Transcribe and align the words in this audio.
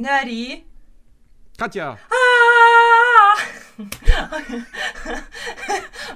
Nerdy. 0.00 0.64
Katja. 1.58 1.98
Ah! 2.10 3.38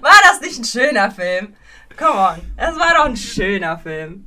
War 0.00 0.12
das 0.24 0.40
nicht 0.40 0.58
ein 0.60 0.64
schöner 0.64 1.10
Film? 1.10 1.54
Come 1.96 2.18
on, 2.18 2.40
das 2.56 2.76
war 2.78 2.94
doch 2.94 3.04
ein 3.04 3.16
schöner 3.16 3.78
Film. 3.78 4.24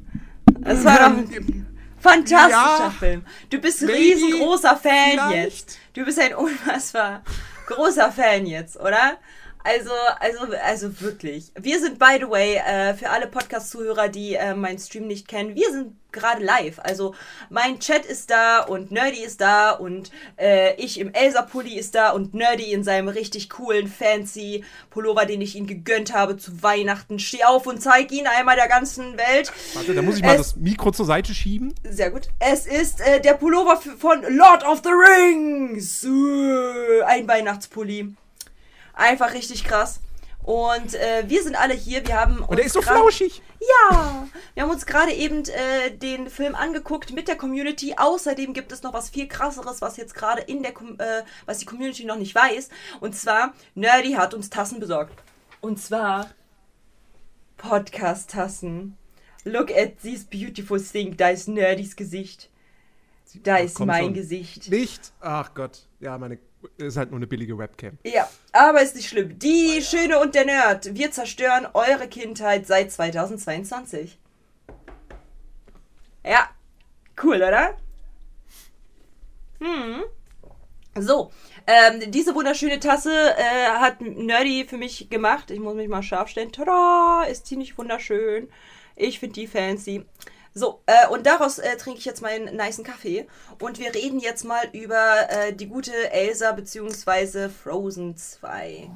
Das 0.59 0.83
war 0.85 0.97
doch 0.99 1.17
ein 1.17 1.67
fantastischer 1.99 2.79
Ja. 2.79 2.89
Film. 2.97 3.25
Du 3.49 3.59
bist 3.59 3.81
ein 3.81 3.89
riesengroßer 3.89 4.77
Fan 4.77 5.11
Vielleicht. 5.11 5.35
jetzt. 5.35 5.79
Du 5.93 6.05
bist 6.05 6.19
ein 6.19 6.35
unfassbar 6.35 7.23
großer 7.67 8.11
Fan 8.11 8.45
jetzt, 8.45 8.77
oder? 8.79 9.17
Also, 9.65 9.89
also, 10.19 10.53
also 10.63 11.01
wirklich. 11.01 11.51
Wir 11.59 11.79
sind, 11.79 11.97
by 11.97 12.17
the 12.19 12.29
way, 12.29 12.55
äh, 12.57 12.93
für 12.93 13.09
alle 13.09 13.25
Podcast-Zuhörer, 13.27 14.09
die 14.09 14.35
äh, 14.35 14.53
meinen 14.53 14.77
Stream 14.77 15.07
nicht 15.07 15.27
kennen, 15.27 15.55
wir 15.55 15.71
sind 15.71 15.93
gerade 16.11 16.43
live. 16.43 16.79
Also, 16.79 17.13
mein 17.49 17.79
Chat 17.79 18.05
ist 18.05 18.29
da 18.29 18.59
und 18.61 18.91
Nerdy 18.91 19.23
ist 19.23 19.41
da 19.41 19.71
und 19.71 20.11
äh, 20.37 20.75
ich 20.75 20.99
im 20.99 21.11
Elsa-Pulli 21.13 21.77
ist 21.77 21.95
da 21.95 22.11
und 22.11 22.33
Nerdy 22.35 22.71
in 22.71 22.83
seinem 22.83 23.07
richtig 23.07 23.49
coolen, 23.49 23.87
fancy 23.87 24.63
Pullover, 24.91 25.25
den 25.25 25.41
ich 25.41 25.55
ihm 25.55 25.65
gegönnt 25.67 26.13
habe 26.13 26.37
zu 26.37 26.61
Weihnachten. 26.63 27.17
Steh 27.19 27.43
auf 27.43 27.65
und 27.65 27.81
zeig 27.81 28.11
ihn 28.11 28.27
einmal 28.27 28.55
der 28.55 28.67
ganzen 28.69 29.17
Welt. 29.17 29.51
Warte, 29.73 29.93
da 29.95 30.01
muss 30.03 30.17
ich 30.17 30.23
mal 30.23 30.35
Es- 30.35 30.53
das 30.53 30.55
Mikro 30.57 30.91
zur 30.91 31.05
Seite 31.07 31.33
schieben. 31.33 31.73
Sehr 31.83 32.11
gut. 32.11 32.29
Es 32.39 32.65
ist 32.67 33.01
äh, 33.01 33.19
der 33.19 33.33
Pullover 33.33 33.77
von 33.97 34.21
Lord 34.29 34.63
of 34.63 34.81
the 34.83 34.91
Rings. 34.91 36.03
Äh, 36.05 37.01
ein 37.03 37.27
Weihnachtspulli. 37.27 38.13
Einfach 38.95 39.33
richtig 39.33 39.63
krass. 39.63 39.99
Und 40.41 40.93
äh, 40.93 41.23
wir 41.27 41.43
sind 41.43 41.55
alle 41.55 41.73
hier. 41.73 42.05
Wir 42.07 42.19
haben 42.19 42.39
Und 42.39 42.57
der 42.57 42.65
ist 42.65 42.73
so 42.73 42.81
flauschig. 42.81 43.41
Ja, 43.59 44.27
wir 44.53 44.63
haben 44.63 44.69
uns 44.69 44.85
gerade 44.85 45.11
eben 45.11 45.43
äh, 45.45 45.91
den 45.91 46.29
Film 46.29 46.53
angeguckt 46.53 47.11
mit 47.13 47.27
der 47.27 47.35
Community. 47.35 47.95
Außerdem 47.97 48.53
gibt 48.53 48.71
es 48.71 48.83
noch 48.83 48.93
was 48.93 49.09
viel 49.09 49.27
krasseres, 49.27 49.81
was 49.81 49.97
jetzt 49.97 50.13
gerade 50.13 50.41
in 50.41 50.61
der 50.61 50.73
Com 50.73 50.99
äh, 50.99 51.23
was 51.47 51.57
die 51.57 51.65
Community 51.65 52.05
noch 52.05 52.17
nicht 52.17 52.35
weiß. 52.35 52.69
Und 52.99 53.15
zwar 53.15 53.53
Nerdy 53.73 54.13
hat 54.13 54.33
uns 54.35 54.49
Tassen 54.51 54.79
besorgt. 54.79 55.15
Und 55.61 55.79
zwar 55.81 56.29
Podcast-Tassen. 57.57 58.97
Look 59.45 59.71
at 59.71 59.99
this 60.01 60.23
beautiful 60.25 60.79
thing. 60.79 61.17
Da 61.17 61.29
ist 61.29 61.47
Nerdys 61.47 61.95
Gesicht. 61.95 62.49
Da 63.43 63.55
Ach, 63.55 63.59
ist 63.61 63.75
komm 63.75 63.87
mein 63.87 64.03
schon. 64.05 64.13
Gesicht. 64.13 64.69
Nicht? 64.69 65.11
Ach 65.19 65.53
Gott. 65.55 65.87
Ja, 65.99 66.17
meine. 66.17 66.37
Ist 66.77 66.97
halt 66.97 67.11
nur 67.11 67.17
eine 67.17 67.27
billige 67.27 67.57
Webcam. 67.57 67.97
Ja, 68.03 68.29
aber 68.51 68.81
ist 68.81 68.95
nicht 68.95 69.09
schlimm. 69.09 69.37
Die 69.39 69.81
Schöne 69.81 70.19
und 70.19 70.35
der 70.35 70.45
Nerd. 70.45 70.95
Wir 70.95 71.11
zerstören 71.11 71.67
eure 71.73 72.07
Kindheit 72.07 72.67
seit 72.67 72.91
2022. 72.91 74.17
Ja, 76.25 76.49
cool, 77.23 77.37
oder? 77.37 77.75
Hm. 79.59 80.03
So, 80.97 81.31
ähm, 81.67 82.11
diese 82.11 82.33
wunderschöne 82.35 82.79
Tasse 82.79 83.11
äh, 83.11 83.69
hat 83.79 84.01
Nerdy 84.01 84.65
für 84.65 84.77
mich 84.77 85.09
gemacht. 85.09 85.51
Ich 85.51 85.59
muss 85.59 85.75
mich 85.75 85.89
mal 85.89 86.03
scharf 86.03 86.29
stellen. 86.29 86.51
Tada, 86.51 87.23
ist 87.23 87.47
ziemlich 87.47 87.77
wunderschön. 87.77 88.49
Ich 88.95 89.19
finde 89.19 89.33
die 89.33 89.47
fancy. 89.47 90.05
So, 90.57 90.79
äh, 90.85 91.07
und 91.09 91.25
daraus 91.25 91.59
äh, 91.59 91.75
trinke 91.75 91.99
ich 91.99 92.05
jetzt 92.05 92.21
meinen 92.21 92.55
nicen 92.55 92.85
Kaffee. 92.85 93.27
Und 93.61 93.77
wir 93.77 93.93
reden 93.93 94.19
jetzt 94.19 94.45
mal 94.45 94.63
über 94.71 95.29
äh, 95.29 95.53
die 95.53 95.67
gute 95.67 96.11
Elsa 96.11 96.53
bzw. 96.53 97.49
Frozen 97.49 98.15
2. 98.15 98.89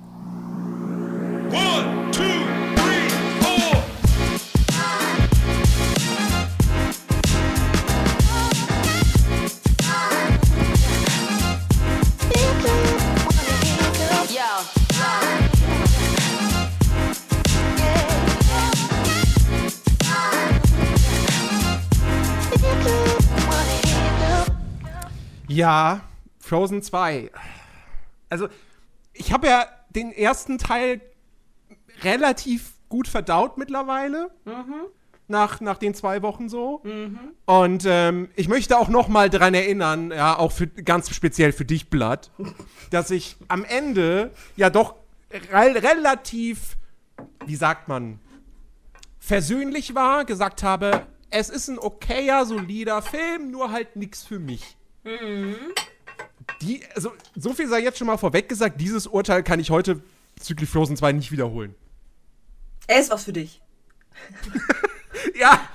One, 1.51 2.11
two, 2.11 2.78
Ja, 25.49 26.01
Frozen 26.39 26.81
2. 26.81 27.31
Also, 28.29 28.47
ich 29.13 29.33
habe 29.33 29.47
ja 29.47 29.65
den 29.89 30.11
ersten 30.11 30.57
Teil 30.59 31.01
relativ 32.03 32.73
gut 32.87 33.07
verdaut 33.07 33.57
mittlerweile. 33.57 34.29
Nach, 35.27 35.59
nach 35.61 35.77
den 35.77 35.93
zwei 35.93 36.21
Wochen 36.21 36.49
so. 36.49 36.81
Und 37.45 37.83
ähm, 37.85 38.29
ich 38.35 38.47
möchte 38.47 38.77
auch 38.77 38.89
noch 38.89 39.07
mal 39.07 39.29
dran 39.29 39.53
erinnern, 39.53 40.11
ja, 40.11 40.37
auch 40.37 40.51
für, 40.51 40.67
ganz 40.67 41.13
speziell 41.13 41.51
für 41.51 41.65
dich, 41.65 41.89
Blatt, 41.89 42.31
dass 42.89 43.11
ich 43.11 43.37
am 43.47 43.63
Ende 43.63 44.31
ja 44.55 44.69
doch 44.69 44.95
rel 45.51 45.77
relativ, 45.77 46.77
wie 47.45 47.55
sagt 47.55 47.87
man, 47.87 48.19
versöhnlich 49.19 49.93
war, 49.93 50.25
gesagt 50.25 50.63
habe, 50.63 51.05
es 51.29 51.49
ist 51.49 51.67
ein 51.67 51.77
okayer, 51.77 52.45
solider 52.45 53.03
Film, 53.03 53.51
nur 53.51 53.71
halt 53.71 53.95
nix 53.95 54.23
für 54.23 54.39
mich. 54.39 54.78
Die, 56.61 56.83
also, 56.95 57.13
so 57.35 57.53
viel 57.53 57.67
sei 57.67 57.79
jetzt 57.79 57.97
schon 57.97 58.07
mal 58.07 58.17
vorweg 58.17 58.49
gesagt, 58.49 58.79
dieses 58.81 59.07
Urteil 59.07 59.43
kann 59.43 59.59
ich 59.59 59.69
heute 59.69 60.01
bezüglich 60.35 60.69
Frozen 60.69 60.97
2 60.97 61.13
nicht 61.13 61.31
wiederholen. 61.31 61.75
Er 62.87 62.99
ist 62.99 63.11
was 63.11 63.23
für 63.23 63.33
dich. 63.33 63.61
Ja, 65.35 65.69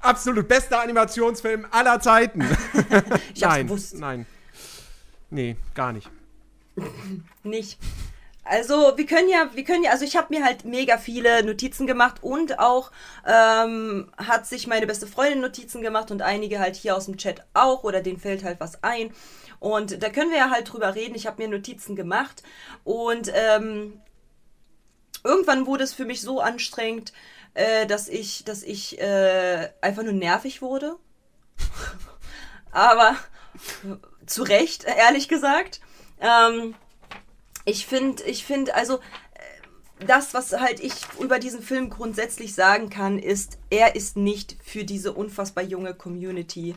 absolut 0.00 0.46
bester 0.46 0.80
Animationsfilm 0.80 1.66
aller 1.70 2.00
Zeiten. 2.00 2.42
Ich 3.34 3.42
hab's 3.42 3.54
nein, 3.54 3.66
gewusst. 3.66 3.94
nein. 3.98 4.26
Nee, 5.30 5.56
gar 5.74 5.92
nicht. 5.92 6.10
Nicht. 7.42 7.78
Also, 8.44 8.92
wir 8.96 9.06
können 9.06 9.28
ja, 9.28 9.50
wir 9.54 9.64
können 9.64 9.84
ja, 9.84 9.90
also 9.90 10.04
ich 10.04 10.16
habe 10.16 10.34
mir 10.34 10.44
halt 10.44 10.64
mega 10.64 10.98
viele 10.98 11.42
Notizen 11.44 11.86
gemacht 11.86 12.16
und 12.22 12.58
auch 12.58 12.90
ähm, 13.26 14.12
hat 14.18 14.46
sich 14.46 14.66
meine 14.66 14.86
beste 14.86 15.06
Freundin 15.06 15.40
Notizen 15.40 15.80
gemacht 15.80 16.10
und 16.10 16.20
einige 16.20 16.58
halt 16.58 16.76
hier 16.76 16.94
aus 16.94 17.06
dem 17.06 17.16
Chat 17.16 17.42
auch 17.54 17.84
oder 17.84 18.02
denen 18.02 18.20
fällt 18.20 18.44
halt 18.44 18.60
was 18.60 18.82
ein. 18.82 19.12
Und 19.60 20.02
da 20.02 20.10
können 20.10 20.30
wir 20.30 20.38
ja 20.38 20.50
halt 20.50 20.70
drüber 20.70 20.94
reden. 20.94 21.14
Ich 21.14 21.26
habe 21.26 21.42
mir 21.42 21.48
Notizen 21.48 21.96
gemacht 21.96 22.42
und 22.84 23.32
ähm, 23.34 24.00
irgendwann 25.24 25.66
wurde 25.66 25.84
es 25.84 25.94
für 25.94 26.04
mich 26.04 26.20
so 26.20 26.40
anstrengend, 26.40 27.14
äh, 27.54 27.86
dass 27.86 28.08
ich, 28.08 28.44
dass 28.44 28.62
ich 28.62 29.00
äh, 29.00 29.70
einfach 29.80 30.02
nur 30.02 30.12
nervig 30.12 30.60
wurde. 30.60 30.96
Aber 32.72 33.16
zu 34.26 34.42
Recht, 34.42 34.84
ehrlich 34.84 35.28
gesagt. 35.28 35.80
Ähm, 36.20 36.74
ich 37.64 37.86
finde, 37.86 38.22
ich 38.24 38.44
finde, 38.44 38.74
also 38.74 38.96
äh, 38.98 40.06
das, 40.06 40.34
was 40.34 40.52
halt 40.52 40.80
ich 40.80 40.94
über 41.18 41.38
diesen 41.38 41.62
Film 41.62 41.90
grundsätzlich 41.90 42.54
sagen 42.54 42.90
kann, 42.90 43.18
ist, 43.18 43.58
er 43.70 43.96
ist 43.96 44.16
nicht 44.16 44.56
für 44.62 44.84
diese 44.84 45.12
unfassbar 45.12 45.64
junge 45.64 45.94
Community 45.94 46.74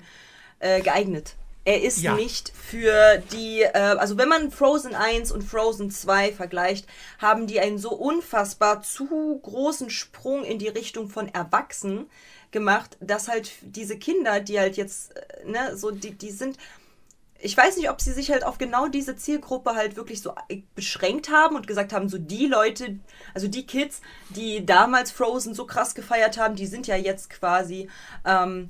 äh, 0.59 0.81
geeignet. 0.81 1.35
Er 1.65 1.83
ist 1.83 1.97
Ja. 1.97 2.15
nicht 2.15 2.53
für 2.55 3.17
die, 3.33 3.61
äh, 3.61 3.73
also 3.73 4.17
wenn 4.17 4.29
man 4.29 4.51
Frozen 4.51 4.95
1 4.95 5.33
und 5.33 5.43
Frozen 5.43 5.91
2 5.91 6.31
vergleicht, 6.31 6.87
haben 7.19 7.45
die 7.45 7.59
einen 7.59 7.77
so 7.77 7.91
unfassbar 7.91 8.81
zu 8.83 9.39
großen 9.43 9.89
Sprung 9.89 10.45
in 10.45 10.59
die 10.59 10.69
Richtung 10.69 11.09
von 11.09 11.27
Erwachsen 11.27 12.09
gemacht, 12.51 12.95
dass 13.01 13.27
halt 13.27 13.51
diese 13.61 13.97
Kinder, 13.97 14.39
die 14.39 14.57
halt 14.57 14.77
jetzt, 14.77 15.13
äh, 15.17 15.45
ne, 15.45 15.75
so, 15.75 15.91
die, 15.91 16.11
die 16.11 16.31
sind, 16.31 16.57
ich 17.39 17.55
weiß 17.55 17.77
nicht, 17.77 17.89
ob 17.89 18.01
sie 18.01 18.13
sich 18.13 18.31
halt 18.31 18.43
auf 18.43 18.57
genau 18.57 18.87
diese 18.87 19.15
Zielgruppe 19.15 19.75
halt 19.75 19.95
wirklich 19.95 20.21
so 20.21 20.33
beschränkt 20.75 21.29
haben 21.29 21.55
und 21.55 21.67
gesagt 21.67 21.93
haben, 21.93 22.09
so 22.09 22.17
die 22.17 22.47
Leute, 22.47 22.99
also 23.33 23.47
die 23.47 23.65
Kids, 23.65 24.01
die 24.29 24.65
damals 24.65 25.11
Frozen 25.11 25.53
so 25.53 25.65
krass 25.65 25.93
gefeiert 25.95 26.37
haben, 26.37 26.55
die 26.55 26.65
sind 26.65 26.87
ja 26.87 26.95
jetzt 26.95 27.29
quasi 27.29 27.89
ähm, 28.25 28.67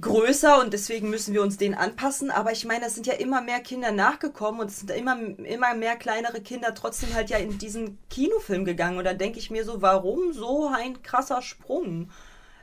größer 0.00 0.60
und 0.60 0.72
deswegen 0.72 1.10
müssen 1.10 1.34
wir 1.34 1.42
uns 1.42 1.58
denen 1.58 1.74
anpassen. 1.74 2.30
Aber 2.30 2.52
ich 2.52 2.64
meine, 2.64 2.86
es 2.86 2.94
sind 2.94 3.06
ja 3.06 3.14
immer 3.14 3.42
mehr 3.42 3.60
Kinder 3.60 3.92
nachgekommen 3.92 4.60
und 4.60 4.68
es 4.68 4.80
sind 4.80 4.90
immer, 4.90 5.18
immer 5.20 5.74
mehr 5.74 5.96
kleinere 5.96 6.40
Kinder 6.40 6.74
trotzdem 6.74 7.14
halt 7.14 7.30
ja 7.30 7.36
in 7.38 7.58
diesen 7.58 7.98
Kinofilm 8.08 8.64
gegangen. 8.64 8.98
Und 8.98 9.04
da 9.04 9.14
denke 9.14 9.38
ich 9.38 9.50
mir 9.50 9.64
so, 9.64 9.82
warum 9.82 10.32
so 10.32 10.68
ein 10.68 11.02
krasser 11.02 11.42
Sprung? 11.42 12.10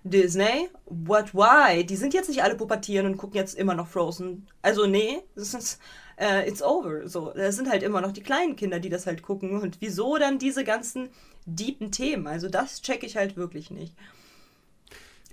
Disney, 0.10 0.70
what, 0.86 1.34
why? 1.34 1.84
Die 1.86 1.96
sind 1.96 2.14
jetzt 2.14 2.30
nicht 2.30 2.44
alle 2.44 2.56
pubertieren 2.56 3.06
und 3.06 3.18
gucken 3.18 3.36
jetzt 3.38 3.56
immer 3.56 3.76
noch 3.76 3.88
Frozen. 3.88 4.48
Also 4.62 4.86
nee, 4.86 5.20
das 5.36 5.54
ist, 5.54 5.80
äh, 6.18 6.48
it's 6.48 6.62
over. 6.62 7.08
So, 7.08 7.32
das 7.32 7.56
sind 7.56 7.70
halt 7.70 7.84
immer 7.84 8.02
noch 8.02 8.12
die 8.12 8.24
kleinen 8.24 8.56
Kinder, 8.56 8.80
die 8.80 8.90
das 8.90 9.06
halt 9.08 9.22
gucken. 9.22 9.62
Und 9.62 9.78
wieso 9.82 10.18
dann 10.18 10.40
diese 10.40 10.64
ganzen 10.64 11.10
deepen 11.46 11.92
Themen? 11.92 12.28
Also 12.28 12.50
das 12.50 12.82
check 12.82 13.04
ich 13.04 13.18
halt 13.18 13.38
wirklich 13.38 13.72
nicht. 13.72 13.94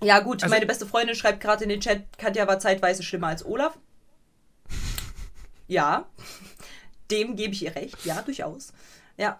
Ja 0.01 0.19
gut, 0.19 0.43
Also- 0.43 0.53
meine 0.53 0.65
beste 0.65 0.85
Freundin 0.85 1.15
schreibt 1.15 1.39
gerade 1.41 1.63
in 1.63 1.69
den 1.69 1.79
Chat, 1.81 2.03
Katja 2.17 2.47
war 2.47 2.59
zeitweise 2.59 3.03
schlimmer 3.03 3.27
als 3.27 3.45
Olaf. 3.45 3.77
Ja, 5.67 6.05
dem 7.11 7.35
gebe 7.35 7.53
ich 7.53 7.63
ihr 7.63 7.75
recht. 7.75 8.05
Ja, 8.05 8.21
durchaus. 8.21 8.71
Ja. 9.17 9.39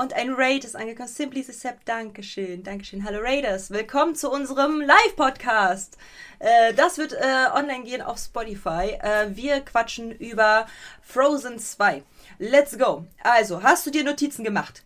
Und 0.00 0.12
ein 0.12 0.32
Raid 0.32 0.64
ist 0.64 0.76
angekommen. 0.76 1.08
Simply 1.08 1.42
the 1.42 1.50
Sepp, 1.50 1.84
Dankeschön, 1.84 2.62
Dankeschön. 2.62 3.02
Hallo 3.02 3.18
Raiders, 3.20 3.72
willkommen 3.72 4.14
zu 4.14 4.30
unserem 4.30 4.80
Live-Podcast. 4.80 5.98
Äh, 6.38 6.72
das 6.74 6.98
wird 6.98 7.14
äh, 7.14 7.46
online 7.52 7.82
gehen 7.82 8.02
auf 8.02 8.16
Spotify. 8.16 8.96
Äh, 9.00 9.34
wir 9.34 9.60
quatschen 9.60 10.12
über 10.12 10.66
Frozen 11.02 11.58
2. 11.58 12.04
Let's 12.38 12.78
go. 12.78 13.06
Also, 13.24 13.64
hast 13.64 13.86
du 13.86 13.90
dir 13.90 14.04
Notizen 14.04 14.44
gemacht? 14.44 14.84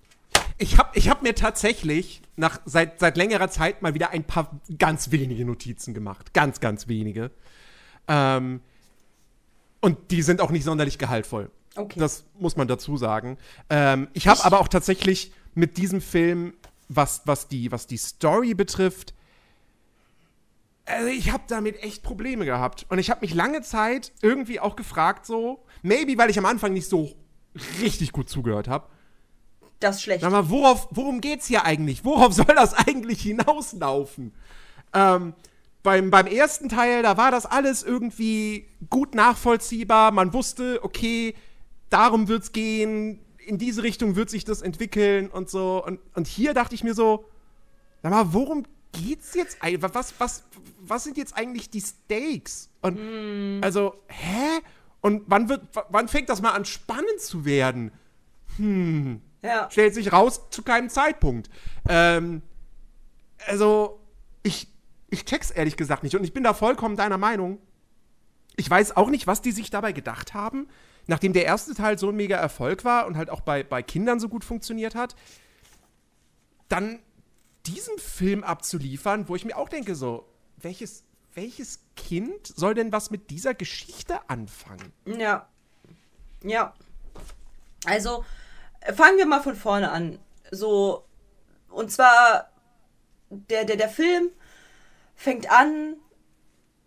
Ich 0.57 0.79
habe 0.79 0.89
ich 0.95 1.11
hab 1.11 1.21
mir 1.21 1.35
tatsächlich 1.35 2.23
nach, 2.37 2.63
seit, 2.65 2.99
seit 2.99 3.19
längerer 3.19 3.51
Zeit 3.51 3.83
mal 3.83 3.93
wieder 3.93 4.13
ein 4.13 4.25
paar 4.25 4.59
ganz 4.79 5.11
wenige 5.11 5.45
Notizen 5.45 5.93
gemacht. 5.93 6.33
Ganz, 6.33 6.59
ganz 6.59 6.89
wenige. 6.89 7.31
Ähm, 8.09 8.63
und 9.83 10.11
die 10.11 10.23
sind 10.23 10.41
auch 10.41 10.51
nicht 10.51 10.65
sonderlich 10.65 10.97
gehaltvoll. 10.97 11.51
Okay. 11.75 11.99
Das 11.99 12.25
muss 12.39 12.57
man 12.57 12.69
dazu 12.69 12.97
sagen. 12.97 13.39
Ähm, 13.71 14.09
ich 14.13 14.29
habe 14.29 14.45
aber 14.45 14.61
auch 14.61 14.69
tatsächlich 14.69 15.33
mit 15.55 15.77
diesem 15.79 16.01
Film, 16.01 16.55
was, 16.89 17.23
was, 17.25 17.49
die, 17.49 17.73
was 17.73 17.87
die 17.87 17.97
Story 17.97 18.55
betrifft, 18.55 19.15
also 20.85 21.07
ich 21.07 21.33
habe 21.33 21.45
damit 21.47 21.83
echt 21.83 22.03
Probleme 22.03 22.45
gehabt. 22.45 22.87
Und 22.89 22.99
ich 22.99 23.11
habe 23.11 23.21
mich 23.21 23.35
lange 23.35 23.63
Zeit 23.63 24.13
irgendwie 24.21 24.61
auch 24.61 24.77
gefragt, 24.77 25.27
so, 25.27 25.65
maybe 25.83 26.19
weil 26.19 26.31
ich 26.31 26.39
am 26.39 26.47
Anfang 26.47 26.73
nicht 26.73 26.89
so 26.89 27.15
richtig 27.81 28.13
gut 28.13 28.29
zugehört 28.29 28.69
habe. 28.69 28.89
Das 29.81 29.97
ist 29.97 30.03
schlecht. 30.03 30.23
Sag 30.23 30.33
mal, 30.33 30.49
worauf, 30.51 30.89
worum 30.91 31.21
geht's 31.21 31.47
hier 31.47 31.65
eigentlich? 31.65 32.05
Worauf 32.05 32.33
soll 32.35 32.55
das 32.55 32.75
eigentlich 32.75 33.23
hinauslaufen? 33.23 34.33
Ähm, 34.93 35.35
beim, 35.83 36.11
beim 36.11 36.27
ersten 36.27 36.69
Teil, 36.69 37.03
da 37.03 37.17
war 37.17 37.31
das 37.31 37.47
alles 37.47 37.83
irgendwie 37.83 38.69
gut 38.91 39.15
nachvollziehbar. 39.15 40.13
Man 40.13 40.33
wusste, 40.33 40.81
okay, 40.83 41.35
darum 41.93 42.29
wird's 42.29 42.53
gehen, 42.53 43.21
in 43.39 43.59
diese 43.59 43.83
Richtung 43.83 44.17
wird 44.17 44.31
sich 44.31 44.45
das 44.45 44.63
entwickeln 44.63 45.29
und 45.29 45.51
so. 45.51 45.85
Und, 45.85 46.01
und 46.15 46.27
hier 46.27 46.55
dachte 46.55 46.75
ich 46.75 46.85
mir 46.85 46.95
so, 46.95 47.25
sag 48.03 48.13
mal, 48.13 48.33
worum 48.33 48.65
geht's 48.93 49.35
jetzt 49.35 49.59
eigentlich? 49.61 49.95
Was, 49.95 50.15
was, 50.19 50.45
was 50.81 51.05
sind 51.05 51.17
jetzt 51.17 51.37
eigentlich 51.37 51.71
die 51.71 51.81
Stakes? 51.81 52.71
Und 52.81 53.61
also, 53.63 53.95
hä? 54.09 54.61
Und 55.01 55.25
wann 55.27 55.49
wird, 55.49 55.63
wann 55.89 56.09
fängt 56.09 56.29
das 56.29 56.41
mal 56.41 56.53
an 56.53 56.65
spannend 56.65 57.21
zu 57.21 57.45
werden? 57.45 57.91
ja. 59.43 59.71
stellt 59.71 59.95
sich 59.95 60.13
raus 60.13 60.49
zu 60.51 60.63
keinem 60.63 60.89
Zeitpunkt. 60.89 61.51
Ähm, 61.89 62.43
also, 63.47 64.01
ich, 64.43 64.69
ich 65.11 65.25
check's 65.25 65.51
ehrlich 65.51 65.77
gesagt 65.77 66.03
nicht 66.03 66.15
und 66.17 66.25
ich 66.25 66.33
bin 66.33 66.45
da 66.45 66.55
vollkommen 66.55 66.97
deiner 66.97 67.19
Meinung. 67.19 67.59
Ich 68.57 68.69
weiß 68.69 68.97
auch 68.97 69.09
nicht, 69.09 69.27
was 69.27 69.43
die 69.43 69.53
sich 69.53 69.71
dabei 69.71 69.93
gedacht 69.93 70.35
haben, 70.35 70.69
nachdem 71.07 71.33
der 71.33 71.45
erste 71.45 71.75
Teil 71.75 71.99
so 71.99 72.09
ein 72.09 72.17
mega 72.17 72.37
Erfolg 72.37 72.85
war 72.85 73.07
und 73.07 73.17
halt 73.17 73.31
auch 73.31 73.41
bei, 73.41 73.63
bei 73.63 73.83
Kindern 73.83 74.21
so 74.21 74.29
gut 74.29 74.45
funktioniert 74.45 74.95
hat, 74.95 75.15
dann 76.69 77.01
diesen 77.67 77.99
Film 77.99 78.45
abzuliefern, 78.45 79.29
wo 79.29 79.37
ich 79.37 79.45
mir 79.45 79.57
auch 79.57 79.69
denke, 79.69 79.95
so, 79.95 80.29
welches, 80.57 81.05
welches 81.35 81.81
Kind 81.97 82.47
soll 82.47 82.75
denn 82.75 82.93
was 82.93 83.11
mit 83.11 83.31
dieser 83.31 83.55
Geschichte 83.55 84.19
anfangen? 84.29 84.93
Ja. 85.05 85.49
Ja. 86.43 86.75
Also, 87.85 88.25
äh, 88.81 88.93
fangen 88.93 89.19
wir 89.19 89.27
mal 89.27 89.43
von 89.43 89.57
vorne 89.57 89.91
an. 89.91 90.19
So, 90.51 91.05
und 91.69 91.91
zwar, 91.91 92.51
der, 93.31 93.65
der, 93.65 93.77
der 93.77 93.89
Film 93.89 94.31
fängt 95.15 95.51
an 95.51 95.97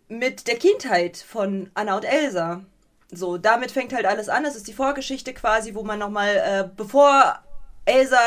mit 0.08 0.46
der 0.46 0.56
Kindheit 0.56 1.16
von 1.16 1.70
Anna 1.74 1.96
und 1.96 2.04
Elsa. 2.04 2.64
So, 3.10 3.38
damit 3.38 3.70
fängt 3.70 3.92
halt 3.92 4.06
alles 4.06 4.28
an. 4.28 4.44
Das 4.44 4.56
ist 4.56 4.66
die 4.66 4.72
Vorgeschichte 4.72 5.32
quasi, 5.32 5.74
wo 5.74 5.82
man 5.82 5.98
nochmal, 5.98 6.36
äh, 6.36 6.68
bevor 6.76 7.38
Elsa 7.84 8.18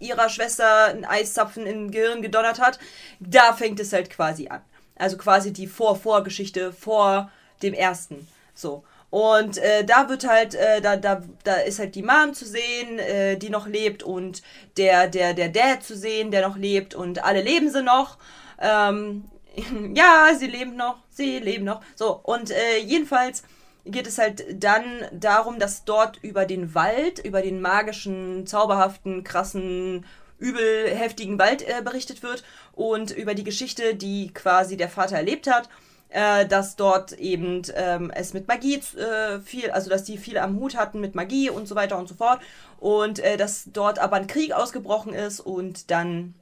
ihrer 0.00 0.28
Schwester 0.28 0.86
einen 0.86 1.04
Eiszapfen 1.04 1.66
im 1.66 1.90
Gehirn 1.90 2.22
gedonnert 2.22 2.60
hat, 2.60 2.78
da 3.20 3.52
fängt 3.52 3.80
es 3.80 3.92
halt 3.92 4.10
quasi 4.10 4.48
an. 4.48 4.62
Also 4.96 5.16
quasi 5.16 5.52
die 5.52 5.68
Vor-Vorgeschichte 5.68 6.72
vor 6.72 7.30
dem 7.62 7.72
ersten. 7.72 8.26
So. 8.54 8.84
Und 9.10 9.58
äh, 9.58 9.84
da 9.84 10.08
wird 10.08 10.26
halt, 10.26 10.54
äh, 10.54 10.80
da, 10.80 10.96
da, 10.96 11.22
da 11.44 11.54
ist 11.54 11.78
halt 11.78 11.94
die 11.94 12.02
Mom 12.02 12.34
zu 12.34 12.44
sehen, 12.44 12.98
äh, 12.98 13.36
die 13.36 13.50
noch 13.50 13.68
lebt 13.68 14.02
und 14.02 14.42
der, 14.76 15.06
der, 15.06 15.32
der 15.32 15.48
Dad 15.48 15.84
zu 15.84 15.96
sehen, 15.96 16.32
der 16.32 16.46
noch 16.46 16.56
lebt 16.56 16.94
und 16.94 17.22
alle 17.22 17.42
leben 17.42 17.70
sie 17.70 17.82
noch. 17.82 18.18
Ähm, 18.60 19.24
ja, 19.94 20.34
sie 20.36 20.48
leben 20.48 20.76
noch, 20.76 20.98
sie 21.10 21.38
leben 21.38 21.64
noch. 21.64 21.82
So, 21.94 22.20
und 22.24 22.50
äh, 22.50 22.78
jedenfalls 22.78 23.44
geht 23.86 24.06
es 24.06 24.18
halt 24.18 24.44
dann 24.62 24.84
darum, 25.12 25.58
dass 25.58 25.84
dort 25.84 26.18
über 26.22 26.44
den 26.44 26.74
Wald, 26.74 27.18
über 27.24 27.42
den 27.42 27.60
magischen, 27.60 28.46
zauberhaften, 28.46 29.24
krassen, 29.24 30.04
übel 30.38 30.90
heftigen 30.94 31.38
Wald 31.38 31.62
äh, 31.62 31.82
berichtet 31.82 32.22
wird 32.22 32.44
und 32.72 33.10
über 33.10 33.34
die 33.34 33.44
Geschichte, 33.44 33.94
die 33.94 34.32
quasi 34.34 34.76
der 34.76 34.88
Vater 34.88 35.16
erlebt 35.16 35.50
hat, 35.50 35.68
äh, 36.10 36.46
dass 36.46 36.76
dort 36.76 37.12
eben 37.12 37.62
ähm, 37.74 38.10
es 38.14 38.34
mit 38.34 38.48
Magie 38.48 38.80
äh, 38.96 39.40
viel, 39.40 39.70
also 39.70 39.90
dass 39.90 40.04
die 40.04 40.18
viel 40.18 40.38
am 40.38 40.58
Hut 40.58 40.76
hatten 40.76 41.00
mit 41.00 41.14
Magie 41.14 41.50
und 41.50 41.66
so 41.66 41.74
weiter 41.74 41.98
und 41.98 42.08
so 42.08 42.14
fort 42.14 42.40
und 42.78 43.18
äh, 43.18 43.36
dass 43.36 43.68
dort 43.72 43.98
aber 43.98 44.16
ein 44.16 44.26
Krieg 44.26 44.52
ausgebrochen 44.52 45.14
ist 45.14 45.40
und 45.40 45.90
dann 45.90 46.34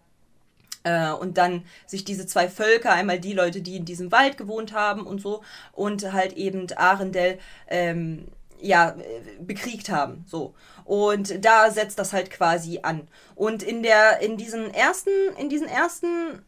äh, 0.84 1.10
und 1.10 1.36
dann 1.38 1.64
sich 1.86 2.04
diese 2.04 2.26
zwei 2.26 2.48
Völker, 2.48 2.92
einmal 2.92 3.18
die 3.18 3.32
Leute, 3.32 3.60
die 3.60 3.76
in 3.76 3.84
diesem 3.84 4.12
Wald 4.12 4.36
gewohnt 4.36 4.72
haben 4.72 5.06
und 5.06 5.20
so, 5.20 5.42
und 5.72 6.12
halt 6.12 6.34
eben 6.34 6.66
Arendelle, 6.76 7.38
ähm, 7.68 8.28
ja, 8.60 8.96
bekriegt 9.40 9.90
haben, 9.90 10.24
so. 10.26 10.54
Und 10.84 11.44
da 11.44 11.70
setzt 11.70 11.98
das 11.98 12.12
halt 12.12 12.30
quasi 12.30 12.80
an. 12.82 13.08
Und 13.34 13.62
in 13.62 13.82
der, 13.82 14.20
in 14.20 14.36
diesen 14.36 14.72
ersten, 14.72 15.10
in 15.38 15.48
diesen 15.48 15.68
ersten 15.68 16.42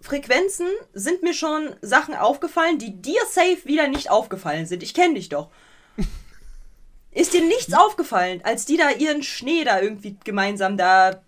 Frequenzen 0.00 0.66
sind 0.92 1.22
mir 1.22 1.34
schon 1.34 1.74
Sachen 1.82 2.14
aufgefallen, 2.14 2.78
die 2.78 3.00
dir 3.02 3.20
safe 3.30 3.64
wieder 3.64 3.88
nicht 3.88 4.10
aufgefallen 4.10 4.66
sind. 4.66 4.82
Ich 4.82 4.94
kenne 4.94 5.14
dich 5.14 5.28
doch. 5.28 5.50
Ist 7.10 7.32
dir 7.32 7.42
nichts 7.42 7.74
aufgefallen, 7.74 8.40
als 8.44 8.64
die 8.64 8.76
da 8.76 8.90
ihren 8.90 9.22
Schnee 9.22 9.64
da 9.64 9.80
irgendwie 9.80 10.16
gemeinsam 10.24 10.76
da 10.76 11.22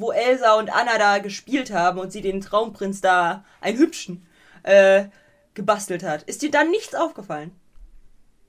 wo 0.00 0.12
Elsa 0.12 0.54
und 0.54 0.70
Anna 0.70 0.98
da 0.98 1.18
gespielt 1.18 1.70
haben 1.72 1.98
und 1.98 2.12
sie 2.12 2.22
den 2.22 2.40
Traumprinz 2.40 3.00
da, 3.00 3.44
einen 3.60 3.78
hübschen, 3.78 4.26
äh, 4.62 5.06
gebastelt 5.54 6.02
hat. 6.02 6.22
Ist 6.24 6.42
dir 6.42 6.50
dann 6.50 6.70
nichts 6.70 6.94
aufgefallen? 6.94 7.52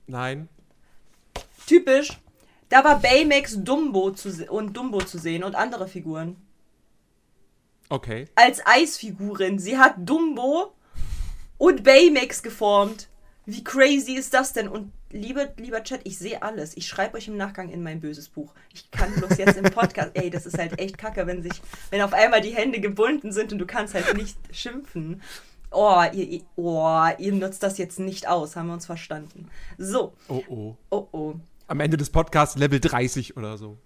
Nein. 0.08 0.50
Typisch. 1.66 2.20
Da 2.70 2.84
war 2.84 3.00
Baymax 3.00 3.64
Dumbo 3.64 4.12
zu 4.12 4.30
und 4.52 4.74
Dumbo 4.74 5.00
zu 5.00 5.18
sehen 5.18 5.44
und 5.44 5.56
andere 5.56 5.88
Figuren. 5.88 6.36
Okay. 7.90 8.28
Als 8.36 8.62
Eisfigurin. 8.66 9.60
Sie 9.60 9.78
hat 9.78 9.96
Dumbo 9.98 10.74
und 11.58 11.84
Baymax 11.84 12.44
geformt. 12.44 13.09
Wie 13.52 13.64
crazy 13.64 14.14
ist 14.14 14.34
das 14.34 14.54
denn? 14.54 14.68
Und 14.68 14.92
liebe, 15.12 15.54
lieber 15.58 15.84
Chat, 15.84 16.02
ich 16.04 16.18
sehe 16.20 16.42
alles. 16.44 16.78
Ich 16.78 16.88
schreibe 16.88 17.18
euch 17.18 17.28
im 17.28 17.36
Nachgang 17.38 17.70
in 17.70 17.82
mein 17.82 18.00
böses 18.00 18.30
Buch. 18.30 18.54
Ich 18.74 18.92
kann 18.92 19.12
bloß 19.16 19.38
jetzt 19.38 19.58
im 19.58 19.64
Podcast. 19.66 20.12
Ey, 20.14 20.30
das 20.30 20.46
ist 20.46 20.58
halt 20.58 20.80
echt 20.80 20.98
kacke, 20.98 21.26
wenn 21.26 21.42
sich, 21.42 21.54
wenn 21.90 22.02
auf 22.02 22.14
einmal 22.14 22.42
die 22.42 22.54
Hände 22.56 22.80
gebunden 22.80 23.32
sind 23.32 23.52
und 23.52 23.58
du 23.60 23.66
kannst 23.66 23.94
halt 23.96 24.16
nicht 24.16 24.38
schimpfen. 24.52 25.22
Oh 25.72 26.02
ihr, 26.14 26.28
ihr, 26.28 26.42
oh, 26.56 27.08
ihr 27.18 27.34
nutzt 27.34 27.64
das 27.64 27.78
jetzt 27.78 28.00
nicht 28.00 28.28
aus, 28.28 28.56
haben 28.56 28.68
wir 28.68 28.74
uns 28.74 28.86
verstanden. 28.88 29.50
So, 29.78 30.14
Oh 30.28 30.44
oh. 30.48 30.76
oh 30.90 31.08
oh, 31.12 31.36
Am 31.68 31.80
Ende 31.80 31.98
des 31.98 32.10
Podcasts 32.10 32.56
Level 32.58 32.80
30 32.80 33.38
oder 33.38 33.58
so. 33.58 33.78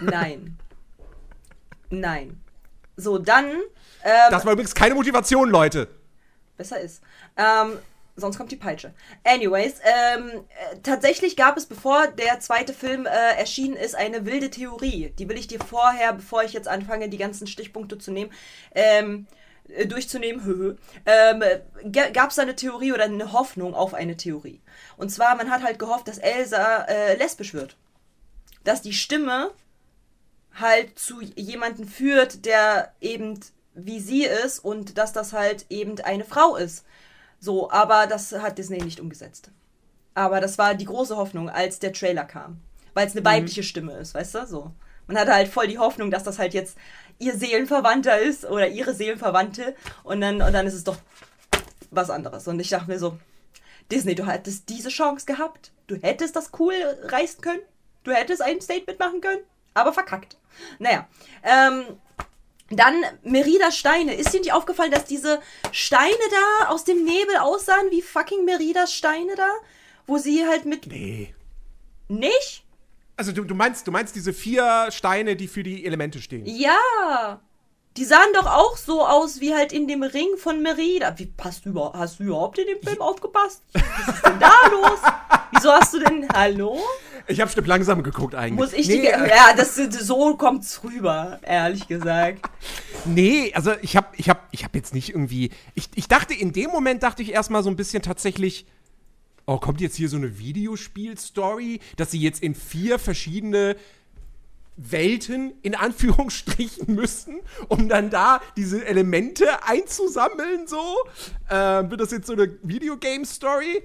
nein. 0.00 0.56
Nein. 1.90 2.40
So, 2.96 3.18
dann. 3.18 3.46
Ähm, 4.04 4.30
Das 4.30 4.44
war 4.44 4.52
übrigens 4.52 4.74
keine 4.74 4.94
Motivation, 4.94 5.48
Leute. 5.50 5.88
besser 6.56 6.80
ist. 6.80 7.02
Ähm, 7.36 7.78
sonst 8.20 8.36
kommt 8.36 8.52
die 8.52 8.56
Peitsche. 8.56 8.92
Anyways, 9.24 9.80
ähm, 9.82 10.30
äh, 10.30 10.78
tatsächlich 10.82 11.36
gab 11.36 11.56
es, 11.56 11.66
bevor 11.66 12.06
der 12.08 12.40
zweite 12.40 12.72
Film 12.72 13.06
äh, 13.06 13.36
erschienen 13.36 13.76
ist, 13.76 13.94
eine 13.94 14.26
wilde 14.26 14.50
Theorie. 14.50 15.12
Die 15.18 15.28
will 15.28 15.38
ich 15.38 15.48
dir 15.48 15.60
vorher, 15.60 16.12
bevor 16.12 16.42
ich 16.42 16.52
jetzt 16.52 16.68
anfange, 16.68 17.08
die 17.08 17.18
ganzen 17.18 17.46
Stichpunkte 17.46 17.98
zu 17.98 18.12
nehmen, 18.12 18.32
ähm, 18.74 19.26
äh, 19.68 19.86
durchzunehmen, 19.86 20.78
ähm, 21.06 21.42
gab 22.12 22.30
es 22.30 22.38
eine 22.38 22.56
Theorie 22.56 22.92
oder 22.92 23.04
eine 23.04 23.32
Hoffnung 23.32 23.74
auf 23.74 23.94
eine 23.94 24.16
Theorie. 24.16 24.60
Und 24.96 25.10
zwar, 25.10 25.36
man 25.36 25.50
hat 25.50 25.62
halt 25.62 25.78
gehofft, 25.78 26.08
dass 26.08 26.18
Elsa 26.18 26.84
äh, 26.84 27.16
lesbisch 27.16 27.54
wird. 27.54 27.76
Dass 28.64 28.82
die 28.82 28.92
Stimme 28.92 29.52
halt 30.54 30.98
zu 30.98 31.20
jemanden 31.20 31.86
führt, 31.86 32.44
der 32.44 32.92
eben 33.00 33.40
wie 33.74 34.00
sie 34.00 34.24
ist 34.24 34.58
und 34.58 34.98
dass 34.98 35.12
das 35.12 35.32
halt 35.32 35.66
eben 35.70 36.00
eine 36.00 36.24
Frau 36.24 36.56
ist. 36.56 36.84
So, 37.40 37.70
aber 37.70 38.06
das 38.06 38.32
hat 38.32 38.58
Disney 38.58 38.82
nicht 38.82 39.00
umgesetzt. 39.00 39.50
Aber 40.14 40.40
das 40.40 40.58
war 40.58 40.74
die 40.74 40.84
große 40.84 41.16
Hoffnung, 41.16 41.48
als 41.48 41.78
der 41.78 41.92
Trailer 41.92 42.24
kam. 42.24 42.60
Weil 42.94 43.06
es 43.06 43.16
eine 43.16 43.24
weibliche 43.24 43.62
Stimme 43.62 43.94
ist, 43.94 44.14
weißt 44.14 44.34
du? 44.34 44.46
So. 44.46 44.70
Man 45.06 45.18
hatte 45.18 45.32
halt 45.32 45.48
voll 45.48 45.66
die 45.66 45.78
Hoffnung, 45.78 46.10
dass 46.10 46.24
das 46.24 46.38
halt 46.38 46.54
jetzt 46.54 46.76
ihr 47.18 47.36
Seelenverwandter 47.36 48.18
ist 48.18 48.44
oder 48.44 48.68
ihre 48.68 48.94
Seelenverwandte 48.94 49.74
und 50.04 50.20
dann, 50.20 50.42
und 50.42 50.52
dann 50.52 50.66
ist 50.66 50.74
es 50.74 50.84
doch 50.84 50.98
was 51.90 52.10
anderes. 52.10 52.46
Und 52.46 52.60
ich 52.60 52.68
dachte 52.68 52.90
mir 52.90 52.98
so, 52.98 53.18
Disney, 53.90 54.14
du 54.14 54.26
hättest 54.26 54.68
diese 54.68 54.88
Chance 54.88 55.26
gehabt. 55.26 55.72
Du 55.86 55.96
hättest 55.96 56.36
das 56.36 56.50
cool 56.58 56.74
reißen 57.04 57.40
können. 57.40 57.62
Du 58.04 58.12
hättest 58.12 58.42
ein 58.42 58.60
Statement 58.60 58.98
machen 58.98 59.20
können. 59.20 59.42
aber 59.74 59.92
verkackt. 59.92 60.36
Naja, 60.78 61.08
ähm, 61.42 61.84
dann 62.70 62.94
Merida 63.22 63.70
Steine. 63.72 64.14
Ist 64.14 64.32
dir 64.32 64.40
nicht 64.40 64.52
aufgefallen, 64.52 64.92
dass 64.92 65.04
diese 65.04 65.40
Steine 65.72 66.14
da 66.30 66.68
aus 66.68 66.84
dem 66.84 67.04
Nebel 67.04 67.36
aussahen 67.36 67.90
wie 67.90 68.02
fucking 68.02 68.44
Meridas 68.44 68.94
Steine 68.94 69.34
da? 69.36 69.50
Wo 70.06 70.18
sie 70.18 70.46
halt 70.46 70.64
mit. 70.64 70.86
Nee. 70.86 71.34
Nicht? 72.08 72.64
Also 73.16 73.32
du, 73.32 73.44
du 73.44 73.54
meinst, 73.54 73.86
du 73.86 73.92
meinst 73.92 74.16
diese 74.16 74.32
vier 74.32 74.88
Steine, 74.90 75.36
die 75.36 75.48
für 75.48 75.62
die 75.62 75.84
Elemente 75.84 76.20
stehen. 76.20 76.46
Ja. 76.46 77.40
Die 77.96 78.04
sahen 78.04 78.32
doch 78.34 78.46
auch 78.46 78.76
so 78.76 79.04
aus 79.04 79.40
wie 79.40 79.52
halt 79.52 79.72
in 79.72 79.88
dem 79.88 80.04
Ring 80.04 80.36
von 80.36 80.62
Merida. 80.62 81.18
Wie 81.18 81.26
passt 81.26 81.64
du 81.64 81.70
über, 81.70 81.92
hast 81.94 82.20
du 82.20 82.24
überhaupt 82.24 82.58
in 82.58 82.66
dem 82.68 82.80
Film 82.80 83.02
aufgepasst? 83.02 83.62
Was 83.72 84.14
ist 84.14 84.24
denn 84.24 84.38
da 84.38 84.52
los? 84.70 85.00
Wieso 85.52 85.72
hast 85.72 85.94
du 85.94 85.98
denn 85.98 86.28
Hallo? 86.32 86.78
Ich 87.26 87.40
habe 87.40 87.50
Stück 87.50 87.66
langsam 87.66 88.02
geguckt 88.04 88.36
eigentlich. 88.36 88.58
Muss 88.58 88.72
ich 88.72 88.86
nee, 88.86 89.00
die 89.00 89.06
äh, 89.08 89.28
Ja, 89.28 89.54
das 89.56 89.74
so 89.74 90.36
kommt's 90.36 90.82
rüber, 90.84 91.40
ehrlich 91.42 91.88
gesagt. 91.88 92.48
Nee, 93.04 93.52
also 93.54 93.72
ich 93.82 93.96
habe 93.96 94.08
ich 94.16 94.28
hab, 94.28 94.48
ich 94.52 94.62
hab 94.64 94.74
jetzt 94.76 94.94
nicht 94.94 95.10
irgendwie. 95.10 95.50
Ich, 95.74 95.90
ich 95.94 96.06
dachte, 96.06 96.32
in 96.32 96.52
dem 96.52 96.70
Moment 96.70 97.02
dachte 97.02 97.22
ich 97.22 97.32
erstmal 97.32 97.62
so 97.62 97.70
ein 97.70 97.76
bisschen 97.76 98.02
tatsächlich. 98.02 98.66
Oh, 99.46 99.58
kommt 99.58 99.80
jetzt 99.80 99.96
hier 99.96 100.08
so 100.08 100.16
eine 100.16 100.38
Videospiel-Story, 100.38 101.80
dass 101.96 102.12
sie 102.12 102.20
jetzt 102.20 102.40
in 102.40 102.54
vier 102.54 103.00
verschiedene 103.00 103.74
Welten 104.82 105.52
in 105.62 105.74
Anführungsstrichen 105.74 106.94
müssen, 106.94 107.40
um 107.68 107.88
dann 107.88 108.10
da 108.10 108.40
diese 108.56 108.86
Elemente 108.86 109.64
einzusammeln, 109.64 110.66
so. 110.66 110.96
Ähm, 111.50 111.90
wird 111.90 112.00
das 112.00 112.10
jetzt 112.10 112.26
so 112.26 112.32
eine 112.32 112.50
Videogame-Story? 112.62 113.82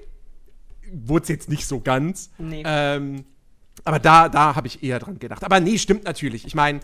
Wurde 0.91 1.23
es 1.23 1.29
jetzt 1.29 1.49
nicht 1.49 1.65
so 1.65 1.81
ganz. 1.81 2.29
Nee. 2.37 2.63
Ähm, 2.65 3.25
aber 3.83 3.99
da, 3.99 4.29
da 4.29 4.55
habe 4.55 4.67
ich 4.67 4.83
eher 4.83 4.99
dran 4.99 5.19
gedacht. 5.19 5.43
Aber 5.43 5.59
nee, 5.59 5.77
stimmt 5.77 6.05
natürlich. 6.05 6.45
Ich 6.45 6.55
meine, 6.55 6.79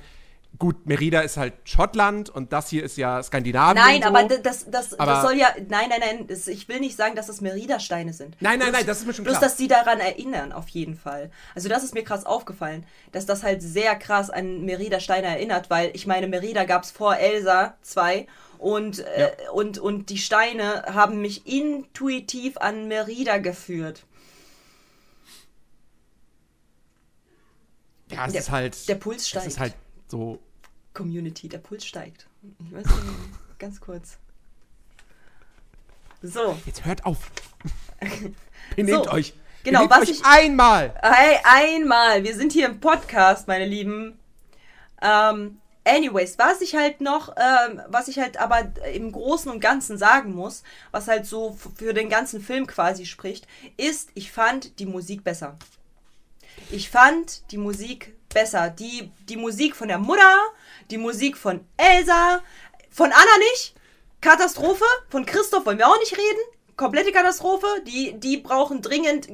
gut, 0.60 0.86
Merida 0.86 1.22
ist 1.22 1.38
halt 1.38 1.54
Schottland 1.64 2.30
und 2.30 2.54
das 2.54 2.70
hier 2.70 2.84
ist 2.84 2.96
ja 2.98 3.22
Skandinavien. 3.24 3.84
Nein, 3.84 4.02
so. 4.04 4.08
aber 4.10 4.24
das, 4.26 4.70
das, 4.70 5.00
Aber- 5.00 5.12
das 5.14 5.22
soll 5.24 5.34
ja. 5.34 5.48
Nein, 5.70 5.90
nein, 5.90 6.00
nein. 6.00 6.28
Das, 6.28 6.48
ich 6.48 6.68
will 6.68 6.80
nicht 6.80 6.96
sagen, 6.96 7.16
dass 7.16 7.28
das 7.28 7.42
Merida-Steine 7.42 8.14
sind. 8.14 8.36
Nein, 8.42 8.60
nein, 8.60 8.70
Bloß- 8.70 8.72
nein, 8.74 8.86
das 8.86 9.00
ist 9.00 9.08
mir 9.08 9.14
schon 9.14 9.24
Bloß, 9.26 9.38
klar. 9.38 9.50
dass 9.50 9.58
sie 9.58 9.68
daran 9.68 10.00
erinnern, 10.00 10.52
auf 10.52 10.70
jeden 10.70 10.96
Fall. 10.96 11.32
Also, 11.56 11.68
das 11.68 11.84
ist 11.84 11.94
mir 11.96 12.04
krass 12.04 12.26
aufgefallen, 12.26 12.86
dass 13.12 13.26
das 13.26 13.42
halt 13.44 13.62
sehr 13.64 13.96
krass 13.96 14.30
an 14.30 14.64
Merida-Steine 14.66 15.28
erinnert, 15.28 15.70
weil 15.72 15.90
ich 15.94 16.06
meine, 16.06 16.28
Merida 16.28 16.66
gab 16.66 16.84
es 16.84 16.92
vor 16.92 17.16
Elsa 17.18 17.76
2 17.82 18.28
und, 18.60 19.00
äh, 19.00 19.32
und, 19.54 19.80
und 19.80 20.10
die 20.12 20.20
Steine 20.20 20.84
haben 20.94 21.22
mich 21.22 21.48
intuitiv 21.48 22.58
an 22.58 22.88
Merida 22.88 23.40
geführt. 23.40 24.04
ja, 28.12 28.26
es 28.26 28.34
der- 28.34 28.42
ist 28.42 28.52
halt. 28.52 28.88
der 28.90 28.96
Puls 28.96 29.34
Es 29.34 29.46
ist 29.46 29.60
halt 29.60 29.74
so. 30.12 30.40
Community, 30.94 31.48
der 31.48 31.60
Puls 31.60 31.86
steigt. 31.86 32.28
Ich 32.66 32.72
weiß 32.74 32.86
nicht, 32.86 33.60
ganz 33.60 33.80
kurz. 33.80 34.18
So. 36.22 36.58
Jetzt 36.66 36.86
hört 36.86 37.06
auf. 37.06 37.32
Benehmt 38.76 39.06
So, 39.06 39.12
euch. 39.12 39.34
genau, 39.64 39.80
Benehmt 39.88 39.92
was 40.02 40.10
euch 40.10 40.10
ich- 40.20 40.26
einmal. 40.26 40.94
Hey, 41.02 41.38
einmal. 41.44 42.24
Wir 42.24 42.36
sind 42.36 42.52
hier 42.52 42.68
im 42.68 42.80
Podcast, 42.80 43.48
meine 43.48 43.66
Lieben. 43.66 44.20
Ähm, 45.02 45.60
anyways, 45.86 46.38
was 46.38 46.62
ich 46.62 46.76
halt 46.76 47.02
noch, 47.02 47.34
ähm, 47.38 47.82
was 47.88 48.08
ich 48.08 48.20
halt 48.20 48.38
aber 48.38 48.72
im 48.94 49.12
Großen 49.12 49.50
und 49.52 49.60
Ganzen 49.62 49.98
sagen 49.98 50.36
muss, 50.36 50.62
was 50.92 51.08
halt 51.08 51.26
so 51.26 51.58
für 51.76 51.94
den 51.94 52.10
ganzen 52.10 52.42
Film 52.42 52.68
quasi 52.68 53.06
spricht, 53.06 53.48
ist, 53.78 54.10
ich 54.14 54.32
fand 54.32 54.78
die 54.80 54.86
Musik 54.86 55.24
besser. 55.24 55.58
Ich 56.70 56.90
fand 56.90 57.50
die 57.52 57.58
Musik 57.58 58.14
besser. 58.34 58.70
Die, 58.70 59.12
die 59.30 59.38
Musik 59.38 59.76
von 59.76 59.88
der 59.88 59.98
Mutter, 59.98 60.38
die 60.90 60.98
Musik 60.98 61.38
von 61.38 61.66
Elsa, 61.78 62.42
von 62.90 63.08
Anna 63.08 63.38
nicht. 63.52 63.76
Katastrophe. 64.22 64.86
Von 65.10 65.26
Christoph 65.26 65.66
wollen 65.66 65.78
wir 65.78 65.88
auch 65.88 66.00
nicht 66.00 66.14
reden. 66.14 66.42
Komplette 66.78 67.12
Katastrophe. 67.12 67.68
Die, 67.88 68.20
die 68.20 68.38
brauchen 68.38 68.82
dringend, 68.82 69.30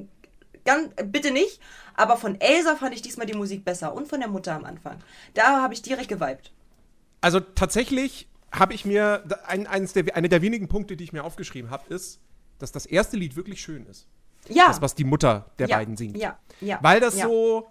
ganz, 0.66 0.94
bitte 1.06 1.32
nicht. 1.32 1.60
Aber 1.96 2.18
von 2.18 2.40
Elsa 2.40 2.76
fand 2.76 2.94
ich 2.94 3.02
diesmal 3.02 3.28
die 3.28 3.34
Musik 3.34 3.66
besser. 3.66 3.94
Und 3.94 4.08
von 4.08 4.20
der 4.20 4.30
Mutter 4.30 4.54
am 4.54 4.66
Anfang. 4.66 5.00
Da 5.34 5.62
habe 5.62 5.74
ich 5.74 5.82
direkt 5.82 6.10
geweibt. 6.10 6.52
Also 7.22 7.40
tatsächlich 7.40 8.28
habe 8.52 8.74
ich 8.74 8.86
mir, 8.86 9.24
ein, 9.46 9.68
eines 9.68 9.94
der, 9.94 10.16
eine 10.16 10.30
der 10.30 10.42
wenigen 10.42 10.68
Punkte, 10.68 10.96
die 10.96 11.04
ich 11.04 11.14
mir 11.14 11.24
aufgeschrieben 11.24 11.70
habe, 11.70 11.94
ist, 11.94 12.20
dass 12.60 12.72
das 12.72 12.86
erste 12.86 13.18
Lied 13.18 13.36
wirklich 13.36 13.62
schön 13.62 13.86
ist. 13.86 14.08
Ja. 14.48 14.68
Das, 14.68 14.82
was 14.82 14.96
die 14.96 15.04
Mutter 15.04 15.52
der 15.60 15.68
ja, 15.68 15.78
beiden 15.78 15.98
singt. 15.98 16.18
Ja, 16.18 16.38
ja. 16.62 16.80
Weil 16.82 17.00
das 17.00 17.18
ja. 17.18 17.26
so. 17.26 17.70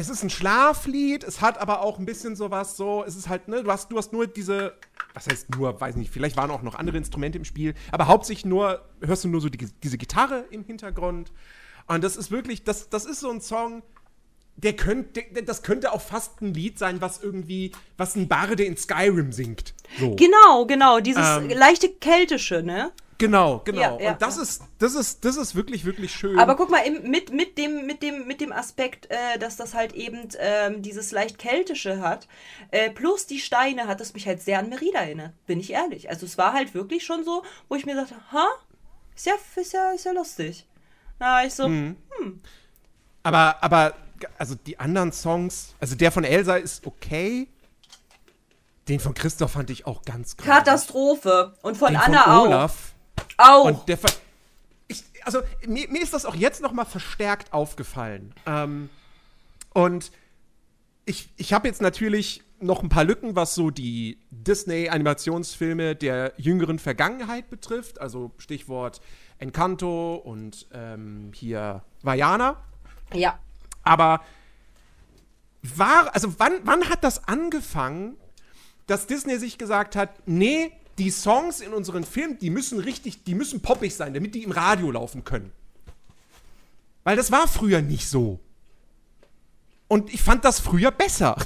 Es 0.00 0.08
ist 0.08 0.22
ein 0.22 0.30
Schlaflied, 0.30 1.24
es 1.24 1.42
hat 1.42 1.58
aber 1.58 1.82
auch 1.82 1.98
ein 1.98 2.06
bisschen 2.06 2.34
sowas 2.34 2.76
so, 2.78 3.04
es 3.06 3.16
ist 3.16 3.28
halt, 3.28 3.48
ne, 3.48 3.62
du 3.62 3.70
hast, 3.70 3.92
du 3.92 3.98
hast 3.98 4.14
nur 4.14 4.26
diese, 4.26 4.72
was 5.12 5.26
heißt 5.26 5.54
nur, 5.54 5.78
weiß 5.78 5.96
nicht, 5.96 6.10
vielleicht 6.10 6.38
waren 6.38 6.50
auch 6.50 6.62
noch 6.62 6.74
andere 6.74 6.96
Instrumente 6.96 7.36
im 7.36 7.44
Spiel, 7.44 7.74
aber 7.92 8.06
hauptsächlich 8.06 8.46
nur, 8.46 8.82
hörst 9.02 9.24
du 9.24 9.28
nur 9.28 9.42
so 9.42 9.50
die, 9.50 9.68
diese 9.82 9.98
Gitarre 9.98 10.46
im 10.50 10.64
Hintergrund. 10.64 11.32
Und 11.86 12.02
das 12.02 12.16
ist 12.16 12.30
wirklich, 12.30 12.64
das, 12.64 12.88
das 12.88 13.04
ist 13.04 13.20
so 13.20 13.30
ein 13.30 13.42
Song, 13.42 13.82
der 14.56 14.74
könnte, 14.74 15.22
das 15.44 15.62
könnte 15.62 15.92
auch 15.92 16.00
fast 16.00 16.40
ein 16.40 16.54
Lied 16.54 16.78
sein, 16.78 17.02
was 17.02 17.22
irgendwie, 17.22 17.72
was 17.98 18.16
ein 18.16 18.26
Barde 18.26 18.64
in 18.64 18.78
Skyrim 18.78 19.32
singt. 19.32 19.74
So. 19.98 20.16
Genau, 20.16 20.64
genau. 20.66 21.00
Dieses 21.00 21.26
Ähm. 21.26 21.50
leichte 21.50 21.90
Keltische, 21.90 22.62
ne? 22.62 22.92
Genau, 23.20 23.60
genau. 23.66 23.80
Ja, 23.80 24.00
ja, 24.00 24.12
und 24.12 24.22
das 24.22 24.38
ist, 24.38 24.62
das 24.78 24.94
ist, 24.94 25.26
das 25.26 25.36
ist 25.36 25.54
wirklich, 25.54 25.84
wirklich 25.84 26.10
schön. 26.10 26.38
Aber 26.38 26.56
guck 26.56 26.70
mal, 26.70 26.80
mit, 26.90 27.30
mit, 27.30 27.58
dem, 27.58 27.84
mit, 27.84 28.02
dem, 28.02 28.26
mit 28.26 28.40
dem 28.40 28.50
Aspekt, 28.50 29.10
äh, 29.10 29.38
dass 29.38 29.56
das 29.56 29.74
halt 29.74 29.92
eben 29.92 30.28
ähm, 30.38 30.80
dieses 30.80 31.12
leicht 31.12 31.38
keltische 31.38 32.00
hat, 32.00 32.26
äh, 32.70 32.88
plus 32.88 33.26
die 33.26 33.38
Steine, 33.38 33.86
hat 33.88 34.00
es 34.00 34.14
mich 34.14 34.26
halt 34.26 34.40
sehr 34.40 34.58
an 34.58 34.70
Merida 34.70 35.00
erinnert, 35.00 35.34
bin 35.44 35.60
ich 35.60 35.70
ehrlich. 35.70 36.08
Also 36.08 36.24
es 36.24 36.38
war 36.38 36.54
halt 36.54 36.72
wirklich 36.74 37.04
schon 37.04 37.22
so, 37.22 37.42
wo 37.68 37.74
ich 37.74 37.84
mir 37.84 37.94
dachte, 37.94 38.14
ha, 38.32 38.46
ist 39.14 39.26
ja, 39.26 39.34
ist 39.56 39.72
ja, 39.74 39.90
ist 39.90 40.06
ja 40.06 40.12
lustig. 40.12 40.66
Na, 41.18 41.44
ich 41.44 41.52
so, 41.52 41.68
Mhm. 41.68 41.96
Aber, 43.22 43.62
aber, 43.62 43.94
also 44.38 44.54
die 44.54 44.80
anderen 44.80 45.12
Songs, 45.12 45.74
also 45.78 45.94
der 45.94 46.10
von 46.10 46.24
Elsa 46.24 46.56
ist 46.56 46.86
okay. 46.86 47.48
Den 48.88 48.98
von 48.98 49.12
Christoph 49.12 49.52
fand 49.52 49.68
ich 49.68 49.86
auch 49.86 50.02
ganz 50.06 50.38
krass. 50.38 50.46
Katastrophe. 50.46 51.54
Und 51.60 51.76
von 51.76 51.88
Den 51.88 51.98
Anna 51.98 52.22
von 52.22 52.32
auch. 52.32 52.46
Olaf. 52.46 52.72
Auch. 52.72 52.99
Und 53.62 53.88
der 53.88 53.98
von, 53.98 54.10
ich, 54.88 55.04
also 55.24 55.40
mir, 55.66 55.88
mir 55.88 56.02
ist 56.02 56.12
das 56.12 56.24
auch 56.24 56.34
jetzt 56.34 56.60
noch 56.62 56.72
mal 56.72 56.84
verstärkt 56.84 57.52
aufgefallen. 57.52 58.34
Ähm, 58.46 58.90
und 59.72 60.10
ich, 61.04 61.30
ich 61.36 61.52
habe 61.52 61.68
jetzt 61.68 61.80
natürlich 61.80 62.42
noch 62.60 62.82
ein 62.82 62.88
paar 62.88 63.04
Lücken, 63.04 63.36
was 63.36 63.54
so 63.54 63.70
die 63.70 64.18
Disney-Animationsfilme 64.30 65.96
der 65.96 66.34
jüngeren 66.36 66.78
Vergangenheit 66.78 67.48
betrifft. 67.50 68.00
Also 68.00 68.32
Stichwort 68.38 69.00
Encanto 69.38 70.16
und 70.16 70.66
ähm, 70.72 71.32
hier 71.34 71.82
Vajana. 72.02 72.56
ja. 73.14 73.38
Aber 73.82 74.20
war, 75.62 76.14
also 76.14 76.34
wann, 76.38 76.52
wann 76.64 76.88
hat 76.88 77.02
das 77.02 77.26
angefangen, 77.26 78.16
dass 78.86 79.06
Disney 79.06 79.38
sich 79.38 79.56
gesagt 79.56 79.96
hat, 79.96 80.10
nee, 80.26 80.72
die 81.00 81.10
Songs 81.10 81.60
in 81.60 81.72
unseren 81.72 82.04
Filmen, 82.04 82.38
die 82.38 82.50
müssen 82.50 82.78
richtig, 82.78 83.24
die 83.24 83.34
müssen 83.34 83.62
poppig 83.62 83.94
sein, 83.94 84.12
damit 84.12 84.34
die 84.34 84.42
im 84.42 84.52
Radio 84.52 84.90
laufen 84.90 85.24
können. 85.24 85.50
Weil 87.04 87.16
das 87.16 87.32
war 87.32 87.48
früher 87.48 87.80
nicht 87.80 88.06
so. 88.06 88.38
Und 89.88 90.12
ich 90.12 90.22
fand 90.22 90.44
das 90.44 90.60
früher 90.60 90.90
besser. 90.90 91.36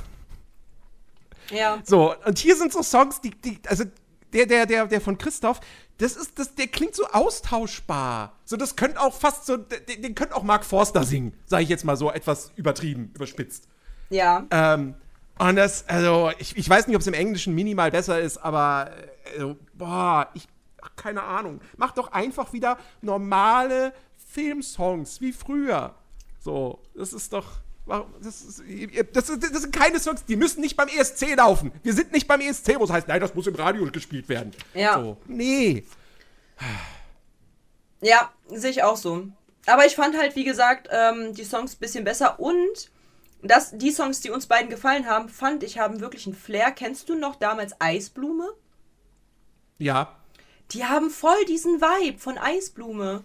Ja. 1.50 1.80
So, 1.84 2.14
und 2.25 2.38
hier 2.38 2.56
sind 2.56 2.73
so 2.73 2.82
Songs, 2.82 3.20
die, 3.20 3.30
die 3.30 3.61
also 3.68 3.84
der, 4.32 4.46
der, 4.46 4.66
der, 4.66 4.87
der 4.88 5.00
von 5.00 5.16
Christoph, 5.16 5.61
das 5.99 6.16
ist, 6.16 6.37
das, 6.37 6.56
der 6.56 6.66
klingt 6.66 6.96
so 6.96 7.06
austauschbar. 7.06 8.37
So, 8.44 8.56
das 8.56 8.75
könnte 8.75 9.00
auch 9.00 9.14
fast 9.14 9.46
so, 9.46 9.56
den, 9.56 10.02
den 10.02 10.16
könnte 10.16 10.34
auch 10.34 10.42
Mark 10.42 10.64
Forster 10.64 11.04
singen, 11.04 11.32
sage 11.46 11.62
ich 11.62 11.68
jetzt 11.68 11.84
mal 11.84 11.96
so 11.96 12.11
etwas 12.11 12.50
übertrieben, 12.56 13.12
überspitzt. 13.14 13.68
Ja. 14.11 14.44
Ähm, 14.50 14.96
und 15.38 15.57
das, 15.57 15.88
also, 15.88 16.31
ich, 16.38 16.57
ich 16.57 16.69
weiß 16.69 16.87
nicht, 16.87 16.97
ob 16.97 17.00
es 17.00 17.07
im 17.07 17.14
Englischen 17.14 17.55
minimal 17.55 17.91
besser 17.91 18.21
ist, 18.21 18.38
aber, 18.38 18.91
also, 19.33 19.57
boah, 19.75 20.29
ich, 20.35 20.47
ach, 20.81 20.91
keine 20.97 21.23
Ahnung. 21.23 21.61
Mach 21.76 21.93
doch 21.93 22.12
einfach 22.12 22.53
wieder 22.53 22.79
normale 23.00 23.93
Filmsongs 24.31 25.21
wie 25.21 25.33
früher. 25.33 25.95
So, 26.41 26.81
das 26.95 27.12
ist 27.12 27.33
doch, 27.33 27.47
das, 28.23 28.43
ist, 28.43 28.62
das, 29.12 29.26
das 29.26 29.62
sind 29.62 29.75
keine 29.75 30.00
Songs, 30.00 30.25
die 30.25 30.37
müssen 30.37 30.61
nicht 30.61 30.76
beim 30.76 30.88
ESC 30.88 31.37
laufen. 31.37 31.73
Wir 31.83 31.93
sind 31.93 32.12
nicht 32.12 32.26
beim 32.26 32.41
ESC, 32.41 32.79
wo 32.79 32.85
es 32.85 32.91
heißt, 32.91 33.09
nein, 33.09 33.21
das 33.21 33.35
muss 33.35 33.47
im 33.47 33.55
Radio 33.55 33.85
gespielt 33.91 34.29
werden. 34.29 34.53
Ja. 34.73 35.00
So, 35.00 35.17
nee. 35.26 35.85
Ja, 38.00 38.31
sehe 38.49 38.71
ich 38.71 38.83
auch 38.83 38.97
so. 38.97 39.29
Aber 39.67 39.87
ich 39.87 39.97
fand 39.97 40.17
halt, 40.17 40.37
wie 40.37 40.45
gesagt, 40.45 40.88
ähm, 40.91 41.35
die 41.35 41.45
Songs 41.45 41.75
ein 41.75 41.79
bisschen 41.79 42.05
besser 42.05 42.38
und 42.41 42.91
das, 43.44 43.72
die 43.76 43.90
Songs, 43.90 44.20
die 44.20 44.30
uns 44.30 44.46
beiden 44.46 44.70
gefallen 44.70 45.06
haben, 45.06 45.28
fand 45.28 45.62
ich, 45.62 45.78
haben 45.78 46.00
wirklich 46.00 46.26
einen 46.26 46.34
Flair. 46.34 46.72
Kennst 46.72 47.08
du 47.08 47.14
noch 47.14 47.36
damals 47.36 47.80
Eisblume? 47.80 48.48
Ja. 49.78 50.16
Die 50.70 50.84
haben 50.84 51.10
voll 51.10 51.44
diesen 51.46 51.80
Vibe 51.80 52.18
von 52.18 52.38
Eisblume. 52.38 53.22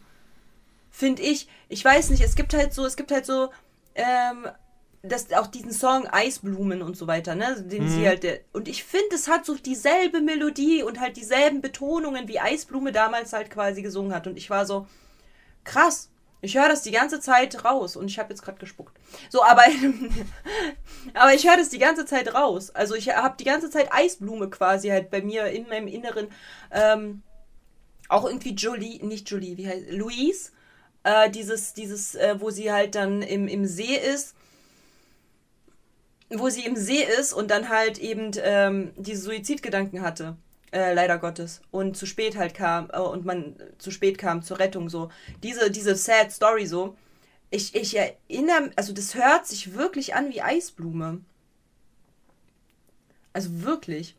Finde 0.91 1.21
ich. 1.21 1.47
Ich 1.69 1.83
weiß 1.85 2.09
nicht, 2.09 2.21
es 2.21 2.35
gibt 2.35 2.53
halt 2.53 2.73
so, 2.73 2.85
es 2.85 2.95
gibt 2.97 3.11
halt 3.11 3.25
so, 3.25 3.49
ähm, 3.95 4.47
das, 5.01 5.31
auch 5.31 5.47
diesen 5.47 5.71
Song 5.71 6.07
Eisblumen 6.07 6.81
und 6.81 6.97
so 6.97 7.07
weiter, 7.07 7.33
ne? 7.35 7.61
Den 7.61 7.85
Mhm. 7.85 7.89
sie 7.89 8.07
halt, 8.07 8.25
und 8.51 8.67
ich 8.67 8.83
finde, 8.83 9.15
es 9.15 9.29
hat 9.29 9.45
so 9.45 9.55
dieselbe 9.55 10.19
Melodie 10.19 10.83
und 10.83 10.99
halt 10.99 11.15
dieselben 11.15 11.61
Betonungen, 11.61 12.27
wie 12.27 12.39
Eisblume 12.39 12.91
damals 12.91 13.31
halt 13.31 13.49
quasi 13.49 13.81
gesungen 13.81 14.13
hat. 14.13 14.27
Und 14.27 14.35
ich 14.38 14.49
war 14.49 14.65
so, 14.65 14.88
krass. 15.63 16.09
Ich 16.41 16.58
höre 16.58 16.69
das 16.69 16.81
die 16.81 16.91
ganze 16.91 17.19
Zeit 17.19 17.65
raus 17.65 17.96
und 17.96 18.08
ich 18.08 18.17
habe 18.17 18.29
jetzt 18.29 18.41
gerade 18.41 18.60
gespuckt. 18.60 18.98
So, 19.29 19.43
aber, 19.43 19.63
aber 21.13 21.34
ich 21.34 21.48
höre 21.48 21.58
das 21.58 21.69
die 21.69 21.79
ganze 21.79 22.05
Zeit 22.05 22.34
raus. 22.34 22.69
Also 22.69 22.96
ich 22.96 23.10
habe 23.10 23.36
die 23.38 23.43
ganze 23.43 23.69
Zeit 23.69 23.91
Eisblume 23.91 24.50
quasi 24.50 24.89
halt 24.89 25.10
bei 25.10 25.22
mir 25.22 25.48
in 25.48 25.67
meinem 25.67 25.88
Inneren. 25.88 26.27
Ähm, 26.72 27.24
auch 28.08 28.25
irgendwie 28.25 28.53
Jolie, 28.53 29.05
nicht 29.05 29.29
Jolie, 29.29 29.58
wie 29.58 29.67
heißt 29.67 29.91
Louise. 29.91 30.51
Äh, 31.03 31.29
dieses, 31.29 31.74
dieses, 31.74 32.15
äh, 32.15 32.36
wo 32.39 32.51
sie 32.51 32.72
halt 32.72 32.96
dann 32.96 33.22
im, 33.22 33.48
im 33.48 33.65
See 33.65 33.96
ist. 33.96 34.36
Wo 36.29 36.50
sie 36.50 36.65
im 36.65 36.77
See 36.77 37.03
ist 37.03 37.34
und 37.34 37.51
dann 37.51 37.69
halt 37.69 37.98
eben 37.98 38.31
ähm, 38.41 38.91
diese 38.96 39.24
Suizidgedanken 39.24 40.01
hatte. 40.01 40.38
Äh, 40.71 40.93
leider 40.93 41.17
Gottes. 41.17 41.61
Und 41.71 41.97
zu 41.97 42.05
spät 42.05 42.38
halt 42.38 42.53
kam, 42.53 42.89
äh, 42.93 42.99
und 42.99 43.25
man 43.25 43.55
zu 43.79 43.89
spät 43.91 44.17
kam 44.17 44.41
zur 44.43 44.59
Rettung 44.59 44.89
so. 44.89 45.09
Diese, 45.41 45.71
diese 45.71 45.95
sad 45.95 46.31
Story 46.31 46.65
so. 46.67 46.95
Ich, 47.49 47.73
ich 47.73 47.97
erinnere, 47.97 48.69
also 48.75 48.93
das 48.93 49.15
hört 49.15 49.47
sich 49.47 49.73
wirklich 49.73 50.13
an 50.13 50.29
wie 50.29 50.41
Eisblume. 50.43 51.21
Also 53.33 53.61
wirklich. 53.63 54.15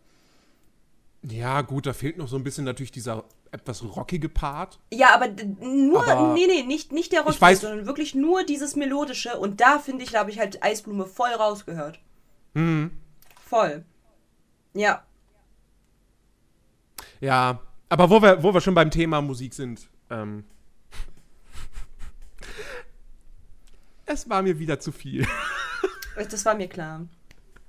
Ja, 1.22 1.60
gut, 1.62 1.86
da 1.86 1.92
fehlt 1.92 2.16
noch 2.18 2.28
so 2.28 2.36
ein 2.36 2.42
bisschen 2.44 2.64
natürlich 2.64 2.92
dieser 2.92 3.24
etwas 3.52 3.84
rockige 3.84 4.28
Part. 4.28 4.78
Ja, 4.92 5.14
aber 5.14 5.28
nur, 5.60 6.06
Aber- 6.06 6.34
nee, 6.34 6.46
nee, 6.46 6.62
nicht, 6.62 6.92
nicht 6.92 7.12
der 7.12 7.22
Rock, 7.22 7.34
Ich 7.34 7.40
weiß- 7.40 7.56
sondern 7.60 7.86
wirklich 7.86 8.14
nur 8.14 8.44
dieses 8.44 8.74
Melodische. 8.76 9.38
Und 9.38 9.60
da 9.60 9.78
finde 9.78 10.04
ich, 10.04 10.10
da 10.12 10.20
habe 10.20 10.30
ich 10.30 10.38
halt 10.38 10.62
Eisblume 10.62 11.06
voll 11.06 11.30
rausgehört. 11.30 12.00
Mhm. 12.54 12.90
Voll. 13.48 13.84
Ja. 14.74 15.04
Ja, 17.20 17.60
aber 17.88 18.08
wo 18.08 18.22
wir, 18.22 18.42
wo 18.42 18.54
wir 18.54 18.60
schon 18.60 18.74
beim 18.74 18.90
Thema 18.90 19.20
Musik 19.20 19.52
sind, 19.54 19.88
ähm, 20.08 20.44
es 24.06 24.28
war 24.28 24.42
mir 24.42 24.58
wieder 24.58 24.80
zu 24.80 24.92
viel. 24.92 25.26
Das 26.16 26.44
war 26.44 26.54
mir 26.54 26.68
klar. 26.68 27.06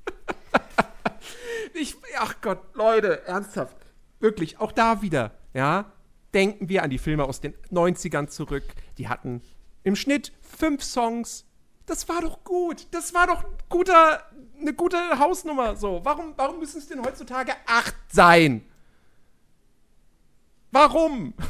Ich, 1.74 1.96
ach 2.20 2.36
Gott, 2.42 2.60
Leute, 2.74 3.26
ernsthaft. 3.26 3.78
Wirklich, 4.20 4.60
auch 4.60 4.74
da 4.74 5.02
wieder, 5.02 5.32
ja. 5.54 5.92
Denken 6.34 6.70
wir 6.70 6.84
an 6.84 6.90
die 6.90 6.98
Filme 6.98 7.24
aus 7.24 7.40
den 7.40 7.54
90ern 7.72 8.28
zurück. 8.28 8.64
Die 8.98 9.08
hatten 9.08 9.42
im 9.84 9.96
Schnitt 9.96 10.32
fünf 10.42 10.84
Songs. 10.84 11.46
Das 11.86 12.08
war 12.08 12.22
doch 12.22 12.44
gut. 12.44 12.88
Das 12.92 13.14
war 13.14 13.28
doch 13.28 13.44
guter, 13.70 14.22
eine 14.60 14.74
gute 14.74 14.98
Hausnummer. 15.18 15.76
So, 15.76 16.02
warum, 16.04 16.34
warum 16.36 16.60
müssen 16.60 16.78
es 16.78 16.88
denn 16.88 17.04
heutzutage 17.04 17.54
acht 17.66 17.96
sein? 18.12 18.66
Warum? 20.72 21.34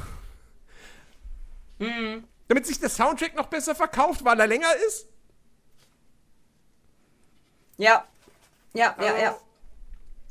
Damit 2.47 2.65
sich 2.67 2.79
der 2.79 2.89
Soundtrack 2.89 3.35
noch 3.35 3.47
besser 3.47 3.73
verkauft, 3.75 4.23
weil 4.23 4.39
er 4.39 4.47
länger 4.47 4.71
ist? 4.87 5.07
Ja. 7.77 8.05
Ja, 8.73 8.95
ja, 9.01 9.17
ja. 9.17 9.37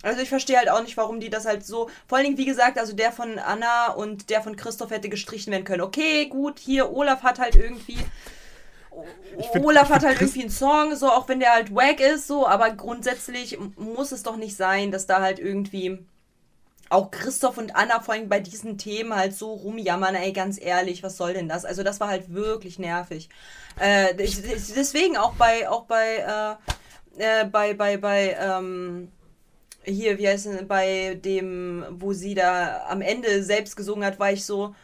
Also 0.03 0.23
ich 0.23 0.29
verstehe 0.31 0.57
halt 0.57 0.71
auch 0.71 0.83
nicht, 0.83 0.97
warum 0.97 1.21
die 1.21 1.29
das 1.29 1.45
halt 1.45 1.65
so. 1.67 1.91
Vor 2.07 2.17
allen 2.17 2.25
Dingen, 2.27 2.39
wie 2.39 2.47
gesagt, 2.47 2.79
also 2.79 2.95
der 2.95 3.13
von 3.13 3.39
Anna 3.39 3.93
und 3.93 4.31
der 4.31 4.43
von 4.43 4.57
Christoph 4.57 4.91
hätte 4.91 5.09
gestrichen 5.11 5.51
werden 5.53 5.65
können. 5.65 5.83
Okay, 5.83 6.27
gut, 6.27 6.59
hier 6.59 6.91
Olaf 6.93 7.23
hat 7.23 7.39
halt 7.39 7.55
irgendwie. 7.57 7.99
find- 9.53 9.65
Olaf 9.65 9.91
hat 9.91 10.03
halt 10.05 10.17
Christ- 10.19 10.37
irgendwie 10.37 10.43
einen 10.43 10.51
Song, 10.51 10.97
so 10.97 11.11
auch 11.11 11.29
wenn 11.29 11.41
der 11.41 11.53
halt 11.53 11.75
wack 11.75 12.01
ist, 12.01 12.27
so, 12.29 12.47
aber 12.47 12.71
grundsätzlich 12.71 13.59
muss 13.77 14.13
es 14.13 14.23
doch 14.23 14.37
nicht 14.37 14.57
sein, 14.57 14.91
dass 14.91 15.07
da 15.07 15.21
halt 15.21 15.39
irgendwie 15.39 15.99
auch 16.91 17.13
Christoph 17.13 17.57
und 17.57 17.77
Anna 17.77 18.01
vor 18.01 18.15
allem 18.15 18.29
bei 18.29 18.41
diesen 18.41 18.77
Themen 18.77 19.15
halt 19.15 19.35
so 19.35 19.53
rumjammern, 19.55 20.17
ey, 20.17 20.33
ganz 20.33 20.61
ehrlich, 20.61 21.03
was 21.03 21.17
soll 21.17 21.33
denn 21.33 21.49
das? 21.49 21.65
Also 21.65 21.83
das 21.85 22.01
war 22.01 22.09
halt 22.09 22.35
wirklich 22.35 22.79
nervig. 22.79 23.29
Äh, 23.79 24.15
deswegen 24.15 25.17
auch 25.17 25.35
bei, 25.35 25.69
auch 25.69 25.85
bei, 25.85 26.59
äh, 27.17 27.43
äh, 27.43 27.45
bei, 27.45 27.75
bei, 27.75 27.97
bei, 27.97 28.37
ähm, 28.41 29.11
hier, 29.85 30.19
wie 30.19 30.29
heißt 30.29 30.47
es, 30.47 30.67
bei 30.67 31.15
dem, 31.15 31.87
wo 31.91 32.13
sie 32.13 32.35
da 32.35 32.85
am 32.89 33.00
Ende 33.03 33.43
selbst 33.45 33.76
gesungen 33.76 34.05
hat, 34.05 34.19
war 34.19 34.33
ich 34.33 34.45
so, 34.45 34.75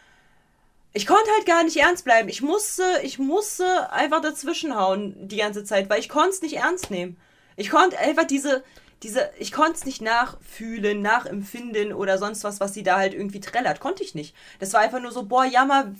ich 0.93 1.05
konnte 1.05 1.29
halt 1.35 1.45
gar 1.45 1.63
nicht 1.65 1.77
ernst 1.77 2.05
bleiben. 2.05 2.29
Ich 2.29 2.41
musste, 2.41 2.83
ich 3.03 3.19
musste 3.19 3.91
einfach 3.91 4.21
dazwischenhauen 4.21 5.27
die 5.27 5.37
ganze 5.37 5.65
Zeit, 5.65 5.89
weil 5.89 5.99
ich 5.99 6.09
konnte 6.09 6.29
es 6.29 6.41
nicht 6.41 6.55
ernst 6.55 6.89
nehmen. 6.89 7.17
Ich 7.57 7.69
konnte 7.69 7.97
einfach 7.99 8.25
diese, 8.25 8.63
diese, 9.03 9.29
ich 9.37 9.51
konnte 9.51 9.73
es 9.73 9.85
nicht 9.85 10.01
nachfühlen, 10.01 11.01
nachempfinden 11.01 11.93
oder 11.93 12.17
sonst 12.17 12.43
was, 12.43 12.59
was 12.59 12.73
sie 12.73 12.83
da 12.83 12.97
halt 12.97 13.13
irgendwie 13.13 13.39
trällert. 13.39 13.79
Konnte 13.79 14.03
ich 14.03 14.15
nicht. 14.15 14.35
Das 14.59 14.73
war 14.73 14.81
einfach 14.81 14.99
nur 15.01 15.11
so, 15.11 15.23
boah, 15.23 15.45
jammer, 15.45 15.93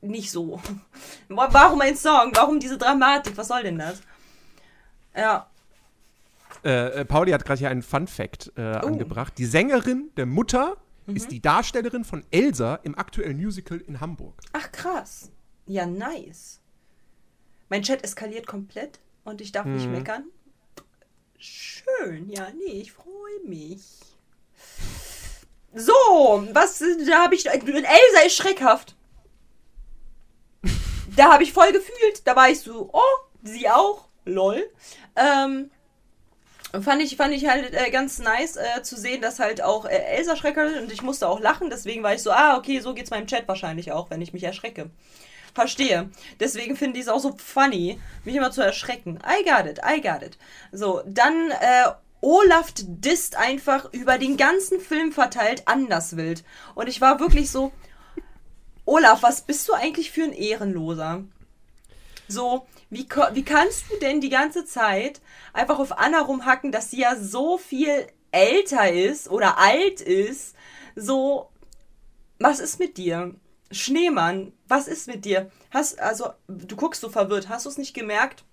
nicht 0.00 0.30
so. 0.30 0.60
Boah, 1.28 1.48
Warum 1.52 1.80
ein 1.80 1.96
Song? 1.96 2.32
Warum 2.34 2.58
diese 2.60 2.76
Dramatik? 2.76 3.36
Was 3.36 3.48
soll 3.48 3.62
denn 3.62 3.78
das? 3.78 4.02
Ja. 5.16 5.46
Äh, 6.64 7.00
äh, 7.00 7.04
Pauli 7.04 7.32
hat 7.32 7.44
gerade 7.44 7.58
hier 7.60 7.70
einen 7.70 7.82
Fun 7.82 8.06
Fact 8.06 8.52
äh, 8.56 8.60
Oh. 8.82 8.86
angebracht. 8.86 9.34
Die 9.38 9.46
Sängerin 9.46 10.10
der 10.16 10.26
Mutter 10.26 10.76
Mhm. 11.06 11.16
ist 11.16 11.30
die 11.32 11.40
Darstellerin 11.40 12.04
von 12.04 12.24
Elsa 12.30 12.76
im 12.84 12.96
aktuellen 12.96 13.36
Musical 13.36 13.78
in 13.78 14.00
Hamburg. 14.00 14.34
Ach 14.52 14.70
krass. 14.70 15.30
Ja, 15.66 15.84
nice. 15.86 16.60
Mein 17.68 17.82
Chat 17.82 18.04
eskaliert 18.04 18.46
komplett 18.46 19.00
und 19.24 19.40
ich 19.40 19.50
darf 19.50 19.66
nicht 19.66 19.88
meckern. 19.90 20.24
Schön, 21.44 22.30
ja, 22.30 22.46
nee, 22.56 22.82
ich 22.82 22.92
freue 22.92 23.40
mich. 23.44 23.80
So, 25.74 25.92
was, 26.52 26.78
da 26.78 27.24
habe 27.24 27.34
ich, 27.34 27.48
Elsa 27.48 28.20
ist 28.24 28.36
schreckhaft. 28.36 28.94
Da 31.16 31.32
habe 31.32 31.42
ich 31.42 31.52
voll 31.52 31.72
gefühlt, 31.72 32.24
da 32.24 32.36
war 32.36 32.48
ich 32.48 32.60
so, 32.60 32.90
oh, 32.92 33.00
sie 33.42 33.68
auch, 33.68 34.06
lol. 34.24 34.70
Ähm, 35.16 35.72
fand 36.80 37.02
ich, 37.02 37.16
fand 37.16 37.34
ich 37.34 37.48
halt 37.48 37.74
äh, 37.74 37.90
ganz 37.90 38.20
nice 38.20 38.56
äh, 38.56 38.84
zu 38.84 38.96
sehen, 38.96 39.20
dass 39.20 39.40
halt 39.40 39.64
auch 39.64 39.84
äh, 39.84 39.96
Elsa 39.96 40.36
schreckert 40.36 40.70
ist 40.70 40.80
und 40.80 40.92
ich 40.92 41.02
musste 41.02 41.28
auch 41.28 41.40
lachen, 41.40 41.70
deswegen 41.70 42.04
war 42.04 42.14
ich 42.14 42.22
so, 42.22 42.30
ah, 42.30 42.56
okay, 42.56 42.78
so 42.78 42.94
geht's 42.94 43.10
meinem 43.10 43.26
Chat 43.26 43.48
wahrscheinlich 43.48 43.90
auch, 43.90 44.10
wenn 44.10 44.22
ich 44.22 44.32
mich 44.32 44.44
erschrecke. 44.44 44.90
Verstehe. 45.54 46.10
Deswegen 46.40 46.76
finde 46.76 46.98
ich 46.98 47.04
es 47.04 47.08
auch 47.08 47.20
so 47.20 47.36
funny, 47.36 48.00
mich 48.24 48.34
immer 48.34 48.50
zu 48.50 48.62
erschrecken. 48.62 49.18
I 49.26 49.44
got 49.44 49.66
it, 49.66 49.80
I 49.86 50.00
got 50.00 50.22
it. 50.22 50.38
So, 50.72 51.02
dann 51.06 51.50
äh, 51.50 51.90
Olaf 52.22 52.72
disst 52.76 53.36
einfach 53.36 53.92
über 53.92 54.16
den 54.16 54.36
ganzen 54.36 54.80
Film 54.80 55.12
verteilt 55.12 55.64
anders 55.66 56.16
wild. 56.16 56.44
Und 56.74 56.88
ich 56.88 57.00
war 57.00 57.20
wirklich 57.20 57.50
so, 57.50 57.72
Olaf, 58.86 59.22
was 59.22 59.42
bist 59.42 59.68
du 59.68 59.74
eigentlich 59.74 60.10
für 60.10 60.24
ein 60.24 60.32
Ehrenloser? 60.32 61.24
So, 62.28 62.66
wie, 62.90 63.06
wie 63.32 63.44
kannst 63.44 63.90
du 63.90 63.96
denn 63.96 64.20
die 64.20 64.30
ganze 64.30 64.64
Zeit 64.64 65.20
einfach 65.52 65.78
auf 65.78 65.98
Anna 65.98 66.20
rumhacken, 66.20 66.72
dass 66.72 66.90
sie 66.90 67.00
ja 67.00 67.16
so 67.16 67.58
viel 67.58 68.06
älter 68.30 68.90
ist 68.90 69.28
oder 69.28 69.58
alt 69.58 70.00
ist? 70.00 70.54
So, 70.96 71.50
was 72.38 72.60
ist 72.60 72.78
mit 72.78 72.96
dir? 72.96 73.34
Schneemann, 73.72 74.52
was 74.68 74.88
ist 74.88 75.08
mit 75.08 75.24
dir? 75.24 75.50
Hast, 75.70 75.98
also, 76.00 76.30
du 76.48 76.76
guckst 76.76 77.00
so 77.00 77.08
verwirrt. 77.08 77.48
Hast 77.48 77.66
du 77.66 77.70
es 77.70 77.78
nicht 77.78 77.94
gemerkt? 77.94 78.44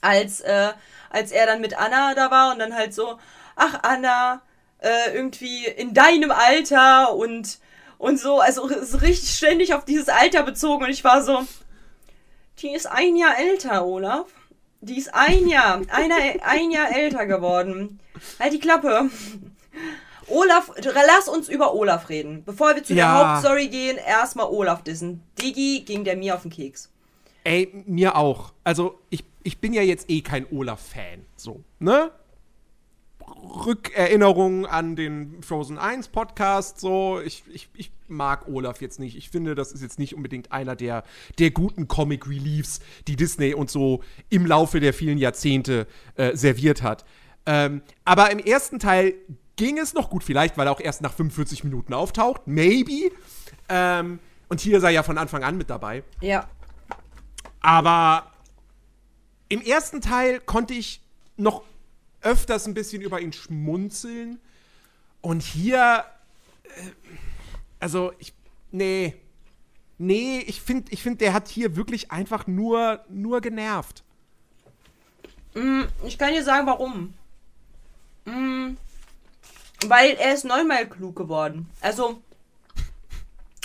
Als, 0.00 0.40
äh, 0.40 0.72
als 1.10 1.32
er 1.32 1.46
dann 1.46 1.60
mit 1.60 1.78
Anna 1.78 2.14
da 2.14 2.30
war 2.30 2.52
und 2.52 2.58
dann 2.58 2.74
halt 2.74 2.94
so, 2.94 3.18
ach 3.56 3.80
Anna, 3.82 4.42
äh, 4.78 5.14
irgendwie 5.14 5.66
in 5.66 5.92
deinem 5.92 6.30
Alter 6.30 7.14
und, 7.14 7.58
und 7.98 8.18
so, 8.18 8.40
also 8.40 8.68
so 8.82 8.98
richtig 8.98 9.30
ständig 9.30 9.74
auf 9.74 9.84
dieses 9.84 10.08
Alter 10.08 10.42
bezogen 10.42 10.84
und 10.84 10.90
ich 10.90 11.04
war 11.04 11.22
so, 11.22 11.46
die 12.60 12.74
ist 12.74 12.86
ein 12.86 13.16
Jahr 13.16 13.38
älter, 13.38 13.86
Olaf. 13.86 14.26
Die 14.82 14.96
ist 14.96 15.14
ein 15.14 15.46
Jahr, 15.46 15.82
einer, 15.90 16.16
ein 16.42 16.70
Jahr 16.70 16.96
älter 16.96 17.26
geworden. 17.26 18.00
Halt 18.38 18.54
die 18.54 18.58
Klappe. 18.58 19.10
Olaf, 20.30 20.70
lass 20.76 21.28
uns 21.28 21.48
über 21.48 21.74
Olaf 21.74 22.08
reden. 22.08 22.44
Bevor 22.44 22.74
wir 22.74 22.82
zu 22.82 22.94
der 22.94 23.04
Ja. 23.04 23.34
Hauptstory 23.34 23.68
gehen, 23.68 23.96
erstmal 23.96 24.46
Olaf 24.46 24.82
dissen. 24.82 25.22
Digi 25.40 25.82
ging 25.84 26.04
der 26.04 26.16
mir 26.16 26.34
auf 26.34 26.42
den 26.42 26.50
Keks. 26.50 26.90
Ey, 27.44 27.70
mir 27.86 28.16
auch. 28.16 28.52
Also, 28.64 28.98
ich, 29.10 29.24
ich 29.42 29.58
bin 29.58 29.72
ja 29.72 29.82
jetzt 29.82 30.10
eh 30.10 30.20
kein 30.20 30.46
Olaf-Fan. 30.50 31.24
So, 31.36 31.62
ne? 31.78 32.10
Rückerinnerungen 33.66 34.66
an 34.66 34.96
den 34.96 35.42
Frozen 35.42 35.78
1 35.78 36.08
Podcast, 36.08 36.80
so. 36.80 37.20
Ich, 37.24 37.44
ich, 37.52 37.68
ich 37.74 37.90
mag 38.08 38.48
Olaf 38.48 38.80
jetzt 38.82 38.98
nicht. 38.98 39.16
Ich 39.16 39.30
finde, 39.30 39.54
das 39.54 39.72
ist 39.72 39.82
jetzt 39.82 39.98
nicht 39.98 40.14
unbedingt 40.14 40.52
einer 40.52 40.76
der, 40.76 41.04
der 41.38 41.50
guten 41.50 41.88
Comic 41.88 42.28
Reliefs, 42.28 42.80
die 43.06 43.16
Disney 43.16 43.54
und 43.54 43.70
so 43.70 44.02
im 44.28 44.46
Laufe 44.46 44.80
der 44.80 44.92
vielen 44.92 45.18
Jahrzehnte 45.18 45.86
äh, 46.16 46.36
serviert 46.36 46.82
hat. 46.82 47.04
Ähm, 47.46 47.82
aber 48.04 48.30
im 48.30 48.38
ersten 48.38 48.78
Teil 48.78 49.14
ging 49.60 49.76
es 49.76 49.92
noch 49.92 50.08
gut, 50.08 50.24
vielleicht, 50.24 50.56
weil 50.56 50.66
er 50.66 50.72
auch 50.72 50.80
erst 50.80 51.02
nach 51.02 51.12
45 51.12 51.64
Minuten 51.64 51.92
auftaucht. 51.92 52.46
Maybe. 52.46 53.12
Ähm, 53.68 54.18
und 54.48 54.58
hier 54.60 54.82
er 54.82 54.88
ja 54.88 55.02
von 55.02 55.18
Anfang 55.18 55.44
an 55.44 55.58
mit 55.58 55.68
dabei. 55.68 56.02
Ja. 56.22 56.48
Aber 57.60 58.32
Im 59.50 59.60
ersten 59.60 60.00
Teil 60.00 60.40
konnte 60.40 60.72
ich 60.72 61.02
noch 61.36 61.62
öfters 62.22 62.66
ein 62.66 62.72
bisschen 62.72 63.02
über 63.02 63.20
ihn 63.20 63.34
schmunzeln. 63.34 64.40
Und 65.20 65.42
hier, 65.42 66.06
äh, 66.64 66.90
also 67.80 68.12
ich, 68.18 68.32
nee, 68.70 69.14
nee, 69.98 70.38
ich 70.46 70.62
finde, 70.62 70.90
ich 70.90 71.02
find, 71.02 71.20
der 71.20 71.34
hat 71.34 71.48
hier 71.48 71.76
wirklich 71.76 72.10
einfach 72.10 72.46
nur, 72.46 73.04
nur 73.10 73.42
genervt. 73.42 74.04
Ich 76.06 76.16
kann 76.16 76.32
dir 76.32 76.44
sagen, 76.44 76.66
warum. 76.66 77.12
Mm, 78.24 78.76
Weil 79.86 80.12
er 80.18 80.34
ist 80.34 80.44
neunmal 80.44 80.88
klug 80.88 81.16
geworden. 81.16 81.68
Also, 81.80 82.22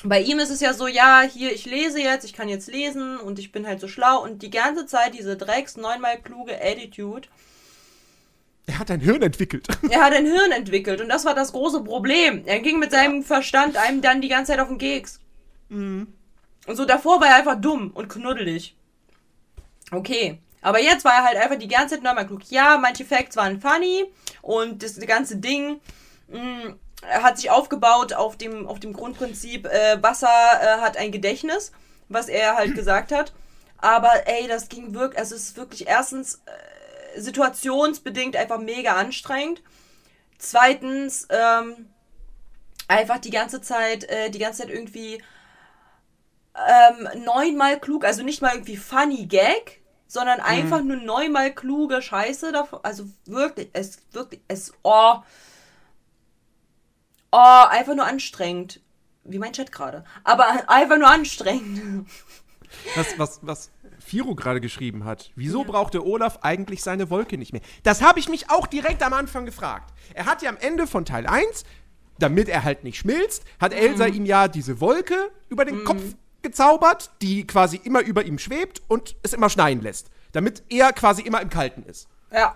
bei 0.03 0.21
ihm 0.21 0.39
ist 0.39 0.49
es 0.49 0.61
ja 0.61 0.73
so, 0.73 0.87
ja, 0.87 1.21
hier, 1.21 1.51
ich 1.51 1.65
lese 1.65 1.99
jetzt, 1.99 2.25
ich 2.25 2.33
kann 2.33 2.47
jetzt 2.47 2.71
lesen 2.71 3.17
und 3.17 3.39
ich 3.39 3.51
bin 3.51 3.67
halt 3.67 3.79
so 3.79 3.87
schlau 3.87 4.23
und 4.23 4.41
die 4.43 4.49
ganze 4.49 4.85
Zeit 4.85 5.13
diese 5.13 5.35
Drecks 5.35 5.77
neunmal 5.77 6.19
kluge 6.21 6.53
Attitude. 6.61 7.27
Er 8.67 8.79
hat 8.79 8.89
ein 8.91 8.99
Hirn 8.99 9.21
entwickelt. 9.21 9.67
Er 9.89 10.03
hat 10.03 10.13
ein 10.13 10.25
Hirn 10.25 10.51
entwickelt 10.51 11.01
und 11.01 11.09
das 11.09 11.25
war 11.25 11.35
das 11.35 11.51
große 11.51 11.83
Problem. 11.83 12.43
Er 12.45 12.59
ging 12.59 12.79
mit 12.79 12.91
seinem 12.91 13.23
Verstand 13.23 13.77
einem 13.77 14.01
dann 14.01 14.21
die 14.21 14.27
ganze 14.27 14.51
Zeit 14.51 14.59
auf 14.59 14.69
den 14.69 14.77
Keks. 14.77 15.19
Und 15.69 16.07
so 16.67 16.85
davor 16.85 17.21
war 17.21 17.27
er 17.27 17.35
einfach 17.35 17.59
dumm 17.59 17.91
und 17.91 18.09
knuddelig. 18.09 18.75
Okay. 19.91 20.39
Aber 20.61 20.81
jetzt 20.81 21.05
war 21.05 21.13
er 21.13 21.23
halt 21.25 21.37
einfach 21.37 21.59
die 21.59 21.67
ganze 21.67 21.95
Zeit 21.95 22.03
nochmal 22.03 22.25
klug. 22.25 22.41
Ja, 22.49 22.77
manche 22.77 23.05
Facts 23.05 23.35
waren 23.35 23.61
funny 23.61 24.05
und 24.41 24.81
das 24.81 24.99
ganze 24.99 25.37
Ding 25.37 25.79
mh, 26.27 26.75
hat 27.07 27.37
sich 27.37 27.49
aufgebaut 27.51 28.13
auf 28.13 28.37
dem, 28.37 28.67
auf 28.67 28.79
dem 28.79 28.93
Grundprinzip, 28.93 29.67
äh, 29.67 30.01
Wasser 30.01 30.27
äh, 30.27 30.81
hat 30.81 30.97
ein 30.97 31.11
Gedächtnis, 31.11 31.71
was 32.09 32.27
er 32.27 32.55
halt 32.55 32.75
gesagt 32.75 33.11
hat. 33.11 33.33
Aber 33.77 34.27
ey, 34.27 34.47
das 34.47 34.69
ging 34.69 34.93
wirklich, 34.93 35.19
also 35.19 35.35
es 35.35 35.49
ist 35.49 35.57
wirklich 35.57 35.87
erstens 35.87 36.41
äh, 36.45 37.19
situationsbedingt 37.19 38.35
einfach 38.35 38.59
mega 38.59 38.95
anstrengend. 38.95 39.61
Zweitens, 40.37 41.27
ähm, 41.29 41.87
einfach 42.87 43.19
die 43.19 43.31
ganze 43.31 43.61
Zeit, 43.61 44.03
äh, 44.05 44.29
die 44.29 44.39
ganze 44.39 44.61
Zeit 44.61 44.71
irgendwie 44.71 45.21
ähm, 46.55 47.23
neunmal 47.23 47.79
klug, 47.79 48.05
also 48.05 48.23
nicht 48.23 48.41
mal 48.41 48.53
irgendwie 48.53 48.77
funny 48.77 49.25
Gag, 49.25 49.81
sondern 50.07 50.39
einfach 50.39 50.81
nur 50.81 50.97
neunmal 50.97 51.53
kluge 51.53 52.01
Scheiße 52.01 52.51
davon. 52.51 52.79
Also 52.83 53.05
wirklich, 53.25 53.69
es 53.73 53.99
wirklich, 54.11 54.41
es, 54.47 54.73
oh, 54.83 55.15
oh, 57.35 57.67
einfach 57.69 57.95
nur 57.95 58.05
anstrengend. 58.05 58.81
Wie 59.23 59.39
mein 59.39 59.53
Chat 59.53 59.71
gerade. 59.71 60.03
Aber 60.23 60.69
einfach 60.69 60.97
nur 60.97 61.09
anstrengend. 61.09 62.07
Was, 62.95 63.17
was, 63.17 63.39
was 63.41 63.71
Firo 63.99 64.35
gerade 64.35 64.61
geschrieben 64.61 65.03
hat. 65.05 65.31
Wieso 65.35 65.63
brauchte 65.63 66.05
Olaf 66.05 66.39
eigentlich 66.41 66.83
seine 66.83 67.09
Wolke 67.09 67.37
nicht 67.37 67.53
mehr? 67.53 67.61
Das 67.83 68.01
habe 68.01 68.19
ich 68.19 68.29
mich 68.29 68.51
auch 68.51 68.67
direkt 68.67 69.01
am 69.01 69.13
Anfang 69.13 69.45
gefragt. 69.45 69.93
Er 70.13 70.25
hat 70.25 70.41
ja 70.41 70.49
am 70.49 70.57
Ende 70.57 70.85
von 70.85 71.05
Teil 71.05 71.25
1, 71.25 71.63
damit 72.19 72.47
er 72.47 72.63
halt 72.63 72.83
nicht 72.83 72.99
schmilzt, 72.99 73.43
hat 73.59 73.73
Elsa 73.73 74.05
ihm 74.05 74.25
ja 74.25 74.47
diese 74.47 74.79
Wolke 74.79 75.31
über 75.49 75.65
den 75.65 75.83
Kopf 75.83 76.01
gezaubert, 76.43 77.11
die 77.21 77.47
quasi 77.47 77.77
immer 77.83 78.01
über 78.01 78.23
ihm 78.23 78.37
schwebt 78.37 78.81
und 78.87 79.15
es 79.23 79.33
immer 79.33 79.49
schneien 79.49 79.81
lässt. 79.81 80.11
Damit 80.31 80.63
er 80.69 80.93
quasi 80.93 81.23
immer 81.23 81.41
im 81.41 81.49
Kalten 81.49 81.83
ist. 81.83 82.07
Ja. 82.31 82.55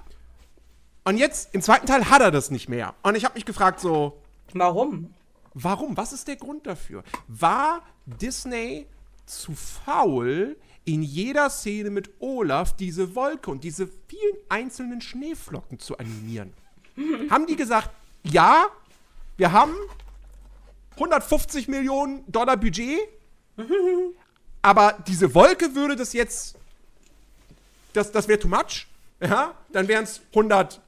Und 1.04 1.18
jetzt, 1.18 1.56
im 1.56 1.62
zweiten 1.62 1.88
Teil, 1.88 2.10
hat 2.10 2.22
er 2.22 2.30
das 2.30 2.52
nicht 2.52 2.70
mehr. 2.70 2.94
Und 3.02 3.16
ich 3.16 3.26
habe 3.26 3.34
mich 3.34 3.46
gefragt, 3.46 3.80
so, 3.80 4.22
Warum? 4.54 5.14
Warum? 5.54 5.98
Was 5.98 6.14
ist 6.14 6.28
der 6.28 6.36
Grund 6.36 6.68
dafür? 6.68 7.04
War 7.28 7.82
Disney 8.06 8.88
zu 9.26 9.54
faul, 9.54 10.58
in 10.86 11.04
jeder 11.04 11.50
Szene 11.50 11.90
mit 11.90 12.10
Olaf 12.20 12.76
diese 12.76 13.14
Wolke 13.16 13.52
und 13.52 13.64
diese 13.64 13.88
vielen 14.08 14.38
einzelnen 14.48 15.02
Schneeflocken 15.02 15.80
zu 15.80 15.98
animieren? 15.98 16.54
haben 17.30 17.46
die 17.48 17.56
gesagt, 17.56 17.90
ja, 18.24 18.66
wir 19.38 19.52
haben 19.52 19.74
150 20.96 21.68
Millionen 21.68 22.30
Dollar 22.32 22.58
Budget, 22.58 23.00
aber 24.62 24.98
diese 25.08 25.34
Wolke 25.34 25.76
würde 25.76 25.96
das 25.96 26.14
jetzt, 26.14 26.58
das, 27.94 28.12
das 28.12 28.28
wäre 28.28 28.40
too 28.40 28.48
much, 28.48 28.88
ja, 29.22 29.54
dann 29.72 29.88
wären 29.88 30.04
es 30.04 30.22
100 30.30 30.82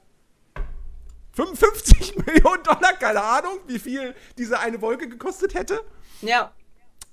55 1.33 2.15
Millionen 2.25 2.63
Dollar, 2.63 2.93
keine 2.99 3.23
Ahnung, 3.23 3.59
wie 3.67 3.79
viel 3.79 4.15
diese 4.37 4.59
eine 4.59 4.81
Wolke 4.81 5.07
gekostet 5.07 5.53
hätte. 5.53 5.81
Ja. 6.21 6.51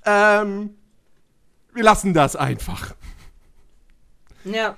Ähm, 0.04 0.76
wir 1.74 1.84
lassen 1.84 2.14
das 2.14 2.34
einfach. 2.36 2.94
Ja. 4.44 4.68
Aber 4.68 4.76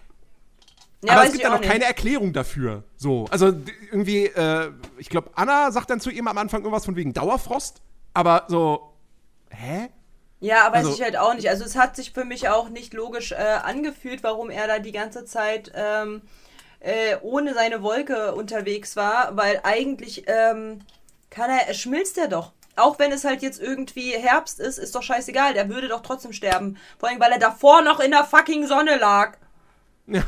Ja, 1.03 1.14
es 1.14 1.20
weiß 1.26 1.33
gibt 1.33 1.44
ja 1.44 1.50
noch 1.50 1.61
nicht. 1.61 1.70
keine 1.70 1.85
Erklärung 1.85 2.33
dafür. 2.33 2.85
So, 2.96 3.26
also 3.31 3.46
irgendwie, 3.90 4.26
äh, 4.26 4.70
ich 4.98 5.09
glaube, 5.09 5.31
Anna 5.35 5.70
sagt 5.70 5.88
dann 5.90 6.00
zu 6.00 6.11
ihm 6.11 6.29
am 6.29 6.37
Anfang 6.37 6.61
irgendwas 6.61 6.85
von 6.85 6.96
wegen 6.96 7.12
Dauerfrost, 7.14 7.81
aber 8.12 8.44
so, 8.48 8.92
hä? 9.50 9.88
Ja, 10.40 10.66
aber 10.66 10.76
weiß 10.76 10.85
Also- 10.87 10.96
ich 10.98 11.03
halt 11.03 11.16
auch 11.16 11.35
nicht. 11.35 11.48
Also 11.48 11.64
es 11.64 11.76
hat 11.76 11.96
sich 11.96 12.12
für 12.12 12.24
mich 12.24 12.48
auch 12.48 12.68
nicht 12.68 12.92
logisch 12.94 13.33
äh, 13.33 13.37
angefühlt, 13.37 14.22
warum 14.22 14.50
er 14.50 14.66
da 14.66 14.79
die 14.79 14.92
ganze 14.92 15.24
Zeit 15.24 15.70
ähm, 15.74 16.22
äh, 16.81 17.16
ohne 17.23 17.55
seine 17.55 17.83
Wolke 17.83 18.35
unterwegs 18.35 18.97
war, 18.97 19.37
weil 19.37 19.61
eigentlich 19.62 20.25
ähm, 20.27 20.81
kann 21.31 21.51
er, 21.51 21.73
schmilzt 21.75 22.19
er 22.19 22.29
doch. 22.29 22.53
Auch 22.77 22.99
wenn 22.99 23.12
es 23.12 23.25
halt 23.25 23.43
jetzt 23.43 23.61
irgendwie 23.61 24.12
Herbst 24.12 24.59
ist, 24.59 24.79
ist 24.79 24.95
doch 24.95 25.03
scheißegal. 25.03 25.55
Der 25.55 25.69
würde 25.69 25.88
doch 25.88 26.01
trotzdem 26.01 26.33
sterben. 26.33 26.79
Vor 26.99 27.09
allem, 27.09 27.21
weil 27.21 27.33
er 27.33 27.38
davor 27.38 27.83
noch 27.83 28.01
in 28.01 28.11
der 28.11 28.25
fucking 28.25 28.66
Sonne 28.66 28.97
lag. 28.97 29.37
Ja. 30.07 30.23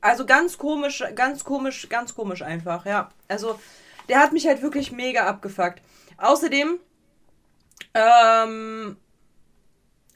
Also 0.00 0.26
ganz 0.26 0.58
komisch, 0.58 1.02
ganz 1.14 1.44
komisch, 1.44 1.88
ganz 1.88 2.14
komisch 2.14 2.42
einfach, 2.42 2.86
ja. 2.86 3.10
Also 3.26 3.58
der 4.08 4.20
hat 4.20 4.32
mich 4.32 4.46
halt 4.46 4.62
wirklich 4.62 4.92
mega 4.92 5.26
abgefuckt. 5.26 5.82
Außerdem, 6.18 6.78
ähm, 7.94 8.96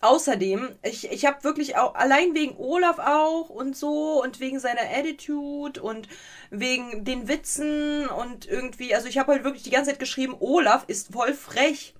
außerdem, 0.03 0.77
ich, 0.83 1.11
ich 1.11 1.25
habe 1.25 1.45
wirklich 1.45 1.77
auch, 1.77 1.95
allein 1.95 2.35
wegen 2.35 2.57
Olaf 2.57 2.99
auch 2.99 3.49
und 3.49 3.77
so 3.77 4.23
und 4.23 4.41
wegen 4.41 4.59
seiner 4.59 4.83
Attitude 4.83 5.81
und 5.81 6.09
wegen 6.51 7.05
den 7.05 7.29
Witzen 7.29 8.09
und 8.09 8.47
irgendwie, 8.47 8.95
also 8.95 9.09
ich 9.09 9.19
habe 9.19 9.33
halt 9.33 9.45
wirklich 9.45 9.63
die 9.63 9.71
ganze 9.71 9.91
Zeit 9.91 10.01
geschrieben, 10.01 10.37
Olaf 10.41 10.85
ist 10.89 11.13
voll 11.13 11.33
frech. 11.33 11.95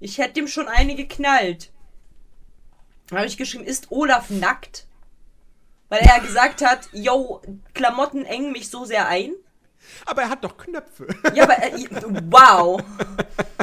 Ich 0.00 0.18
hätte 0.18 0.34
dem 0.34 0.48
schon 0.48 0.66
eine 0.66 0.96
geknallt. 0.96 1.70
Dann 3.08 3.18
habe 3.18 3.28
ich 3.28 3.36
geschrieben, 3.36 3.64
ist 3.64 3.92
Olaf 3.92 4.30
nackt? 4.30 4.86
Weil 5.88 6.00
er 6.00 6.20
gesagt 6.20 6.64
hat, 6.64 6.88
yo, 6.92 7.42
Klamotten 7.74 8.24
engen 8.24 8.52
mich 8.52 8.70
so 8.70 8.86
sehr 8.86 9.08
ein. 9.08 9.34
Aber 10.06 10.22
er 10.22 10.30
hat 10.30 10.42
doch 10.42 10.56
Knöpfe. 10.56 11.06
Ja, 11.34 11.44
aber 11.44 11.62
äh, 11.62 11.86
wow. 12.30 12.82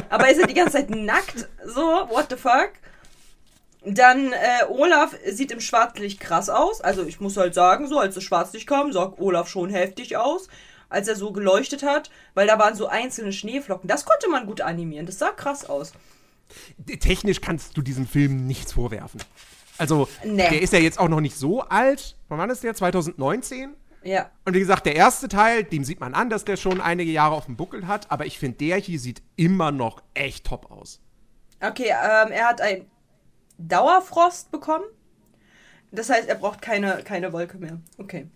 Aber 0.08 0.30
ist 0.30 0.38
er 0.38 0.46
die 0.46 0.54
ganze 0.54 0.74
Zeit 0.74 0.90
nackt? 0.90 1.48
So, 1.64 2.08
what 2.08 2.26
the 2.30 2.36
fuck? 2.36 2.72
Dann, 3.84 4.32
äh, 4.32 4.64
Olaf 4.68 5.14
sieht 5.26 5.52
im 5.52 5.60
Schwarzlicht 5.60 6.20
krass 6.20 6.48
aus. 6.50 6.80
Also 6.80 7.04
ich 7.04 7.20
muss 7.20 7.36
halt 7.36 7.54
sagen, 7.54 7.88
so 7.88 7.98
als 7.98 8.14
das 8.14 8.24
Schwarzlicht 8.24 8.66
kam, 8.66 8.92
sah 8.92 9.14
Olaf 9.18 9.48
schon 9.48 9.70
heftig 9.70 10.16
aus. 10.16 10.48
Als 10.88 11.06
er 11.08 11.14
so 11.16 11.30
geleuchtet 11.32 11.82
hat, 11.84 12.10
weil 12.34 12.46
da 12.48 12.58
waren 12.58 12.74
so 12.74 12.88
einzelne 12.88 13.32
Schneeflocken. 13.32 13.86
Das 13.88 14.04
konnte 14.04 14.28
man 14.28 14.46
gut 14.46 14.60
animieren. 14.60 15.06
Das 15.06 15.18
sah 15.18 15.30
krass 15.30 15.64
aus. 15.68 15.92
Technisch 16.98 17.40
kannst 17.40 17.76
du 17.76 17.82
diesem 17.82 18.06
Film 18.08 18.46
nichts 18.46 18.72
vorwerfen. 18.72 19.22
Also, 19.78 20.08
Nee. 20.24 20.48
der 20.50 20.60
ist 20.62 20.72
ja 20.72 20.78
jetzt 20.80 20.98
auch 20.98 21.08
noch 21.08 21.20
nicht 21.20 21.36
so 21.36 21.62
alt. 21.62 22.16
Wann 22.28 22.50
ist 22.50 22.64
der? 22.64 22.74
2019? 22.74 23.74
Ja. 24.02 24.30
Und 24.44 24.54
wie 24.54 24.58
gesagt, 24.60 24.84
der 24.86 24.96
erste 24.96 25.28
Teil, 25.28 25.62
dem 25.64 25.84
sieht 25.84 26.00
man 26.00 26.14
an, 26.14 26.28
dass 26.28 26.44
der 26.44 26.56
schon 26.56 26.80
einige 26.80 27.12
Jahre 27.12 27.34
auf 27.34 27.46
dem 27.46 27.56
Buckel 27.56 27.86
hat, 27.86 28.10
aber 28.10 28.26
ich 28.26 28.38
finde, 28.38 28.58
der 28.58 28.76
hier 28.78 28.98
sieht 28.98 29.22
immer 29.36 29.70
noch 29.70 30.02
echt 30.14 30.46
top 30.46 30.70
aus. 30.70 31.00
Okay, 31.62 31.88
ähm, 31.90 32.32
er 32.32 32.48
hat 32.48 32.60
ein 32.60 32.86
Dauerfrost 33.68 34.50
bekommen. 34.50 34.84
Das 35.92 36.08
heißt, 36.10 36.28
er 36.28 36.34
braucht 36.36 36.62
keine, 36.62 37.02
keine 37.04 37.32
Wolke 37.32 37.58
mehr. 37.58 37.78
Okay. 37.98 38.26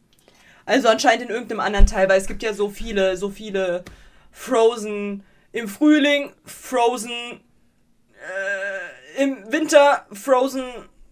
Also 0.66 0.88
anscheinend 0.88 1.24
in 1.24 1.28
irgendeinem 1.30 1.60
anderen 1.60 1.86
Teil, 1.86 2.08
weil 2.08 2.18
es 2.20 2.26
gibt 2.26 2.42
ja 2.42 2.52
so 2.54 2.68
viele, 2.70 3.16
so 3.16 3.30
viele 3.30 3.84
Frozen 4.32 5.22
im 5.52 5.68
Frühling, 5.68 6.32
Frozen 6.44 7.10
äh, 7.12 9.22
im 9.22 9.50
Winter, 9.52 10.06
Frozen 10.12 10.64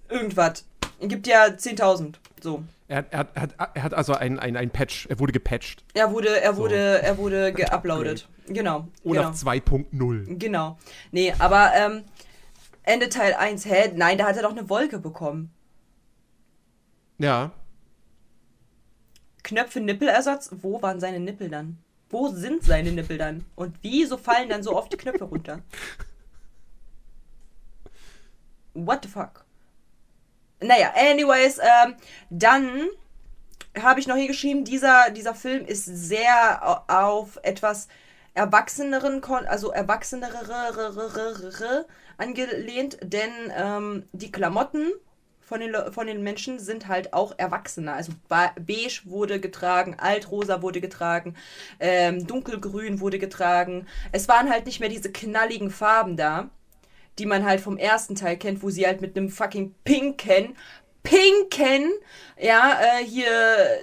irgendwas. 0.09 0.65
Es 1.01 1.09
gibt 1.09 1.27
ja 1.27 1.45
10.000. 1.47 2.15
So. 2.41 2.63
Er, 2.89 2.99
hat- 2.99 3.07
er, 3.11 3.19
hat- 3.43 3.55
er, 3.75 3.83
hat, 3.83 3.95
also 3.95 4.15
ein, 4.15 4.39
ein, 4.39 4.57
ein 4.57 4.71
Patch, 4.71 5.07
er 5.09 5.19
wurde 5.19 5.33
gepatcht. 5.33 5.85
Er 5.95 6.11
wurde, 6.13 6.41
er 6.41 6.57
wurde, 6.57 7.03
er 7.03 7.17
wurde 7.19 7.53
geuploadet. 7.53 8.29
Genau. 8.49 8.89
Olaf 9.05 9.39
genau. 9.41 9.53
2.0. 9.53 10.39
Genau. 10.39 10.79
Nee, 11.13 11.33
aber 11.39 11.71
ähm, 11.77 12.03
Ende 12.85 13.09
Teil 13.09 13.35
1, 13.35 13.65
hä? 13.67 13.93
Nein, 13.95 14.19
da 14.19 14.27
hat 14.27 14.37
er 14.37 14.43
doch 14.43 14.51
eine 14.51 14.69
Wolke 14.69 14.99
bekommen. 14.99 15.53
Ja. 17.19 17.53
Knöpfe 19.45 19.81
Nippelersatz, 19.81 20.51
wo 20.63 20.83
waren 20.83 21.01
seine 21.01 21.21
Nippel 21.21 21.49
dann? 21.49 21.79
Wo 22.11 22.29
sind 22.29 22.65
seine 22.65 22.91
Nippel 22.93 23.19
dann? 23.19 23.45
Und 23.55 23.77
wieso 23.83 24.17
fallen 24.17 24.49
dann 24.49 24.63
so 24.63 24.77
oft 24.77 24.93
die 24.93 24.97
Knöpfe 24.97 25.25
runter? 25.25 25.61
What 28.75 29.05
the 29.05 29.09
fuck? 29.09 29.45
Naja, 30.61 30.93
anyways, 30.95 31.59
ähm, 31.59 31.95
dann 32.31 32.89
habe 33.81 34.01
ich 34.01 34.07
noch 34.07 34.17
hingeschrieben, 34.17 34.65
dieser, 34.65 35.11
dieser 35.11 35.35
Film 35.35 35.65
ist 35.67 35.85
sehr 35.87 36.61
au- 36.67 36.83
auf 36.87 37.39
etwas 37.43 37.89
erwachseneren, 38.35 39.23
also 39.25 39.71
erwachsenere 39.73 41.75
angelehnt, 42.23 42.99
denn 43.03 43.31
ähm, 43.57 44.05
die 44.13 44.33
Klamotten 44.33 44.93
von 45.41 45.61
den, 45.61 45.71
Le- 45.73 45.93
von 45.93 46.07
den 46.07 46.23
Menschen 46.23 46.59
sind 46.59 46.89
halt 46.89 47.13
auch 47.13 47.35
erwachsener. 47.37 47.95
Also 47.95 48.13
beige 48.29 49.01
wurde 49.05 49.41
getragen, 49.41 49.97
altrosa 49.99 50.63
wurde 50.63 50.81
getragen, 50.81 51.35
ähm, 51.81 52.27
dunkelgrün 52.27 53.01
wurde 53.01 53.19
getragen. 53.19 53.87
Es 54.13 54.29
waren 54.29 54.49
halt 54.49 54.65
nicht 54.67 54.81
mehr 54.81 54.89
diese 54.89 55.13
knalligen 55.13 55.71
Farben 55.71 56.17
da, 56.17 56.49
die 57.19 57.27
man 57.27 57.45
halt 57.45 57.61
vom 57.61 57.77
ersten 57.77 58.15
Teil 58.15 58.39
kennt, 58.39 58.63
wo 58.63 58.71
sie 58.71 58.87
halt 58.87 59.03
mit 59.03 59.17
einem 59.17 59.29
fucking 59.29 59.75
pinken, 59.85 60.57
pinken, 61.03 61.91
ja, 62.41 62.79
äh, 62.81 63.05
hier 63.05 63.29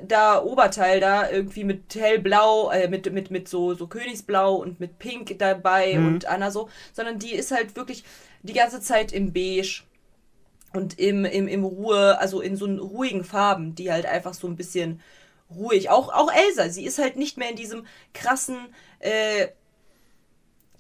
da 0.02 0.41
Oberteil 0.41 0.99
da 1.02 1.30
irgendwie 1.30 1.65
mit 1.65 1.93
hellblau, 1.93 2.71
äh, 2.71 2.88
mit, 2.88 3.12
mit, 3.12 3.30
mit 3.30 3.47
so, 3.47 3.75
so 3.75 3.88
Königsblau 3.88 4.56
und 4.56 4.80
mit 4.80 4.97
pink 4.97 5.38
dabei 5.38 5.99
und 6.08 6.25
Anna 6.25 6.49
so, 6.49 6.69
sondern 6.93 7.19
die 7.19 7.36
ist 7.36 7.52
halt 7.52 7.75
wirklich 7.75 8.04
die 8.43 8.54
ganze 8.54 8.82
Zeit 8.82 9.12
im 9.12 9.34
beige 9.34 9.84
und 10.73 10.99
im, 10.99 11.25
im, 11.25 11.47
im 11.47 11.63
Ruhe, 11.63 12.17
also 12.19 12.41
in 12.41 12.56
so 12.56 12.65
ruhigen 12.65 13.23
Farben, 13.23 13.75
die 13.75 13.91
halt 13.91 14.06
einfach 14.06 14.34
so 14.34 14.47
ein 14.47 14.56
bisschen 14.56 15.02
ruhig. 15.49 15.89
Auch, 15.89 16.10
auch 16.13 16.32
Elsa, 16.32 16.69
sie 16.69 16.86
ist 16.86 16.99
halt 16.99 17.15
nicht 17.15 17.38
mehr 17.38 17.49
in 17.49 17.56
diesem 17.56 17.86
krassen, 18.13 18.58
äh, 18.99 19.47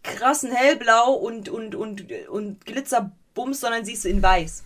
krassen 0.03 0.51
Hellblau 0.51 1.13
und, 1.13 1.49
und, 1.49 1.75
und, 1.75 2.11
und 2.29 2.65
Glitzerbums, 2.65 3.59
sondern 3.59 3.85
sie 3.85 3.93
ist 3.93 4.05
in 4.05 4.21
weiß. 4.21 4.63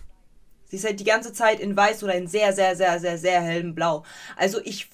Sie 0.66 0.76
ist 0.76 0.84
halt 0.84 1.00
die 1.00 1.04
ganze 1.04 1.32
Zeit 1.32 1.60
in 1.60 1.76
weiß 1.76 2.02
oder 2.04 2.14
in 2.14 2.26
sehr, 2.26 2.52
sehr, 2.52 2.76
sehr, 2.76 2.98
sehr, 3.00 3.18
sehr 3.18 3.40
hellem 3.40 3.74
Blau. 3.74 4.04
Also 4.36 4.60
ich 4.62 4.88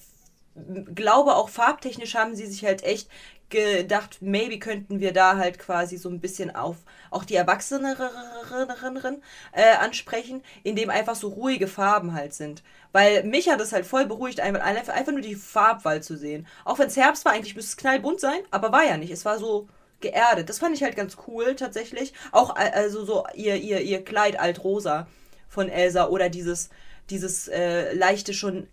glaube, 0.93 1.35
auch 1.35 1.49
farbtechnisch 1.49 2.15
haben 2.15 2.35
sie 2.35 2.45
sich 2.45 2.65
halt 2.65 2.83
echt 2.83 3.09
gedacht, 3.49 4.19
maybe 4.21 4.59
könnten 4.59 4.99
wir 4.99 5.11
da 5.11 5.37
halt 5.37 5.59
quasi 5.59 5.97
so 5.97 6.09
ein 6.09 6.19
bisschen 6.19 6.55
auf 6.55 6.77
auch 7.11 7.25
die 7.25 7.35
Erwachseneren 7.35 9.21
äh, 9.51 9.75
ansprechen, 9.79 10.41
indem 10.63 10.89
einfach 10.89 11.15
so 11.15 11.27
ruhige 11.27 11.67
Farben 11.67 12.13
halt 12.13 12.33
sind. 12.33 12.63
Weil 12.91 13.23
mich 13.23 13.49
hat 13.49 13.61
es 13.61 13.71
halt 13.71 13.85
voll 13.85 14.05
beruhigt, 14.05 14.39
einfach, 14.39 14.61
einfach 14.65 15.11
nur 15.11 15.21
die 15.21 15.35
Farbwahl 15.35 16.01
zu 16.01 16.17
sehen. 16.17 16.47
Auch 16.65 16.79
wenn 16.79 16.87
es 16.87 16.97
Herbst 16.97 17.23
war, 17.25 17.33
eigentlich 17.33 17.55
müsste 17.55 17.71
es 17.71 17.77
knallbunt 17.77 18.19
sein, 18.19 18.39
aber 18.49 18.71
war 18.71 18.83
ja 18.83 18.97
nicht. 18.97 19.11
Es 19.11 19.25
war 19.25 19.37
so 19.37 19.67
geerdet. 19.99 20.49
Das 20.49 20.59
fand 20.59 20.75
ich 20.75 20.83
halt 20.83 20.95
ganz 20.95 21.17
cool 21.27 21.55
tatsächlich. 21.55 22.13
Auch 22.31 22.55
äh, 22.55 22.71
also 22.73 23.05
so 23.05 23.25
ihr, 23.35 23.55
ihr, 23.57 23.81
ihr 23.81 24.03
Kleid 24.03 24.39
altrosa 24.39 25.07
von 25.47 25.69
Elsa 25.69 26.07
oder 26.07 26.29
dieses, 26.29 26.69
dieses 27.09 27.47
äh, 27.47 27.93
leichte 27.93 28.33
schon 28.33 28.67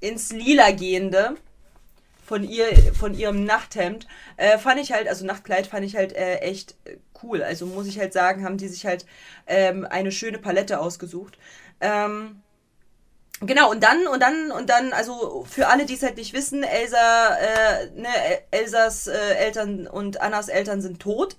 ins 0.00 0.30
Lila 0.30 0.70
gehende 0.72 1.36
von 2.26 2.44
ihr, 2.44 2.66
von 2.94 3.14
ihrem 3.14 3.44
Nachthemd, 3.44 4.06
äh, 4.36 4.58
fand 4.58 4.80
ich 4.80 4.92
halt, 4.92 5.08
also 5.08 5.24
Nachtkleid 5.24 5.66
fand 5.66 5.84
ich 5.86 5.96
halt 5.96 6.12
äh, 6.14 6.38
echt 6.38 6.74
äh, 6.84 6.96
cool. 7.22 7.42
Also 7.42 7.66
muss 7.66 7.86
ich 7.86 7.98
halt 7.98 8.12
sagen, 8.12 8.44
haben 8.44 8.58
die 8.58 8.68
sich 8.68 8.86
halt 8.86 9.06
ähm, 9.46 9.86
eine 9.88 10.12
schöne 10.12 10.38
Palette 10.38 10.80
ausgesucht. 10.80 11.38
Ähm, 11.80 12.42
Genau, 13.42 13.70
und 13.70 13.82
dann, 13.82 14.06
und 14.06 14.20
dann, 14.22 14.50
und 14.50 14.70
dann, 14.70 14.94
also 14.94 15.44
für 15.48 15.68
alle, 15.68 15.84
die 15.84 15.92
es 15.94 16.02
halt 16.02 16.16
nicht 16.16 16.32
wissen, 16.32 16.62
Elsa, 16.62 17.36
äh, 17.36 17.90
ne, 17.94 18.08
El- 18.08 18.38
Elsas 18.62 19.08
äh, 19.08 19.12
Eltern 19.34 19.86
und 19.86 20.22
Annas 20.22 20.48
Eltern 20.48 20.80
sind 20.80 21.00
tot. 21.00 21.36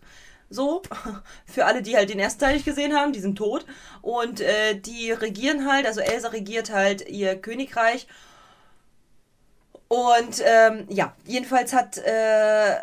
So. 0.50 0.82
Für 1.46 1.66
alle, 1.66 1.82
die 1.82 1.98
halt 1.98 2.10
den 2.10 2.20
ersten 2.20 2.40
Teil 2.42 2.54
nicht 2.54 2.66
gesehen 2.66 2.94
haben, 2.96 3.12
die 3.14 3.20
sind 3.20 3.36
tot. 3.38 3.66
Und 4.02 4.40
äh, 4.42 4.76
die 4.80 5.12
regieren 5.12 5.68
halt, 5.70 5.86
also 5.88 6.00
Elsa 6.00 6.30
regiert 6.30 6.72
halt 6.72 7.10
ihr 7.10 7.36
Königreich. 7.42 8.08
Und 9.88 10.42
ähm, 10.44 10.86
ja, 10.90 11.14
jedenfalls 11.26 11.74
hat, 11.74 11.98
äh, 11.98 12.72
äh, 12.74 12.78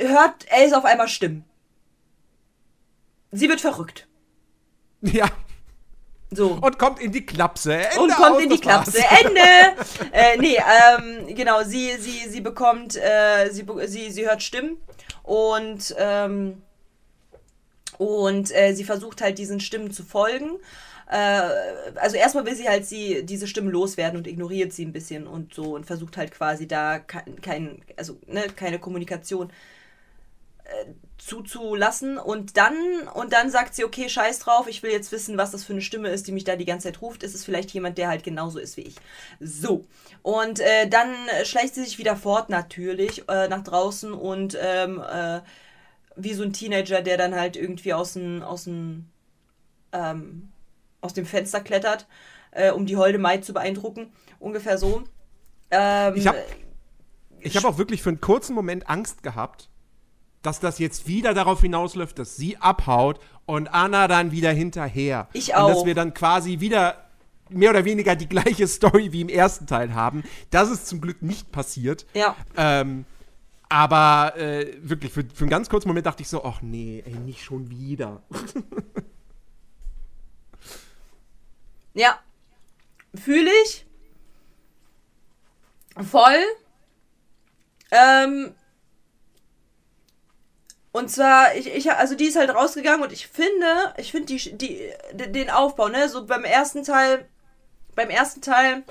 hört 0.00 0.46
Elsa 0.50 0.78
auf 0.78 0.84
einmal 0.84 1.08
Stimmen. 1.08 1.44
Sie 3.32 3.48
wird 3.48 3.60
verrückt. 3.60 4.06
Ja. 5.02 5.28
So. 6.32 6.58
Und 6.60 6.78
kommt 6.78 7.00
in 7.00 7.10
die 7.10 7.26
Klapse. 7.26 7.74
Ende 7.74 8.00
und 8.00 8.14
kommt 8.14 8.36
aus, 8.36 8.42
in 8.42 8.50
die 8.50 8.60
das 8.60 8.66
war's. 8.66 8.92
Klapse. 8.92 9.26
Ende! 9.26 10.12
äh, 10.12 10.36
nee, 10.38 10.56
ähm, 10.56 11.34
genau, 11.34 11.64
sie, 11.64 11.96
sie, 11.96 12.28
sie 12.28 12.40
bekommt, 12.40 12.96
äh, 12.96 13.50
sie, 13.50 13.66
sie, 13.86 14.10
sie 14.10 14.26
hört 14.26 14.42
Stimmen 14.42 14.76
und, 15.24 15.94
ähm, 15.98 16.62
und 17.98 18.54
äh, 18.54 18.74
sie 18.74 18.84
versucht 18.84 19.22
halt 19.22 19.38
diesen 19.38 19.58
Stimmen 19.58 19.90
zu 19.90 20.04
folgen. 20.04 20.58
Äh, 21.10 21.42
also 21.96 22.16
erstmal 22.16 22.46
will 22.46 22.54
sie 22.54 22.68
halt 22.68 22.86
sie, 22.86 23.24
diese 23.24 23.46
Stimmen 23.46 23.70
loswerden 23.70 24.16
und 24.16 24.26
ignoriert 24.26 24.72
sie 24.72 24.84
ein 24.84 24.92
bisschen 24.92 25.26
und 25.26 25.54
so 25.54 25.74
und 25.74 25.86
versucht 25.86 26.16
halt 26.16 26.32
quasi 26.32 26.68
da 26.68 26.98
kein, 26.98 27.40
kein 27.42 27.82
also 27.96 28.18
ne, 28.26 28.46
keine 28.54 28.78
Kommunikation 28.78 29.50
zuzulassen. 31.18 32.18
Und 32.18 32.56
dann 32.56 32.74
und 33.14 33.32
dann 33.32 33.50
sagt 33.50 33.74
sie 33.74 33.84
okay 33.84 34.08
scheiß 34.08 34.38
drauf 34.40 34.66
ich 34.68 34.82
will 34.82 34.90
jetzt 34.90 35.12
wissen 35.12 35.36
was 35.36 35.50
das 35.50 35.64
für 35.64 35.72
eine 35.72 35.82
Stimme 35.82 36.08
ist 36.08 36.26
die 36.26 36.32
mich 36.32 36.44
da 36.44 36.56
die 36.56 36.64
ganze 36.64 36.88
Zeit 36.88 37.02
ruft. 37.02 37.22
Ist 37.22 37.34
es 37.34 37.44
vielleicht 37.44 37.70
jemand 37.70 37.98
der 37.98 38.08
halt 38.08 38.24
genauso 38.24 38.58
ist 38.58 38.76
wie 38.76 38.82
ich? 38.82 38.96
So. 39.40 39.84
Und 40.22 40.60
äh, 40.60 40.88
dann 40.88 41.14
schleicht 41.44 41.74
sie 41.74 41.84
sich 41.84 41.98
wieder 41.98 42.16
fort 42.16 42.48
natürlich 42.50 43.28
äh, 43.28 43.48
nach 43.48 43.62
draußen 43.62 44.12
und 44.12 44.56
ähm, 44.60 45.02
äh, 45.02 45.40
wie 46.16 46.34
so 46.34 46.42
ein 46.42 46.52
Teenager 46.52 47.02
der 47.02 47.16
dann 47.16 47.34
halt 47.34 47.56
irgendwie 47.56 47.94
aus 47.94 48.14
dem 48.14 48.42
aus 48.42 48.64
dem 48.64 49.06
ähm, 49.92 50.48
aus 51.00 51.14
dem 51.14 51.26
Fenster 51.26 51.60
klettert 51.60 52.06
äh, 52.52 52.70
um 52.70 52.86
die 52.86 52.96
holde 52.96 53.18
Maid 53.18 53.44
zu 53.44 53.52
beeindrucken 53.52 54.12
ungefähr 54.38 54.78
so 54.78 55.02
ähm, 55.70 56.14
Ich 56.16 56.26
habe 56.26 56.38
ich 57.40 57.56
hab 57.56 57.64
auch 57.64 57.78
wirklich 57.78 58.02
für 58.02 58.10
einen 58.10 58.20
kurzen 58.20 58.54
Moment 58.54 58.88
Angst 58.88 59.22
gehabt, 59.22 59.70
dass 60.42 60.60
das 60.60 60.78
jetzt 60.78 61.06
wieder 61.06 61.34
darauf 61.34 61.60
hinausläuft, 61.60 62.18
dass 62.18 62.36
sie 62.36 62.56
abhaut 62.58 63.20
und 63.46 63.68
Anna 63.68 64.08
dann 64.08 64.32
wieder 64.32 64.52
hinterher. 64.52 65.28
Ich 65.32 65.50
Und 65.50 65.54
auch. 65.56 65.68
dass 65.68 65.84
wir 65.84 65.94
dann 65.94 66.14
quasi 66.14 66.60
wieder 66.60 67.08
mehr 67.48 67.70
oder 67.70 67.84
weniger 67.84 68.14
die 68.14 68.28
gleiche 68.28 68.66
Story 68.66 69.12
wie 69.12 69.22
im 69.22 69.28
ersten 69.28 69.66
Teil 69.66 69.94
haben. 69.94 70.22
Das 70.50 70.70
ist 70.70 70.86
zum 70.86 71.00
Glück 71.00 71.22
nicht 71.22 71.50
passiert. 71.50 72.06
ja 72.14 72.36
Ähm, 72.56 73.04
aber 73.68 74.34
äh, 74.36 74.76
wirklich, 74.82 75.12
für, 75.12 75.24
für 75.32 75.42
einen 75.44 75.50
ganz 75.50 75.68
kurzen 75.68 75.88
Moment 75.88 76.06
dachte 76.06 76.22
ich 76.22 76.28
so, 76.28 76.44
ach 76.44 76.60
nee, 76.60 77.02
ey, 77.06 77.14
nicht 77.14 77.42
schon 77.42 77.70
wieder. 77.70 78.22
Ja. 81.94 82.18
Fühle 83.14 83.50
ich. 83.64 83.86
Voll. 86.10 86.44
Ähm. 87.90 88.54
Und 90.92 91.08
zwar, 91.08 91.54
ich, 91.54 91.72
ich, 91.72 91.90
also 91.92 92.16
die 92.16 92.26
ist 92.26 92.36
halt 92.36 92.50
rausgegangen 92.50 93.02
und 93.02 93.12
ich 93.12 93.28
finde, 93.28 93.94
ich 93.96 94.10
finde 94.10 94.26
die, 94.26 94.56
die, 94.56 94.92
den 95.12 95.48
Aufbau, 95.48 95.88
ne, 95.88 96.08
so 96.08 96.26
beim 96.26 96.42
ersten 96.44 96.82
Teil, 96.82 97.28
beim 97.94 98.10
ersten 98.10 98.40
Teil, 98.40 98.82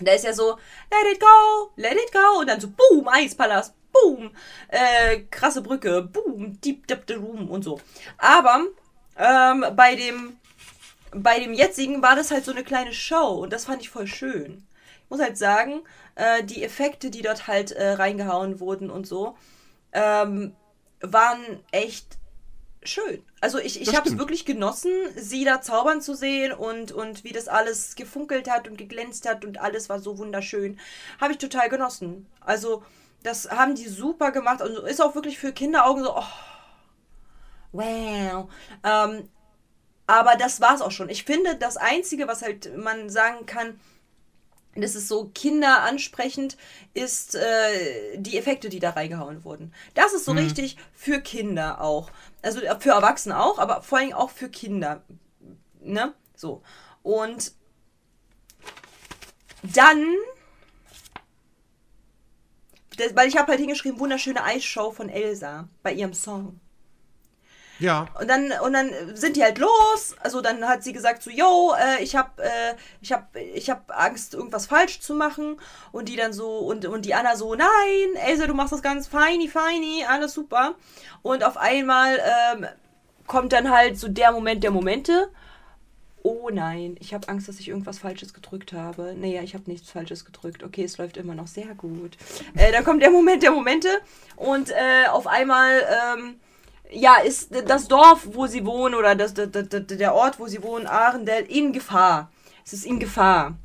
da 0.00 0.12
ist 0.12 0.24
ja 0.24 0.32
so, 0.32 0.58
let 0.90 1.12
it 1.12 1.20
go, 1.20 1.70
let 1.76 1.92
it 1.94 2.12
go, 2.12 2.40
und 2.40 2.48
dann 2.48 2.60
so, 2.60 2.68
boom, 2.68 3.06
Eispalast, 3.06 3.74
boom, 3.92 4.32
äh, 4.68 5.20
krasse 5.30 5.62
Brücke, 5.62 6.02
boom, 6.02 6.60
deep, 6.60 6.84
deep, 6.88 7.04
the 7.06 7.14
room 7.14 7.48
und 7.48 7.62
so. 7.62 7.80
Aber, 8.18 8.64
ähm, 9.16 9.66
bei 9.76 9.94
dem, 9.94 10.38
bei 11.14 11.38
dem 11.38 11.52
jetzigen 11.52 12.02
war 12.02 12.16
das 12.16 12.30
halt 12.30 12.44
so 12.44 12.52
eine 12.52 12.64
kleine 12.64 12.92
Show 12.92 13.40
und 13.42 13.52
das 13.52 13.66
fand 13.66 13.82
ich 13.82 13.90
voll 13.90 14.06
schön. 14.06 14.66
Ich 15.04 15.10
muss 15.10 15.20
halt 15.20 15.38
sagen, 15.38 15.82
äh, 16.14 16.42
die 16.42 16.62
Effekte, 16.62 17.10
die 17.10 17.22
dort 17.22 17.46
halt 17.46 17.72
äh, 17.72 17.92
reingehauen 17.92 18.60
wurden 18.60 18.90
und 18.90 19.06
so, 19.06 19.36
ähm, 19.92 20.54
waren 21.00 21.60
echt 21.70 22.18
schön. 22.82 23.22
Also 23.40 23.58
ich, 23.58 23.80
ich 23.80 23.96
habe 23.96 24.08
es 24.08 24.18
wirklich 24.18 24.44
genossen, 24.44 24.90
sie 25.16 25.44
da 25.44 25.60
zaubern 25.60 26.00
zu 26.00 26.14
sehen 26.14 26.52
und, 26.52 26.92
und 26.92 27.24
wie 27.24 27.32
das 27.32 27.48
alles 27.48 27.96
gefunkelt 27.96 28.50
hat 28.50 28.68
und 28.68 28.76
geglänzt 28.76 29.28
hat 29.28 29.44
und 29.44 29.60
alles 29.60 29.88
war 29.88 30.00
so 30.00 30.18
wunderschön. 30.18 30.78
Habe 31.20 31.32
ich 31.32 31.38
total 31.38 31.68
genossen. 31.68 32.26
Also 32.40 32.82
das 33.22 33.50
haben 33.50 33.74
die 33.74 33.88
super 33.88 34.32
gemacht 34.32 34.60
und 34.60 34.76
ist 34.86 35.00
auch 35.02 35.14
wirklich 35.14 35.38
für 35.38 35.52
Kinderaugen 35.52 36.04
so, 36.04 36.16
oh, 36.16 36.24
wow. 37.72 38.48
Ähm, 38.82 39.28
aber 40.06 40.36
das 40.36 40.60
war's 40.60 40.82
auch 40.82 40.90
schon. 40.90 41.08
Ich 41.08 41.24
finde, 41.24 41.56
das 41.56 41.76
Einzige, 41.76 42.28
was 42.28 42.42
halt 42.42 42.76
man 42.76 43.08
sagen 43.08 43.46
kann, 43.46 43.78
das 44.76 44.94
ist 44.94 45.08
so 45.08 45.30
kinderansprechend, 45.34 46.56
ist 46.94 47.36
äh, 47.36 48.16
die 48.16 48.36
Effekte, 48.36 48.68
die 48.68 48.80
da 48.80 48.90
reingehauen 48.90 49.44
wurden. 49.44 49.72
Das 49.94 50.12
ist 50.12 50.24
so 50.24 50.32
richtig 50.32 50.76
für 50.92 51.20
Kinder 51.20 51.80
auch. 51.80 52.10
Also 52.42 52.60
äh, 52.60 52.78
für 52.80 52.90
Erwachsene 52.90 53.40
auch, 53.40 53.58
aber 53.58 53.82
vor 53.82 53.98
allem 53.98 54.12
auch 54.12 54.30
für 54.30 54.48
Kinder. 54.48 55.02
Ne? 55.80 56.12
So. 56.34 56.62
Und 57.02 57.52
dann. 59.62 60.04
Das, 62.96 63.14
weil 63.16 63.28
ich 63.28 63.36
habe 63.36 63.48
halt 63.48 63.60
hingeschrieben, 63.60 63.98
wunderschöne 63.98 64.42
Eisshow 64.42 64.92
von 64.92 65.08
Elsa 65.08 65.68
bei 65.82 65.92
ihrem 65.92 66.14
Song. 66.14 66.60
Ja. 67.78 68.06
Und 68.20 68.28
dann, 68.28 68.52
und 68.62 68.72
dann 68.72 68.90
sind 69.14 69.36
die 69.36 69.42
halt 69.42 69.58
los. 69.58 70.14
Also 70.20 70.40
dann 70.40 70.66
hat 70.66 70.82
sie 70.82 70.92
gesagt 70.92 71.22
so, 71.22 71.30
yo, 71.30 71.74
äh, 71.78 72.02
ich 72.02 72.16
hab, 72.16 72.38
äh, 72.40 72.74
ich 73.00 73.12
hab, 73.12 73.34
ich 73.36 73.70
hab 73.70 73.90
Angst, 73.98 74.34
irgendwas 74.34 74.66
falsch 74.66 75.00
zu 75.00 75.14
machen. 75.14 75.60
Und 75.92 76.08
die 76.08 76.16
dann 76.16 76.32
so, 76.32 76.58
und, 76.58 76.86
und 76.86 77.04
die 77.04 77.14
Anna 77.14 77.36
so, 77.36 77.54
nein, 77.54 77.68
Elsa, 78.14 78.46
du 78.46 78.54
machst 78.54 78.72
das 78.72 78.82
ganz 78.82 79.06
feini, 79.06 79.48
feini, 79.48 80.04
alles 80.08 80.34
super. 80.34 80.74
Und 81.22 81.44
auf 81.44 81.56
einmal 81.56 82.18
ähm, 82.52 82.66
kommt 83.26 83.52
dann 83.52 83.70
halt 83.70 83.98
so 83.98 84.08
der 84.08 84.32
Moment 84.32 84.62
der 84.62 84.70
Momente. 84.70 85.30
Oh 86.26 86.48
nein, 86.50 86.96
ich 87.00 87.12
habe 87.12 87.28
Angst, 87.28 87.48
dass 87.48 87.58
ich 87.60 87.68
irgendwas 87.68 87.98
Falsches 87.98 88.32
gedrückt 88.32 88.72
habe. 88.72 89.14
Naja, 89.14 89.42
ich 89.42 89.52
habe 89.52 89.70
nichts 89.70 89.90
Falsches 89.90 90.24
gedrückt. 90.24 90.62
Okay, 90.62 90.84
es 90.84 90.96
läuft 90.96 91.18
immer 91.18 91.34
noch 91.34 91.46
sehr 91.46 91.74
gut. 91.74 92.16
Äh, 92.54 92.72
dann 92.72 92.82
kommt 92.82 93.02
der 93.02 93.10
Moment 93.10 93.42
der 93.42 93.50
Momente 93.50 93.88
und 94.36 94.70
äh, 94.70 95.06
auf 95.10 95.26
einmal, 95.26 95.82
ähm, 96.16 96.40
ja, 96.90 97.16
ist 97.16 97.50
das 97.66 97.88
Dorf, 97.88 98.28
wo 98.32 98.46
sie 98.46 98.64
wohnen 98.64 98.94
oder 98.94 99.14
das, 99.14 99.34
das, 99.34 99.50
das, 99.50 99.68
der 99.86 100.14
Ort, 100.14 100.38
wo 100.38 100.46
sie 100.46 100.62
wohnen, 100.62 100.86
Arendelle, 100.86 101.46
in 101.46 101.72
Gefahr. 101.72 102.30
Es 102.64 102.72
ist 102.72 102.86
in 102.86 102.98
Gefahr. 102.98 103.56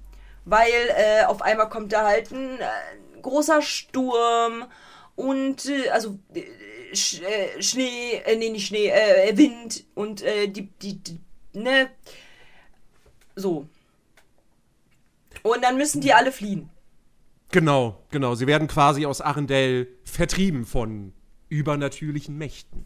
Weil 0.45 0.71
äh, 0.89 1.25
auf 1.25 1.41
einmal 1.41 1.69
kommt 1.69 1.93
da 1.93 2.05
halt 2.05 2.31
ein 2.31 2.59
äh, 2.59 3.21
großer 3.21 3.61
Sturm 3.61 4.65
und 5.15 5.65
äh, 5.67 5.89
also 5.89 6.17
äh, 6.33 6.95
Sch 6.95 7.21
äh, 7.21 7.61
Schnee, 7.61 8.21
äh, 8.25 8.35
nee, 8.35 8.49
nicht 8.49 8.67
Schnee, 8.67 8.91
Wind 9.33 9.85
und 9.93 10.23
die, 10.23 10.69
die, 10.81 10.97
die, 10.97 11.19
ne, 11.53 11.89
so. 13.35 13.67
Und 15.43 15.63
dann 15.63 15.77
müssen 15.77 16.01
die 16.01 16.13
alle 16.13 16.31
fliehen. 16.31 16.69
Genau, 17.51 18.03
genau. 18.11 18.35
Sie 18.35 18.47
werden 18.47 18.67
quasi 18.67 19.05
aus 19.05 19.21
Arendelle 19.21 19.87
vertrieben 20.03 20.65
von 20.65 21.13
übernatürlichen 21.47 22.37
Mächten. 22.37 22.85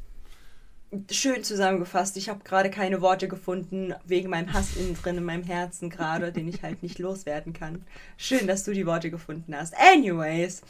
Schön 1.10 1.44
zusammengefasst. 1.44 2.18
Ich 2.18 2.30
habe 2.30 2.44
gerade 2.44 2.70
keine 2.70 3.02
Worte 3.02 3.28
gefunden, 3.28 3.96
wegen 4.06 4.30
meinem 4.30 4.54
Hass 4.54 4.76
innen 4.76 4.96
drin 4.96 5.18
in 5.18 5.24
meinem 5.24 5.44
Herzen 5.44 5.90
gerade, 5.90 6.32
den 6.32 6.48
ich 6.48 6.62
halt 6.62 6.84
nicht 6.84 7.00
loswerden 7.00 7.54
kann. 7.54 7.86
Schön, 8.18 8.46
dass 8.48 8.64
du 8.64 8.74
die 8.74 8.86
Worte 8.86 9.10
gefunden 9.10 9.56
hast. 9.56 9.74
Anyways. 9.76 10.62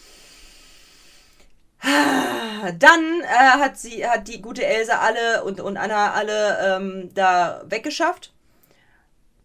Dann 1.81 3.21
äh, 3.21 3.25
hat 3.25 3.77
sie, 3.77 4.07
hat 4.07 4.29
die 4.29 4.41
gute 4.41 4.65
Elsa 4.65 4.99
alle 4.99 5.43
und, 5.43 5.59
und 5.59 5.75
Anna 5.75 6.13
alle 6.13 6.77
ähm, 6.77 7.09
da 7.13 7.63
weggeschafft 7.67 8.31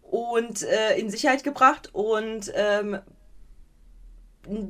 und 0.03 0.63
äh, 0.63 0.97
in 0.97 1.09
Sicherheit 1.09 1.43
gebracht 1.43 1.89
und 1.91 2.51
ähm, 2.55 2.99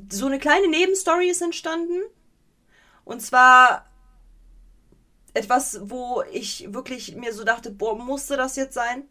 so 0.09 0.25
eine 0.25 0.39
kleine 0.39 0.67
Nebenstory 0.67 1.29
ist 1.29 1.43
entstanden. 1.43 2.01
Und 3.05 3.21
zwar 3.21 3.88
etwas, 5.39 5.79
wo 5.83 6.23
ich 6.31 6.73
wirklich 6.73 7.15
mir 7.15 7.33
so 7.33 7.43
dachte, 7.43 7.71
boah, 7.71 7.97
musste 7.97 8.37
das 8.37 8.55
jetzt 8.55 8.73
sein? 8.73 9.03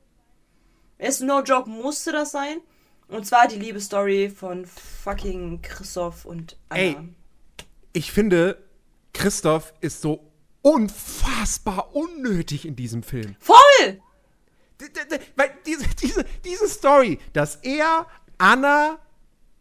Ist 0.99 1.23
no 1.23 1.43
joke, 1.43 1.69
musste 1.69 2.13
das 2.13 2.33
sein? 2.33 2.61
Und 3.09 3.27
zwar 3.27 3.49
die 3.49 3.59
Liebesstory 3.59 4.29
von 4.29 4.67
fucking 4.67 5.63
Christoph 5.63 6.25
und 6.25 6.57
Anna. 6.69 6.83
Ey. 6.83 6.97
Ich 7.93 8.13
finde, 8.13 8.63
Christoph 9.15 9.73
ist 9.81 10.03
so 10.03 10.31
unfassbar 10.61 11.95
unnötig 11.95 12.67
in 12.67 12.77
diesem 12.77 13.03
Film. 13.03 13.37
Voll! 13.41 14.01
Weil 15.37 15.51
diese, 15.67 15.89
diese, 16.03 16.25
diese 16.45 16.69
Story, 16.69 17.19
dass 17.33 17.57
er 17.57 18.07
Anna 18.37 18.99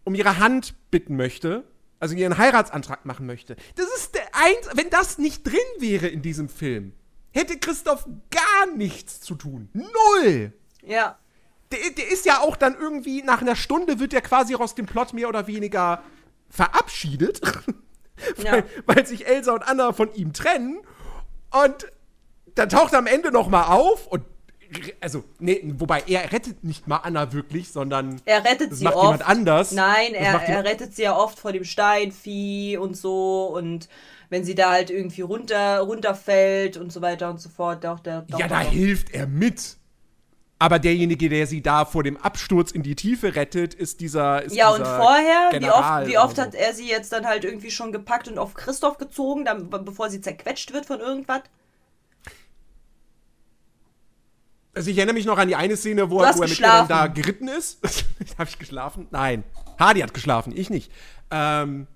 um 0.03 0.13
ihre 0.13 0.39
Hand 0.39 0.75
bitten 0.91 1.15
möchte, 1.15 1.63
also 1.99 2.15
ihren 2.15 2.37
Heiratsantrag 2.37 3.05
machen 3.05 3.25
möchte, 3.25 3.55
das 3.75 3.87
ist 3.97 4.15
der 4.15 4.23
eins, 4.33 4.69
wenn 4.75 4.89
das 4.89 5.17
nicht 5.17 5.43
drin 5.45 5.57
wäre 5.79 6.07
in 6.07 6.21
diesem 6.21 6.49
Film, 6.49 6.93
hätte 7.31 7.57
Christoph 7.57 8.07
gar 8.31 8.75
nichts 8.75 9.21
zu 9.21 9.35
tun. 9.35 9.69
Null! 9.73 10.53
Ja. 10.83 11.17
Der, 11.71 11.79
der 11.97 12.09
ist 12.11 12.25
ja 12.25 12.39
auch 12.39 12.55
dann 12.55 12.75
irgendwie, 12.79 13.21
nach 13.23 13.41
einer 13.41 13.55
Stunde 13.55 13.99
wird 13.99 14.13
er 14.13 14.21
quasi 14.21 14.55
aus 14.55 14.73
dem 14.75 14.85
Plot 14.85 15.13
mehr 15.13 15.27
oder 15.27 15.47
weniger 15.47 16.01
verabschiedet, 16.49 17.41
Ja. 18.37 18.51
weil, 18.53 18.63
weil 18.85 19.05
sich 19.05 19.27
Elsa 19.27 19.53
und 19.53 19.67
Anna 19.67 19.93
von 19.93 20.11
ihm 20.13 20.33
trennen 20.33 20.79
und 21.63 21.91
dann 22.55 22.69
taucht 22.69 22.93
er 22.93 22.99
am 22.99 23.05
Ende 23.05 23.31
noch 23.31 23.47
mal 23.47 23.67
auf 23.67 24.07
und 24.07 24.23
also, 25.01 25.23
nee, 25.39 25.61
wobei 25.77 26.03
er 26.07 26.31
rettet 26.31 26.63
nicht 26.63 26.87
mal 26.87 26.97
Anna 26.97 27.33
wirklich, 27.33 27.69
sondern 27.71 28.21
Er 28.25 28.43
rettet 28.43 28.71
das 28.71 28.79
sie 28.79 28.83
macht 28.85 28.95
oft. 28.95 29.03
jemand 29.05 29.27
anders. 29.27 29.71
Nein, 29.71 30.13
er, 30.13 30.41
er 30.41 30.63
rettet 30.63 30.95
sie 30.95 31.03
ja 31.03 31.15
oft 31.15 31.39
vor 31.39 31.51
dem 31.53 31.63
Steinvieh 31.63 32.77
und 32.77 32.95
so 32.97 33.45
und 33.55 33.87
wenn 34.29 34.43
sie 34.43 34.55
da 34.55 34.71
halt 34.71 34.89
irgendwie 34.89 35.21
runter 35.21 35.79
runterfällt 35.79 36.77
und 36.77 36.91
so 36.91 37.01
weiter 37.01 37.29
und 37.29 37.39
so 37.39 37.49
fort, 37.49 37.83
doch 37.83 37.99
der 37.99 38.23
doch, 38.23 38.39
Ja, 38.39 38.47
da 38.47 38.63
doch. 38.63 38.71
hilft 38.71 39.11
er 39.13 39.25
mit. 39.27 39.77
Aber 40.59 40.79
derjenige, 40.79 41.29
der 41.29 41.45
sie 41.45 41.61
da 41.61 41.85
vor 41.85 42.01
dem 42.01 42.17
Absturz 42.17 42.71
in 42.71 42.81
die 42.81 42.95
Tiefe 42.95 43.35
rettet, 43.35 43.75
ist 43.75 44.01
dieser. 44.01 44.41
Ist 44.43 44.55
Ja, 44.55 44.69
und 44.71 44.79
dieser 44.79 44.97
vorher, 44.97 45.49
wie 45.51 45.59
General 45.59 46.01
oft, 46.01 46.11
wie 46.11 46.17
oft 46.17 46.33
oder 46.33 46.41
hat 46.47 46.55
er 46.55 46.73
sie 46.73 46.89
jetzt 46.89 47.11
dann 47.13 47.27
halt 47.27 47.43
irgendwie 47.45 47.69
schon 47.69 47.91
gepackt 47.91 48.27
und 48.27 48.39
auf 48.39 48.55
Christoph 48.55 48.97
gezogen, 48.97 49.45
dann, 49.45 49.69
bevor 49.69 50.09
sie 50.09 50.19
zerquetscht 50.19 50.73
wird 50.73 50.87
von 50.87 50.99
irgendwas? 50.99 51.41
Also 54.77 54.91
ich 54.91 54.97
erinnere 54.97 55.15
mich 55.15 55.25
noch 55.25 55.37
an 55.37 55.47
die 55.47 55.55
eine 55.55 55.75
Szene, 55.75 56.09
wo, 56.09 56.21
er, 56.21 56.35
wo 56.35 56.43
er 56.43 56.49
mit 56.49 56.59
ihr 56.59 56.67
dann 56.67 56.87
da 56.87 57.07
geritten 57.07 57.47
ist. 57.47 57.79
Habe 58.37 58.49
ich 58.49 58.59
geschlafen? 58.59 59.07
Nein. 59.11 59.43
Hardy 59.79 60.01
hat 60.01 60.13
geschlafen, 60.13 60.53
ich 60.55 60.69
nicht. 60.69 60.91
Ähm, 61.31 61.87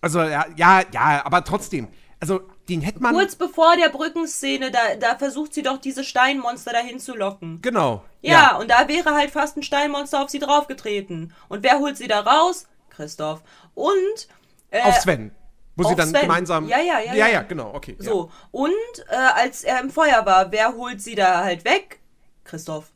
also 0.00 0.20
ja, 0.20 0.46
ja, 0.56 0.82
ja, 0.92 1.24
aber 1.24 1.44
trotzdem. 1.44 1.88
Also 2.20 2.40
den 2.68 2.80
hätte 2.80 3.00
man. 3.00 3.14
Kurz 3.14 3.36
bevor 3.36 3.76
der 3.76 3.88
Brückenszene, 3.88 4.70
da, 4.70 4.96
da 4.98 5.16
versucht 5.16 5.54
sie 5.54 5.62
doch 5.62 5.78
diese 5.78 6.04
Steinmonster 6.04 6.72
dahin 6.72 6.98
zu 6.98 7.14
locken. 7.14 7.60
Genau. 7.62 8.04
Ja, 8.20 8.56
und 8.56 8.70
da 8.70 8.88
wäre 8.88 9.14
halt 9.14 9.30
fast 9.30 9.56
ein 9.56 9.62
Steinmonster 9.62 10.22
auf 10.22 10.30
sie 10.30 10.38
draufgetreten. 10.38 11.32
Und 11.48 11.62
wer 11.62 11.78
holt 11.78 11.96
sie 11.96 12.08
da 12.08 12.20
raus? 12.20 12.66
Christoph. 12.90 13.42
Und 13.74 14.28
äh, 14.70 14.82
Auf 14.82 14.96
Sven. 14.96 15.30
Wo 15.78 15.84
sie 15.84 15.90
auf 15.90 15.96
dann 15.96 16.08
Sven. 16.08 16.22
gemeinsam. 16.22 16.68
Ja, 16.68 16.78
ja, 16.78 16.98
ja, 16.98 17.14
Ja, 17.14 17.14
ja. 17.14 17.28
ja, 17.28 17.42
genau, 17.42 17.72
okay. 17.72 17.96
so. 17.98 18.30
Und 18.50 18.72
äh, 19.08 19.14
als 19.14 19.62
er 19.62 19.80
im 19.80 19.90
Feuer 19.90 20.26
war, 20.26 20.50
wer 20.50 20.74
holt 20.74 21.00
sie 21.00 21.14
da 21.14 21.44
halt 21.44 21.64
weg? 21.64 22.00
Christoph. 22.44 22.90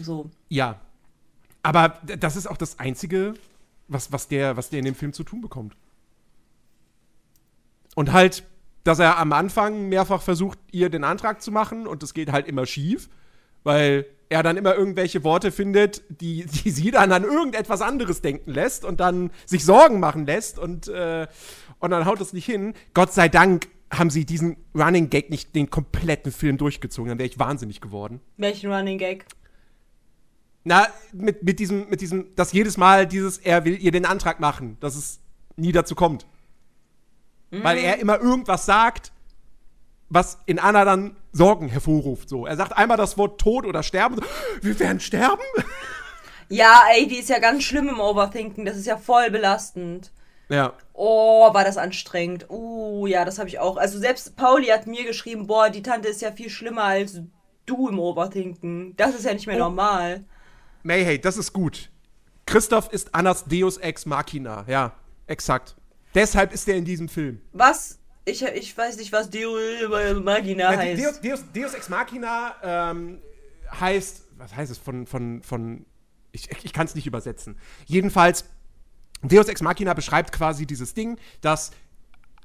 So. 0.00 0.30
Ja. 0.48 0.66
ja. 0.66 0.80
Aber 1.62 2.00
das 2.04 2.36
ist 2.36 2.46
auch 2.46 2.56
das 2.56 2.78
Einzige, 2.78 3.34
was, 3.88 4.12
was, 4.12 4.28
der, 4.28 4.56
was 4.56 4.68
der 4.70 4.80
in 4.80 4.84
dem 4.84 4.94
Film 4.94 5.12
zu 5.12 5.24
tun 5.24 5.40
bekommt. 5.40 5.74
Und 7.94 8.12
halt, 8.12 8.42
dass 8.84 8.98
er 8.98 9.18
am 9.18 9.32
Anfang 9.32 9.88
mehrfach 9.88 10.22
versucht, 10.22 10.58
ihr 10.70 10.90
den 10.90 11.04
Antrag 11.04 11.40
zu 11.40 11.50
machen 11.50 11.86
und 11.86 12.02
es 12.02 12.14
geht 12.14 12.32
halt 12.32 12.48
immer 12.48 12.66
schief, 12.66 13.08
weil 13.62 14.06
er 14.28 14.42
dann 14.42 14.56
immer 14.56 14.74
irgendwelche 14.74 15.24
Worte 15.24 15.52
findet, 15.52 16.02
die, 16.08 16.46
die 16.46 16.70
sie 16.70 16.90
dann 16.90 17.12
an 17.12 17.22
irgendetwas 17.22 17.82
anderes 17.82 18.22
denken 18.22 18.50
lässt 18.50 18.84
und 18.84 18.98
dann 18.98 19.30
sich 19.46 19.64
Sorgen 19.64 20.00
machen 20.00 20.26
lässt 20.26 20.58
und, 20.58 20.88
äh, 20.88 21.28
und 21.82 21.90
dann 21.90 22.06
haut 22.06 22.20
es 22.20 22.32
nicht 22.32 22.46
hin. 22.46 22.74
Gott 22.94 23.12
sei 23.12 23.28
Dank 23.28 23.68
haben 23.90 24.08
sie 24.08 24.24
diesen 24.24 24.56
Running 24.74 25.10
Gag 25.10 25.30
nicht 25.30 25.54
den 25.54 25.68
kompletten 25.68 26.32
Film 26.32 26.56
durchgezogen, 26.56 27.10
dann 27.10 27.18
wäre 27.18 27.28
ich 27.28 27.38
wahnsinnig 27.38 27.80
geworden. 27.80 28.20
Welchen 28.38 28.72
Running 28.72 28.98
Gag? 28.98 29.26
Na, 30.64 30.86
mit, 31.12 31.42
mit 31.42 31.58
diesem, 31.58 31.88
mit 31.90 32.00
diesem, 32.00 32.34
dass 32.36 32.52
jedes 32.52 32.76
Mal 32.76 33.06
dieses, 33.06 33.38
er 33.38 33.64
will 33.64 33.76
ihr 33.82 33.90
den 33.90 34.06
Antrag 34.06 34.40
machen, 34.40 34.76
dass 34.80 34.94
es 34.94 35.20
nie 35.56 35.72
dazu 35.72 35.94
kommt. 35.94 36.26
Weil 37.50 37.76
er 37.76 37.98
immer 37.98 38.18
irgendwas 38.18 38.64
sagt, 38.64 39.12
was 40.08 40.38
in 40.46 40.58
Anna 40.58 40.86
dann 40.86 41.16
Sorgen 41.32 41.68
hervorruft. 41.68 42.30
So. 42.30 42.46
Er 42.46 42.56
sagt 42.56 42.74
einmal 42.76 42.96
das 42.96 43.18
Wort 43.18 43.38
Tod 43.38 43.66
oder 43.66 43.82
Sterben. 43.82 44.16
So, 44.16 44.22
Wir 44.62 44.78
werden 44.78 45.00
sterben? 45.00 45.42
Ja, 46.48 46.82
ey, 46.94 47.08
die 47.08 47.16
ist 47.16 47.30
ja 47.30 47.38
ganz 47.38 47.62
schlimm 47.62 47.88
im 47.88 47.98
Overthinken. 47.98 48.66
Das 48.66 48.76
ist 48.76 48.84
ja 48.84 48.98
voll 48.98 49.30
belastend. 49.30 50.12
Ja. 50.52 50.74
Oh, 50.92 51.52
war 51.54 51.64
das 51.64 51.78
anstrengend. 51.78 52.46
Uh, 52.50 53.06
ja, 53.06 53.24
das 53.24 53.38
habe 53.38 53.48
ich 53.48 53.58
auch. 53.58 53.78
Also 53.78 53.98
selbst 53.98 54.36
Pauli 54.36 54.66
hat 54.66 54.86
mir 54.86 55.04
geschrieben, 55.04 55.46
boah, 55.46 55.70
die 55.70 55.82
Tante 55.82 56.08
ist 56.08 56.20
ja 56.20 56.30
viel 56.30 56.50
schlimmer 56.50 56.84
als 56.84 57.20
du 57.64 57.88
im 57.88 57.98
Overthinken. 57.98 58.94
Das 58.96 59.14
ist 59.14 59.24
ja 59.24 59.32
nicht 59.32 59.46
mehr 59.46 59.56
Oh. 59.56 59.60
normal. 59.60 60.24
May, 60.82 61.04
hey, 61.04 61.18
das 61.18 61.38
ist 61.38 61.52
gut. 61.52 61.90
Christoph 62.44 62.92
ist 62.92 63.14
Annas 63.14 63.44
Deus 63.46 63.78
Ex 63.78 64.04
Machina. 64.04 64.64
Ja, 64.68 64.92
exakt. 65.26 65.74
Deshalb 66.14 66.52
ist 66.52 66.68
er 66.68 66.76
in 66.76 66.84
diesem 66.84 67.08
Film. 67.08 67.40
Was? 67.52 67.98
Ich, 68.24 68.42
ich 68.44 68.76
weiß 68.76 68.98
nicht, 68.98 69.10
was 69.12 69.30
Magina 70.20 70.72
Ja, 70.72 70.78
heißt. 70.78 71.02
Deus, 71.02 71.20
Deus, 71.20 71.44
Deus 71.54 71.74
Ex 71.74 71.88
Machina 71.88 72.54
ähm, 72.62 73.20
heißt, 73.80 74.24
was 74.36 74.54
heißt 74.54 74.70
es 74.70 74.78
von, 74.78 75.06
von, 75.06 75.42
von, 75.42 75.86
ich, 76.30 76.48
ich 76.62 76.72
kann 76.72 76.86
es 76.86 76.94
nicht 76.94 77.06
übersetzen. 77.06 77.56
Jedenfalls, 77.86 78.44
Deus 79.22 79.48
Ex 79.48 79.62
Machina 79.62 79.94
beschreibt 79.94 80.32
quasi 80.32 80.66
dieses 80.66 80.94
Ding, 80.94 81.18
dass 81.40 81.70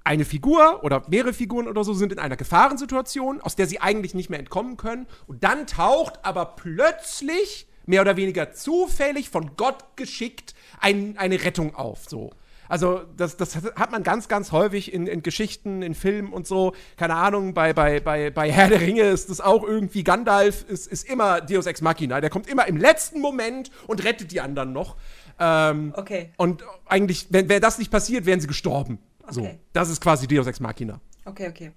eine 0.04 0.26
Figur 0.26 0.84
oder 0.84 1.04
mehrere 1.10 1.34
Figuren 1.34 1.68
oder 1.68 1.84
so 1.84 1.94
sind 1.94 2.14
in 2.14 2.20
einer 2.20 2.38
Gefahrensituation, 2.38 3.42
aus 3.42 3.56
der 3.56 3.68
sie 3.68 3.82
eigentlich 3.82 4.14
nicht 4.14 4.30
mehr 4.30 4.40
entkommen 4.40 4.78
können. 4.78 5.06
Und 5.28 5.44
dann 5.44 5.68
taucht 5.68 6.24
aber 6.24 6.46
plötzlich, 6.56 7.68
mehr 7.86 8.02
oder 8.02 8.16
weniger 8.16 8.54
zufällig, 8.54 9.30
von 9.30 9.58
Gott 9.58 9.98
geschickt, 9.98 10.54
ein, 10.80 11.18
eine 11.18 11.44
Rettung 11.44 11.76
auf. 11.76 12.06
So. 12.08 12.32
Also, 12.70 13.02
das, 13.16 13.38
das 13.38 13.56
hat 13.56 13.92
man 13.92 14.04
ganz, 14.04 14.28
ganz 14.28 14.52
häufig 14.52 14.94
in, 14.94 15.08
in 15.08 15.24
Geschichten, 15.24 15.82
in 15.82 15.96
Filmen 15.96 16.34
und 16.34 16.48
so. 16.48 16.74
Keine 16.98 17.16
Ahnung, 17.16 17.54
bei, 17.54 17.74
bei, 17.74 18.00
bei, 18.00 18.30
bei 18.30 18.52
Herr 18.52 18.70
der 18.70 18.82
Ringe 18.82 19.04
ist 19.04 19.30
das 19.30 19.42
auch 19.42 19.64
irgendwie. 19.64 20.04
Gandalf 20.04 20.66
ist, 20.68 20.88
ist 20.88 21.08
immer 21.10 21.42
Deus 21.42 21.66
Ex 21.66 21.82
Machina. 21.82 22.20
Der 22.22 22.30
kommt 22.30 22.48
immer 22.48 22.68
im 22.68 22.78
letzten 22.78 23.22
Moment 23.22 23.72
und 23.88 24.04
rettet 24.04 24.32
die 24.32 24.42
anderen 24.42 24.74
noch. 24.74 24.96
Ähm, 25.40 25.94
Okay. 25.96 26.32
Und 26.38 26.64
eigentlich, 26.86 27.28
wenn 27.30 27.48
wäre 27.50 27.60
das 27.60 27.78
nicht 27.78 27.92
passiert, 27.92 28.26
wären 28.26 28.40
sie 28.40 28.48
gestorben. 28.48 29.00
So, 29.30 29.42
Okay. 29.42 29.60
das 29.74 29.90
ist 29.90 30.02
quasi 30.02 30.28
Deus 30.28 30.48
Ex 30.48 30.60
Machina. 30.60 31.00
Okay, 31.26 31.48
okay. 31.50 31.72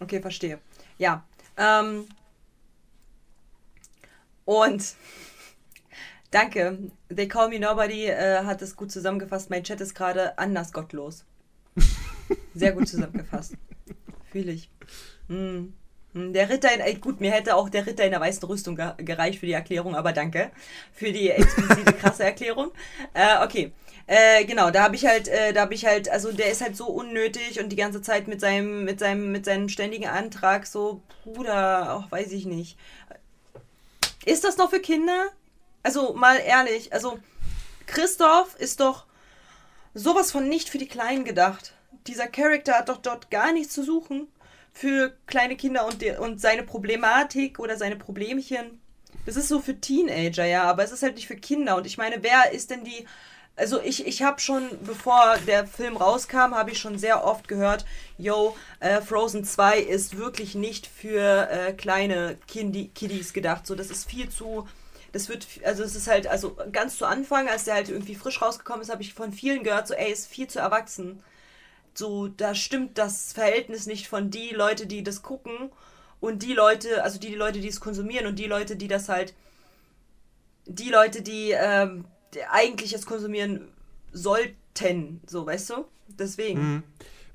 Okay, 0.00 0.20
verstehe. 0.20 0.58
Ja. 0.98 1.24
Ähm, 1.56 2.06
und 4.44 4.94
danke. 6.30 6.78
They 7.08 7.28
Call 7.28 7.48
Me 7.50 7.60
Nobody 7.60 8.06
äh, 8.06 8.44
hat 8.44 8.62
es 8.62 8.76
gut 8.76 8.90
zusammengefasst. 8.90 9.50
Mein 9.50 9.62
Chat 9.64 9.80
ist 9.80 9.94
gerade 9.94 10.36
anders 10.38 10.72
gottlos. 10.72 11.24
Sehr 12.54 12.72
gut 12.72 12.88
zusammengefasst. 12.88 13.54
Fühle 14.30 14.52
ich. 14.52 14.70
Hm. 15.28 15.72
Hm, 16.14 16.32
Der 16.32 16.48
Ritter 16.50 16.72
in, 16.72 16.80
ey, 16.80 16.94
gut, 16.94 17.20
mir 17.20 17.30
hätte 17.30 17.54
auch 17.54 17.68
der 17.68 17.86
Ritter 17.86 18.04
in 18.04 18.10
der 18.10 18.20
weißen 18.20 18.42
Rüstung 18.48 18.76
ge 18.76 18.92
gereicht 18.98 19.38
für 19.40 19.46
die 19.46 19.52
Erklärung, 19.52 19.94
aber 19.94 20.12
danke 20.12 20.50
für 20.92 21.12
die 21.12 21.30
explizite 21.30 21.92
krasse 21.92 22.24
Erklärung. 22.24 22.72
Äh, 23.14 23.44
okay. 23.44 23.72
Äh, 24.06 24.44
genau, 24.44 24.70
da 24.70 24.82
habe 24.82 24.96
ich 24.96 25.06
halt, 25.06 25.28
äh, 25.28 25.52
da 25.52 25.62
habe 25.62 25.74
ich 25.74 25.86
halt, 25.86 26.08
also 26.08 26.32
der 26.32 26.50
ist 26.50 26.62
halt 26.62 26.76
so 26.76 26.86
unnötig 26.86 27.60
und 27.60 27.68
die 27.70 27.76
ganze 27.76 28.02
Zeit 28.02 28.26
mit 28.28 28.40
seinem, 28.40 28.84
mit 28.84 28.98
seinem, 28.98 29.30
mit 29.30 29.44
seinem 29.44 29.68
ständigen 29.68 30.08
Antrag 30.08 30.66
so, 30.66 31.02
Bruder, 31.22 31.94
auch 31.94 32.10
weiß 32.10 32.32
ich 32.32 32.44
nicht. 32.44 32.76
Ist 34.24 34.44
das 34.44 34.56
noch 34.56 34.70
für 34.70 34.80
Kinder? 34.80 35.26
Also 35.82 36.14
mal 36.14 36.36
ehrlich, 36.38 36.92
also 36.92 37.18
Christoph 37.86 38.56
ist 38.56 38.80
doch 38.80 39.06
sowas 39.94 40.32
von 40.32 40.48
nicht 40.48 40.68
für 40.68 40.78
die 40.78 40.88
Kleinen 40.88 41.24
gedacht. 41.24 41.74
Dieser 42.06 42.26
Charakter 42.26 42.74
hat 42.74 42.88
doch 42.88 42.98
dort 42.98 43.30
gar 43.30 43.52
nichts 43.52 43.74
zu 43.74 43.84
suchen 43.84 44.28
für 44.72 45.12
kleine 45.26 45.56
Kinder 45.56 45.86
und, 45.86 46.02
und 46.18 46.40
seine 46.40 46.62
Problematik 46.62 47.58
oder 47.58 47.76
seine 47.76 47.96
Problemchen. 47.96 48.80
Das 49.26 49.36
ist 49.36 49.48
so 49.48 49.60
für 49.60 49.78
Teenager, 49.78 50.44
ja, 50.44 50.64
aber 50.64 50.82
es 50.82 50.92
ist 50.92 51.02
halt 51.02 51.16
nicht 51.16 51.26
für 51.26 51.36
Kinder. 51.36 51.76
Und 51.76 51.86
ich 51.86 51.98
meine, 51.98 52.22
wer 52.22 52.52
ist 52.52 52.70
denn 52.70 52.84
die. 52.84 53.06
Also 53.56 53.80
ich, 53.82 54.06
ich 54.06 54.22
habe 54.22 54.40
schon, 54.40 54.70
bevor 54.84 55.36
der 55.46 55.66
Film 55.66 55.96
rauskam, 55.96 56.54
habe 56.54 56.70
ich 56.70 56.78
schon 56.78 56.98
sehr 56.98 57.24
oft 57.24 57.46
gehört, 57.46 57.84
yo, 58.16 58.56
äh, 58.78 59.02
Frozen 59.02 59.44
2 59.44 59.80
ist 59.80 60.16
wirklich 60.16 60.54
nicht 60.54 60.86
für 60.86 61.50
äh, 61.50 61.72
kleine 61.74 62.38
Kindi 62.48 62.90
Kiddies 62.94 63.34
gedacht. 63.34 63.66
So, 63.66 63.74
das 63.74 63.90
ist 63.90 64.08
viel 64.08 64.30
zu, 64.30 64.66
das 65.12 65.28
wird, 65.28 65.46
also 65.64 65.82
es 65.82 65.94
ist 65.94 66.06
halt, 66.06 66.26
also 66.26 66.56
ganz 66.72 66.96
zu 66.96 67.04
Anfang, 67.04 67.48
als 67.48 67.64
der 67.64 67.74
halt 67.74 67.90
irgendwie 67.90 68.14
frisch 68.14 68.40
rausgekommen 68.40 68.80
ist, 68.82 68.90
habe 68.90 69.02
ich 69.02 69.12
von 69.12 69.32
vielen 69.32 69.62
gehört, 69.62 69.88
so, 69.88 69.94
ey, 69.94 70.10
ist 70.10 70.28
viel 70.28 70.46
zu 70.46 70.60
erwachsen. 70.60 71.22
So, 71.94 72.28
da 72.28 72.54
stimmt 72.54 72.98
das 72.98 73.32
Verhältnis 73.32 73.86
nicht 73.86 74.08
von 74.08 74.30
die 74.30 74.50
Leute, 74.50 74.86
die 74.86 75.02
das 75.02 75.22
gucken 75.22 75.70
und 76.20 76.42
die 76.42 76.52
Leute, 76.52 77.02
also 77.02 77.18
die 77.18 77.34
Leute, 77.34 77.60
die 77.60 77.68
es 77.68 77.80
konsumieren 77.80 78.26
und 78.26 78.38
die 78.38 78.46
Leute, 78.46 78.76
die 78.76 78.88
das 78.88 79.08
halt, 79.08 79.34
die 80.66 80.90
Leute, 80.90 81.22
die, 81.22 81.50
ähm, 81.50 82.04
die 82.34 82.44
eigentlich 82.44 82.94
es 82.94 83.06
konsumieren 83.06 83.68
sollten, 84.12 85.20
so, 85.26 85.46
weißt 85.46 85.70
du? 85.70 85.84
Deswegen. 86.08 86.82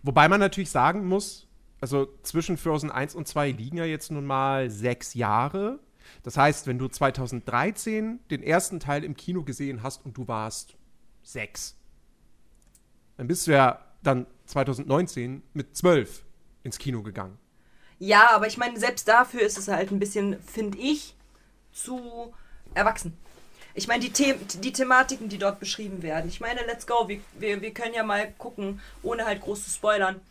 Wobei 0.04 0.28
man 0.30 0.40
natürlich 0.40 0.70
sagen 0.70 1.06
muss, 1.06 1.48
also 1.82 2.08
zwischen 2.24 2.58
Frozen 2.58 2.92
1 2.92 3.16
und 3.16 3.28
2 3.28 3.52
liegen 3.52 3.78
ja 3.78 3.86
jetzt 3.86 4.12
nun 4.12 4.26
mal 4.26 4.70
sechs 4.70 5.14
Jahre. 5.14 5.80
Das 6.24 6.38
heißt, 6.38 6.68
wenn 6.68 6.78
du 6.78 6.88
2013 6.88 8.20
den 8.30 8.44
ersten 8.44 8.80
Teil 8.80 9.04
im 9.04 9.16
Kino 9.16 9.44
gesehen 9.44 9.84
hast 9.84 10.06
und 10.06 10.18
du 10.18 10.28
warst 10.28 10.76
sechs, 11.24 11.76
dann 13.18 13.28
bist 13.28 13.48
du 13.48 13.52
ja 13.52 13.84
dann 14.04 14.28
2019 14.46 15.44
mit 15.54 15.76
zwölf 15.76 16.24
ins 16.64 16.78
Kino 16.78 17.02
gegangen. 17.02 17.38
Ja, 18.00 18.32
aber 18.32 18.48
ich 18.48 18.58
meine, 18.58 18.80
selbst 18.80 19.08
dafür 19.08 19.42
ist 19.42 19.58
es 19.58 19.68
halt 19.68 19.92
ein 19.92 20.00
bisschen, 20.00 20.42
finde 20.42 20.78
ich, 20.78 21.16
zu 21.72 22.34
erwachsen. 22.74 23.18
Ich 23.74 23.88
meine, 23.88 24.08
die, 24.08 24.12
The 24.16 24.36
die 24.60 24.72
Thematiken, 24.72 25.28
die 25.28 25.38
dort 25.38 25.60
beschrieben 25.60 26.02
werden. 26.02 26.30
Ich 26.30 26.40
meine, 26.40 26.62
let's 26.66 26.88
go. 26.88 27.08
Wir, 27.08 27.20
wir, 27.38 27.62
wir 27.62 27.74
können 27.74 27.94
ja 27.94 28.04
mal 28.04 28.32
gucken, 28.38 28.82
ohne 29.04 29.26
halt 29.26 29.42
groß 29.42 29.66
zu 29.66 29.70
spoilern. 29.70 30.22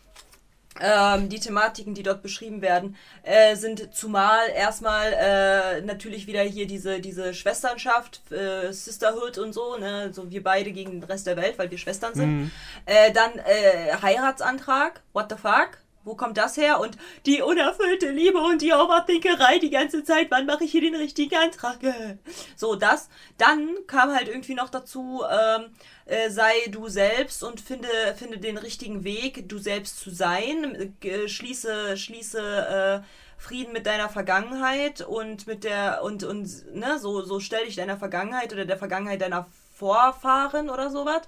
Ähm, 0.80 1.28
die 1.28 1.38
Thematiken, 1.38 1.94
die 1.94 2.02
dort 2.02 2.22
beschrieben 2.22 2.60
werden, 2.60 2.96
äh, 3.22 3.54
sind 3.54 3.94
zumal 3.94 4.48
erstmal 4.56 5.12
äh, 5.12 5.80
natürlich 5.82 6.26
wieder 6.26 6.42
hier 6.42 6.66
diese, 6.66 6.98
diese 7.00 7.32
Schwesternschaft, 7.32 8.20
äh, 8.32 8.72
Sisterhood 8.72 9.38
und 9.38 9.52
so, 9.52 9.76
ne? 9.76 10.12
So 10.12 10.30
wir 10.30 10.42
beide 10.42 10.72
gegen 10.72 11.00
den 11.00 11.04
Rest 11.04 11.26
der 11.28 11.36
Welt, 11.36 11.58
weil 11.58 11.70
wir 11.70 11.78
Schwestern 11.78 12.14
sind. 12.14 12.50
Äh, 12.86 13.12
dann 13.12 13.38
äh, 13.38 13.94
Heiratsantrag, 14.02 15.00
what 15.12 15.30
the 15.30 15.36
fuck? 15.36 15.78
Wo 16.04 16.14
kommt 16.14 16.36
das 16.36 16.56
her? 16.56 16.80
Und 16.80 16.96
die 17.26 17.42
unerfüllte 17.42 18.10
Liebe 18.10 18.38
und 18.38 18.62
die 18.62 18.72
Overthinkerei 18.72 19.58
die 19.58 19.70
ganze 19.70 20.04
Zeit. 20.04 20.30
Wann 20.30 20.46
mache 20.46 20.64
ich 20.64 20.70
hier 20.72 20.80
den 20.82 20.94
richtigen 20.94 21.36
Antrag? 21.36 21.78
So, 22.56 22.74
das. 22.76 23.08
Dann 23.38 23.68
kam 23.86 24.14
halt 24.14 24.28
irgendwie 24.28 24.54
noch 24.54 24.68
dazu, 24.70 25.22
ähm, 25.30 25.66
äh, 26.06 26.30
sei 26.30 26.52
du 26.70 26.88
selbst 26.88 27.42
und 27.42 27.60
finde, 27.60 27.88
finde 28.16 28.38
den 28.38 28.56
richtigen 28.58 29.04
Weg, 29.04 29.48
du 29.48 29.58
selbst 29.58 29.98
zu 30.00 30.10
sein. 30.10 30.94
Äh, 31.02 31.28
schließe, 31.28 31.96
schließe 31.96 33.02
äh, 33.02 33.40
Frieden 33.40 33.72
mit 33.72 33.86
deiner 33.86 34.08
Vergangenheit 34.08 35.00
und 35.02 35.46
mit 35.46 35.64
der, 35.64 36.02
und, 36.02 36.24
und, 36.24 36.74
ne, 36.74 36.98
so, 36.98 37.22
so 37.22 37.40
stell 37.40 37.66
dich 37.66 37.76
deiner 37.76 37.96
Vergangenheit 37.98 38.52
oder 38.52 38.64
der 38.64 38.78
Vergangenheit 38.78 39.20
deiner 39.20 39.46
Vorfahren 39.74 40.70
oder 40.70 40.90
sowas. 40.90 41.22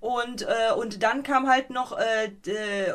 Und, 0.00 0.42
äh, 0.42 0.72
und 0.76 1.02
dann 1.02 1.22
kam 1.22 1.48
halt 1.48 1.70
noch 1.70 1.96
äh, 1.98 2.28
d- 2.28 2.92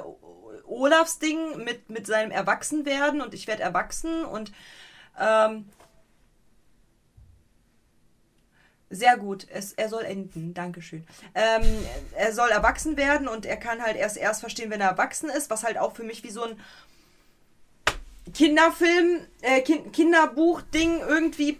Olafs 0.71 1.19
Ding 1.19 1.63
mit, 1.63 1.89
mit 1.89 2.07
seinem 2.07 2.31
Erwachsenwerden 2.31 3.21
und 3.21 3.33
ich 3.33 3.47
werde 3.47 3.63
erwachsen 3.63 4.25
und 4.25 4.51
ähm, 5.19 5.69
sehr 8.89 9.17
gut. 9.17 9.47
Es, 9.49 9.73
er 9.73 9.89
soll 9.89 10.03
enden. 10.03 10.53
Dankeschön. 10.53 11.05
Ähm, 11.33 11.63
er 12.15 12.33
soll 12.33 12.49
erwachsen 12.49 12.97
werden 12.97 13.27
und 13.27 13.45
er 13.45 13.57
kann 13.57 13.81
halt 13.81 13.95
erst 13.95 14.17
erst 14.17 14.41
verstehen, 14.41 14.69
wenn 14.69 14.81
er 14.81 14.89
erwachsen 14.89 15.29
ist, 15.29 15.49
was 15.49 15.63
halt 15.63 15.77
auch 15.77 15.95
für 15.95 16.03
mich 16.03 16.23
wie 16.23 16.29
so 16.29 16.43
ein 16.43 16.59
Kinderfilm, 18.33 19.25
äh, 19.41 19.61
kind, 19.61 19.93
Kinderbuch-Ding 19.93 20.99
irgendwie 20.99 21.59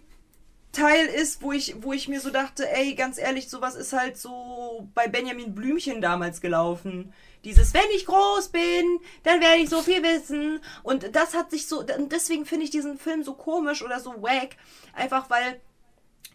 Teil 0.72 1.06
ist, 1.08 1.42
wo 1.42 1.52
ich, 1.52 1.76
wo 1.82 1.92
ich 1.94 2.08
mir 2.08 2.22
so 2.22 2.30
dachte, 2.30 2.70
ey, 2.70 2.96
ganz 2.96 3.18
ehrlich, 3.18 3.50
sowas 3.50 3.76
ist 3.76 3.94
halt 3.94 4.18
so 4.18 4.88
bei 4.94 5.08
Benjamin 5.08 5.54
Blümchen 5.54 6.02
damals 6.02 6.40
gelaufen. 6.42 7.14
Dieses, 7.44 7.74
wenn 7.74 7.90
ich 7.96 8.06
groß 8.06 8.50
bin, 8.50 9.00
dann 9.24 9.42
werde 9.42 9.62
ich 9.62 9.70
so 9.70 9.82
viel 9.82 10.02
wissen. 10.04 10.60
Und 10.84 11.16
das 11.16 11.34
hat 11.34 11.52
sich 11.52 11.68
so, 11.68 11.84
deswegen 11.84 12.46
finde 12.46 12.66
ich 12.66 12.72
diesen 12.72 12.98
Film 12.98 13.24
so 13.24 13.34
komisch 13.34 13.82
oder 13.82 14.00
so 14.00 14.22
wack. 14.22 14.56
Einfach 14.94 15.30
weil 15.30 15.60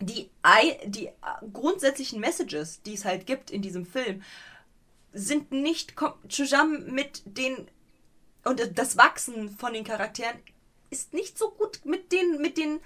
die, 0.00 0.30
die 0.84 1.08
grundsätzlichen 1.52 2.20
Messages, 2.20 2.82
die 2.82 2.94
es 2.94 3.04
halt 3.04 3.26
gibt 3.26 3.50
in 3.50 3.62
diesem 3.62 3.86
Film, 3.86 4.22
sind 5.12 5.50
nicht 5.52 5.94
zusammen 6.28 6.92
mit 6.92 7.22
den 7.24 7.68
und 8.44 8.78
das 8.78 8.96
Wachsen 8.96 9.48
von 9.48 9.72
den 9.72 9.82
Charakteren 9.82 10.38
ist 10.90 11.14
nicht 11.14 11.36
so 11.38 11.50
gut 11.50 11.80
mit 11.84 12.12
den 12.12 12.40
mit 12.40 12.58
den 12.58 12.80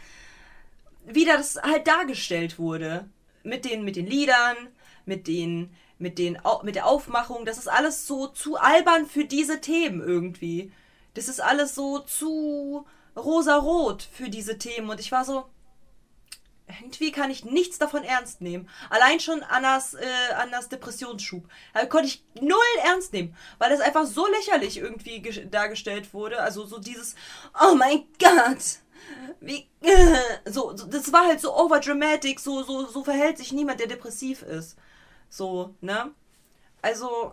wie 1.04 1.24
das 1.24 1.56
halt 1.62 1.86
dargestellt 1.86 2.58
wurde 2.58 3.08
mit 3.42 3.64
den 3.64 3.84
mit 3.84 3.96
den 3.96 4.06
Liedern 4.06 4.56
mit 5.06 5.26
den 5.26 5.74
mit 5.98 6.18
den 6.18 6.38
mit 6.62 6.74
der 6.74 6.86
Aufmachung 6.86 7.44
das 7.44 7.58
ist 7.58 7.68
alles 7.68 8.06
so 8.06 8.26
zu 8.28 8.56
albern 8.56 9.06
für 9.06 9.24
diese 9.24 9.60
Themen 9.60 10.00
irgendwie 10.00 10.72
das 11.14 11.28
ist 11.28 11.40
alles 11.40 11.74
so 11.74 12.00
zu 12.00 12.86
rosarot 13.16 14.02
für 14.02 14.28
diese 14.28 14.58
Themen 14.58 14.90
und 14.90 15.00
ich 15.00 15.12
war 15.12 15.24
so 15.24 15.44
irgendwie 16.78 17.12
kann 17.12 17.30
ich 17.30 17.44
nichts 17.44 17.78
davon 17.78 18.04
ernst 18.04 18.40
nehmen. 18.40 18.68
Allein 18.90 19.20
schon 19.20 19.42
Annas, 19.42 19.94
äh, 19.94 20.34
Annas 20.36 20.68
Depressionsschub. 20.68 21.44
Da 21.74 21.86
konnte 21.86 22.08
ich 22.08 22.24
null 22.40 22.58
ernst 22.84 23.12
nehmen, 23.12 23.36
weil 23.58 23.70
das 23.70 23.80
einfach 23.80 24.06
so 24.06 24.26
lächerlich 24.26 24.78
irgendwie 24.78 25.20
dargestellt 25.50 26.12
wurde. 26.14 26.40
Also 26.40 26.64
so 26.66 26.78
dieses, 26.78 27.14
oh 27.60 27.74
mein 27.74 28.04
Gott, 28.18 28.80
wie, 29.40 29.66
so, 30.44 30.76
so, 30.76 30.86
das 30.86 31.12
war 31.12 31.26
halt 31.26 31.40
so 31.40 31.56
overdramatic, 31.56 32.40
so, 32.40 32.62
so, 32.62 32.86
so 32.86 33.04
verhält 33.04 33.38
sich 33.38 33.52
niemand, 33.52 33.80
der 33.80 33.86
depressiv 33.86 34.42
ist. 34.42 34.76
So, 35.28 35.74
ne? 35.80 36.10
Also, 36.82 37.30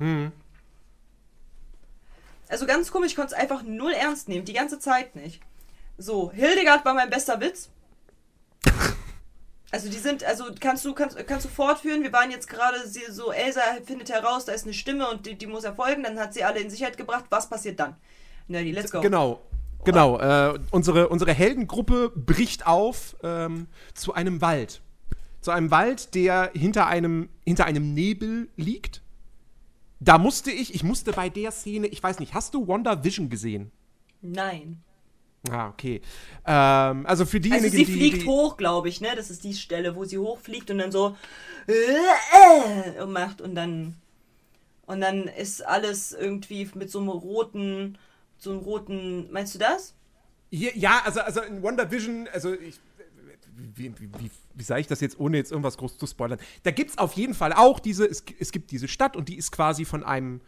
also 2.50 2.66
ganz 2.66 2.92
komisch, 2.92 3.12
ich 3.12 3.16
konnte 3.16 3.34
es 3.34 3.40
einfach 3.40 3.64
null 3.64 3.94
ernst 3.94 4.30
nehmen, 4.30 4.46
die 4.46 4.54
ganze 4.54 4.80
Zeit 4.80 5.16
nicht. 5.16 5.42
So, 5.98 6.32
Hildegard 6.32 6.86
war 6.86 6.94
mein 6.94 7.10
bester 7.10 7.40
Witz. 7.40 7.70
Also 9.70 9.90
die 9.90 9.98
sind, 9.98 10.24
also 10.24 10.46
kannst 10.62 10.86
du, 10.86 10.94
kannst, 10.94 11.18
kannst 11.28 11.46
du 11.46 11.50
fortführen. 11.50 12.02
Wir 12.02 12.14
waren 12.14 12.32
jetzt 12.32 12.48
gerade 12.48 12.78
so, 12.88 13.34
Elsa 13.34 13.60
findet 13.86 14.10
heraus, 14.10 14.46
da 14.46 14.54
ist 14.54 14.64
eine 14.64 14.74
Stimme 14.74 15.10
und 15.10 15.26
die, 15.26 15.36
die 15.36 15.46
muss 15.46 15.66
erfolgen. 15.66 16.04
Dann 16.04 16.18
hat 16.18 16.34
sie 16.34 16.46
alle 16.46 16.62
in 16.62 16.70
Sicherheit 16.70 16.96
gebracht. 16.96 17.26
Was 17.30 17.50
passiert 17.50 17.78
dann? 17.78 17.98
Nerdy, 18.48 18.72
let's 18.72 18.90
go. 18.90 19.02
Genau. 19.02 19.42
Genau, 19.84 20.20
äh, 20.20 20.60
unsere, 20.72 21.10
unsere 21.10 21.34
Heldengruppe 21.34 22.12
bricht 22.16 22.68
auf 22.68 23.16
ähm, 23.24 23.68
zu 23.94 24.14
einem 24.14 24.42
Wald. 24.42 24.82
Zu 25.42 25.52
einem 25.52 25.72
Wald, 25.72 26.14
der 26.14 26.52
hinter 26.54 26.88
einem, 26.88 27.30
hinter 27.46 27.66
einem 27.66 27.94
Nebel 27.94 28.50
liegt. 28.58 29.02
da 30.00 30.18
musste 30.18 30.52
ich, 30.52 30.76
ich 30.76 30.84
musste 30.84 31.14
bei 31.14 31.30
der 31.30 31.52
Szene, 31.52 31.88
ich 31.88 32.04
weiß 32.04 32.20
nicht, 32.20 32.34
hast 32.34 32.54
du 32.54 32.68
Wonder 32.68 33.04
Vision 33.04 33.30
gesehen? 33.30 33.72
Nein. 34.22 34.84
Ah, 35.50 35.70
okay. 35.70 36.02
Ähm, 36.46 37.06
also 37.06 37.26
für 37.26 37.40
diejenigen, 37.40 37.66
Also 37.66 37.78
sie 37.78 37.86
die, 37.86 37.92
fliegt 37.94 38.22
die, 38.24 38.26
hoch, 38.26 38.58
glaube 38.58 38.90
ich, 38.90 39.00
ne? 39.02 39.10
Das 39.16 39.30
ist 39.30 39.44
die 39.44 39.54
Stelle, 39.54 39.96
wo 39.96 40.04
sie 40.04 40.18
hochfliegt 40.18 40.70
und 40.72 40.80
dann 40.80 40.92
so 40.92 41.16
äh, 41.68 43.00
äh, 43.00 43.06
macht 43.06 43.42
und 43.42 43.56
dann 43.56 43.96
und 44.86 45.02
dann 45.02 45.24
ist 45.24 45.66
alles 45.66 46.14
irgendwie 46.14 46.70
mit 46.74 46.90
so 46.90 47.00
einem 47.00 47.10
roten, 47.10 47.98
so 48.38 48.52
einem 48.52 48.60
roten, 48.60 49.32
meinst 49.32 49.56
du 49.56 49.60
das? 49.60 49.94
Ja, 50.50 51.02
also, 51.04 51.22
also 51.22 51.42
in 51.42 51.62
Wonder 51.62 51.92
Vision, 51.92 52.28
also 52.32 52.54
ich, 52.54 52.80
wie, 53.58 53.94
wie, 54.00 54.10
wie, 54.20 54.32
wie 54.54 54.64
sage 54.64 54.82
ich 54.82 54.88
das 54.88 55.02
jetzt, 55.02 55.20
ohne 55.20 55.38
jetzt 55.38 55.52
irgendwas 55.52 55.78
groß 55.78 55.98
zu 55.98 56.08
spoilern? 56.08 56.40
Da 56.64 56.72
gibt 56.72 56.92
es 56.92 56.98
auf 56.98 57.14
jeden 57.14 57.34
Fall 57.34 57.54
auch 57.54 57.80
diese, 57.80 58.06
es, 58.06 58.24
es 58.40 58.52
gibt 58.52 58.72
diese 58.72 58.88
Stadt 58.88 59.16
und 59.16 59.30
die 59.30 59.36
ist 59.36 59.52
quasi 59.52 59.84
von 59.84 60.04
einem, 60.04 60.42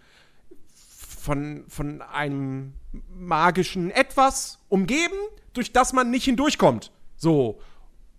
von, 0.73 1.65
von 1.67 2.01
einem 2.01 2.73
magischen 3.13 3.91
Etwas 3.91 4.59
umgeben, 4.69 5.15
durch 5.53 5.73
das 5.73 5.91
man 5.91 6.11
nicht 6.11 6.25
hindurchkommt. 6.25 6.91
So. 7.17 7.59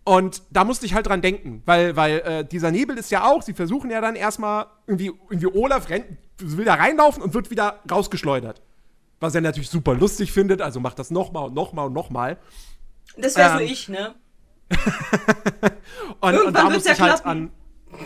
Und 0.05 0.43
da 0.51 0.65
musste 0.65 0.87
ich 0.87 0.95
halt 0.95 1.07
dran 1.07 1.23
denken, 1.23 1.63
weil, 1.67 1.95
weil 1.97 2.19
äh, 2.21 2.45
dieser 2.45 2.71
Nebel 2.71 2.99
ist 2.99 3.11
ja 3.11 3.25
auch, 3.25 3.43
sie 3.43 3.55
versuchen 3.55 3.91
ja 3.91 4.01
dann 4.01 4.17
erstmal 4.17 4.67
irgendwie, 4.87 5.13
irgendwie 5.31 5.47
Olaf 5.47 5.89
rennt, 5.89 6.07
will 6.39 6.65
da 6.65 6.75
reinlaufen 6.75 7.23
und 7.23 7.33
wird 7.33 7.51
wieder 7.51 7.81
rausgeschleudert. 7.91 8.61
Was 9.21 9.35
er 9.35 9.43
natürlich 9.43 9.69
super 9.71 9.95
lustig 9.95 10.33
findet, 10.33 10.61
also 10.63 10.81
macht 10.81 10.99
das 10.99 11.11
nochmal 11.11 11.47
und 11.47 11.55
nochmal 11.55 11.87
und 11.87 11.93
nochmal. 11.93 12.39
Das 13.19 13.37
wäre 13.37 13.53
so 13.59 13.59
Ähm, 13.65 13.67
ich, 13.71 13.89
ne? 13.89 14.15
Und, 16.21 16.39
und 16.47 16.55
da 16.57 16.71
musste 16.71 16.89
ja 16.91 16.95
ich 16.95 17.01
halt 17.01 17.23
klappen. 17.23 17.29
an. 17.29 17.51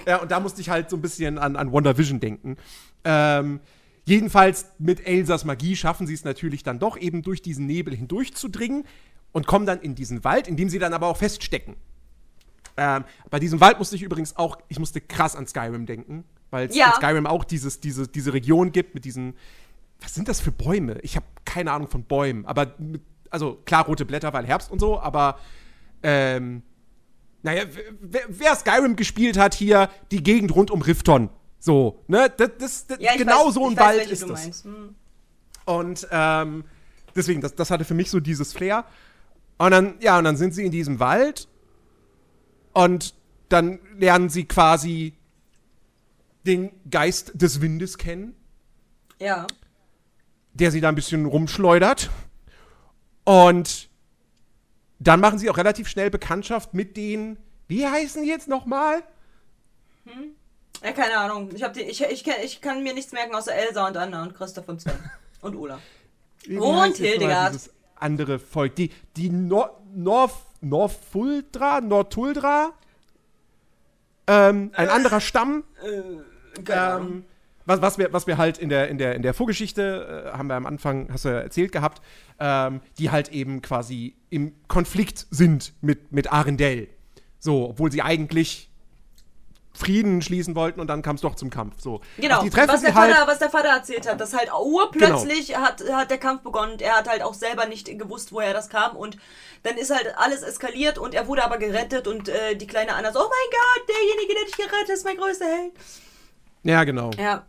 Ja, 0.06 0.16
und 0.22 0.30
da 0.30 0.40
musste 0.40 0.60
ich 0.60 0.70
halt 0.70 0.88
so 0.88 0.96
ein 0.96 1.02
bisschen 1.02 1.38
an, 1.38 1.56
an 1.56 1.72
Wonder 1.72 1.96
Vision 1.98 2.20
denken. 2.20 2.56
Ähm, 3.04 3.60
jedenfalls 4.04 4.66
mit 4.78 5.06
Elsas 5.06 5.44
Magie 5.44 5.76
schaffen 5.76 6.06
sie 6.06 6.14
es 6.14 6.24
natürlich 6.24 6.62
dann 6.62 6.78
doch 6.78 6.96
eben 6.96 7.22
durch 7.22 7.42
diesen 7.42 7.66
Nebel 7.66 7.94
hindurchzudringen 7.94 8.84
und 9.32 9.46
kommen 9.46 9.66
dann 9.66 9.80
in 9.80 9.94
diesen 9.94 10.24
Wald, 10.24 10.48
in 10.48 10.56
dem 10.56 10.68
sie 10.70 10.78
dann 10.78 10.94
aber 10.94 11.08
auch 11.08 11.16
feststecken. 11.18 11.76
Ähm, 12.76 13.04
bei 13.30 13.38
diesem 13.38 13.60
Wald 13.60 13.78
musste 13.78 13.96
ich 13.96 14.02
übrigens 14.02 14.36
auch, 14.36 14.56
ich 14.68 14.78
musste 14.78 15.00
krass 15.00 15.36
an 15.36 15.46
Skyrim 15.46 15.86
denken, 15.86 16.24
weil 16.50 16.68
es 16.68 16.76
Ja. 16.76 16.86
in 16.86 16.92
Skyrim 16.94 17.26
auch 17.26 17.44
dieses, 17.44 17.80
diese, 17.80 18.08
diese 18.08 18.32
Region 18.32 18.72
gibt 18.72 18.94
mit 18.94 19.04
diesen, 19.04 19.34
was 20.00 20.14
sind 20.14 20.28
das 20.28 20.40
für 20.40 20.52
Bäume? 20.52 20.98
Ich 21.02 21.16
habe 21.16 21.26
keine 21.44 21.72
Ahnung 21.72 21.88
von 21.88 22.04
Bäumen, 22.04 22.46
aber 22.46 22.74
mit, 22.78 23.02
also 23.30 23.60
klar 23.64 23.86
rote 23.86 24.04
Blätter, 24.04 24.32
weil 24.32 24.46
Herbst 24.46 24.70
und 24.70 24.80
so, 24.80 25.00
aber 25.00 25.38
ähm, 26.02 26.62
naja, 27.42 27.64
wer, 28.00 28.22
wer 28.28 28.56
Skyrim 28.56 28.96
gespielt 28.96 29.36
hat 29.36 29.54
hier, 29.54 29.90
die 30.10 30.22
Gegend 30.22 30.54
rund 30.54 30.70
um 30.70 30.82
Rifton. 30.82 31.30
So, 31.58 32.02
ne? 32.08 32.32
Das, 32.36 32.50
das, 32.58 32.86
das, 32.86 32.98
Ja, 33.00 33.16
genau 33.16 33.46
weiß, 33.46 33.54
so 33.54 33.68
ein 33.68 33.76
weiß, 33.76 33.84
Wald 33.84 33.98
welche 33.98 34.12
ist 34.12 34.28
das. 34.28 34.64
Hm. 34.64 34.94
Und 35.66 36.08
ähm, 36.10 36.64
deswegen, 37.14 37.40
das, 37.40 37.54
das 37.54 37.70
hatte 37.70 37.84
für 37.84 37.94
mich 37.94 38.10
so 38.10 38.20
dieses 38.20 38.52
Flair. 38.52 38.84
Und 39.58 39.70
dann, 39.70 39.94
ja, 40.00 40.18
und 40.18 40.24
dann 40.24 40.36
sind 40.36 40.54
sie 40.54 40.64
in 40.64 40.72
diesem 40.72 41.00
Wald 41.00 41.48
und 42.72 43.14
dann 43.48 43.78
lernen 43.96 44.28
sie 44.28 44.44
quasi 44.44 45.14
den 46.46 46.70
Geist 46.90 47.32
des 47.34 47.60
Windes 47.60 47.98
kennen, 47.98 48.34
Ja. 49.18 49.46
Der 50.54 50.70
sie 50.70 50.80
da 50.80 50.88
ein 50.88 50.94
bisschen 50.94 51.26
rumschleudert. 51.26 52.10
Und 53.24 53.88
dann 54.98 55.20
machen 55.20 55.38
sie 55.38 55.50
auch 55.50 55.56
relativ 55.56 55.88
schnell 55.88 56.10
Bekanntschaft 56.10 56.74
mit 56.74 56.96
den, 56.96 57.36
wie 57.68 57.86
heißen 57.86 58.22
die 58.22 58.28
jetzt 58.28 58.48
nochmal? 58.48 59.02
Ja, 60.82 60.92
keine 60.92 61.16
Ahnung. 61.18 61.50
Ich, 61.54 61.64
die, 61.72 61.80
ich, 61.82 62.02
ich, 62.02 62.24
kann- 62.24 62.42
ich 62.42 62.60
kann 62.60 62.82
mir 62.82 62.92
nichts 62.94 63.12
merken 63.12 63.34
außer 63.34 63.54
Elsa 63.54 63.86
und 63.86 63.96
Anna 63.96 64.22
und 64.22 64.34
Christoph 64.34 64.68
und 64.68 64.80
Sven. 64.80 64.92
Und. 65.42 65.58
Wie 66.46 66.56
Und 66.56 66.96
Hildegard. 66.96 67.52
Dieses 67.54 67.70
andere 67.96 68.38
Volk. 68.38 68.76
Die, 68.76 68.90
die 69.16 69.28
Nor 69.28 69.78
North, 69.94 70.32
Northuldra, 70.62 71.82
Northuldra. 71.82 72.72
Ähm, 74.26 74.70
ein 74.74 74.88
anderer 74.88 75.20
Stamm. 75.20 75.64
Keine 76.64 76.80
Ahnung. 76.82 77.12
Ähm, 77.12 77.24
was, 77.66 77.80
was, 77.80 77.98
wir, 77.98 78.12
was 78.12 78.26
wir 78.26 78.38
halt 78.38 78.58
in 78.58 78.68
der, 78.68 78.88
in 78.88 78.98
der, 78.98 79.14
in 79.14 79.22
der 79.22 79.34
Vorgeschichte, 79.34 80.32
äh, 80.32 80.36
haben 80.36 80.48
wir 80.48 80.54
am 80.54 80.66
Anfang, 80.66 81.08
hast 81.12 81.24
du 81.24 81.30
ja 81.30 81.40
erzählt 81.40 81.72
gehabt, 81.72 82.02
ähm, 82.38 82.80
die 82.98 83.10
halt 83.10 83.30
eben 83.30 83.62
quasi 83.62 84.16
im 84.30 84.54
Konflikt 84.68 85.26
sind 85.30 85.72
mit, 85.80 86.12
mit 86.12 86.32
Arendelle. 86.32 86.88
So, 87.38 87.70
obwohl 87.70 87.92
sie 87.92 88.02
eigentlich 88.02 88.70
Frieden 89.76 90.22
schließen 90.22 90.54
wollten 90.54 90.78
und 90.78 90.86
dann 90.86 91.02
kam 91.02 91.16
es 91.16 91.22
doch 91.22 91.34
zum 91.34 91.50
Kampf. 91.50 91.80
So. 91.80 92.00
Genau, 92.16 92.42
Die 92.42 92.50
treffen 92.50 92.68
was 92.68 92.82
der, 92.82 92.92
sie 92.92 92.96
halt, 92.96 93.12
Vater, 93.12 93.26
was 93.26 93.38
der 93.40 93.50
Vater 93.50 93.68
erzählt 93.70 94.08
hat, 94.08 94.20
dass 94.20 94.32
halt 94.32 94.50
urplötzlich 94.52 95.56
hat, 95.56 95.82
hat 95.90 96.10
der 96.10 96.18
Kampf 96.18 96.42
begonnen 96.42 96.78
er 96.78 96.96
hat 96.96 97.08
halt 97.08 97.22
auch 97.22 97.34
selber 97.34 97.66
nicht 97.66 97.86
gewusst, 97.98 98.32
woher 98.32 98.52
das 98.54 98.68
kam 98.68 98.96
und 98.96 99.16
dann 99.64 99.76
ist 99.76 99.92
halt 99.92 100.14
alles 100.16 100.42
eskaliert 100.42 100.96
und 100.98 101.12
er 101.12 101.26
wurde 101.26 101.44
aber 101.44 101.58
gerettet 101.58 102.06
und 102.06 102.28
äh, 102.28 102.54
die 102.54 102.68
kleine 102.68 102.94
Anna 102.94 103.12
so, 103.12 103.18
oh 103.18 103.28
mein 103.28 103.50
Gott, 103.50 103.88
derjenige, 103.88 104.34
der 104.34 104.44
dich 104.44 104.56
gerettet 104.56 104.82
hat, 104.82 104.88
ist 104.90 105.04
mein 105.04 105.16
größter 105.16 105.46
Held. 105.46 105.72
Ja, 106.64 106.84
genau. 106.84 107.10
Ja, 107.18 107.44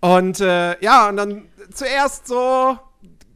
Und 0.00 0.40
äh, 0.40 0.82
ja, 0.82 1.08
und 1.08 1.16
dann 1.16 1.48
zuerst 1.72 2.26
so 2.26 2.78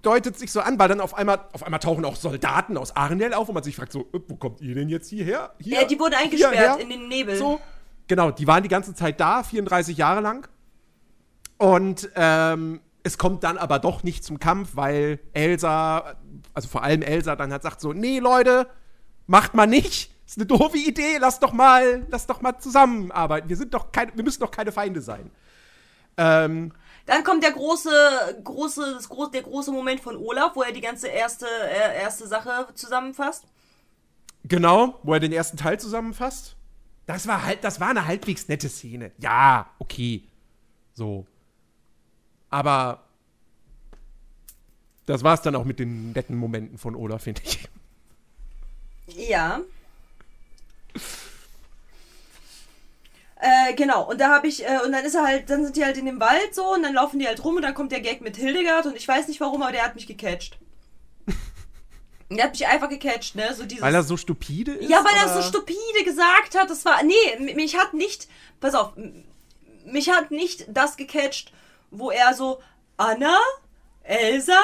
deutet 0.03 0.39
sich 0.39 0.51
so 0.51 0.61
an, 0.61 0.79
weil 0.79 0.89
dann 0.89 1.01
auf 1.01 1.15
einmal, 1.15 1.41
auf 1.53 1.63
einmal 1.63 1.81
tauchen 1.81 2.05
auch 2.05 2.17
Soldaten 2.17 2.77
aus 2.77 2.97
Arendelle 2.97 3.37
auf, 3.37 3.49
wo 3.49 3.53
man 3.53 3.63
sich 3.63 3.77
fragt, 3.77 3.93
so, 3.93 4.01
äh, 4.13 4.21
wo 4.27 4.37
kommt 4.37 4.61
ihr 4.61 4.75
denn 4.75 4.89
jetzt 4.89 5.09
hierher? 5.09 5.55
Hier, 5.61 5.83
ja 5.83 5.87
die 5.87 5.99
wurden 5.99 6.15
eingesperrt 6.15 6.53
hierher? 6.53 6.81
in 6.81 6.89
den 6.89 7.09
Nebel. 7.09 7.37
So, 7.37 7.61
genau, 8.09 8.31
die 8.31 8.47
waren 8.47 8.63
die 8.63 8.69
ganze 8.69 8.95
Zeit 8.95 9.21
da, 9.21 9.43
34 9.43 9.97
Jahre 9.97 10.21
lang. 10.21 10.49
Und 11.59 12.09
ähm, 12.17 12.81
es 13.03 13.19
kommt 13.19 13.45
dann 13.45 13.59
aber 13.59 13.79
doch 13.79 14.03
nicht 14.03 14.25
zum 14.25 14.39
Kampf, 14.39 14.71
weil 14.75 15.21
Elsa, 15.33 16.17
also 16.55 16.69
vor 16.69 16.83
allem 16.83 17.03
Elsa 17.03 17.37
dann 17.37 17.53
hat 17.53 17.63
sagt 17.63 17.81
so, 17.81 17.93
nee 17.93 18.19
Leute, 18.19 18.67
macht 19.27 19.55
mal 19.55 19.67
nicht. 19.67 20.11
Ist 20.31 20.39
eine 20.39 20.47
doofe 20.47 20.79
Idee, 20.79 21.17
lass 21.19 21.41
doch 21.41 21.53
mal, 21.53 22.07
lass 22.09 22.25
doch 22.25 22.41
mal 22.41 22.57
zusammenarbeiten. 22.57 23.49
Wir 23.49 23.57
sind 23.57 23.75
doch 23.75 23.91
keine, 23.91 24.13
wir 24.15 24.23
müssen 24.23 24.39
doch 24.39 24.53
keine 24.53 24.71
Feinde 24.71 25.03
sein. 25.03 25.29
Ähm, 26.17 26.73
Dann 27.07 27.25
kommt 27.25 27.43
der 27.43 27.51
große, 27.51 27.91
große, 28.45 28.95
das 28.95 29.09
große, 29.09 29.33
der 29.33 29.43
große 29.43 29.73
Moment 29.73 29.99
von 29.99 30.17
Olaf, 30.17 30.55
wo 30.55 30.63
er 30.63 30.71
die 30.71 30.81
ganze 30.81 31.09
erste, 31.09 31.47
äh, 31.47 32.01
erste 32.01 32.29
Sache 32.29 32.69
zusammenfasst. 32.75 33.43
Genau, 34.45 35.01
wo 35.03 35.15
er 35.15 35.19
den 35.19 35.33
ersten 35.33 35.57
Teil 35.57 35.81
zusammenfasst. 35.81 36.55
Das 37.07 37.27
war 37.27 37.45
halt, 37.45 37.65
das 37.65 37.81
war 37.81 37.89
eine 37.89 38.07
halbwegs 38.07 38.47
nette 38.47 38.69
Szene. 38.69 39.11
Ja, 39.19 39.69
okay. 39.81 40.29
So. 40.95 41.27
Aber 42.51 43.03
das 45.07 45.25
war's 45.25 45.43
dann 45.43 45.57
auch 45.57 45.65
mit 45.65 45.81
den 45.81 46.13
netten 46.13 46.37
Momenten 46.37 46.79
von 46.79 46.95
Oda, 46.95 47.19
finde 47.19 47.43
ich. 47.45 47.69
Ja. 49.09 49.63
Äh, 53.43 53.73
genau, 53.75 54.11
und 54.11 54.21
da 54.21 54.29
habe 54.29 54.49
ich, 54.49 54.67
äh, 54.67 54.81
und 54.85 54.93
dann 54.93 55.05
ist 55.05 55.15
er 55.15 55.25
halt, 55.25 55.49
dann 55.49 55.65
sind 55.65 55.77
die 55.77 55.85
halt 55.85 55.97
in 55.97 56.05
dem 56.05 56.21
Wald 56.21 56.55
so 56.55 56.75
und 56.75 56.83
dann 56.83 56.93
laufen 56.93 57.19
die 57.19 57.27
halt 57.27 57.43
rum 57.43 57.57
und 57.57 57.63
dann 57.63 57.73
kommt 57.73 57.91
der 57.91 58.01
Gag 58.01 58.21
mit 58.21 58.37
Hildegard 58.37 58.85
und 58.85 58.97
ich 58.97 59.09
weiß 59.09 59.29
nicht 59.29 59.41
warum, 59.41 59.63
aber 59.63 59.73
der 59.73 59.85
hat 59.85 59.95
mich 59.95 60.07
gecatcht. 60.07 60.59
der 62.31 62.45
hat 62.45 62.51
mich 62.53 62.67
einfach 62.67 62.91
gecatcht, 62.91 63.37
ne? 63.37 63.55
So 63.55 63.65
dieses. 63.65 63.83
Weil 63.83 63.95
er 63.95 64.03
so 64.03 64.19
stupide 64.19 64.73
ist? 64.73 64.91
ja, 64.91 65.03
weil 65.03 65.15
er 65.17 65.25
oder? 65.25 65.43
so 65.43 65.49
stupide 65.49 66.05
gesagt 66.05 66.55
hat, 66.55 66.69
das 66.69 66.85
war. 66.85 67.03
Nee, 67.03 67.55
mich 67.55 67.79
hat 67.79 67.95
nicht. 67.95 68.29
Pass 68.61 68.75
auf, 68.75 68.93
mich 69.87 70.11
hat 70.11 70.31
nicht 70.31 70.67
das 70.69 70.99
gecatcht, 70.99 71.53
wo 71.91 72.11
er 72.11 72.35
so, 72.35 72.61
Anna, 72.99 73.39
Elsa 74.03 74.61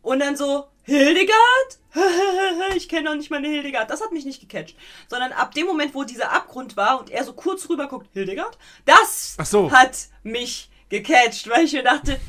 und 0.00 0.20
dann 0.20 0.36
so, 0.36 0.68
Hildegard? 0.84 1.78
ich 2.76 2.88
kenne 2.88 3.10
noch 3.10 3.16
nicht 3.16 3.30
meine 3.30 3.48
Hildegard. 3.48 3.90
Das 3.90 4.02
hat 4.02 4.12
mich 4.12 4.24
nicht 4.24 4.40
gecatcht. 4.40 4.76
Sondern 5.08 5.32
ab 5.32 5.54
dem 5.54 5.66
Moment, 5.66 5.94
wo 5.94 6.04
dieser 6.04 6.32
Abgrund 6.32 6.76
war 6.76 7.00
und 7.00 7.10
er 7.10 7.24
so 7.24 7.32
kurz 7.32 7.68
rüber 7.68 7.88
guckt, 7.88 8.08
Hildegard? 8.12 8.58
Das 8.84 9.36
so. 9.44 9.70
hat 9.70 9.96
mich 10.22 10.70
gecatcht, 10.88 11.48
weil 11.48 11.64
ich 11.64 11.72
mir 11.72 11.82
dachte, 11.82 12.20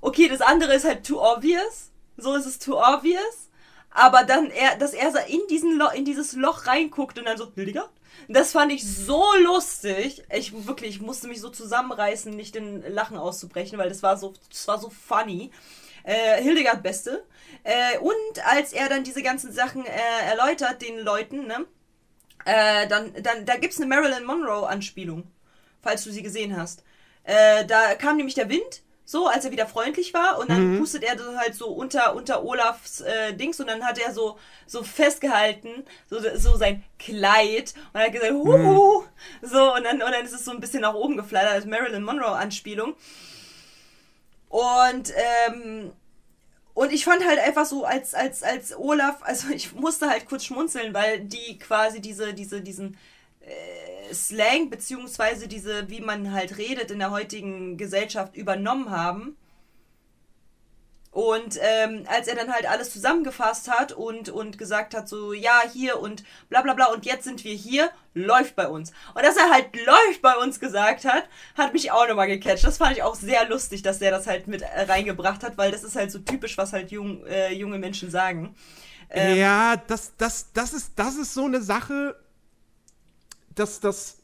okay, 0.00 0.28
das 0.28 0.40
andere 0.40 0.74
ist 0.74 0.84
halt 0.84 1.06
too 1.06 1.20
obvious. 1.20 1.90
So 2.16 2.34
ist 2.34 2.46
es 2.46 2.58
too 2.58 2.78
obvious. 2.78 3.48
Aber 3.90 4.24
dann, 4.24 4.50
er, 4.50 4.76
dass 4.76 4.92
er 4.92 5.10
so 5.10 5.18
in, 5.26 5.40
diesen 5.48 5.76
Lo 5.76 5.88
in 5.88 6.04
dieses 6.04 6.34
Loch 6.34 6.66
reinguckt 6.66 7.18
und 7.18 7.24
dann 7.24 7.38
so, 7.38 7.50
Hildegard? 7.54 7.90
Das 8.28 8.52
fand 8.52 8.70
ich 8.72 8.84
so 8.84 9.24
lustig. 9.42 10.22
Ich 10.32 10.66
wirklich, 10.66 10.96
ich 10.96 11.00
musste 11.00 11.26
mich 11.26 11.40
so 11.40 11.48
zusammenreißen, 11.48 12.34
nicht 12.34 12.54
in 12.54 12.82
Lachen 12.92 13.16
auszubrechen, 13.16 13.78
weil 13.78 13.88
das 13.88 14.02
war 14.02 14.16
so, 14.16 14.34
das 14.48 14.68
war 14.68 14.78
so 14.78 14.90
funny. 14.90 15.50
Äh, 16.04 16.42
Hildegard 16.42 16.82
Beste. 16.82 17.24
Äh, 17.62 17.98
und 17.98 18.46
als 18.46 18.72
er 18.72 18.88
dann 18.88 19.04
diese 19.04 19.22
ganzen 19.22 19.52
Sachen 19.52 19.84
äh, 19.84 20.30
erläutert, 20.30 20.82
den 20.82 20.98
Leuten, 20.98 21.46
ne? 21.46 21.66
Äh, 22.44 22.88
dann, 22.88 23.12
dann, 23.22 23.44
da 23.44 23.56
gibt's 23.56 23.78
eine 23.78 23.86
Marilyn 23.86 24.24
Monroe-Anspielung, 24.24 25.30
falls 25.82 26.04
du 26.04 26.10
sie 26.10 26.22
gesehen 26.22 26.56
hast. 26.56 26.82
Äh, 27.24 27.66
da 27.66 27.94
kam 27.96 28.16
nämlich 28.16 28.34
der 28.34 28.48
Wind, 28.48 28.82
so 29.10 29.26
als 29.26 29.44
er 29.44 29.50
wieder 29.50 29.66
freundlich 29.66 30.14
war 30.14 30.38
und 30.38 30.50
dann 30.50 30.78
pustet 30.78 31.02
er 31.02 31.18
so 31.18 31.36
halt 31.36 31.56
so 31.56 31.66
unter 31.66 32.14
unter 32.14 32.44
Olafs 32.44 33.00
äh, 33.00 33.34
Dings 33.34 33.58
und 33.58 33.66
dann 33.66 33.84
hat 33.84 33.98
er 33.98 34.14
so 34.14 34.38
so 34.66 34.84
festgehalten 34.84 35.84
so 36.08 36.20
so 36.36 36.56
sein 36.56 36.84
Kleid 36.96 37.74
und 37.92 38.00
hat 38.00 38.12
gesagt 38.12 38.32
Huhu! 38.32 39.02
so 39.42 39.74
und 39.74 39.82
dann 39.82 40.00
und 40.00 40.12
dann 40.12 40.24
ist 40.24 40.32
es 40.32 40.44
so 40.44 40.52
ein 40.52 40.60
bisschen 40.60 40.82
nach 40.82 40.94
oben 40.94 41.16
geflattert 41.16 41.50
als 41.50 41.66
Marilyn 41.66 42.04
Monroe 42.04 42.36
Anspielung 42.36 42.94
und 44.50 45.12
ähm, 45.48 45.92
und 46.74 46.92
ich 46.92 47.04
fand 47.04 47.26
halt 47.26 47.38
einfach 47.38 47.64
so 47.64 47.84
als 47.84 48.14
als 48.14 48.42
als 48.42 48.76
Olaf 48.76 49.22
also 49.22 49.48
ich 49.48 49.72
musste 49.72 50.08
halt 50.08 50.26
kurz 50.26 50.44
schmunzeln 50.44 50.92
weil 50.92 51.20
die 51.20 51.58
quasi 51.58 52.00
diese 52.00 52.34
diese 52.34 52.60
diesen 52.60 52.96
Slang 54.12 54.70
beziehungsweise 54.70 55.48
diese, 55.48 55.88
wie 55.88 56.00
man 56.00 56.32
halt 56.32 56.58
redet 56.58 56.90
in 56.90 56.98
der 56.98 57.10
heutigen 57.10 57.76
Gesellschaft 57.76 58.36
übernommen 58.36 58.90
haben. 58.90 59.36
Und 61.12 61.58
ähm, 61.60 62.04
als 62.08 62.28
er 62.28 62.36
dann 62.36 62.52
halt 62.52 62.70
alles 62.70 62.92
zusammengefasst 62.92 63.68
hat 63.68 63.90
und, 63.90 64.28
und 64.28 64.58
gesagt 64.58 64.94
hat, 64.94 65.08
so, 65.08 65.32
ja, 65.32 65.62
hier 65.72 65.98
und 65.98 66.22
bla 66.48 66.62
bla 66.62 66.74
bla 66.74 66.86
und 66.86 67.04
jetzt 67.04 67.24
sind 67.24 67.42
wir 67.42 67.54
hier, 67.54 67.90
läuft 68.14 68.54
bei 68.54 68.68
uns. 68.68 68.92
Und 69.14 69.24
dass 69.24 69.36
er 69.36 69.50
halt 69.50 69.74
läuft 69.74 70.22
bei 70.22 70.36
uns 70.36 70.60
gesagt 70.60 71.04
hat, 71.04 71.24
hat 71.56 71.72
mich 71.72 71.90
auch 71.90 72.06
nochmal 72.06 72.28
gecatcht. 72.28 72.62
Das 72.62 72.78
fand 72.78 72.96
ich 72.96 73.02
auch 73.02 73.16
sehr 73.16 73.48
lustig, 73.48 73.82
dass 73.82 73.98
der 73.98 74.12
das 74.12 74.28
halt 74.28 74.46
mit 74.46 74.62
äh, 74.62 74.82
reingebracht 74.82 75.42
hat, 75.42 75.58
weil 75.58 75.72
das 75.72 75.82
ist 75.82 75.96
halt 75.96 76.12
so 76.12 76.20
typisch, 76.20 76.56
was 76.56 76.72
halt 76.72 76.92
jung, 76.92 77.26
äh, 77.26 77.52
junge 77.52 77.78
Menschen 77.78 78.08
sagen. 78.08 78.54
Ähm, 79.10 79.36
ja, 79.36 79.76
das, 79.76 80.16
das, 80.16 80.52
das, 80.52 80.72
ist, 80.72 80.92
das 80.94 81.16
ist 81.16 81.34
so 81.34 81.44
eine 81.44 81.60
Sache, 81.60 82.14
das, 83.56 83.80
das, 83.80 84.18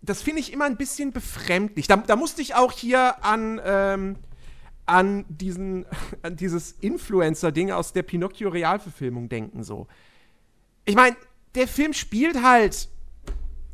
das 0.00 0.22
finde 0.22 0.40
ich 0.40 0.52
immer 0.52 0.64
ein 0.64 0.76
bisschen 0.76 1.12
befremdlich. 1.12 1.86
Da, 1.86 1.98
da 1.98 2.16
musste 2.16 2.42
ich 2.42 2.56
auch 2.56 2.72
hier 2.72 3.24
an, 3.24 3.60
ähm, 3.64 4.16
an, 4.86 5.24
diesen, 5.28 5.86
an 6.22 6.36
dieses 6.36 6.72
Influencer-Ding 6.72 7.70
aus 7.70 7.92
der 7.92 8.02
Pinocchio-Realverfilmung 8.02 9.28
denken. 9.28 9.62
So. 9.62 9.86
Ich 10.84 10.94
meine, 10.94 11.16
der 11.54 11.68
Film 11.68 11.92
spielt 11.92 12.42
halt. 12.42 12.88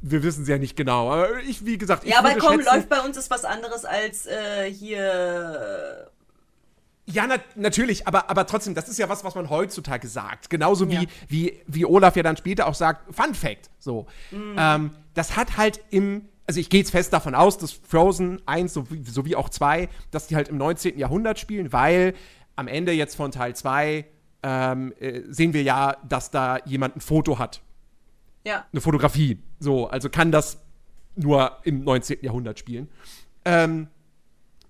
Wir 0.01 0.23
wissen 0.23 0.43
es 0.43 0.49
ja 0.49 0.59
nicht 0.59 0.77
genau, 0.77 1.11
aber 1.11 1.41
ich, 1.41 1.67
wie 1.67 1.77
gesagt, 1.77 2.05
ich 2.05 2.11
ja, 2.11 2.21
aber 2.21 2.35
komm, 2.37 2.57
schätzen, 2.61 2.73
läuft 2.73 2.89
bei 2.89 3.01
uns 3.01 3.17
ist 3.17 3.31
was 3.31 3.45
anderes 3.45 3.85
als 3.85 4.27
äh, 4.27 4.73
hier. 4.73 6.09
Ja, 7.07 7.27
na, 7.27 7.37
natürlich, 7.57 8.07
aber, 8.07 8.29
aber 8.31 8.47
trotzdem, 8.47 8.75
das 8.75 8.89
ist 8.89 8.99
ja 8.99 9.09
was, 9.09 9.25
was 9.25 9.35
man 9.35 9.49
heutzutage 9.51 10.07
sagt. 10.07 10.51
Genauso 10.51 10.89
wie, 10.91 10.95
Ja. 10.95 11.03
wie, 11.27 11.61
wie 11.67 11.85
Olaf 11.87 12.15
ja 12.17 12.23
dann 12.23 12.37
später 12.37 12.67
auch 12.67 12.75
sagt, 12.75 13.13
Fun 13.15 13.35
Fact. 13.35 13.71
So. 13.79 14.07
Ähm, 14.31 14.91
das 15.15 15.35
hat 15.37 15.57
halt 15.57 15.81
im, 15.91 16.29
also 16.49 16.61
ich 16.61 16.70
gehe 16.70 16.80
jetzt 16.80 16.90
fest 16.90 17.12
davon 17.12 17.34
aus, 17.34 17.59
dass 17.59 17.72
Frozen 17.72 18.40
1 18.46 18.72
sowie, 18.72 19.05
sowie 19.05 19.36
auch 19.36 19.51
2, 19.51 19.88
dass 20.11 20.28
die 20.28 20.34
halt 20.34 20.49
im 20.49 20.57
19. 20.57 20.99
Jahrhundert 20.99 21.38
spielen, 21.38 21.72
weil 21.74 22.14
am 22.57 22.68
Ende 22.68 22.92
jetzt 22.92 23.16
von 23.16 23.30
Teil 23.30 23.55
2 23.55 24.07
ähm, 24.42 24.94
äh, 24.99 25.22
sehen 25.28 25.53
wir 25.53 25.62
ja, 25.62 25.99
dass 26.09 26.30
da 26.30 26.59
jemand 26.64 26.96
ein 26.96 27.01
Foto 27.03 27.38
hat. 27.38 27.61
Ja. 28.44 28.66
Eine 28.72 28.80
Fotografie. 28.80 29.42
So, 29.61 29.88
also 29.88 30.09
kann 30.09 30.32
das 30.32 30.59
nur 31.16 31.59
im 31.64 31.84
19. 31.84 32.20
Jahrhundert 32.22 32.59
spielen. 32.59 32.88
Ähm, 33.44 33.88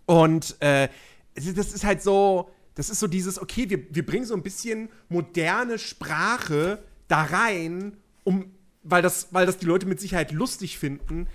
und 0.04 0.60
äh, 0.60 0.88
das 1.34 1.72
ist 1.72 1.84
halt 1.84 2.02
so, 2.02 2.50
das 2.74 2.90
ist 2.90 2.98
so 2.98 3.06
dieses, 3.06 3.40
okay, 3.40 3.70
wir, 3.70 3.94
wir 3.94 4.04
bringen 4.04 4.24
so 4.24 4.34
ein 4.34 4.42
bisschen 4.42 4.88
moderne 5.08 5.78
Sprache 5.78 6.82
da 7.06 7.22
rein, 7.22 7.96
um, 8.24 8.50
weil 8.82 9.02
das, 9.02 9.28
weil 9.30 9.46
das 9.46 9.58
die 9.58 9.66
Leute 9.66 9.86
mit 9.86 10.00
Sicherheit 10.00 10.32
lustig 10.32 10.76
finden. 10.76 11.28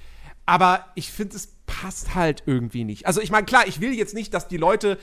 Aber 0.46 0.86
ich 0.96 1.12
finde, 1.12 1.36
es 1.36 1.54
passt 1.66 2.16
halt 2.16 2.44
irgendwie 2.46 2.84
nicht. 2.84 3.06
Also 3.08 3.22
ich 3.22 3.32
meine, 3.32 3.46
klar, 3.46 3.68
ich 3.68 3.80
will 3.82 3.94
jetzt 3.94 4.14
nicht, 4.14 4.34
dass 4.34 4.48
die 4.48 4.58
Leute 4.58 4.98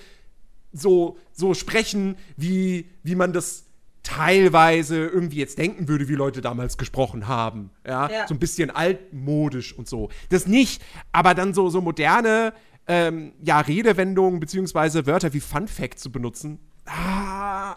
so, 0.72 1.18
so 1.32 1.55
sprechen, 1.55 2.16
wie, 2.36 2.88
wie 3.03 3.14
man 3.14 3.32
das 3.32 3.64
teilweise 4.03 4.97
irgendwie 5.07 5.36
jetzt 5.38 5.59
denken 5.59 5.88
würde, 5.88 6.09
wie 6.09 6.14
Leute 6.14 6.41
damals 6.41 6.78
gesprochen 6.78 7.28
haben. 7.28 7.70
Ja, 7.86 8.09
Ja. 8.11 8.26
so 8.28 8.34
ein 8.34 8.38
bisschen 8.38 8.70
altmodisch 8.70 9.76
und 9.76 9.88
so. 9.88 10.09
Das 10.30 10.47
nicht, 10.47 10.82
aber 11.12 11.34
dann 11.34 11.55
so, 11.55 11.68
so 11.70 11.80
moderne 11.80 12.53
ähm, 12.86 13.32
ja, 13.43 13.61
Redewendungen 13.61 14.41
beziehungsweise 14.41 15.07
Wörter 15.07 15.32
wie 15.32 15.41
Fun 15.41 15.68
Fact 15.68 15.99
zu 15.99 16.11
benutzen. 16.11 16.59
Ah, 16.86 17.76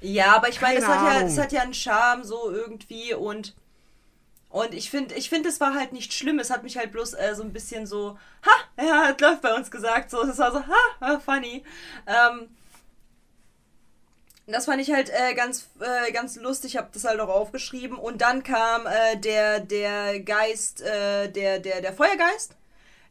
Ja, 0.00 0.36
aber 0.36 0.48
ich 0.48 0.60
meine, 0.60 0.78
es 0.78 0.86
hat 0.86 1.02
ja, 1.20 1.26
es 1.26 1.38
hat 1.38 1.52
ja 1.52 1.62
einen 1.62 1.74
Charme 1.74 2.24
so 2.24 2.50
irgendwie 2.50 3.14
und 3.14 3.54
und 4.50 4.72
ich 4.72 4.90
finde, 4.90 5.14
ich 5.14 5.28
finde, 5.28 5.48
es 5.48 5.60
war 5.60 5.74
halt 5.74 5.92
nicht 5.92 6.12
schlimm. 6.12 6.38
Es 6.38 6.50
hat 6.50 6.62
mich 6.62 6.78
halt 6.78 6.92
bloß 6.92 7.14
äh, 7.14 7.34
so 7.34 7.42
ein 7.42 7.52
bisschen 7.52 7.86
so, 7.86 8.18
ha, 8.44 8.82
ja, 8.82 9.08
hat 9.08 9.20
läuft 9.20 9.42
bei 9.42 9.54
uns 9.54 9.70
gesagt. 9.70 10.10
So, 10.10 10.22
es 10.22 10.38
war 10.38 10.52
so, 10.52 10.62
ha, 10.66 11.20
funny. 11.20 11.64
Ähm, 12.06 12.48
das 14.46 14.64
fand 14.64 14.80
ich 14.80 14.90
halt 14.90 15.10
äh, 15.10 15.34
ganz, 15.34 15.68
äh, 15.80 16.10
ganz 16.12 16.36
lustig. 16.36 16.72
Ich 16.72 16.76
habe 16.78 16.88
das 16.92 17.04
halt 17.04 17.20
auch 17.20 17.28
aufgeschrieben. 17.28 17.98
Und 17.98 18.22
dann 18.22 18.42
kam 18.42 18.86
äh, 18.86 19.16
der, 19.18 19.60
der 19.60 20.20
Geist, 20.20 20.80
äh, 20.80 21.28
der, 21.30 21.58
der, 21.58 21.82
der 21.82 21.92
Feuergeist. 21.92 22.52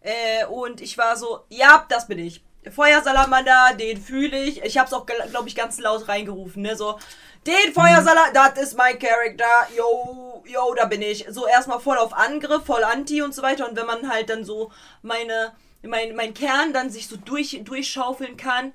Äh, 0.02 0.46
und 0.46 0.82
ich 0.82 0.98
war 0.98 1.18
so, 1.18 1.42
ja, 1.50 1.86
das 1.90 2.08
bin 2.08 2.18
ich. 2.18 2.44
Feuersalamander, 2.72 3.76
den 3.80 4.02
fühle 4.02 4.44
ich. 4.44 4.64
Ich 4.64 4.78
habe 4.78 4.88
es 4.88 4.94
auch, 4.94 5.06
glaube 5.06 5.48
ich, 5.48 5.56
ganz 5.56 5.80
laut 5.80 6.08
reingerufen, 6.08 6.62
ne? 6.62 6.76
So, 6.76 7.00
den 7.46 7.74
Feuersalamander, 7.74 8.54
das 8.56 8.64
ist 8.70 8.78
mein 8.78 9.00
Charakter. 9.00 9.46
Yo, 9.76 10.44
yo, 10.46 10.74
da 10.76 10.86
bin 10.86 11.02
ich. 11.02 11.26
So 11.30 11.48
erstmal 11.48 11.80
voll 11.80 11.98
auf 11.98 12.14
Angriff, 12.14 12.66
voll 12.66 12.84
Anti 12.84 13.22
und 13.22 13.34
so 13.34 13.42
weiter. 13.42 13.70
Und 13.70 13.76
wenn 13.76 13.86
man 13.86 14.10
halt 14.10 14.30
dann 14.30 14.44
so 14.44 14.72
meine, 15.02 15.54
mein, 15.82 16.16
mein 16.16 16.34
Kern 16.34 16.74
dann 16.74 16.90
sich 16.90 17.08
so 17.08 17.18
durch, 17.18 17.62
durchschaufeln 17.64 18.38
kann, 18.38 18.74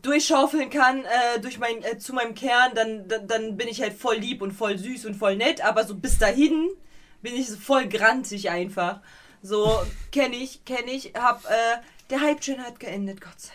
durchschaufeln 0.00 0.70
kann 0.70 1.04
äh, 1.04 1.40
durch 1.40 1.58
mein, 1.58 1.82
äh, 1.82 1.98
zu 1.98 2.14
meinem 2.14 2.34
Kern, 2.34 2.72
dann, 2.74 3.08
dann, 3.08 3.26
dann 3.28 3.56
bin 3.56 3.68
ich 3.68 3.82
halt 3.82 3.92
voll 3.92 4.16
lieb 4.16 4.40
und 4.40 4.52
voll 4.52 4.78
süß 4.78 5.04
und 5.04 5.14
voll 5.14 5.36
nett, 5.36 5.62
aber 5.62 5.84
so 5.84 5.94
bis 5.94 6.18
dahin 6.18 6.70
bin 7.20 7.36
ich 7.36 7.48
so 7.48 7.56
voll 7.56 7.88
grantig 7.88 8.50
einfach. 8.50 9.00
So, 9.42 9.82
kenne 10.12 10.36
ich, 10.36 10.64
kenne 10.64 10.90
ich, 10.92 11.14
hab, 11.14 11.44
äh, 11.46 11.78
der 12.12 12.20
Hype-Train 12.20 12.62
hat 12.62 12.78
geendet, 12.78 13.20
Gott 13.20 13.40
sei 13.40 13.54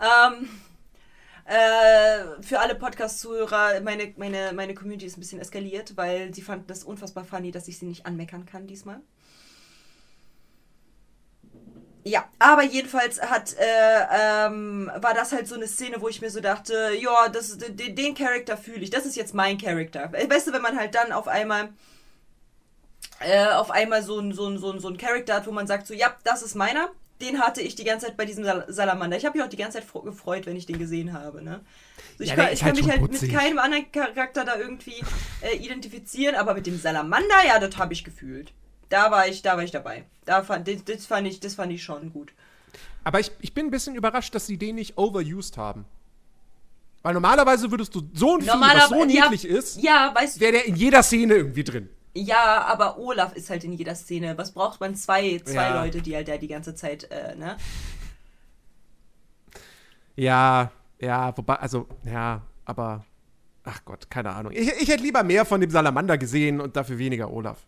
Dank. 0.00 0.38
Ähm, 0.38 0.48
äh, 1.46 2.42
für 2.42 2.60
alle 2.60 2.74
Podcast-Zuhörer, 2.74 3.80
meine, 3.80 4.12
meine, 4.16 4.52
meine 4.52 4.74
Community 4.74 5.06
ist 5.06 5.16
ein 5.16 5.20
bisschen 5.20 5.40
eskaliert, 5.40 5.96
weil 5.96 6.34
sie 6.34 6.42
fanden 6.42 6.66
das 6.66 6.84
unfassbar 6.84 7.24
funny, 7.24 7.50
dass 7.50 7.66
ich 7.66 7.78
sie 7.78 7.86
nicht 7.86 8.04
anmeckern 8.04 8.44
kann 8.44 8.66
diesmal. 8.66 9.00
Ja, 12.04 12.28
aber 12.38 12.62
jedenfalls 12.62 13.20
hat, 13.20 13.56
äh, 13.58 14.46
ähm, 14.46 14.90
war 14.96 15.14
das 15.14 15.32
halt 15.32 15.48
so 15.48 15.54
eine 15.54 15.66
Szene, 15.66 16.00
wo 16.00 16.08
ich 16.08 16.20
mir 16.20 16.30
so 16.30 16.40
dachte, 16.40 16.92
ja, 17.00 17.28
den, 17.28 17.96
den 17.96 18.14
Charakter 18.14 18.56
fühle 18.56 18.80
ich, 18.80 18.90
das 18.90 19.06
ist 19.06 19.16
jetzt 19.16 19.34
mein 19.34 19.58
Charakter. 19.58 20.12
Weißt 20.12 20.46
du, 20.46 20.52
wenn 20.52 20.62
man 20.62 20.78
halt 20.78 20.94
dann 20.94 21.12
auf 21.12 21.28
einmal, 21.28 21.70
äh, 23.20 23.46
auf 23.48 23.70
einmal 23.70 24.02
so 24.02 24.18
ein, 24.18 24.32
so 24.32 24.46
ein, 24.46 24.58
so 24.58 24.70
ein, 24.72 24.80
so 24.80 24.88
ein 24.88 24.96
Charakter 24.96 25.34
hat, 25.34 25.46
wo 25.46 25.52
man 25.52 25.66
sagt, 25.66 25.86
so, 25.86 25.94
ja, 25.94 26.14
das 26.24 26.42
ist 26.42 26.54
meiner, 26.54 26.90
den 27.20 27.40
hatte 27.40 27.60
ich 27.60 27.74
die 27.74 27.84
ganze 27.84 28.06
Zeit 28.06 28.16
bei 28.16 28.24
diesem 28.24 28.44
Sal 28.44 28.64
Salamander. 28.68 29.16
Ich 29.16 29.24
habe 29.26 29.36
mich 29.38 29.44
auch 29.44 29.50
die 29.50 29.56
ganze 29.56 29.78
Zeit 29.80 29.88
gefreut, 30.04 30.46
wenn 30.46 30.56
ich 30.56 30.66
den 30.66 30.78
gesehen 30.78 31.12
habe, 31.12 31.42
ne? 31.42 31.60
So, 32.16 32.24
ich 32.24 32.30
Ja, 32.30 32.36
kann, 32.36 32.46
ich 32.46 32.52
ist 32.54 32.58
kann 32.60 32.66
halt 32.68 32.76
mich 32.76 32.88
halt 32.90 33.00
mit 33.02 33.10
putzig. 33.12 33.32
keinem 33.32 33.58
anderen 33.58 33.90
Charakter 33.90 34.44
da 34.44 34.56
irgendwie 34.56 35.02
äh, 35.42 35.56
identifizieren, 35.56 36.34
aber 36.36 36.54
mit 36.54 36.66
dem 36.66 36.78
Salamander, 36.78 37.44
ja, 37.46 37.58
das 37.58 37.76
habe 37.76 37.92
ich 37.92 38.04
gefühlt. 38.04 38.52
Da 38.88 39.10
war 39.10 39.26
ich, 39.28 39.42
da 39.42 39.56
war 39.56 39.64
ich 39.64 39.70
dabei. 39.70 40.04
Da 40.24 40.42
fand, 40.42 40.68
das, 40.68 40.84
das 40.84 41.06
fand 41.06 41.26
ich, 41.26 41.40
das 41.40 41.54
fand 41.56 41.72
ich 41.72 41.82
schon 41.82 42.12
gut. 42.12 42.32
Aber 43.04 43.20
ich, 43.20 43.30
ich 43.40 43.52
bin 43.52 43.66
ein 43.66 43.70
bisschen 43.70 43.94
überrascht, 43.96 44.34
dass 44.34 44.46
sie 44.46 44.56
den 44.58 44.76
nicht 44.76 44.96
overused 44.96 45.56
haben. 45.56 45.84
Weil 47.02 47.14
normalerweise 47.14 47.70
würdest 47.70 47.94
du 47.94 48.02
so 48.12 48.36
ein 48.36 48.42
Vieh, 48.42 48.48
was 48.48 48.88
so 48.88 49.04
niedlich 49.04 49.42
ja, 49.44 49.56
ist, 49.56 49.82
Ja, 49.82 50.14
weißt 50.14 50.40
wäre 50.40 50.52
der 50.52 50.66
in 50.66 50.74
jeder 50.76 51.02
Szene 51.02 51.34
irgendwie 51.34 51.64
drin. 51.64 51.88
Ja, 52.18 52.62
aber 52.64 52.98
Olaf 52.98 53.34
ist 53.34 53.48
halt 53.48 53.62
in 53.62 53.72
jeder 53.72 53.94
Szene. 53.94 54.36
Was 54.36 54.50
braucht 54.52 54.80
man? 54.80 54.96
Zwei, 54.96 55.40
zwei 55.44 55.54
Ja. 55.68 55.82
Leute, 55.84 56.02
die 56.02 56.16
halt 56.16 56.26
da 56.26 56.36
die 56.36 56.48
ganze 56.48 56.74
Zeit, 56.74 57.04
äh, 57.12 57.36
ne? 57.36 57.56
Ja, 60.16 60.72
ja, 61.00 61.36
wobei, 61.36 61.54
also, 61.54 61.86
ja, 62.04 62.42
aber, 62.64 63.04
ach 63.62 63.84
Gott, 63.84 64.10
keine 64.10 64.30
Ahnung. 64.30 64.52
Ich, 64.52 64.68
ich 64.68 64.88
hätte 64.88 65.02
lieber 65.04 65.22
mehr 65.22 65.44
von 65.44 65.60
dem 65.60 65.70
Salamander 65.70 66.18
gesehen 66.18 66.60
und 66.60 66.74
dafür 66.76 66.98
weniger 66.98 67.30
Olaf. 67.30 67.58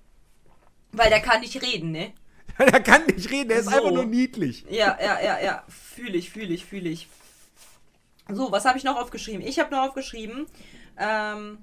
Weil 0.91 1.11
der 1.11 1.21
kann 1.21 1.41
nicht 1.43 1.63
reden, 1.63 1.93
ne? 1.93 2.13
er 2.59 2.81
kann 2.81 3.07
nicht 3.07 3.31
reden, 3.31 3.51
er 3.53 3.59
ist 3.61 3.67
So. 3.67 3.77
einfach 3.77 3.93
nur 3.93 4.05
niedlich. 4.07 4.65
Ja, 4.69 4.99
ja, 5.01 5.21
ja, 5.21 5.41
ja. 5.41 5.63
Fühle 5.69 6.19
ich, 6.19 6.31
fühle 6.31 6.53
ich, 6.53 6.65
fühle 6.67 6.89
ich. 6.89 7.07
So, 8.29 8.51
was 8.51 8.65
habe 8.65 8.79
ich 8.79 8.83
noch 8.85 8.97
aufgeschrieben? 8.97 9.47
Ich 9.47 9.61
habe 9.61 9.71
noch 9.71 9.87
aufgeschrieben, 9.87 10.47
ähm, 10.99 11.59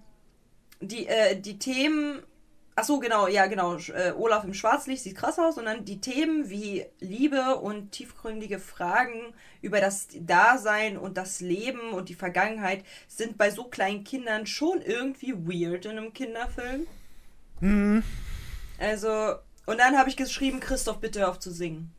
die, 0.79 1.05
äh, 1.07 1.37
die 1.39 1.59
Themen. 1.59 2.23
Ach 2.79 2.83
so, 2.83 2.99
genau, 2.99 3.27
ja, 3.27 3.47
genau. 3.47 3.75
Äh, 3.75 4.11
Olaf 4.15 4.43
im 4.43 4.53
Schwarzlicht 4.53 5.01
sieht 5.01 5.17
krass 5.17 5.39
aus. 5.39 5.57
Und 5.57 5.65
dann 5.65 5.83
die 5.83 5.99
Themen 5.99 6.47
wie 6.51 6.85
Liebe 6.99 7.55
und 7.55 7.91
tiefgründige 7.91 8.59
Fragen 8.59 9.33
über 9.63 9.81
das 9.81 10.09
Dasein 10.13 10.95
und 10.95 11.17
das 11.17 11.41
Leben 11.41 11.89
und 11.93 12.07
die 12.07 12.13
Vergangenheit 12.13 12.85
sind 13.07 13.35
bei 13.35 13.49
so 13.49 13.63
kleinen 13.63 14.03
Kindern 14.03 14.45
schon 14.45 14.83
irgendwie 14.83 15.33
weird 15.33 15.85
in 15.85 15.97
einem 15.97 16.13
Kinderfilm. 16.13 16.85
Also, 18.77 19.33
und 19.65 19.79
dann 19.79 19.97
habe 19.97 20.09
ich 20.09 20.15
geschrieben, 20.15 20.59
Christoph, 20.59 20.99
bitte 20.99 21.27
auf 21.27 21.39
zu 21.39 21.49
singen. 21.49 21.91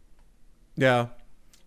Ja. 0.77 1.11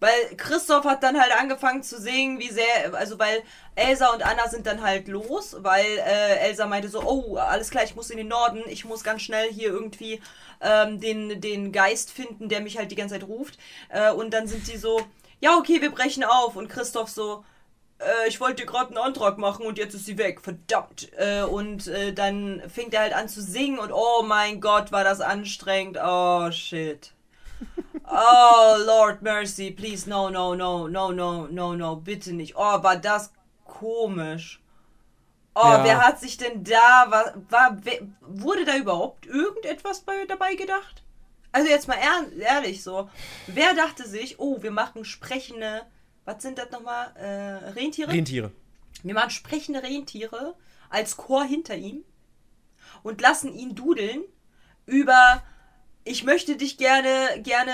Weil 0.01 0.35
Christoph 0.35 0.83
hat 0.85 1.03
dann 1.03 1.21
halt 1.21 1.31
angefangen 1.39 1.83
zu 1.83 2.01
singen, 2.01 2.39
wie 2.39 2.49
sehr, 2.49 2.65
also 2.93 3.19
weil 3.19 3.43
Elsa 3.75 4.07
und 4.07 4.25
Anna 4.25 4.49
sind 4.49 4.65
dann 4.65 4.81
halt 4.81 5.07
los, 5.07 5.57
weil 5.59 5.85
äh, 5.85 6.37
Elsa 6.39 6.65
meinte 6.65 6.89
so, 6.89 7.03
oh, 7.03 7.37
alles 7.37 7.69
klar, 7.69 7.83
ich 7.83 7.95
muss 7.95 8.09
in 8.09 8.17
den 8.17 8.27
Norden, 8.27 8.63
ich 8.65 8.83
muss 8.83 9.03
ganz 9.03 9.21
schnell 9.21 9.53
hier 9.53 9.69
irgendwie 9.69 10.19
ähm, 10.59 10.99
den, 10.99 11.39
den 11.39 11.71
Geist 11.71 12.09
finden, 12.09 12.49
der 12.49 12.61
mich 12.61 12.79
halt 12.79 12.89
die 12.89 12.95
ganze 12.95 13.13
Zeit 13.13 13.27
ruft. 13.27 13.59
Äh, 13.89 14.11
und 14.11 14.33
dann 14.33 14.47
sind 14.47 14.65
sie 14.65 14.77
so, 14.77 14.99
ja, 15.39 15.55
okay, 15.55 15.81
wir 15.81 15.91
brechen 15.91 16.23
auf. 16.23 16.55
Und 16.55 16.67
Christoph 16.67 17.09
so, 17.09 17.45
äh, 17.99 18.27
ich 18.27 18.41
wollte 18.41 18.65
gerade 18.65 18.87
einen 18.87 18.97
Antrag 18.97 19.37
machen 19.37 19.67
und 19.67 19.77
jetzt 19.77 19.93
ist 19.93 20.07
sie 20.07 20.17
weg, 20.17 20.41
verdammt. 20.41 21.11
Äh, 21.17 21.43
und 21.43 21.85
äh, 21.85 22.11
dann 22.11 22.63
fängt 22.69 22.95
er 22.95 23.01
halt 23.01 23.13
an 23.13 23.29
zu 23.29 23.39
singen 23.39 23.77
und 23.77 23.91
oh 23.91 24.23
mein 24.23 24.61
Gott, 24.61 24.91
war 24.91 25.03
das 25.03 25.21
anstrengend. 25.21 25.99
Oh 26.03 26.49
shit. 26.51 27.13
Oh 28.09 28.75
Lord 28.85 29.21
mercy, 29.21 29.71
please, 29.71 30.09
no, 30.09 30.29
no, 30.29 30.55
no, 30.55 30.87
no, 30.87 31.11
no, 31.11 31.47
no, 31.47 31.75
no, 31.75 31.95
bitte 31.97 32.33
nicht. 32.33 32.55
Oh, 32.55 32.83
war 32.83 32.97
das 32.97 33.31
komisch. 33.65 34.61
Oh, 35.53 35.59
Ja. 35.65 35.83
wer 35.83 35.97
hat 36.05 36.19
sich 36.19 36.37
denn 36.37 36.63
da, 36.63 37.05
war, 37.09 37.33
war, 37.49 37.77
wer, 37.83 37.99
wurde 38.21 38.63
da 38.65 38.77
überhaupt 38.77 39.25
irgendetwas 39.25 40.01
bei, 40.01 40.25
dabei 40.25 40.55
gedacht? 40.55 41.03
Also 41.51 41.67
jetzt 41.69 41.89
mal 41.89 41.97
ehr, 41.97 42.31
ehrlich 42.39 42.81
so, 42.83 43.09
wer 43.47 43.73
dachte 43.73 44.07
sich, 44.07 44.39
oh, 44.39 44.61
wir 44.63 44.71
machen 44.71 45.03
sprechende, 45.03 45.81
was 46.23 46.41
sind 46.41 46.57
das 46.57 46.71
nochmal, 46.71 47.11
äh, 47.17 47.69
Rentiere? 47.71 48.11
Rentiere. 48.11 48.51
Wir 49.03 49.13
machen 49.13 49.31
sprechende 49.31 49.83
Rentiere 49.83 50.55
als 50.89 51.17
Chor 51.17 51.43
hinter 51.43 51.75
ihm 51.75 52.05
und 53.03 53.19
lassen 53.19 53.53
ihn 53.53 53.75
dudeln 53.75 54.23
über 54.85 55.43
ich 56.03 56.23
möchte 56.23 56.55
dich 56.55 56.77
gerne, 56.77 57.41
gerne, 57.41 57.71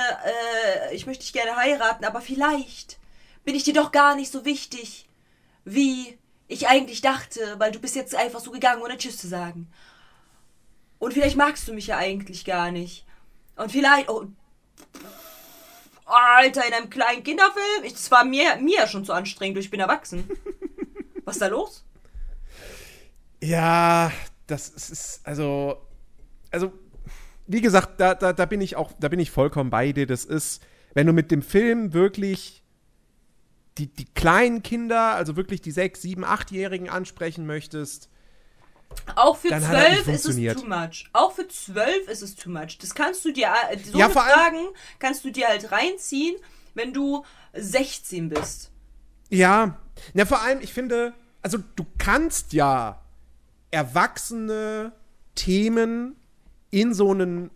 äh, 0.90 0.96
ich 0.96 1.06
möchte 1.06 1.24
dich 1.24 1.34
gerne 1.34 1.56
heiraten, 1.56 2.06
aber 2.06 2.22
vielleicht 2.22 3.00
bin 3.44 3.56
ich 3.56 3.64
dir 3.64 3.74
doch 3.74 3.92
gar 3.92 4.16
nicht 4.16 4.32
so 4.32 4.46
wichtig, 4.46 5.08
wie 5.64 6.18
ich 6.48 6.68
eigentlich 6.68 7.02
dachte, 7.02 7.56
weil 7.58 7.72
du 7.72 7.80
bist 7.80 7.96
jetzt 7.96 8.16
einfach 8.16 8.40
so 8.40 8.52
gegangen, 8.52 8.82
ohne 8.82 8.98
Tschüss 8.98 9.18
zu 9.18 9.28
sagen. 9.28 9.72
Und 11.00 11.14
vielleicht 11.14 11.38
magst 11.38 11.68
du 11.68 11.74
mich 11.74 11.88
ja 11.88 11.98
eigentlich 11.98 12.46
gar 12.46 12.72
nicht. 12.72 13.06
Und 13.56 13.72
vielleicht, 13.72 14.10
oh, 14.10 14.28
Alter, 16.06 16.66
in 16.66 16.74
einem 16.74 16.90
kleinen 16.90 17.24
Kinderfilm, 17.24 17.84
ich, 17.84 17.94
das 17.94 18.10
war 18.12 18.24
mir, 18.24 18.56
mir 18.58 18.80
ja 18.80 18.88
schon 18.88 19.06
zu 19.06 19.14
anstrengend, 19.14 19.58
ich 19.58 19.70
bin 19.70 19.80
erwachsen. 19.80 20.30
Was 21.26 21.36
ist 21.36 21.42
da 21.42 21.48
los? 21.48 21.84
Ja, 23.42 24.12
das 24.48 24.70
ist, 24.70 25.22
also, 25.24 25.82
also, 26.50 26.72
wie 27.48 27.62
gesagt, 27.62 28.00
da, 28.00 28.14
da, 28.14 28.34
da 28.34 28.46
bin 28.46 28.62
ich 28.62 28.76
auch, 28.76 28.92
da 29.00 29.08
bin 29.08 29.20
ich 29.20 29.32
vollkommen 29.32 29.70
bei 29.70 29.92
dir. 29.92 30.06
Das 30.06 30.26
ist, 30.26 30.62
wenn 30.94 31.08
du 31.08 31.14
mit 31.14 31.32
dem 31.32 31.42
Film 31.42 31.94
wirklich 31.94 32.64
die, 33.78 33.88
die 33.88 34.06
kleinen 34.06 34.64
Kinder, 34.64 35.16
also 35.16 35.36
wirklich 35.36 35.62
die 35.62 35.72
sechs, 35.72 36.02
sieben, 36.02 36.24
achtjährigen 36.24 36.90
ansprechen 36.90 37.46
möchtest, 37.46 38.10
Auch 39.16 39.38
für 39.38 39.50
zwölf 39.50 40.08
ist 40.08 40.26
es 40.26 40.56
too 40.56 40.68
much. 40.68 41.10
Auch 41.14 41.34
für 41.34 41.48
zwölf 41.48 42.08
ist 42.08 42.22
es 42.22 42.36
too 42.36 42.50
much. 42.50 42.78
Das 42.80 42.96
kannst 42.96 43.24
du 43.26 43.32
dir, 43.32 43.50
äh, 43.70 43.78
so 43.78 43.98
Ja, 43.98 44.10
Fragen 44.10 44.68
kannst 45.00 45.24
du 45.26 45.32
dir 45.32 45.48
halt 45.48 45.72
reinziehen, 45.72 46.36
wenn 46.74 46.94
du 46.94 47.24
16 47.54 48.30
bist. 48.30 48.72
Ja, 49.30 49.78
na 50.14 50.26
vor 50.26 50.42
allem, 50.42 50.62
ich 50.62 50.74
finde, 50.74 51.14
also 51.42 51.58
du 51.76 51.86
kannst 51.98 52.54
ja 52.54 53.02
erwachsene 53.72 54.94
Themen 55.36 56.16
in 56.82 56.94
so 56.94 57.12
einen 57.12 57.50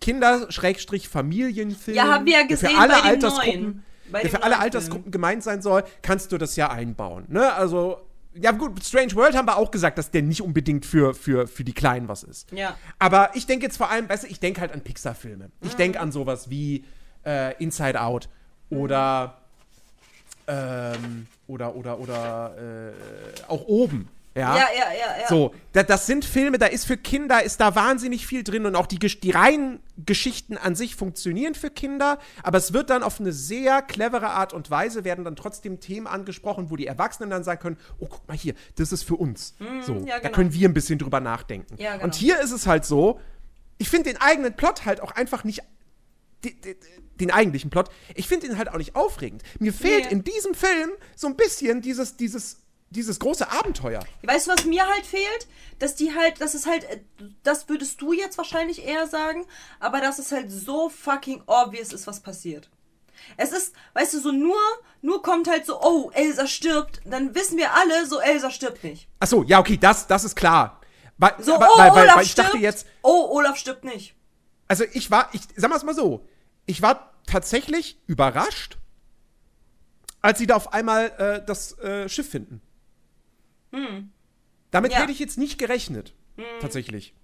Kinder-Familienfilm, 0.00 1.96
Ja, 1.96 2.08
haben 2.08 2.26
wir 2.26 2.32
ja 2.32 2.38
der 2.40 2.48
gesehen 2.48 2.70
für 2.70 2.78
alle 2.78 2.92
bei 2.94 3.02
Altersgruppen, 3.02 3.62
neuen. 3.62 3.84
Bei 4.10 4.22
der 4.22 4.30
für 4.30 4.42
alle 4.42 4.54
neuen 4.54 4.62
Altersgruppen 4.62 5.10
gemeint 5.12 5.42
sein 5.42 5.62
soll, 5.62 5.84
kannst 6.02 6.32
du 6.32 6.38
das 6.38 6.56
ja 6.56 6.70
einbauen. 6.70 7.24
Ne? 7.28 7.52
Also, 7.52 7.98
ja 8.34 8.52
gut, 8.52 8.82
Strange 8.84 9.14
World 9.14 9.36
haben 9.36 9.46
wir 9.46 9.56
auch 9.56 9.70
gesagt, 9.70 9.98
dass 9.98 10.10
der 10.10 10.22
nicht 10.22 10.42
unbedingt 10.42 10.86
für, 10.86 11.14
für, 11.14 11.46
für 11.46 11.64
die 11.64 11.72
Kleinen 11.72 12.08
was 12.08 12.22
ist. 12.22 12.50
Ja. 12.52 12.76
Aber 12.98 13.30
ich 13.34 13.46
denke 13.46 13.66
jetzt 13.66 13.76
vor 13.76 13.90
allem, 13.90 14.08
weißt 14.08 14.24
du, 14.24 14.28
ich 14.28 14.40
denke 14.40 14.60
halt 14.60 14.72
an 14.72 14.80
Pixar-Filme. 14.80 15.50
Ich 15.62 15.72
Mhm. 15.74 15.76
denke 15.78 16.00
an 16.00 16.12
sowas 16.12 16.48
wie 16.50 16.84
äh, 17.26 17.54
Inside 17.62 18.00
Out 18.00 18.28
oder 18.70 19.36
ähm, 20.46 21.26
oder 21.46 21.74
oder 21.76 21.98
oder 21.98 22.54
äh, 22.56 22.92
auch 23.48 23.62
oben. 23.66 24.08
Ja, 24.34 24.56
Ja, 24.56 24.66
ja, 24.76 24.92
ja, 24.92 25.20
ja. 25.22 25.28
So, 25.28 25.52
da, 25.72 25.82
das 25.82 26.06
sind 26.06 26.24
Filme, 26.24 26.56
da 26.58 26.66
ist 26.66 26.84
für 26.84 26.96
Kinder, 26.96 27.42
ist 27.42 27.60
da 27.60 27.74
wahnsinnig 27.74 28.26
viel 28.28 28.44
drin 28.44 28.64
und 28.64 28.76
auch 28.76 28.86
die, 28.86 28.98
die 28.98 29.30
reinen 29.32 29.80
Geschichten 30.06 30.56
an 30.56 30.76
sich 30.76 30.94
funktionieren 30.94 31.54
für 31.56 31.68
Kinder, 31.70 32.18
aber 32.44 32.58
es 32.58 32.72
wird 32.72 32.90
dann 32.90 33.02
auf 33.02 33.18
eine 33.18 33.32
sehr 33.32 33.82
clevere 33.82 34.28
Art 34.30 34.52
und 34.52 34.70
Weise, 34.70 35.02
werden 35.04 35.24
dann 35.24 35.34
trotzdem 35.34 35.80
Themen 35.80 36.06
angesprochen, 36.06 36.70
wo 36.70 36.76
die 36.76 36.86
Erwachsenen 36.86 37.28
dann 37.30 37.42
sagen 37.42 37.60
können, 37.60 37.76
oh, 37.98 38.06
guck 38.08 38.26
mal 38.28 38.36
hier, 38.36 38.54
das 38.76 38.92
ist 38.92 39.02
für 39.02 39.16
uns. 39.16 39.54
so, 39.84 39.94
Mhm, 39.94 40.06
ja, 40.06 40.14
da 40.14 40.20
genau. 40.20 40.32
können 40.34 40.52
wir 40.54 40.68
ein 40.68 40.74
bisschen 40.74 40.98
drüber 41.00 41.18
nachdenken. 41.20 41.74
Ja, 41.78 41.92
genau. 41.94 42.04
Und 42.04 42.14
hier 42.14 42.40
ist 42.40 42.52
es 42.52 42.66
halt 42.68 42.84
so, 42.84 43.20
ich 43.78 43.88
finde 43.88 44.10
den 44.10 44.20
eigenen 44.20 44.54
Plot 44.54 44.86
halt 44.86 45.00
auch 45.00 45.10
einfach 45.12 45.42
nicht 45.42 45.62
den 47.20 47.30
eigentlichen 47.30 47.68
Plot, 47.70 47.90
ich 48.14 48.26
finde 48.28 48.46
ihn 48.46 48.56
halt 48.56 48.70
auch 48.70 48.78
nicht 48.78 48.96
aufregend. 48.96 49.42
Mir 49.58 49.72
fehlt 49.74 50.06
Nee. 50.06 50.12
in 50.12 50.24
diesem 50.24 50.54
Film 50.54 50.90
so 51.14 51.26
ein 51.26 51.36
bisschen 51.36 51.82
dieses, 51.82 52.16
dieses, 52.16 52.59
dieses 52.90 53.18
große 53.20 53.50
Abenteuer. 53.50 54.00
Weißt 54.22 54.46
du, 54.46 54.52
was 54.52 54.64
mir 54.64 54.86
halt 54.86 55.06
fehlt? 55.06 55.46
Dass 55.78 55.94
die 55.94 56.14
halt, 56.14 56.40
das 56.40 56.54
ist 56.54 56.66
halt, 56.66 56.84
äh, 56.84 57.00
das 57.42 57.68
würdest 57.68 58.00
du 58.02 58.12
jetzt 58.12 58.36
wahrscheinlich 58.36 58.84
eher 58.84 59.06
sagen, 59.06 59.46
aber 59.78 60.00
dass 60.00 60.18
es 60.18 60.32
halt 60.32 60.50
so 60.50 60.88
fucking 60.88 61.42
obvious 61.46 61.92
ist, 61.92 62.06
was 62.06 62.20
passiert. 62.20 62.68
Es 63.36 63.52
ist, 63.52 63.74
weißt 63.94 64.14
du, 64.14 64.20
so 64.20 64.32
nur, 64.32 64.56
nur 65.02 65.22
kommt 65.22 65.48
halt 65.48 65.66
so, 65.66 65.80
oh, 65.80 66.10
Elsa 66.14 66.46
stirbt, 66.46 67.00
dann 67.04 67.34
wissen 67.34 67.58
wir 67.58 67.74
alle, 67.74 68.06
so 68.06 68.18
Elsa 68.18 68.50
stirbt 68.50 68.82
nicht. 68.82 69.08
Ach 69.20 69.26
so, 69.26 69.42
ja, 69.44 69.58
okay, 69.60 69.76
das, 69.76 70.06
das 70.06 70.24
ist 70.24 70.34
klar. 70.34 70.80
Weil, 71.18 71.34
So, 71.38 71.54
aber, 71.54 71.68
oh, 71.72 71.78
weil, 71.78 71.90
weil, 71.92 72.02
Olaf 72.04 72.16
weil 72.16 72.24
ich 72.24 72.30
stirbt. 72.32 72.48
dachte 72.48 72.58
jetzt, 72.58 72.86
oh, 73.02 73.28
Olaf 73.30 73.56
stirbt 73.56 73.84
nicht. 73.84 74.14
also 74.68 74.84
ich 74.92 75.10
war, 75.10 75.28
ich 75.32 75.42
sag 75.54 75.68
mal's 75.70 75.84
mal 75.84 75.94
so, 75.94 76.26
ich 76.66 76.80
war 76.82 77.12
tatsächlich 77.26 77.98
überrascht, 78.06 78.78
als 80.22 80.38
sie 80.38 80.46
da 80.46 80.56
auf 80.56 80.72
einmal 80.72 81.10
äh, 81.18 81.44
das 81.44 81.78
äh, 81.78 82.08
Schiff 82.08 82.28
finden. 82.30 82.60
Damit 84.70 84.92
Hm. 84.92 84.94
Ja. 84.94 84.98
Hm. 84.98 85.02
hätte 85.02 85.12
ich 85.12 85.18
jetzt 85.18 85.38
nicht 85.38 85.58
gerechnet, 85.58 86.14
tatsächlich. 86.60 87.14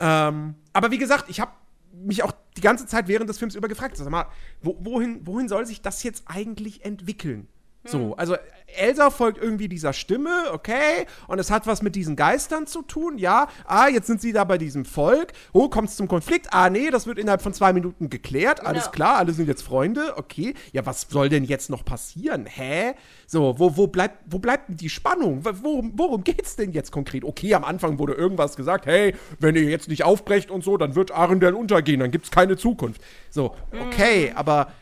Ähm, 0.00 0.54
aber 0.72 0.90
wie 0.90 0.98
gesagt, 0.98 1.28
ich 1.28 1.40
habe 1.40 1.52
mich 1.92 2.22
auch 2.22 2.32
die 2.56 2.60
ganze 2.60 2.86
Zeit 2.86 3.08
während 3.08 3.28
des 3.28 3.38
Films 3.38 3.54
über 3.54 3.68
gefragt, 3.68 3.96
sag 3.96 4.10
mal, 4.10 4.26
wo, 4.60 4.76
wohin, 4.80 5.26
wohin 5.26 5.48
soll 5.48 5.66
sich 5.66 5.82
das 5.82 6.02
jetzt 6.02 6.24
eigentlich 6.26 6.84
entwickeln? 6.84 7.48
Hm. 7.84 7.90
So, 7.90 8.16
also 8.16 8.36
Elsa 8.76 9.10
folgt 9.10 9.40
irgendwie 9.40 9.68
dieser 9.68 9.92
Stimme, 9.92 10.30
okay, 10.52 11.06
und 11.28 11.38
es 11.38 11.50
hat 11.52 11.66
was 11.68 11.80
mit 11.82 11.94
diesen 11.94 12.16
Geistern 12.16 12.66
zu 12.66 12.82
tun, 12.82 13.18
ja. 13.18 13.46
Ah, 13.66 13.86
jetzt 13.86 14.08
sind 14.08 14.20
sie 14.20 14.32
da 14.32 14.42
bei 14.42 14.58
diesem 14.58 14.84
Volk. 14.84 15.32
Oh, 15.52 15.68
kommt 15.68 15.90
es 15.90 15.96
zum 15.96 16.08
Konflikt? 16.08 16.48
Ah, 16.50 16.70
nee, 16.70 16.90
das 16.90 17.06
wird 17.06 17.18
innerhalb 17.20 17.40
von 17.40 17.52
zwei 17.54 17.72
Minuten 17.72 18.10
geklärt. 18.10 18.64
Alles 18.66 18.86
Ja. 18.86 18.90
klar, 18.90 19.16
alle 19.18 19.32
sind 19.32 19.46
jetzt 19.46 19.62
Freunde, 19.62 20.14
okay. 20.16 20.54
Ja, 20.72 20.84
was 20.86 21.02
soll 21.08 21.28
denn 21.28 21.44
jetzt 21.44 21.70
noch 21.70 21.84
passieren? 21.84 22.46
Hä? 22.46 22.94
So, 23.26 23.54
wo, 23.60 23.76
wo, 23.76 23.86
bleibt, 23.86 24.18
wo 24.26 24.40
bleibt 24.40 24.68
denn 24.70 24.76
die 24.76 24.88
Spannung? 24.90 25.44
Wo- 25.44 25.52
Worum, 25.62 25.92
worum 25.96 26.24
geht's 26.24 26.56
denn 26.56 26.72
jetzt 26.72 26.90
konkret? 26.90 27.22
Okay, 27.24 27.54
am 27.54 27.64
Anfang 27.64 27.98
wurde 28.00 28.14
irgendwas 28.14 28.56
gesagt, 28.56 28.86
hey, 28.86 29.14
wenn 29.38 29.54
ihr 29.54 29.62
jetzt 29.64 29.88
nicht 29.88 30.04
aufbrecht 30.04 30.50
und 30.50 30.64
so, 30.64 30.76
dann 30.76 30.96
wird 30.96 31.12
Arendelle 31.12 31.54
untergehen, 31.54 32.00
dann 32.00 32.10
gibt's 32.10 32.30
keine 32.32 32.56
Zukunft. 32.56 33.00
So, 33.30 33.54
okay, 33.88 34.30
Mhm. 34.30 34.36
aber, 34.36 34.72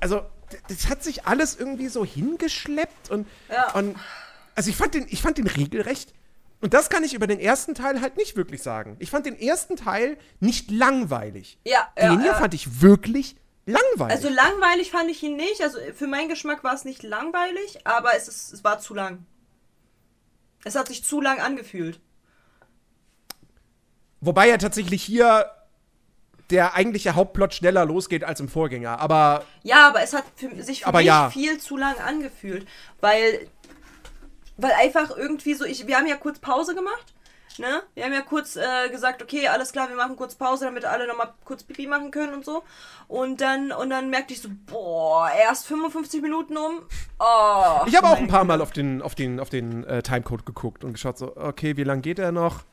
also, 0.00 0.22
das 0.68 0.88
hat 0.88 1.02
sich 1.02 1.26
alles 1.26 1.56
irgendwie 1.56 1.88
so 1.88 2.04
hingeschleppt 2.04 3.10
und, 3.10 3.26
Ja. 3.50 3.72
und 3.72 3.96
also 4.54 4.70
ich 4.70 4.76
fand 4.76 4.94
den, 4.94 5.06
ich 5.08 5.22
fand 5.22 5.38
den 5.38 5.46
regelrecht. 5.46 6.12
Und 6.60 6.74
das 6.74 6.90
kann 6.90 7.02
ich 7.02 7.12
über 7.14 7.26
den 7.26 7.40
ersten 7.40 7.74
Teil 7.74 8.00
halt 8.00 8.16
nicht 8.16 8.36
wirklich 8.36 8.62
sagen. 8.62 8.96
Ich 9.00 9.10
fand 9.10 9.26
den 9.26 9.36
ersten 9.38 9.74
Teil 9.76 10.16
nicht 10.38 10.70
langweilig. 10.70 11.58
Ja, 11.64 11.88
Den 11.98 12.04
ja, 12.12 12.18
hier 12.20 12.26
ja. 12.32 12.34
fand 12.34 12.54
ich 12.54 12.80
wirklich 12.80 13.34
langweilig. 13.66 14.16
Also 14.16 14.28
langweilig 14.28 14.92
fand 14.92 15.10
ich 15.10 15.22
ihn 15.24 15.36
nicht. 15.36 15.60
Also 15.60 15.78
für 15.94 16.06
meinen 16.06 16.28
Geschmack 16.28 16.62
war 16.62 16.74
es 16.74 16.84
nicht 16.84 17.02
langweilig, 17.02 17.84
aber 17.84 18.14
es, 18.16 18.28
ist, 18.28 18.52
es 18.52 18.62
war 18.62 18.78
zu 18.78 18.94
lang. 18.94 19.26
Es 20.64 20.76
hat 20.76 20.86
sich 20.86 21.02
zu 21.04 21.20
lang 21.20 21.40
angefühlt. 21.40 21.98
Wobei 24.20 24.48
ja 24.48 24.56
tatsächlich 24.56 25.02
hier 25.02 25.46
der 26.50 26.74
eigentliche 26.74 27.14
Hauptplot 27.14 27.54
schneller 27.54 27.84
losgeht 27.84 28.24
als 28.24 28.40
im 28.40 28.48
Vorgänger. 28.48 29.00
Aber 29.00 29.44
Ja, 29.62 29.88
aber 29.88 30.02
es 30.02 30.12
hat 30.12 30.24
für, 30.36 30.62
sich 30.62 30.80
für 30.80 30.86
Aber 30.86 30.98
mich 30.98 31.06
ja. 31.06 31.30
viel 31.30 31.58
zu 31.58 31.76
lang 31.76 31.98
angefühlt, 31.98 32.66
weil 33.00 33.48
weil 34.56 34.72
einfach 34.72 35.16
irgendwie 35.16 35.54
so 35.54 35.64
ich 35.64 35.86
wir 35.86 35.96
haben 35.96 36.06
ja 36.06 36.16
kurz 36.16 36.38
Pause 36.38 36.74
gemacht, 36.74 37.14
ne? 37.58 37.82
Wir 37.94 38.04
haben 38.04 38.12
ja 38.12 38.20
kurz 38.20 38.56
äh, 38.56 38.88
gesagt, 38.90 39.22
okay, 39.22 39.48
alles 39.48 39.72
klar, 39.72 39.88
wir 39.88 39.96
machen 39.96 40.16
kurz 40.16 40.34
Pause, 40.34 40.66
damit 40.66 40.84
alle 40.84 41.06
noch 41.06 41.16
mal 41.16 41.32
kurz 41.44 41.62
Pipi 41.62 41.86
machen 41.86 42.10
können 42.10 42.34
und 42.34 42.44
so. 42.44 42.62
Und 43.08 43.40
dann 43.40 43.72
und 43.72 43.90
dann 43.90 44.10
merkte 44.10 44.34
ich 44.34 44.42
so, 44.42 44.48
boah, 44.66 45.30
erst 45.30 45.66
55 45.66 46.22
Minuten 46.22 46.56
um. 46.56 46.82
Oh. 47.18 47.84
ich 47.86 47.96
habe 47.96 48.08
auch 48.08 48.18
ein 48.18 48.28
paar. 48.28 48.42
Mal 48.44 48.60
auf 48.60 48.72
den, 48.72 49.02
auf 49.02 49.14
den, 49.14 49.38
auf 49.38 49.50
den 49.50 49.84
äh, 49.84 50.02
Timecode 50.02 50.44
geguckt 50.44 50.84
und 50.84 50.94
geschaut, 50.94 51.16
so, 51.16 51.36
okay, 51.36 51.76
wie 51.76 51.84
lang 51.84 52.02
geht 52.02 52.18
er 52.18 52.32
noch? 52.32 52.64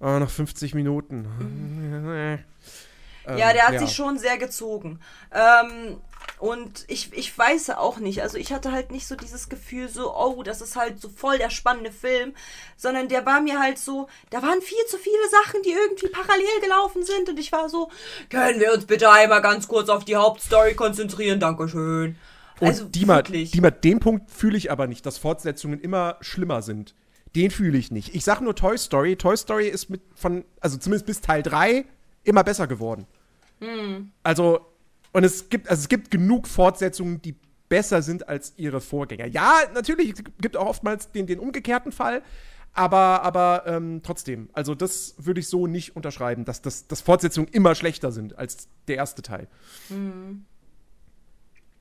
Oh, 0.00 0.18
noch 0.18 0.30
50 0.30 0.74
Minuten. 0.74 2.44
Ähm, 3.28 3.38
Ja, 3.38 3.52
der 3.52 3.68
hat 3.68 3.78
sich 3.78 3.94
schon 3.94 4.18
sehr 4.18 4.38
gezogen. 4.38 5.00
Ähm, 5.32 6.00
Und 6.40 6.84
ich, 6.86 7.12
ich 7.14 7.36
weiß 7.36 7.70
auch 7.70 7.98
nicht. 7.98 8.22
Also 8.22 8.38
ich 8.38 8.52
hatte 8.52 8.70
halt 8.70 8.92
nicht 8.92 9.08
so 9.08 9.16
dieses 9.16 9.48
Gefühl 9.48 9.88
so, 9.88 10.14
oh, 10.14 10.44
das 10.44 10.60
ist 10.60 10.76
halt 10.76 11.00
so 11.00 11.08
voll 11.08 11.36
der 11.38 11.50
spannende 11.50 11.90
Film. 11.90 12.32
Sondern 12.76 13.08
der 13.08 13.26
war 13.26 13.40
mir 13.40 13.58
halt 13.58 13.78
so, 13.78 14.08
da 14.30 14.40
waren 14.40 14.60
viel 14.62 14.84
zu 14.88 14.98
viele 14.98 15.28
Sachen, 15.30 15.62
die 15.62 15.70
irgendwie 15.72 16.08
parallel 16.08 16.60
gelaufen 16.62 17.02
sind. 17.04 17.28
Und 17.28 17.40
ich 17.40 17.50
war 17.50 17.68
so, 17.68 17.90
können 18.30 18.60
wir 18.60 18.72
uns 18.72 18.84
bitte 18.86 19.10
einmal 19.10 19.42
ganz 19.42 19.66
kurz 19.66 19.88
auf 19.88 20.04
die 20.04 20.14
Hauptstory 20.14 20.74
konzentrieren? 20.74 21.40
Dankeschön. 21.40 22.16
Also 22.60 22.84
Dima, 22.84 23.22
Dima, 23.22 23.70
den 23.70 23.98
Punkt 24.00 24.30
fühle 24.30 24.58
ich 24.58 24.70
aber 24.70 24.86
nicht, 24.86 25.06
dass 25.06 25.18
Fortsetzungen 25.18 25.80
immer 25.80 26.16
schlimmer 26.20 26.62
sind. 26.62 26.94
Den 27.34 27.50
fühle 27.50 27.78
ich 27.78 27.90
nicht. 27.90 28.14
Ich 28.14 28.24
sag 28.24 28.40
nur 28.40 28.54
Toy 28.54 28.78
Story. 28.78 29.16
Toy 29.16 29.36
Story 29.36 29.68
ist 29.68 29.90
mit 29.90 30.02
von, 30.14 30.44
also 30.60 30.76
zumindest 30.76 31.06
bis 31.06 31.20
Teil 31.20 31.42
3 31.42 31.84
immer 32.24 32.42
besser 32.44 32.66
geworden. 32.66 33.06
Also, 34.22 34.66
und 35.12 35.24
es 35.24 35.48
gibt, 35.48 35.68
also 35.68 35.80
es 35.80 35.88
gibt 35.88 36.10
genug 36.10 36.46
Fortsetzungen, 36.46 37.20
die 37.22 37.34
besser 37.68 38.02
sind 38.02 38.28
als 38.28 38.54
ihre 38.56 38.80
Vorgänger. 38.80 39.26
Ja, 39.26 39.60
natürlich, 39.74 40.10
es 40.10 40.22
gibt 40.40 40.56
auch 40.56 40.66
oftmals 40.66 41.10
den, 41.12 41.26
den 41.26 41.38
umgekehrten 41.38 41.92
Fall, 41.92 42.22
aber, 42.72 43.22
aber 43.22 43.64
ähm, 43.66 44.02
trotzdem, 44.02 44.48
also 44.52 44.74
das 44.74 45.14
würde 45.18 45.40
ich 45.40 45.48
so 45.48 45.66
nicht 45.66 45.96
unterschreiben, 45.96 46.44
dass, 46.44 46.62
das, 46.62 46.86
dass 46.86 47.00
Fortsetzungen 47.00 47.48
immer 47.48 47.74
schlechter 47.74 48.12
sind 48.12 48.38
als 48.38 48.68
der 48.86 48.96
erste 48.96 49.22
Teil. 49.22 49.48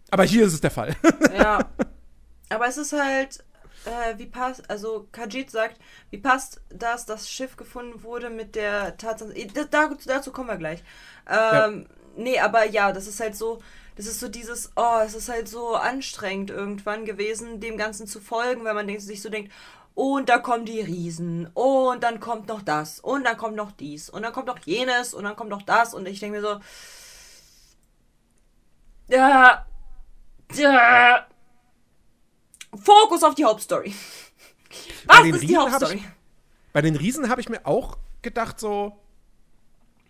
Aber 0.09 0.23
hier 0.23 0.45
ist 0.45 0.53
es 0.53 0.61
der 0.61 0.71
Fall. 0.71 0.95
Ja. 1.37 1.69
Aber 2.49 2.65
es 2.67 2.77
ist 2.77 2.93
halt, 2.93 3.43
äh, 3.87 4.17
wie 4.17 4.27
passt, 4.27 4.69
also 4.69 5.07
Kajit 5.11 5.49
sagt, 5.51 5.79
wie 6.09 6.17
passt 6.17 6.61
das, 6.69 7.05
das 7.05 7.29
Schiff 7.29 7.55
gefunden 7.57 8.03
wurde 8.03 8.29
mit 8.29 8.55
der 8.55 8.97
Tatsache. 8.97 9.33
Da, 9.71 9.89
dazu 10.05 10.31
kommen 10.31 10.49
wir 10.49 10.57
gleich. 10.57 10.83
Ähm, 11.29 11.87
Nee, 12.17 12.39
aber 12.39 12.65
ja, 12.65 12.91
das 12.91 13.07
ist 13.07 13.19
halt 13.19 13.35
so, 13.35 13.59
das 13.95 14.07
ist 14.07 14.19
so 14.19 14.27
dieses, 14.27 14.71
oh, 14.75 14.99
es 15.05 15.13
ist 15.13 15.29
halt 15.29 15.47
so 15.47 15.75
anstrengend 15.75 16.49
irgendwann 16.49 17.05
gewesen, 17.05 17.59
dem 17.59 17.77
Ganzen 17.77 18.07
zu 18.07 18.19
folgen, 18.19 18.63
weil 18.65 18.73
man 18.73 18.99
sich 18.99 19.21
so 19.21 19.29
denkt, 19.29 19.53
und 19.93 20.29
da 20.29 20.39
kommen 20.39 20.65
die 20.65 20.81
Riesen, 20.81 21.47
und 21.53 22.03
dann 22.03 22.19
kommt 22.19 22.47
noch 22.47 22.61
das, 22.63 22.99
und 22.99 23.23
dann 23.25 23.37
kommt 23.37 23.55
noch 23.55 23.71
dies, 23.71 24.09
und 24.09 24.23
dann 24.23 24.33
kommt 24.33 24.47
noch 24.47 24.59
jenes, 24.65 25.13
und 25.13 25.25
dann 25.25 25.35
kommt 25.35 25.49
noch 25.51 25.61
das, 25.61 25.93
und 25.93 26.07
ich 26.07 26.19
denke 26.19 26.39
mir 26.39 26.43
so, 26.43 26.59
ja, 29.07 29.65
ja, 30.53 31.25
Fokus 32.75 33.23
auf 33.23 33.35
die 33.35 33.45
Hauptstory. 33.45 33.93
Was 35.05 35.19
ist 35.19 35.25
die 35.25 35.31
Riesen 35.47 35.57
hab 35.57 35.71
Hauptstory? 35.71 35.95
ich- 35.97 36.03
Bei 36.73 36.81
den 36.81 36.95
Riesen 36.95 37.29
habe 37.29 37.41
ich 37.41 37.49
mir 37.49 37.65
auch 37.65 37.97
gedacht, 38.21 38.59
so, 38.59 38.97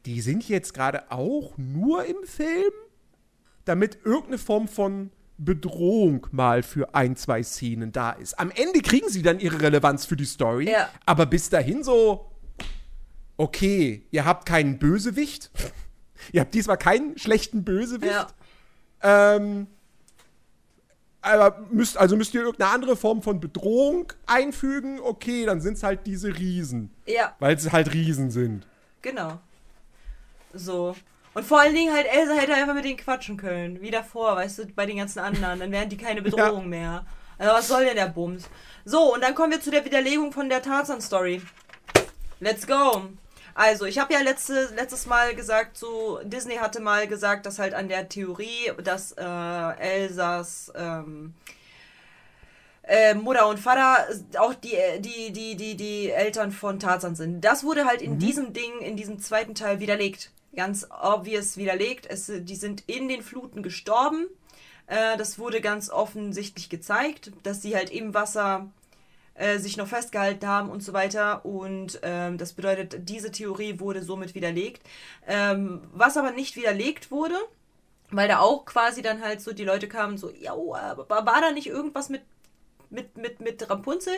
die 0.05 0.21
sind 0.21 0.47
jetzt 0.49 0.73
gerade 0.73 1.11
auch 1.11 1.53
nur 1.57 2.05
im 2.05 2.17
Film, 2.25 2.71
damit 3.65 3.99
irgendeine 4.05 4.37
Form 4.37 4.67
von 4.67 5.11
Bedrohung 5.37 6.25
mal 6.31 6.63
für 6.63 6.95
ein, 6.95 7.15
zwei 7.15 7.43
Szenen 7.43 7.91
da 7.91 8.11
ist. 8.11 8.39
Am 8.39 8.49
Ende 8.49 8.81
kriegen 8.81 9.07
sie 9.09 9.21
dann 9.21 9.39
ihre 9.39 9.61
Relevanz 9.61 10.05
für 10.05 10.15
die 10.15 10.25
Story, 10.25 10.69
Ja. 10.71 10.89
aber 11.05 11.25
bis 11.27 11.49
dahin 11.49 11.83
so, 11.83 12.31
okay, 13.37 14.03
ihr 14.11 14.25
habt 14.25 14.47
keinen 14.47 14.79
Bösewicht. 14.79 15.51
ihr 16.31 16.41
habt 16.41 16.53
diesmal 16.55 16.77
keinen 16.77 17.17
schlechten 17.19 17.63
Bösewicht. 17.63 18.11
Ja. 19.03 19.35
Ähm, 19.35 19.67
aber 21.22 21.65
müsst, 21.72 21.97
also 21.97 22.15
müsst 22.15 22.34
ihr 22.34 22.41
irgendeine 22.41 22.72
andere 22.72 22.95
Form 22.95 23.22
von 23.22 23.39
Bedrohung 23.39 24.11
einfügen? 24.26 24.99
Okay, 24.99 25.45
dann 25.45 25.59
sind 25.61 25.74
es 25.78 25.84
halt 25.84 26.05
diese 26.05 26.38
Riesen. 26.38 26.93
Ja, 27.05 27.36
Weil 27.39 27.55
es 27.55 27.72
halt 27.72 27.93
Riesen 27.93 28.32
sind. 28.32 28.65
genau. 29.01 29.39
So. 30.53 30.95
Und 31.34 31.45
vor 31.45 31.59
allen 31.59 31.76
Dingen 31.76 31.93
halt, 31.93 32.07
Elsa 32.07 32.34
hätte 32.34 32.53
einfach 32.55 32.74
mit 32.74 32.86
denen 32.86 32.97
quatschen 32.97 33.38
können. 33.38 33.80
Wie 33.82 33.91
davor, 33.91 34.36
weißt 34.38 34.59
du, 34.59 34.65
bei 34.68 34.86
den 34.88 34.97
ganzen 34.97 35.20
anderen. 35.20 35.59
Dann 35.59 35.72
wären 35.72 35.89
die 35.89 35.97
keine 35.97 36.22
Bedrohung 36.24 36.68
mehr. 36.70 37.05
Also 37.38 37.53
was 37.53 37.68
soll 37.68 37.86
denn 37.86 37.95
der 37.95 38.07
Bums? 38.07 38.49
So, 38.86 39.13
und 39.13 39.22
dann 39.22 39.36
kommen 39.36 39.51
wir 39.51 39.61
zu 39.61 39.70
der 39.70 39.86
Widerlegung 39.86 40.32
von 40.32 40.49
der 40.49 40.61
Tarzan-Story. 40.63 41.41
Let's 42.39 42.65
go. 42.65 43.03
Also, 43.57 43.85
ich 43.85 43.97
habe 43.97 44.13
ja 44.13 44.19
letzte, 44.19 44.69
letztes 44.75 45.07
Mal 45.07 45.33
gesagt, 45.33 45.77
so, 45.77 46.19
Disney 46.23 46.57
hatte 46.57 46.79
mal 46.79 47.07
gesagt, 47.07 47.47
dass 47.47 47.57
halt 47.57 47.73
an 47.73 47.89
der 47.89 48.07
Theorie, 48.07 48.71
dass 48.83 49.13
äh, 49.13 49.23
Elsas 49.79 50.71
ähm, 50.75 51.33
äh, 52.83 53.15
Mutter 53.15 53.47
und 53.47 53.59
Vater 53.59 54.05
auch 54.37 54.53
die, 54.53 54.77
die, 54.99 55.33
die, 55.33 55.55
die, 55.55 55.75
die 55.75 56.11
Eltern 56.11 56.51
von 56.51 56.79
Tarzan 56.79 57.15
sind. 57.15 57.41
Das 57.41 57.63
wurde 57.63 57.85
halt 57.85 58.03
in 58.03 58.19
diesem 58.19 58.53
Ding, 58.53 58.77
in 58.79 58.95
diesem 58.95 59.17
zweiten 59.17 59.55
Teil 59.55 59.79
widerlegt. 59.79 60.29
Ganz 60.55 60.87
obvious 60.91 61.57
widerlegt. 61.57 62.05
Es, 62.07 62.31
die 62.31 62.55
sind 62.55 62.83
in 62.85 63.07
den 63.09 63.23
Fluten 63.23 63.63
gestorben. 63.63 64.27
Äh, 64.85 65.17
das 65.17 65.39
wurde 65.39 65.61
ganz 65.61 65.89
offensichtlich 65.89 66.69
gezeigt, 66.69 67.31
dass 67.41 67.63
sie 67.63 67.75
halt 67.75 67.89
im 67.89 68.13
Wasser 68.13 68.69
äh, 69.38 69.59
sich 69.59 69.77
noch 69.77 69.88
festgehalten 69.88 70.47
haben 70.47 70.69
und 70.69 70.83
so 70.83 70.93
weiter. 70.93 71.45
Und 71.45 71.99
ähm, 72.03 72.38
das 72.38 72.53
bedeutet, 72.53 73.09
diese 73.09 73.31
Theorie 73.31 73.79
wurde 73.79 74.03
somit 74.03 74.35
widerlegt. 74.35 74.81
Ähm, 75.27 75.81
was 75.93 76.17
aber 76.17 76.31
nicht 76.31 76.55
widerlegt 76.55 77.11
wurde, 77.11 77.35
weil 78.11 78.27
da 78.27 78.39
auch 78.39 78.65
quasi 78.65 79.01
dann 79.01 79.21
halt 79.21 79.41
so 79.41 79.53
die 79.53 79.65
Leute 79.65 79.88
kamen 79.88 80.17
so, 80.17 80.31
ja, 80.39 80.55
war 80.55 81.41
da 81.41 81.51
nicht 81.51 81.67
irgendwas 81.67 82.09
mit 82.09 82.21
mit, 82.89 83.17
mit, 83.17 83.39
mit 83.39 83.69
Rapunzel. 83.69 84.15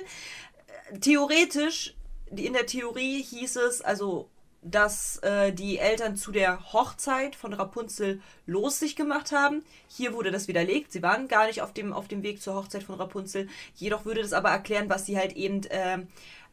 Äh, 0.91 0.99
Theoretisch, 0.99 1.95
in 2.35 2.53
der 2.53 2.65
Theorie 2.65 3.21
hieß 3.23 3.55
es, 3.57 3.81
also, 3.81 4.29
dass 4.61 5.17
äh, 5.17 5.53
die 5.53 5.77
Eltern 5.77 6.15
zu 6.15 6.31
der 6.31 6.73
Hochzeit 6.73 7.35
von 7.35 7.53
Rapunzel 7.53 8.21
los 8.45 8.79
sich 8.79 8.95
gemacht 8.95 9.31
haben. 9.31 9.63
Hier 9.87 10.13
wurde 10.13 10.31
das 10.31 10.47
widerlegt. 10.47 10.91
Sie 10.91 11.01
waren 11.01 11.27
gar 11.27 11.47
nicht 11.47 11.61
auf 11.61 11.73
dem, 11.73 11.93
auf 11.93 12.07
dem 12.07 12.23
Weg 12.23 12.41
zur 12.41 12.55
Hochzeit 12.55 12.83
von 12.83 12.95
Rapunzel. 12.95 13.47
Jedoch 13.75 14.05
würde 14.05 14.21
das 14.21 14.33
aber 14.33 14.49
erklären, 14.49 14.89
was 14.89 15.05
sie 15.05 15.17
halt 15.17 15.33
eben 15.33 15.61
ähm, 15.69 16.07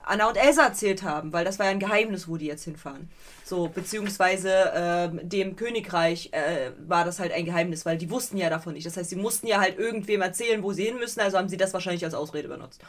Anna 0.07 0.29
und 0.29 0.37
Elsa 0.37 0.67
erzählt 0.67 1.03
haben, 1.03 1.33
weil 1.33 1.45
das 1.45 1.59
war 1.59 1.67
ja 1.67 1.73
ein 1.73 1.81
Geheimnis, 1.81 2.29
wo 2.29 2.37
die 2.37 2.47
jetzt 2.47 2.63
hinfahren. 2.63 3.11
So, 3.45 3.69
beziehungsweise 3.69 4.73
ähm, 4.75 5.21
dem 5.29 5.57
Königreich 5.57 6.31
äh, 6.33 6.71
war 6.87 7.05
das 7.05 7.19
halt 7.19 7.33
ein 7.33 7.45
Geheimnis, 7.45 7.85
weil 7.85 7.99
die 7.99 8.09
wussten 8.09 8.37
ja 8.37 8.49
davon 8.49 8.75
nicht. 8.75 8.87
Das 8.87 8.97
heißt, 8.97 9.11
sie 9.11 9.17
mussten 9.17 9.49
ja 9.49 9.61
halt 9.61 9.79
irgendwem 9.79 10.23
erzählen, 10.23 10.63
wo 10.63 10.73
sie 10.73 10.85
hin 10.85 10.99
müssen, 10.99 11.21
also 11.21 11.39
haben 11.39 11.49
sie 11.49 11.57
das 11.57 11.75
wahrscheinlich 11.75 12.05
als 12.05 12.15
Ausrede 12.15 12.47
benutzt. 12.47 12.81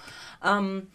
Ähm, 0.46 0.90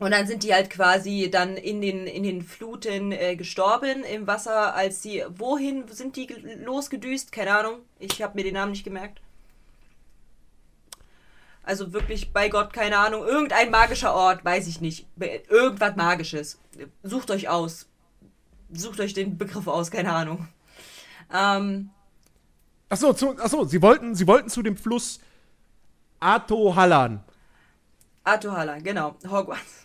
und 0.00 0.10
dann 0.10 0.26
sind 0.26 0.42
die 0.42 0.52
halt 0.52 0.70
quasi 0.70 1.30
dann 1.30 1.56
in 1.56 1.80
den, 1.80 2.06
in 2.06 2.24
den 2.24 2.42
Fluten 2.42 3.12
äh, 3.12 3.36
gestorben 3.36 4.02
im 4.02 4.26
Wasser, 4.26 4.74
als 4.74 5.02
sie. 5.02 5.24
Wohin 5.28 5.86
sind 5.88 6.16
die 6.16 6.26
ge- 6.26 6.56
losgedüst? 6.64 7.30
Keine 7.30 7.56
Ahnung. 7.56 7.80
Ich 7.98 8.20
habe 8.22 8.34
mir 8.36 8.42
den 8.44 8.54
Namen 8.54 8.72
nicht 8.72 8.82
gemerkt. 8.84 9.20
Also 11.62 11.92
wirklich, 11.92 12.32
bei 12.32 12.48
Gott, 12.48 12.72
keine 12.72 12.98
Ahnung. 12.98 13.24
Irgendein 13.24 13.70
magischer 13.70 14.14
Ort, 14.14 14.44
weiß 14.44 14.66
ich 14.66 14.80
nicht. 14.80 15.06
Irgendwas 15.48 15.94
Magisches. 15.94 16.58
Sucht 17.02 17.30
euch 17.30 17.48
aus. 17.48 17.86
Sucht 18.72 18.98
euch 19.00 19.12
den 19.14 19.36
Begriff 19.36 19.68
aus, 19.68 19.90
keine 19.90 20.12
Ahnung. 20.12 20.48
Ähm, 21.32 21.90
Achso, 22.88 23.12
zu, 23.12 23.38
achso 23.38 23.64
sie, 23.64 23.82
wollten, 23.82 24.14
sie 24.16 24.26
wollten 24.26 24.48
zu 24.48 24.62
dem 24.62 24.76
Fluss 24.76 25.20
Atohallan. 26.18 27.22
Atohala, 28.24 28.78
genau. 28.78 29.16
Hogwarts. 29.28 29.79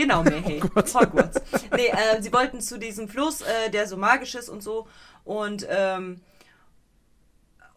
Genau, 0.00 0.22
Mayhay. 0.22 0.60
Hogwarts. 0.62 0.94
Hogwarts. 0.94 1.40
Nee, 1.76 1.88
äh, 1.88 2.22
sie 2.22 2.32
wollten 2.32 2.62
zu 2.62 2.78
diesem 2.78 3.06
Fluss, 3.06 3.42
äh, 3.42 3.70
der 3.70 3.86
so 3.86 3.98
magisch 3.98 4.34
ist 4.34 4.48
und 4.48 4.62
so. 4.62 4.88
Und, 5.24 5.66
ähm, 5.68 6.22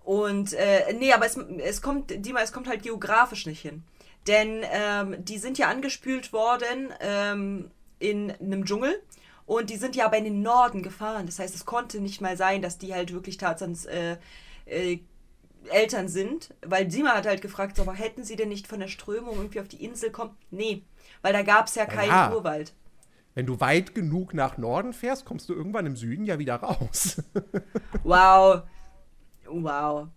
und, 0.05 0.53
äh, 0.53 0.93
nee, 0.93 1.11
aber 1.11 1.25
es, 1.25 1.35
es 1.35 1.81
kommt, 1.81 2.25
Dima, 2.25 2.39
es 2.39 2.53
kommt 2.53 2.69
halt 2.69 2.81
geografisch 2.81 3.45
nicht 3.45 3.59
hin. 3.59 3.83
Denn 4.25 4.61
ähm, 4.71 5.17
die 5.25 5.37
sind 5.37 5.57
ja 5.57 5.67
angespült 5.67 6.31
worden 6.31 6.93
ähm, 7.01 7.71
in 7.99 8.31
einem 8.31 8.63
Dschungel. 8.63 9.01
Und 9.45 9.69
die 9.69 9.75
sind 9.75 9.97
ja 9.97 10.05
aber 10.05 10.17
in 10.17 10.23
den 10.23 10.41
Norden 10.41 10.81
gefahren. 10.81 11.25
Das 11.25 11.39
heißt, 11.39 11.53
es 11.53 11.65
konnte 11.65 11.99
nicht 11.99 12.21
mal 12.21 12.37
sein, 12.37 12.61
dass 12.61 12.77
die 12.77 12.93
halt 12.93 13.11
wirklich 13.11 13.35
Tarzans 13.35 13.83
äh, 13.83 14.15
äh, 14.65 14.99
Eltern 15.69 16.07
sind, 16.07 16.53
weil 16.65 16.89
Sima 16.89 17.15
hat 17.15 17.25
halt 17.25 17.41
gefragt, 17.41 17.75
so, 17.75 17.81
aber 17.81 17.93
hätten 17.93 18.23
sie 18.23 18.37
denn 18.37 18.47
nicht 18.47 18.67
von 18.67 18.79
der 18.79 18.87
Strömung 18.87 19.35
irgendwie 19.35 19.59
auf 19.59 19.67
die 19.67 19.83
Insel 19.83 20.11
kommen? 20.11 20.37
Nee, 20.51 20.83
weil 21.23 21.33
da 21.33 21.41
gab 21.41 21.65
es 21.65 21.73
ja 21.75 21.85
keinen 21.87 22.09
Ja. 22.09 22.31
Urwald. 22.31 22.73
Wenn 23.33 23.47
du 23.47 23.59
weit 23.59 23.95
genug 23.95 24.35
nach 24.35 24.59
Norden 24.59 24.93
fährst, 24.93 25.25
kommst 25.25 25.49
du 25.49 25.53
irgendwann 25.55 25.87
im 25.87 25.95
Süden 25.95 26.25
ja 26.25 26.37
wieder 26.37 26.57
raus. 26.57 27.19
Wow. 28.03 28.61
Wow. 29.47 30.07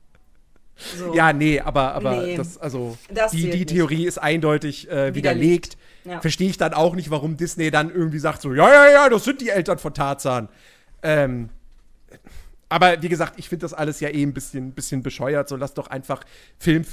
So. 0.98 1.14
ja, 1.14 1.32
nee, 1.32 1.58
aber, 1.58 1.94
aber 1.94 2.20
Nee. 2.20 2.36
das, 2.36 2.58
also, 2.58 2.98
Das 3.10 3.30
die, 3.32 3.48
die 3.50 3.58
nicht. 3.60 3.68
Theorie 3.70 4.06
ist 4.06 4.18
eindeutig 4.18 4.90
äh, 4.90 5.14
widerlegt. 5.14 5.78
Ja. 6.04 6.20
Verstehe 6.20 6.50
ich 6.50 6.58
dann 6.58 6.74
auch 6.74 6.94
nicht, 6.94 7.10
warum 7.10 7.36
Disney 7.38 7.70
dann 7.70 7.90
irgendwie 7.90 8.18
sagt 8.18 8.42
so, 8.42 8.52
ja, 8.52 8.68
ja, 8.68 8.90
ja, 8.90 9.08
das 9.08 9.24
sind 9.24 9.40
die 9.40 9.48
Eltern 9.48 9.78
von 9.78 9.94
Tarzan. 9.94 10.48
Ähm, 11.02 11.48
aber 12.68 13.00
wie 13.00 13.08
gesagt, 13.08 13.34
ich 13.38 13.48
finde 13.48 13.62
das 13.64 13.72
alles 13.72 14.00
ja 14.00 14.08
eh 14.10 14.22
ein 14.22 14.34
bisschen, 14.34 14.72
bisschen 14.72 15.02
bescheuert. 15.02 15.48
So 15.48 15.56
lass 15.56 15.72
doch 15.72 15.86
einfach 15.86 16.22
Film 16.58 16.84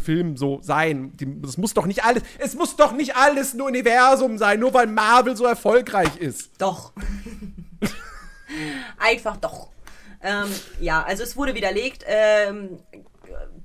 für, 0.00 0.14
Film 0.14 0.36
so 0.36 0.60
sein. 0.62 1.12
Die, 1.16 1.26
muss 1.26 1.74
doch 1.74 1.86
nicht 1.86 2.04
alles, 2.04 2.22
es 2.38 2.54
muss 2.54 2.76
doch 2.76 2.92
nicht 2.92 3.16
alles 3.16 3.54
ein 3.54 3.60
Universum 3.60 4.38
sein, 4.38 4.60
nur 4.60 4.74
weil 4.74 4.86
Marvel 4.86 5.36
so 5.36 5.44
erfolgreich 5.44 6.16
ist. 6.18 6.50
Doch. 6.58 6.92
Einfach 8.98 9.36
doch. 9.36 9.70
Ähm, 10.22 10.48
ja, 10.80 11.02
also 11.02 11.22
es 11.22 11.36
wurde 11.36 11.54
widerlegt. 11.54 12.04
Ähm, 12.06 12.78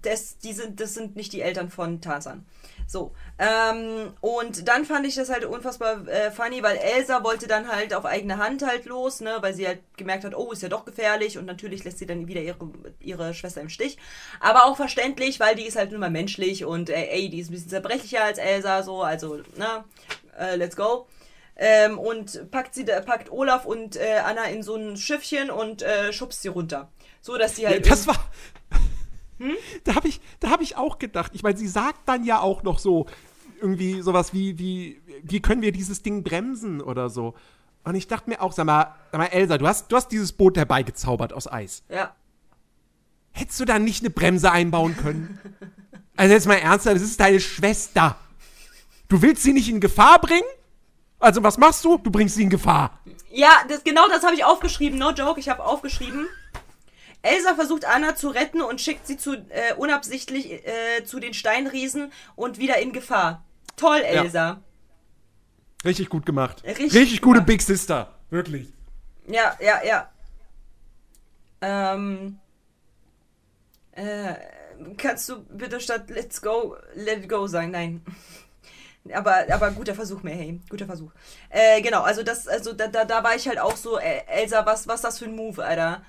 das, 0.01 0.37
die 0.39 0.53
sind, 0.53 0.79
das 0.79 0.93
sind 0.93 1.15
nicht 1.15 1.33
die 1.33 1.41
Eltern 1.41 1.69
von 1.69 2.01
Tarzan. 2.01 2.45
So. 2.89 3.11
Ähm, 3.37 4.13
und 4.19 4.67
dann 4.67 4.83
fand 4.83 5.05
ich 5.05 5.13
das 5.13 5.29
halt 5.29 5.45
unfassbar 5.45 6.07
äh, 6.07 6.31
funny, 6.31 6.63
weil 6.63 6.75
Elsa 6.77 7.23
wollte 7.23 7.45
dann 7.45 7.67
halt 7.67 7.93
auf 7.93 8.03
eigene 8.03 8.39
Hand 8.39 8.65
halt 8.65 8.85
los, 8.85 9.21
ne, 9.21 9.37
weil 9.41 9.53
sie 9.53 9.67
halt 9.67 9.81
gemerkt 9.95 10.23
hat, 10.23 10.33
oh, 10.35 10.51
ist 10.51 10.63
ja 10.63 10.69
doch 10.69 10.85
gefährlich 10.85 11.37
und 11.37 11.45
natürlich 11.45 11.83
lässt 11.83 11.99
sie 11.99 12.07
dann 12.07 12.27
wieder 12.27 12.41
ihre, 12.41 12.57
ihre 12.99 13.35
Schwester 13.35 13.61
im 13.61 13.69
Stich. 13.69 13.99
Aber 14.39 14.65
auch 14.65 14.75
verständlich, 14.75 15.39
weil 15.39 15.53
die 15.53 15.67
ist 15.67 15.77
halt 15.77 15.91
nun 15.91 15.99
mal 15.99 16.09
menschlich 16.09 16.65
und 16.65 16.89
äh, 16.89 17.09
ey, 17.11 17.29
die 17.29 17.41
ist 17.41 17.49
ein 17.49 17.53
bisschen 17.53 17.69
zerbrechlicher 17.69 18.23
als 18.23 18.39
Elsa, 18.39 18.81
so, 18.81 19.03
also, 19.03 19.35
ne, 19.55 19.83
äh, 20.39 20.55
let's 20.55 20.75
go. 20.75 21.05
Ähm, 21.57 21.99
und 21.99 22.49
packt 22.49 22.73
sie, 22.73 22.85
packt 22.85 23.31
Olaf 23.31 23.65
und 23.65 23.97
äh, 23.97 24.21
Anna 24.25 24.45
in 24.45 24.63
so 24.63 24.75
ein 24.75 24.97
Schiffchen 24.97 25.51
und 25.51 25.83
äh, 25.83 26.11
schubst 26.11 26.41
sie 26.41 26.47
runter. 26.47 26.89
So, 27.21 27.37
dass 27.37 27.55
sie 27.55 27.67
halt. 27.67 27.87
Das 27.87 28.07
war. 28.07 28.15
Da 29.83 29.95
habe 29.95 30.07
ich, 30.07 30.21
da 30.39 30.49
hab 30.49 30.61
ich 30.61 30.75
auch 30.77 30.99
gedacht. 30.99 31.31
Ich 31.33 31.43
meine, 31.43 31.57
sie 31.57 31.67
sagt 31.67 32.07
dann 32.07 32.23
ja 32.25 32.41
auch 32.41 32.63
noch 32.63 32.79
so 32.79 33.07
irgendwie 33.61 34.01
sowas 34.01 34.33
wie, 34.33 34.57
wie, 34.59 35.01
wie 35.23 35.41
können 35.41 35.61
wir 35.61 35.71
dieses 35.71 36.01
Ding 36.01 36.23
bremsen 36.23 36.81
oder 36.81 37.09
so. 37.09 37.33
Und 37.83 37.95
ich 37.95 38.07
dachte 38.07 38.29
mir 38.29 38.41
auch, 38.41 38.51
sag 38.51 38.65
mal, 38.65 38.95
sag 39.11 39.19
mal, 39.19 39.25
Elsa, 39.27 39.57
du 39.57 39.67
hast, 39.67 39.91
du 39.91 39.95
hast 39.95 40.09
dieses 40.09 40.31
Boot 40.33 40.57
herbeigezaubert 40.57 41.33
aus 41.33 41.51
Eis. 41.51 41.83
ja. 41.89 42.13
Hättest 43.31 43.59
du 43.59 43.65
da 43.65 43.77
nicht 43.79 44.01
eine 44.01 44.09
Bremse 44.09 44.51
einbauen 44.51 44.97
können? 44.97 45.39
Also 46.17 46.33
jetzt 46.33 46.47
mal 46.47 46.55
ernsthaft, 46.55 46.95
das 46.95 47.03
ist 47.03 47.19
deine 47.19 47.39
Schwester. 47.39 48.17
Du 49.07 49.21
willst 49.21 49.43
sie 49.43 49.53
nicht 49.53 49.69
in 49.69 49.79
Gefahr 49.79 50.19
bringen? 50.19 50.47
Also 51.19 51.43
was 51.43 51.57
machst 51.57 51.85
du? 51.85 51.97
Du 51.97 52.11
bringst 52.11 52.35
sie 52.35 52.43
in 52.43 52.49
Gefahr. 52.49 52.99
Ja, 53.31 53.51
das, 53.69 53.83
genau 53.83 54.07
das 54.09 54.23
habe 54.23 54.35
ich 54.35 54.43
aufgeschrieben. 54.43 54.97
No 54.99 55.11
joke, 55.11 55.39
ich 55.39 55.47
habe 55.47 55.63
aufgeschrieben. 55.63 56.27
Elsa 57.21 57.55
versucht 57.55 57.85
Anna 57.85 58.15
zu 58.15 58.29
retten 58.29 58.61
und 58.61 58.79
schickt 58.79 59.05
sie 59.07 59.17
zu 59.17 59.33
äh, 59.33 59.73
unabsichtlich 59.77 60.51
äh, 60.51 61.03
zu 61.03 61.19
den 61.19 61.33
Steinriesen 61.33 62.11
und 62.35 62.57
wieder 62.59 62.77
in 62.79 62.93
Gefahr. 62.93 63.43
Toll, 63.75 63.99
Ja. 63.99 64.23
Elsa. 64.23 64.61
Richtig 65.85 66.09
gut 66.09 66.25
gemacht. 66.25 66.63
Richtig 66.65 66.93
Richtig, 66.93 67.21
gute 67.21 67.35
gemacht. 67.35 67.47
Big 67.47 67.61
Sister. 67.61 68.13
Wirklich. 68.29 68.73
Ja, 69.27 69.57
ja, 69.61 69.83
ja. 69.83 70.09
Ähm. 71.61 72.39
Äh, 73.91 74.33
kannst 74.97 75.27
du 75.29 75.43
bitte 75.43 75.79
statt 75.79 76.09
Let's 76.09 76.41
go, 76.41 76.77
let 76.95 77.19
it 77.23 77.29
go 77.29 77.47
sagen? 77.47 77.71
Nein. 77.71 78.01
Aber, 79.13 79.45
aber 79.51 79.71
guter 79.71 79.95
Versuch, 79.95 80.21
mehr, 80.23 80.35
hey. 80.35 80.59
Guter 80.69 80.85
Versuch. 80.85 81.11
Äh, 81.49 81.81
genau, 81.81 82.01
also 82.03 82.21
das, 82.23 82.47
also 82.47 82.73
da, 82.73 82.87
da, 82.87 83.05
da 83.05 83.23
war 83.23 83.35
ich 83.35 83.47
halt 83.47 83.59
auch 83.59 83.75
so, 83.75 83.97
äh, 83.97 84.21
Elsa, 84.27 84.65
was, 84.65 84.87
was 84.87 84.95
ist 84.95 85.03
das 85.03 85.19
für 85.19 85.25
ein 85.25 85.35
Move, 85.35 85.63
Alter? 85.63 86.01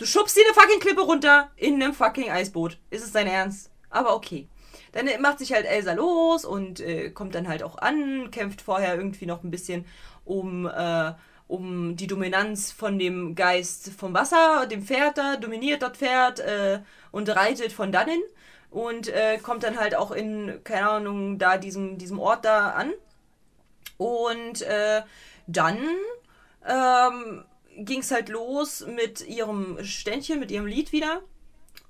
Du 0.00 0.06
schubst 0.06 0.34
sie 0.34 0.40
eine 0.42 0.54
fucking 0.54 0.80
Klippe 0.80 1.02
runter 1.02 1.50
in 1.56 1.74
einem 1.74 1.92
fucking 1.92 2.30
Eisboot. 2.30 2.78
Ist 2.88 3.04
es 3.04 3.12
dein 3.12 3.26
Ernst? 3.26 3.70
Aber 3.90 4.14
okay. 4.14 4.48
Dann 4.92 5.06
macht 5.20 5.40
sich 5.40 5.52
halt 5.52 5.66
Elsa 5.66 5.92
los 5.92 6.46
und 6.46 6.80
äh, 6.80 7.10
kommt 7.10 7.34
dann 7.34 7.46
halt 7.46 7.62
auch 7.62 7.76
an, 7.76 8.30
kämpft 8.30 8.62
vorher 8.62 8.94
irgendwie 8.94 9.26
noch 9.26 9.44
ein 9.44 9.50
bisschen 9.50 9.84
um, 10.24 10.64
äh, 10.64 11.12
um 11.48 11.96
die 11.96 12.06
Dominanz 12.06 12.72
von 12.72 12.98
dem 12.98 13.34
Geist 13.34 13.90
vom 13.92 14.14
Wasser, 14.14 14.66
dem 14.66 14.86
Pferd 14.86 15.18
da, 15.18 15.36
dominiert 15.36 15.82
das 15.82 15.98
Pferd 15.98 16.40
äh, 16.40 16.80
und 17.10 17.28
reitet 17.28 17.70
von 17.70 17.92
dannen 17.92 18.22
und 18.70 19.08
äh, 19.08 19.36
kommt 19.36 19.64
dann 19.64 19.78
halt 19.78 19.94
auch 19.94 20.12
in, 20.12 20.64
keine 20.64 20.88
Ahnung, 20.88 21.36
da 21.36 21.58
diesem, 21.58 21.98
diesem 21.98 22.18
Ort 22.18 22.46
da 22.46 22.70
an. 22.70 22.90
Und 23.98 24.62
äh, 24.62 25.02
dann 25.46 25.76
ähm, 26.66 27.44
ging 27.76 28.00
es 28.00 28.10
halt 28.10 28.28
los 28.28 28.86
mit 28.86 29.26
ihrem 29.26 29.82
Ständchen, 29.84 30.40
mit 30.40 30.50
ihrem 30.50 30.66
Lied 30.66 30.92
wieder. 30.92 31.22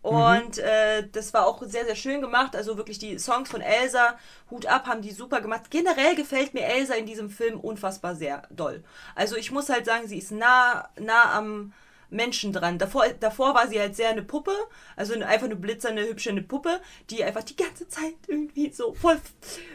Und 0.02 0.58
äh, 0.58 1.06
das 1.12 1.34
war 1.34 1.46
auch 1.46 1.62
sehr, 1.62 1.84
sehr 1.84 1.94
schön 1.94 2.22
gemacht. 2.22 2.56
Also 2.56 2.78
wirklich 2.78 2.98
die 2.98 3.18
Songs 3.18 3.50
von 3.50 3.60
Elsa, 3.60 4.18
Hut 4.50 4.64
ab, 4.66 4.86
haben 4.86 5.02
die 5.02 5.10
super 5.10 5.42
gemacht. 5.42 5.70
Generell 5.70 6.14
gefällt 6.16 6.54
mir 6.54 6.64
Elsa 6.64 6.94
in 6.94 7.04
diesem 7.04 7.28
Film 7.28 7.60
unfassbar 7.60 8.14
sehr 8.14 8.42
doll. 8.50 8.82
Also 9.14 9.36
ich 9.36 9.50
muss 9.50 9.68
halt 9.68 9.84
sagen, 9.84 10.08
sie 10.08 10.18
ist 10.18 10.32
nah, 10.32 10.88
nah 10.98 11.36
am 11.36 11.74
Menschen 12.11 12.52
dran. 12.52 12.78
Davor, 12.78 13.04
davor 13.20 13.54
war 13.54 13.68
sie 13.68 13.80
halt 13.80 13.96
sehr 13.96 14.11
eine 14.11 14.22
Puppe, 14.22 14.52
also 14.96 15.14
eine, 15.14 15.26
einfach 15.26 15.46
eine 15.46 15.56
blitzernde, 15.56 16.06
hübsche 16.06 16.30
eine 16.30 16.42
Puppe, 16.42 16.80
die 17.08 17.24
einfach 17.24 17.42
die 17.42 17.56
ganze 17.56 17.88
Zeit 17.88 18.14
irgendwie 18.26 18.72
so 18.72 18.94
voll 18.94 19.18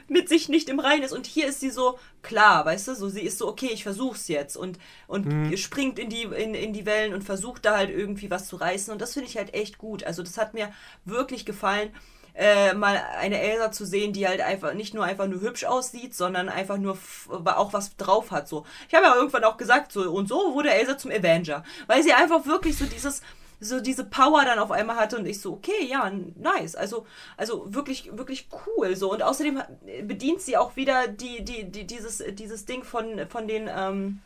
mit 0.07 0.29
sich 0.29 0.49
nicht 0.49 0.69
im 0.69 0.79
Reinen 0.79 1.03
ist. 1.03 1.13
Und 1.13 1.25
hier 1.25 1.47
ist 1.47 1.59
sie 1.59 1.69
so 1.69 1.97
klar, 2.21 2.65
weißt 2.65 2.89
du, 2.89 2.95
so 2.95 3.09
sie 3.09 3.21
ist 3.21 3.38
so, 3.38 3.47
okay, 3.47 3.69
ich 3.71 3.83
versuch's 3.83 4.27
jetzt 4.27 4.57
und, 4.57 4.79
und 5.07 5.57
springt 5.57 5.99
in 5.99 6.09
die, 6.09 6.23
in, 6.23 6.53
in 6.53 6.73
die 6.73 6.86
Wellen 6.86 7.13
und 7.13 7.23
versucht 7.23 7.65
da 7.65 7.77
halt 7.77 7.89
irgendwie 7.89 8.29
was 8.29 8.47
zu 8.47 8.55
reißen. 8.55 8.91
Und 8.91 9.01
das 9.01 9.13
finde 9.13 9.29
ich 9.29 9.38
halt 9.38 9.53
echt 9.53 9.77
gut. 9.77 10.03
Also 10.03 10.23
das 10.23 10.38
hat 10.38 10.53
mir 10.53 10.71
wirklich 11.05 11.45
gefallen 11.45 11.91
äh, 12.36 12.73
mal 12.73 13.01
eine 13.19 13.39
Elsa 13.39 13.71
zu 13.71 13.86
sehen, 13.86 14.13
die 14.13 14.27
halt 14.27 14.41
einfach 14.41 14.73
nicht 14.73 14.93
nur 14.93 15.03
einfach 15.03 15.27
nur 15.27 15.41
hübsch 15.41 15.65
aussieht, 15.65 16.13
sondern 16.15 16.49
einfach 16.49 16.77
nur 16.77 16.97
auch 17.45 17.73
was 17.73 17.95
drauf 17.97 18.31
hat. 18.31 18.47
So, 18.47 18.65
ich 18.88 18.93
habe 18.93 19.05
ja 19.05 19.15
irgendwann 19.15 19.43
auch 19.43 19.57
gesagt, 19.57 19.91
so 19.91 20.11
und 20.11 20.27
so 20.27 20.53
wurde 20.53 20.71
Elsa 20.71 20.97
zum 20.97 21.11
Avenger, 21.11 21.63
weil 21.88 22.03
sie 22.03 22.13
einfach 22.13 22.45
wirklich 22.45 22.77
so 22.77 22.86
dieses 22.86 23.21
so 23.61 23.79
diese 23.79 24.03
Power 24.03 24.43
dann 24.43 24.59
auf 24.59 24.71
einmal 24.71 24.97
hatte 24.97 25.17
und 25.17 25.25
ich 25.25 25.39
so 25.39 25.53
okay 25.53 25.86
ja 25.89 26.11
nice 26.36 26.75
also 26.75 27.07
also 27.38 27.73
wirklich 27.73 28.15
wirklich 28.15 28.49
cool 28.67 28.97
so 28.97 29.13
und 29.13 29.23
außerdem 29.23 29.61
bedient 30.03 30.41
sie 30.41 30.57
auch 30.57 30.75
wieder 30.75 31.07
die 31.07 31.43
die, 31.43 31.63
die 31.63 31.88
dieses 31.88 32.21
dieses 32.31 32.65
Ding 32.65 32.83
von 32.83 33.27
von 33.29 33.47
den 33.47 33.69
ähm, 33.73 34.19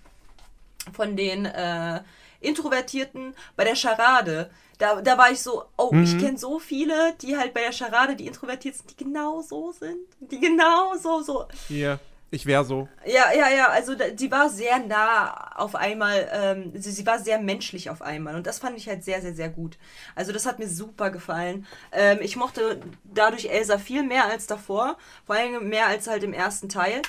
von 0.94 1.16
den 1.16 1.46
äh, 1.46 2.02
Introvertierten 2.42 3.34
bei 3.56 3.64
der 3.66 3.76
Charade. 3.76 4.50
Da, 4.80 5.02
da 5.02 5.18
war 5.18 5.30
ich 5.30 5.42
so, 5.42 5.66
oh, 5.78 5.92
ich 5.94 6.18
kenne 6.18 6.38
so 6.38 6.58
viele, 6.58 7.14
die 7.22 7.38
halt 7.38 7.54
bei 7.54 7.62
der 7.62 7.72
Charade, 7.74 8.16
die 8.16 8.26
introvertiert 8.28 8.76
sind, 8.76 8.90
die 8.90 9.04
genau 9.04 9.42
so 9.42 9.72
sind. 9.74 9.98
Die 10.22 10.40
genau 10.40 10.96
so, 10.96 11.22
so. 11.22 11.46
Hier, 11.68 12.00
ich 12.32 12.46
wäre 12.46 12.64
so. 12.64 12.88
Ja, 13.06 13.34
ja, 13.34 13.50
ja, 13.50 13.68
also 13.68 13.94
da- 13.96 14.10
die 14.10 14.32
war 14.32 14.50
sehr 14.50 14.80
nah 14.80 15.52
auf 15.58 15.76
einmal, 15.76 16.30
ähm, 16.32 16.72
sie, 16.82 16.92
sie 16.92 17.06
war 17.06 17.20
sehr 17.20 17.40
menschlich 17.40 17.90
auf 17.90 18.02
einmal 18.02 18.36
und 18.36 18.48
das 18.48 18.60
fand 18.60 18.78
ich 18.78 18.88
halt 18.88 19.04
sehr, 19.04 19.22
sehr, 19.22 19.34
sehr 19.34 19.50
gut. 19.50 19.78
Also 20.16 20.32
das 20.32 20.46
hat 20.46 20.60
mir 20.60 20.70
super 20.70 21.10
gefallen. 21.10 21.68
Ähm, 21.92 22.20
ich 22.22 22.38
mochte 22.38 22.80
dadurch 23.04 23.48
Elsa 23.50 23.80
viel 23.80 24.04
mehr 24.04 24.26
als 24.28 24.48
davor, 24.48 24.98
vor 25.26 25.36
allem 25.36 25.68
mehr 25.68 25.88
als 25.88 26.08
halt 26.08 26.24
im 26.24 26.32
ersten 26.34 26.70
Teil. 26.70 27.02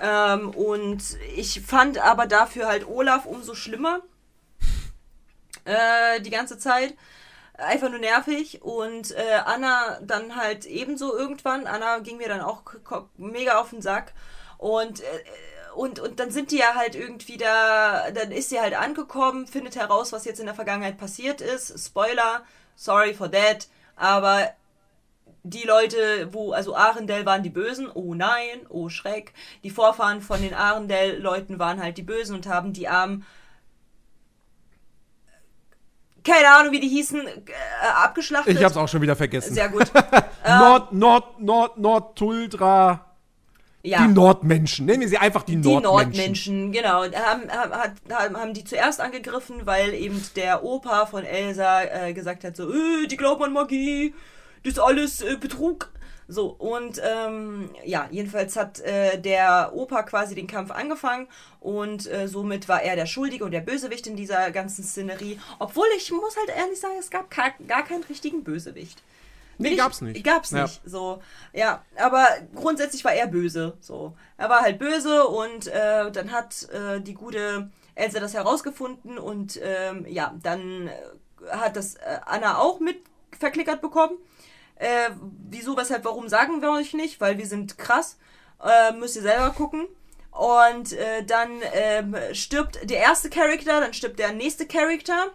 Ähm, 0.00 0.48
und 0.50 1.02
ich 1.36 1.60
fand 1.60 1.98
aber 1.98 2.26
dafür 2.26 2.68
halt 2.68 2.88
Olaf 2.88 3.26
umso 3.26 3.54
schlimmer 3.54 4.00
äh, 5.64 6.20
die 6.22 6.30
ganze 6.30 6.58
Zeit. 6.58 6.94
Einfach 7.58 7.90
nur 7.90 7.98
nervig 7.98 8.62
und 8.62 9.10
äh, 9.10 9.40
Anna 9.44 9.98
dann 10.00 10.36
halt 10.36 10.64
ebenso 10.64 11.16
irgendwann. 11.16 11.66
Anna 11.66 11.98
ging 11.98 12.16
mir 12.16 12.28
dann 12.28 12.40
auch 12.40 12.62
mega 13.16 13.58
auf 13.60 13.70
den 13.70 13.82
Sack 13.82 14.14
und, 14.58 15.00
äh, 15.00 15.04
und, 15.74 15.98
und 15.98 16.20
dann 16.20 16.30
sind 16.30 16.50
die 16.52 16.58
ja 16.58 16.74
halt 16.74 16.94
irgendwie 16.94 17.36
da, 17.36 18.10
dann 18.12 18.32
ist 18.32 18.50
sie 18.50 18.60
halt 18.60 18.74
angekommen, 18.74 19.46
findet 19.46 19.76
heraus, 19.76 20.12
was 20.12 20.24
jetzt 20.24 20.40
in 20.40 20.46
der 20.46 20.54
Vergangenheit 20.54 20.98
passiert 20.98 21.40
ist. 21.40 21.84
Spoiler, 21.84 22.42
sorry 22.76 23.12
for 23.12 23.30
that, 23.30 23.68
aber 23.96 24.52
die 25.42 25.66
Leute, 25.66 26.32
wo, 26.32 26.52
also 26.52 26.76
Arendelle 26.76 27.26
waren 27.26 27.42
die 27.42 27.50
Bösen, 27.50 27.90
oh 27.92 28.14
nein, 28.14 28.66
oh 28.68 28.88
Schreck. 28.88 29.32
Die 29.64 29.70
Vorfahren 29.70 30.20
von 30.20 30.42
den 30.42 30.54
Arendelle-Leuten 30.54 31.58
waren 31.58 31.82
halt 31.82 31.96
die 31.96 32.02
Bösen 32.02 32.34
und 32.34 32.46
haben 32.46 32.72
die 32.72 32.88
armen 32.88 33.24
keine 36.28 36.48
Ahnung, 36.48 36.72
wie 36.72 36.80
die 36.80 36.88
hießen, 36.88 37.26
äh, 37.26 37.32
abgeschlachtet. 37.94 38.56
Ich 38.56 38.64
hab's 38.64 38.76
auch 38.76 38.88
schon 38.88 39.00
wieder 39.02 39.16
vergessen. 39.16 39.54
Sehr 39.54 39.68
gut. 39.68 39.90
Nord, 40.46 40.92
Nord, 40.92 41.40
Nord, 41.40 41.78
Nordtuldra. 41.78 43.04
Ja. 43.82 44.06
Die 44.06 44.12
Nordmenschen. 44.12 44.86
Nennen 44.86 45.02
wir 45.02 45.08
sie 45.08 45.18
einfach 45.18 45.44
die, 45.44 45.56
Die 45.56 45.68
Nordmenschen. 45.68 45.92
Nordmenschen, 45.92 46.72
genau. 46.72 47.04
Haben, 47.04 47.50
haben 48.10 48.36
haben 48.36 48.54
die 48.54 48.64
zuerst 48.64 49.00
angegriffen, 49.00 49.66
weil 49.66 49.94
eben 49.94 50.20
der 50.34 50.64
Opa 50.64 51.06
von 51.06 51.24
Elsa 51.24 51.82
äh, 51.84 52.12
gesagt 52.12 52.44
hat, 52.44 52.56
so, 52.56 52.70
äh, 52.70 53.06
die 53.06 53.16
glauben 53.16 53.44
an 53.44 53.52
Magie, 53.52 54.14
das 54.64 54.74
ist 54.74 54.78
alles 54.80 55.22
äh, 55.22 55.36
Betrug. 55.36 55.90
So, 56.30 56.48
und 56.48 57.00
ähm, 57.02 57.70
ja, 57.84 58.06
jedenfalls 58.10 58.54
hat 58.56 58.80
äh, 58.80 59.18
der 59.18 59.72
Opa 59.74 60.02
quasi 60.02 60.34
den 60.34 60.46
Kampf 60.46 60.70
angefangen 60.70 61.26
und 61.58 62.06
äh, 62.06 62.28
somit 62.28 62.68
war 62.68 62.82
er 62.82 62.96
der 62.96 63.06
Schuldige 63.06 63.44
und 63.46 63.50
der 63.52 63.62
Bösewicht 63.62 64.06
in 64.06 64.14
dieser 64.14 64.50
ganzen 64.50 64.84
Szenerie. 64.84 65.40
Obwohl 65.58 65.86
ich 65.96 66.12
muss 66.12 66.36
halt 66.36 66.50
ehrlich 66.54 66.78
sagen, 66.78 66.96
es 67.00 67.08
gab 67.10 67.30
gar, 67.30 67.52
gar 67.66 67.82
keinen 67.82 68.04
richtigen 68.04 68.44
Bösewicht. 68.44 69.02
Nee, 69.56 69.70
ich- 69.70 69.78
gab's 69.78 70.02
nicht. 70.02 70.22
Gab's 70.22 70.50
Ja. 70.50 70.64
nicht. 70.64 70.82
So, 70.84 71.22
ja, 71.54 71.82
aber 71.96 72.26
grundsätzlich 72.54 73.04
war 73.06 73.14
er 73.14 73.26
böse. 73.26 73.78
So, 73.80 74.14
er 74.36 74.50
war 74.50 74.60
halt 74.60 74.78
böse 74.78 75.26
und 75.26 75.66
äh, 75.68 76.10
dann 76.12 76.30
hat 76.30 76.68
äh, 76.70 77.00
die 77.00 77.14
gute 77.14 77.70
Elsa 77.94 78.20
das 78.20 78.34
herausgefunden 78.34 79.18
und 79.18 79.58
ähm, 79.62 80.04
ja, 80.06 80.34
dann 80.42 80.88
äh, 80.88 80.92
hat 81.52 81.74
das 81.76 81.94
äh, 81.94 82.18
Anna 82.26 82.58
auch 82.58 82.80
mit 82.80 82.98
verklickert 83.38 83.80
bekommen. 83.80 84.16
Äh, 84.78 85.10
wieso, 85.50 85.76
weshalb, 85.76 86.04
warum 86.04 86.28
sagen 86.28 86.62
wir 86.62 86.70
euch 86.70 86.94
nicht? 86.94 87.20
Weil 87.20 87.38
wir 87.38 87.46
sind 87.46 87.78
krass. 87.78 88.16
Äh, 88.62 88.92
müsst 88.92 89.16
ihr 89.16 89.22
selber 89.22 89.50
gucken. 89.50 89.86
Und 90.30 90.92
äh, 90.92 91.24
dann 91.24 91.50
ähm, 91.72 92.16
stirbt 92.32 92.88
der 92.88 92.98
erste 92.98 93.28
Charakter, 93.28 93.80
dann 93.80 93.92
stirbt 93.92 94.20
der 94.20 94.32
nächste 94.32 94.66
Charakter. 94.66 95.32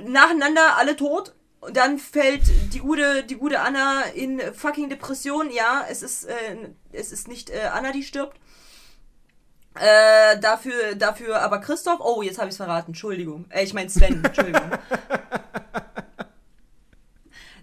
Nacheinander 0.00 0.76
alle 0.76 0.96
tot. 0.96 1.34
und 1.60 1.76
dann 1.76 1.98
fällt 1.98 2.42
die 2.72 2.78
gute, 2.78 3.24
die 3.24 3.34
gute 3.34 3.60
Anna 3.60 4.02
in 4.14 4.40
fucking 4.54 4.88
Depression. 4.88 5.50
Ja, 5.50 5.84
es 5.88 6.02
ist, 6.02 6.24
äh, 6.24 6.34
es 6.92 7.10
ist 7.10 7.26
nicht 7.26 7.50
äh, 7.50 7.70
Anna, 7.72 7.90
die 7.90 8.04
stirbt. 8.04 8.38
Äh, 9.74 10.38
dafür, 10.38 10.94
dafür 10.94 11.40
aber 11.40 11.60
Christoph. 11.60 12.00
Oh, 12.00 12.22
jetzt 12.22 12.38
habe 12.38 12.48
ich 12.48 12.52
es 12.52 12.56
verraten. 12.58 12.90
Entschuldigung. 12.90 13.46
Äh, 13.50 13.64
ich 13.64 13.74
meine 13.74 13.90
Sven. 13.90 14.24
Entschuldigung. 14.24 14.70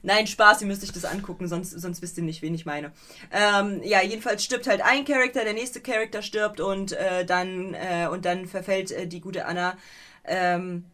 Nein, 0.06 0.28
Spaß, 0.28 0.62
ihr 0.62 0.68
müsst 0.68 0.84
euch 0.84 0.92
das 0.92 1.04
angucken, 1.04 1.48
sonst, 1.48 1.72
sonst 1.72 2.00
wisst 2.04 2.16
ihr 2.20 2.24
nicht, 2.24 2.44
wen 2.44 2.54
ich 2.54 2.68
meine. 2.68 2.92
Ähm, 3.32 3.82
ja, 3.84 4.04
jedenfalls 4.04 4.44
stirbt 4.44 4.68
halt 4.68 4.82
ein 4.82 5.04
Charakter, 5.04 5.44
der 5.44 5.54
nächste 5.54 5.82
Charakter 5.82 6.22
stirbt 6.22 6.60
und 6.60 6.92
äh, 6.92 7.26
dann 7.26 7.74
äh, 7.74 8.08
und 8.12 8.24
dann 8.24 8.46
verfällt 8.46 8.92
äh, 8.92 9.08
die 9.08 9.20
gute 9.20 9.48
Anna 9.48 9.76
ähm, 10.24 10.86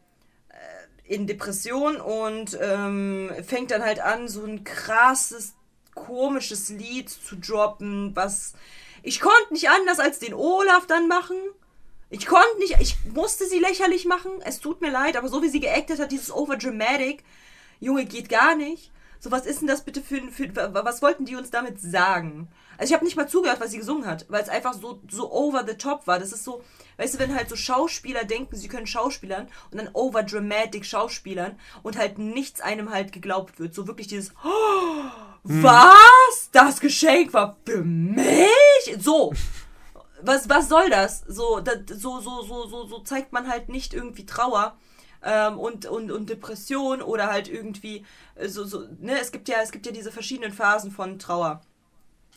äh, 0.47 1.13
in 1.13 1.27
Depression 1.27 1.97
und 1.97 2.57
ähm, 2.61 3.31
fängt 3.45 3.71
dann 3.71 3.83
halt 3.83 3.99
an, 3.99 4.29
so 4.29 4.45
ein 4.45 4.63
krasses, 4.63 5.55
komisches 5.93 6.69
Lied 6.69 7.09
zu 7.09 7.35
droppen, 7.35 8.15
was 8.15 8.53
ich 9.03 9.19
konnte 9.19 9.51
nicht 9.51 9.67
anders 9.67 9.99
als 9.99 10.19
den 10.19 10.33
Olaf 10.33 10.87
dann 10.87 11.09
machen. 11.09 11.35
Ich 12.09 12.27
konnte 12.27 12.59
nicht, 12.59 12.77
ich 12.79 12.95
musste 13.13 13.45
sie 13.45 13.59
lächerlich 13.59 14.05
machen. 14.05 14.31
Es 14.45 14.61
tut 14.61 14.79
mir 14.79 14.89
leid, 14.89 15.17
aber 15.17 15.27
so 15.27 15.43
wie 15.43 15.49
sie 15.49 15.59
geactet 15.59 15.99
hat, 15.99 16.13
dieses 16.13 16.33
Overdramatic, 16.33 17.25
Junge, 17.81 18.05
geht 18.05 18.29
gar 18.29 18.55
nicht. 18.55 18.89
So, 19.23 19.29
was 19.29 19.45
ist 19.45 19.61
denn 19.61 19.67
das 19.67 19.83
bitte 19.83 20.01
für, 20.01 20.19
für 20.31 20.51
was 20.73 21.03
wollten 21.03 21.25
die 21.25 21.35
uns 21.35 21.51
damit 21.51 21.79
sagen? 21.79 22.47
Also 22.79 22.89
ich 22.89 22.95
habe 22.95 23.05
nicht 23.05 23.15
mal 23.15 23.29
zugehört, 23.29 23.61
was 23.61 23.69
sie 23.69 23.77
gesungen 23.77 24.07
hat, 24.07 24.25
weil 24.29 24.41
es 24.41 24.49
einfach 24.49 24.73
so, 24.73 24.99
so 25.11 25.31
over 25.31 25.63
the 25.63 25.75
top 25.75 26.07
war. 26.07 26.17
Das 26.17 26.33
ist 26.33 26.43
so, 26.43 26.63
weißt 26.97 27.13
du, 27.13 27.19
wenn 27.19 27.35
halt 27.35 27.47
so 27.47 27.55
Schauspieler 27.55 28.23
denken, 28.23 28.55
sie 28.55 28.67
können 28.67 28.87
Schauspielern 28.87 29.47
und 29.69 29.77
dann 29.77 29.91
over 29.93 30.23
dramatic 30.23 30.87
Schauspielern 30.87 31.59
und 31.83 31.99
halt 31.99 32.17
nichts 32.17 32.61
einem 32.61 32.89
halt 32.89 33.11
geglaubt 33.11 33.59
wird. 33.59 33.75
So 33.75 33.85
wirklich 33.85 34.07
dieses, 34.07 34.33
oh, 34.43 35.03
was? 35.43 36.49
Das 36.51 36.79
Geschenk 36.79 37.31
war 37.35 37.57
für 37.63 37.83
mich? 37.83 38.97
So. 38.97 39.33
Was, 40.23 40.49
was 40.49 40.67
soll 40.67 40.89
das? 40.89 41.23
So, 41.27 41.59
das, 41.59 41.77
so, 41.93 42.19
so, 42.21 42.41
so, 42.41 42.67
so, 42.67 42.87
so 42.87 42.99
zeigt 43.01 43.33
man 43.33 43.47
halt 43.47 43.69
nicht 43.69 43.93
irgendwie 43.93 44.25
Trauer 44.25 44.75
ähm, 45.23 45.59
und, 45.59 45.85
und, 45.85 46.11
und 46.11 46.29
Depression 46.29 47.01
oder 47.01 47.27
halt 47.27 47.47
irgendwie 47.47 48.05
äh, 48.35 48.47
so, 48.47 48.63
so, 48.65 48.87
ne, 48.99 49.19
es 49.19 49.31
gibt 49.31 49.49
ja, 49.49 49.57
es 49.61 49.71
gibt 49.71 49.85
ja 49.85 49.91
diese 49.91 50.11
verschiedenen 50.11 50.53
Phasen 50.53 50.91
von 50.91 51.19
Trauer. 51.19 51.61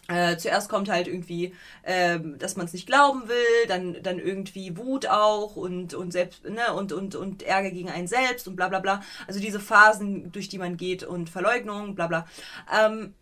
Äh, 0.07 0.37
zuerst 0.37 0.69
kommt 0.69 0.91
halt 0.91 1.09
irgendwie, 1.09 1.55
ähm, 1.83 2.39
dass 2.39 2.57
man 2.57 2.67
es 2.67 2.75
nicht 2.75 2.87
glauben 2.87 3.27
will, 3.27 3.67
dann, 3.69 4.03
dann 4.03 4.19
irgendwie 4.19 4.77
Wut 4.77 5.07
auch 5.07 5.57
und, 5.57 5.95
und 5.95 6.13
selbst, 6.13 6.45
ne, 6.45 6.75
und, 6.75 6.93
und, 6.93 7.15
und 7.15 7.43
Ärger 7.43 7.71
gegen 7.71 7.89
einen 7.89 8.07
selbst 8.07 8.47
und 8.47 8.55
bla 8.55 8.69
bla 8.69 8.81
bla. 8.81 9.03
Also 9.27 9.41
diese 9.41 9.61
Phasen, 9.61 10.31
durch 10.31 10.51
die 10.51 10.59
man 10.59 10.77
geht 10.77 11.05
und 11.05 11.31
Verleugnung, 11.31 11.95
bla 11.95 12.07
bla. 12.07 12.27
Ähm, 12.71 13.15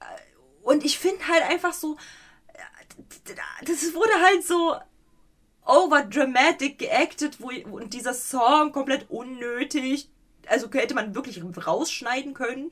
äh, 0.00 0.04
und 0.62 0.82
ich 0.82 0.98
finde 0.98 1.28
halt 1.28 1.42
einfach 1.42 1.74
so, 1.74 1.98
äh, 2.54 3.34
das 3.66 3.92
wurde 3.92 4.14
halt 4.24 4.46
so 4.46 4.76
overdramatic 5.64 6.78
geactet, 6.78 7.40
wo, 7.40 7.50
und 7.70 7.94
dieser 7.94 8.14
Song 8.14 8.72
komplett 8.72 9.10
unnötig. 9.10 10.08
Also 10.46 10.70
hätte 10.72 10.94
man 10.94 11.14
wirklich 11.14 11.42
rausschneiden 11.42 12.34
können. 12.34 12.70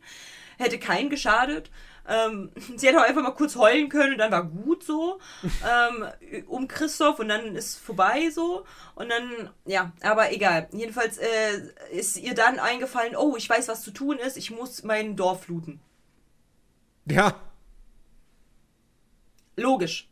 Hätte 0.58 0.78
keinen 0.78 1.10
geschadet. 1.10 1.70
Ähm, 2.06 2.50
sie 2.76 2.86
hätte 2.86 3.00
auch 3.00 3.04
einfach 3.04 3.22
mal 3.22 3.34
kurz 3.34 3.56
heulen 3.56 3.88
können 3.88 4.12
und 4.12 4.18
dann 4.18 4.32
war 4.32 4.44
gut 4.44 4.84
so. 4.84 5.20
ähm, 5.42 6.44
um 6.46 6.68
Christoph 6.68 7.18
und 7.18 7.28
dann 7.28 7.56
ist 7.56 7.78
vorbei 7.78 8.30
so. 8.30 8.64
Und 8.94 9.08
dann, 9.08 9.50
ja, 9.64 9.92
aber 10.02 10.32
egal. 10.32 10.68
Jedenfalls 10.72 11.18
äh, 11.18 11.72
ist 11.90 12.16
ihr 12.18 12.34
dann 12.34 12.58
eingefallen, 12.58 13.16
oh, 13.16 13.36
ich 13.36 13.48
weiß, 13.48 13.68
was 13.68 13.82
zu 13.82 13.90
tun 13.90 14.18
ist. 14.18 14.36
Ich 14.36 14.50
muss 14.50 14.82
mein 14.82 15.16
Dorf 15.16 15.44
fluten. 15.44 15.80
Ja. 17.06 17.34
Logisch. 19.56 20.08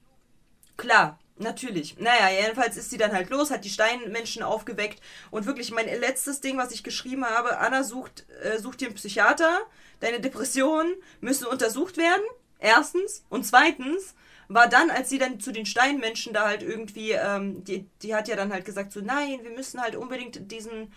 Klar. 0.76 1.19
Natürlich. 1.40 1.98
Naja, 1.98 2.28
jedenfalls 2.28 2.76
ist 2.76 2.90
sie 2.90 2.98
dann 2.98 3.12
halt 3.12 3.30
los, 3.30 3.50
hat 3.50 3.64
die 3.64 3.70
Steinmenschen 3.70 4.42
aufgeweckt 4.42 5.00
und 5.30 5.46
wirklich 5.46 5.70
mein 5.70 5.86
letztes 5.86 6.42
Ding, 6.42 6.58
was 6.58 6.70
ich 6.70 6.84
geschrieben 6.84 7.24
habe, 7.24 7.56
Anna 7.58 7.82
sucht, 7.82 8.26
äh, 8.42 8.58
sucht 8.58 8.82
dir 8.82 8.88
einen 8.88 8.94
Psychiater, 8.94 9.60
deine 10.00 10.20
Depressionen 10.20 10.94
müssen 11.22 11.46
untersucht 11.46 11.96
werden, 11.96 12.22
erstens. 12.58 13.24
Und 13.30 13.46
zweitens 13.46 14.14
war 14.48 14.68
dann, 14.68 14.90
als 14.90 15.08
sie 15.08 15.16
dann 15.16 15.40
zu 15.40 15.50
den 15.50 15.64
Steinmenschen 15.64 16.34
da 16.34 16.46
halt 16.46 16.62
irgendwie, 16.62 17.12
ähm, 17.12 17.64
die, 17.64 17.86
die 18.02 18.14
hat 18.14 18.28
ja 18.28 18.36
dann 18.36 18.52
halt 18.52 18.66
gesagt 18.66 18.92
so, 18.92 19.00
nein, 19.00 19.38
wir 19.42 19.50
müssen 19.50 19.80
halt 19.80 19.96
unbedingt 19.96 20.52
diesen, 20.52 20.92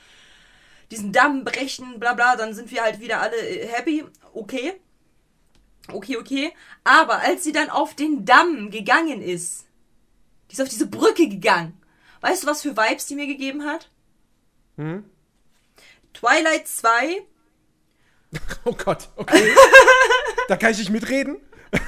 diesen 0.91 1.13
Damm 1.13 1.45
brechen, 1.45 2.01
bla 2.01 2.15
bla, 2.15 2.35
dann 2.35 2.53
sind 2.53 2.69
wir 2.69 2.83
halt 2.83 2.99
wieder 2.99 3.21
alle 3.21 3.37
äh, 3.37 3.65
happy. 3.67 4.03
Okay. 4.33 4.73
Okay, 5.87 6.17
okay. 6.17 6.51
Aber 6.83 7.19
als 7.19 7.45
sie 7.45 7.53
dann 7.53 7.69
auf 7.69 7.95
den 7.95 8.25
Damm 8.25 8.71
gegangen 8.71 9.21
ist, 9.21 9.67
die 10.54 10.60
ist 10.60 10.62
auf 10.62 10.70
diese 10.70 10.86
Brücke 10.86 11.28
gegangen. 11.28 11.74
Weißt 12.22 12.43
du, 12.43 12.47
was 12.47 12.62
für 12.62 12.78
Vibes 12.78 13.08
die 13.08 13.16
mir 13.16 13.26
gegeben 13.26 13.66
hat? 13.66 13.89
Hm? 14.78 15.04
Twilight 16.14 16.68
2. 16.68 17.24
Oh 18.66 18.74
Gott, 18.74 19.10
okay. 19.16 19.54
da 20.47 20.56
kann 20.56 20.72
ich 20.72 20.80
nicht 20.80 20.89
mitreden. 20.89 21.38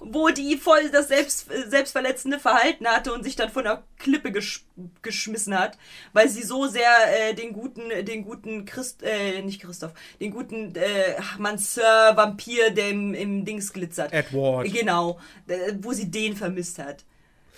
wo 0.00 0.28
die 0.30 0.56
voll 0.56 0.90
das 0.90 1.06
selbst, 1.08 1.48
selbstverletzende 1.68 2.40
Verhalten 2.40 2.88
hatte 2.88 3.12
und 3.12 3.22
sich 3.22 3.36
dann 3.36 3.50
von 3.50 3.62
der 3.62 3.84
Klippe 3.96 4.32
gesch 4.32 4.64
geschmissen 5.02 5.56
hat, 5.56 5.78
weil 6.12 6.28
sie 6.28 6.42
so 6.42 6.66
sehr 6.66 6.90
äh, 7.08 7.34
den 7.34 7.52
guten, 7.52 8.04
den 8.04 8.24
guten 8.24 8.64
Christ, 8.64 9.02
äh, 9.04 9.40
nicht 9.42 9.60
Christoph, 9.60 9.92
den 10.20 10.32
guten 10.32 10.74
äh, 10.74 11.16
Manseur 11.38 12.16
Vampir, 12.16 12.70
der 12.70 12.90
im, 12.90 13.14
im 13.14 13.44
Dings 13.44 13.72
glitzert. 13.72 14.12
Edward. 14.12 14.66
Genau, 14.72 15.20
äh, 15.46 15.74
wo 15.78 15.92
sie 15.92 16.10
den 16.10 16.36
vermisst 16.36 16.78
hat 16.78 17.04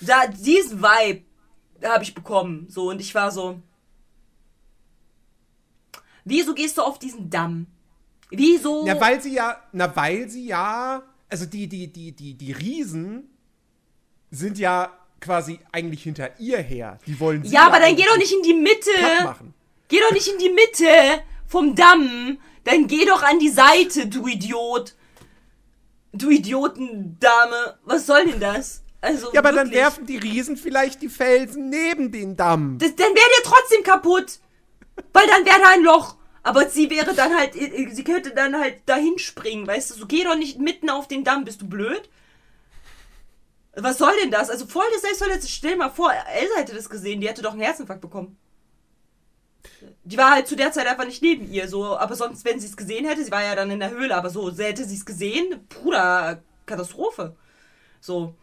da, 0.01 0.26
diesen 0.26 0.80
Vibe 0.80 1.24
habe 1.82 2.05
ich 2.05 2.14
bekommen. 2.14 2.66
So, 2.68 2.90
und 2.90 3.01
ich 3.01 3.14
war 3.14 3.30
so. 3.30 3.61
Wieso 6.24 6.55
gehst 6.55 6.76
du 6.78 6.82
auf 6.82 6.99
diesen 6.99 7.30
Damm? 7.30 7.66
Wieso? 8.30 8.84
Na, 8.84 9.01
weil 9.01 9.20
sie 9.22 9.34
ja, 9.34 9.62
na, 9.72 9.94
weil 9.96 10.28
sie 10.28 10.46
ja, 10.46 11.03
also 11.28 11.46
die, 11.46 11.66
die, 11.66 11.90
die, 11.90 12.12
die, 12.12 12.34
die 12.34 12.53
Riesen 12.53 13.30
sind 14.30 14.59
ja 14.59 14.92
quasi 15.20 15.59
eigentlich 15.72 16.03
hinter 16.03 16.38
ihr 16.38 16.59
her. 16.59 16.99
Die 17.07 17.18
wollen 17.18 17.44
sie 17.44 17.55
ja, 17.55 17.66
aber 17.66 17.80
dann 17.80 17.96
geh 17.96 18.05
doch 18.05 18.18
nicht 18.18 18.32
in 18.32 18.42
die 18.42 18.55
Mitte. 18.55 18.90
machen. 19.24 19.55
Geh 19.88 20.01
doch 20.01 20.12
nicht 20.12 20.28
in 20.28 20.38
die 20.38 20.51
Mitte 20.51 21.22
vom 21.46 21.74
Damm. 21.74 22.38
Dann 22.64 22.86
geh 22.86 23.07
doch 23.07 23.22
an 23.22 23.38
die 23.38 23.49
Seite, 23.49 24.07
du 24.07 24.26
Idiot. 24.26 24.94
Du 26.12 26.28
Idiotendame. 26.30 27.78
Was 27.84 28.07
soll 28.07 28.26
denn 28.26 28.40
das? 28.40 28.82
Also 29.01 29.32
Ja, 29.32 29.40
aber 29.40 29.53
dann 29.53 29.66
wirklich. 29.66 29.82
werfen 29.82 30.07
die 30.07 30.16
Riesen 30.16 30.57
vielleicht 30.57 31.03
die 31.03 31.09
Felsen 31.09 31.70
neben 31.70 32.11
den 32.11 32.36
Damm. 32.36 32.78
Das, 32.78 32.96
dann 32.96 33.14
wäre 33.14 33.30
der 33.36 33.44
trotzdem 33.44 33.82
kaputt. 33.84 34.38
Weil 35.12 35.26
dann 35.28 35.44
wäre 35.44 35.61
da 35.61 35.68
ein 35.70 35.82
Loch. 35.84 36.16
Aber 36.42 36.68
sie 36.68 36.88
wäre 36.90 37.14
dann 37.14 37.36
halt, 37.36 37.55
sie 37.55 38.05
könnte 38.05 38.30
dann 38.30 38.59
halt 38.59 38.80
dahin 38.86 39.18
springen, 39.18 39.66
weißt 39.66 39.90
du? 39.90 39.94
So, 39.94 40.07
geh 40.07 40.24
doch 40.24 40.36
nicht 40.36 40.59
mitten 40.59 40.88
auf 40.88 41.07
den 41.07 41.22
Damm, 41.22 41.44
bist 41.44 41.61
du 41.61 41.68
blöd? 41.68 42.09
Was 43.76 43.99
soll 43.99 44.12
denn 44.22 44.30
das? 44.30 44.51
Also 44.51 44.66
voll 44.66 44.86
das 44.92 45.03
Selbstverletzte. 45.03 45.49
Stell 45.49 45.76
mal 45.76 45.90
vor, 45.90 46.11
Elsa 46.34 46.57
hätte 46.57 46.74
das 46.74 46.90
gesehen, 46.90 47.20
die 47.20 47.29
hätte 47.29 47.42
doch 47.42 47.53
einen 47.53 47.61
Herzinfarkt 47.61 48.00
bekommen. 48.00 48.37
Die 50.04 50.16
war 50.16 50.33
halt 50.33 50.49
zu 50.49 50.57
der 50.57 50.72
Zeit 50.72 50.87
einfach 50.87 51.04
nicht 51.04 51.22
neben 51.22 51.49
ihr, 51.50 51.68
so, 51.68 51.96
aber 51.96 52.16
sonst, 52.16 52.45
wenn 52.45 52.58
sie 52.58 52.66
es 52.66 52.76
gesehen 52.76 53.04
hätte, 53.04 53.22
sie 53.22 53.30
war 53.30 53.45
ja 53.45 53.54
dann 53.54 53.70
in 53.70 53.80
der 53.80 53.91
Höhle, 53.91 54.16
aber 54.16 54.30
so, 54.30 54.50
hätte 54.50 54.84
sie 54.84 54.96
es 54.96 55.04
gesehen, 55.04 55.66
Bruder, 55.68 56.42
Katastrophe. 56.66 57.37
So. 58.00 58.34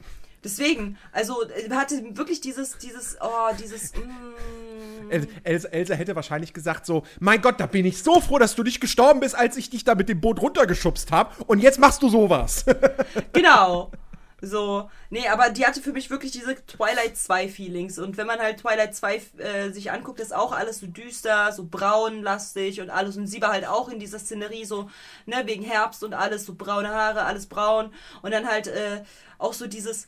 Deswegen, 0.45 0.95
also 1.11 1.43
äh, 1.43 1.71
hatte 1.71 2.01
wirklich 2.15 2.39
dieses, 2.39 2.77
dieses, 2.77 3.17
oh, 3.19 3.51
dieses, 3.59 3.93
mm, 3.95 5.09
El 5.09 5.27
Elsa, 5.43 5.69
Elsa 5.69 5.95
hätte 5.95 6.15
wahrscheinlich 6.15 6.53
gesagt 6.53 6.85
so, 6.85 7.01
mein 7.19 7.41
Gott, 7.41 7.59
da 7.59 7.65
bin 7.65 7.83
ich 7.83 8.03
so 8.03 8.21
froh, 8.21 8.37
dass 8.37 8.53
du 8.55 8.61
nicht 8.61 8.79
gestorben 8.79 9.21
bist, 9.21 9.35
als 9.35 9.57
ich 9.57 9.71
dich 9.71 9.83
da 9.83 9.95
mit 9.95 10.07
dem 10.07 10.21
Boot 10.21 10.39
runtergeschubst 10.39 11.11
habe. 11.11 11.43
Und 11.45 11.59
jetzt 11.59 11.79
machst 11.79 12.03
du 12.03 12.09
sowas. 12.09 12.63
genau. 13.33 13.91
So, 14.39 14.91
nee, 15.09 15.27
aber 15.27 15.49
die 15.49 15.65
hatte 15.65 15.81
für 15.81 15.93
mich 15.93 16.11
wirklich 16.11 16.31
diese 16.31 16.55
Twilight 16.67 17.17
2 17.17 17.47
Feelings. 17.47 17.97
Und 17.97 18.17
wenn 18.17 18.27
man 18.27 18.39
halt 18.39 18.59
Twilight 18.59 18.93
2 18.93 19.21
äh, 19.37 19.69
sich 19.71 19.91
anguckt, 19.91 20.19
ist 20.19 20.35
auch 20.35 20.51
alles 20.51 20.79
so 20.79 20.85
düster, 20.85 21.51
so 21.53 21.65
braunlastig 21.65 22.81
und 22.81 22.91
alles. 22.91 23.17
Und 23.17 23.25
sie 23.25 23.41
war 23.41 23.53
halt 23.53 23.65
auch 23.65 23.89
in 23.89 23.97
dieser 23.97 24.19
Szenerie 24.19 24.65
so, 24.65 24.91
ne, 25.25 25.41
wegen 25.45 25.63
Herbst 25.63 26.03
und 26.03 26.13
alles, 26.13 26.45
so 26.45 26.53
braune 26.53 26.89
Haare, 26.89 27.23
alles 27.23 27.47
braun. 27.47 27.91
Und 28.21 28.31
dann 28.31 28.45
halt 28.45 28.67
äh, 28.67 29.03
auch 29.39 29.53
so 29.53 29.65
dieses, 29.65 30.07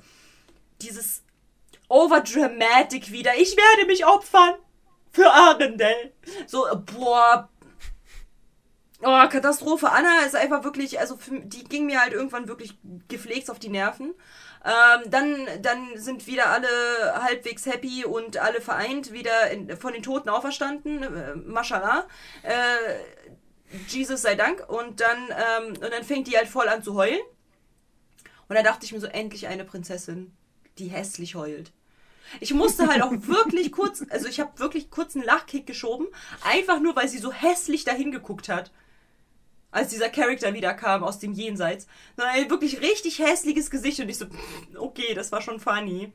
dieses 0.81 1.23
Overdramatic 1.89 3.11
wieder. 3.11 3.35
Ich 3.37 3.55
werde 3.55 3.87
mich 3.87 4.05
opfern 4.05 4.55
für 5.11 5.31
Arendelle. 5.31 6.13
So, 6.45 6.65
boah. 6.93 7.49
Oh, 9.01 9.27
Katastrophe. 9.29 9.91
Anna 9.91 10.21
ist 10.25 10.35
einfach 10.35 10.63
wirklich, 10.63 10.99
also 10.99 11.17
für, 11.17 11.39
die 11.39 11.63
ging 11.63 11.85
mir 11.85 12.01
halt 12.01 12.13
irgendwann 12.13 12.47
wirklich 12.47 12.77
gepflegt 13.07 13.49
auf 13.49 13.59
die 13.59 13.69
Nerven. 13.69 14.13
Ähm, 14.65 15.09
dann, 15.09 15.47
dann 15.61 15.97
sind 15.97 16.25
wieder 16.27 16.47
alle 16.49 16.67
halbwegs 17.21 17.65
happy 17.67 18.05
und 18.05 18.37
alle 18.37 18.59
vereint, 18.59 19.13
wieder 19.13 19.51
in, 19.51 19.77
von 19.77 19.93
den 19.93 20.03
Toten 20.03 20.29
auferstanden. 20.29 21.03
Äh, 21.03 21.35
Mashallah. 21.35 22.07
Äh, 22.43 22.95
Jesus 23.87 24.23
sei 24.23 24.35
Dank. 24.35 24.67
Und 24.67 24.99
dann, 24.99 25.17
ähm, 25.29 25.67
und 25.69 25.81
dann 25.91 26.03
fängt 26.03 26.27
die 26.27 26.37
halt 26.37 26.47
voll 26.47 26.67
an 26.67 26.83
zu 26.83 26.95
heulen. 26.95 27.21
Und 28.49 28.55
da 28.55 28.63
dachte 28.63 28.85
ich 28.85 28.93
mir 28.93 28.99
so, 28.99 29.07
endlich 29.07 29.47
eine 29.47 29.65
Prinzessin, 29.65 30.35
die 30.79 30.87
hässlich 30.87 31.35
heult. 31.35 31.71
Ich 32.39 32.53
musste 32.53 32.87
halt 32.87 33.01
auch 33.01 33.13
wirklich 33.13 33.71
kurz, 33.71 34.03
also 34.09 34.27
ich 34.27 34.39
habe 34.39 34.59
wirklich 34.59 34.89
kurz 34.89 35.15
einen 35.15 35.25
Lachkick 35.25 35.65
geschoben, 35.65 36.07
einfach 36.43 36.79
nur, 36.79 36.95
weil 36.95 37.07
sie 37.07 37.19
so 37.19 37.31
hässlich 37.31 37.85
dahin 37.85 38.11
geguckt 38.11 38.49
hat. 38.49 38.71
Als 39.71 39.89
dieser 39.89 40.09
Charakter 40.09 40.53
wieder 40.53 40.73
kam 40.73 41.03
aus 41.03 41.19
dem 41.19 41.33
Jenseits. 41.33 41.87
Ein 42.17 42.49
wirklich 42.49 42.81
richtig 42.81 43.19
hässliches 43.19 43.69
Gesicht 43.69 43.99
und 43.99 44.09
ich 44.09 44.17
so, 44.17 44.25
okay, 44.77 45.13
das 45.13 45.31
war 45.31 45.41
schon 45.41 45.59
funny. 45.59 46.13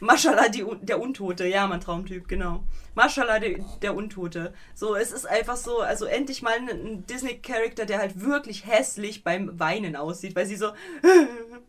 Maschallah, 0.00 0.48
die, 0.48 0.64
der 0.82 1.00
Untote, 1.00 1.46
ja, 1.46 1.66
mein 1.66 1.80
Traumtyp, 1.80 2.28
genau. 2.28 2.64
Maschallah, 2.94 3.40
der, 3.40 3.58
der 3.82 3.96
Untote. 3.96 4.54
So, 4.74 4.94
es 4.94 5.10
ist 5.10 5.26
einfach 5.26 5.56
so, 5.56 5.80
also 5.80 6.04
endlich 6.04 6.40
mal 6.42 6.54
ein, 6.54 6.68
ein 6.68 7.06
Disney-Charakter, 7.06 7.84
der 7.84 7.98
halt 7.98 8.20
wirklich 8.20 8.66
hässlich 8.66 9.24
beim 9.24 9.58
Weinen 9.58 9.96
aussieht, 9.96 10.36
weil 10.36 10.46
sie 10.46 10.56
so. 10.56 10.70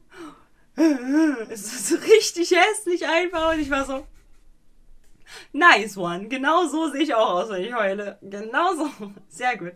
Es 1.49 1.61
ist 1.61 1.87
so 1.89 1.95
richtig 1.97 2.51
hässlich 2.51 3.05
einfach 3.07 3.53
und 3.53 3.59
ich 3.59 3.69
war 3.69 3.85
so. 3.85 4.05
Nice 5.51 5.97
one. 5.97 6.27
Genau 6.27 6.65
so 6.67 6.89
sehe 6.89 7.01
ich 7.01 7.13
auch 7.13 7.29
aus, 7.31 7.49
wenn 7.49 7.63
ich 7.63 7.73
heule. 7.73 8.17
Genau 8.21 8.73
so. 8.75 8.89
Sehr 9.29 9.57
gut. 9.57 9.73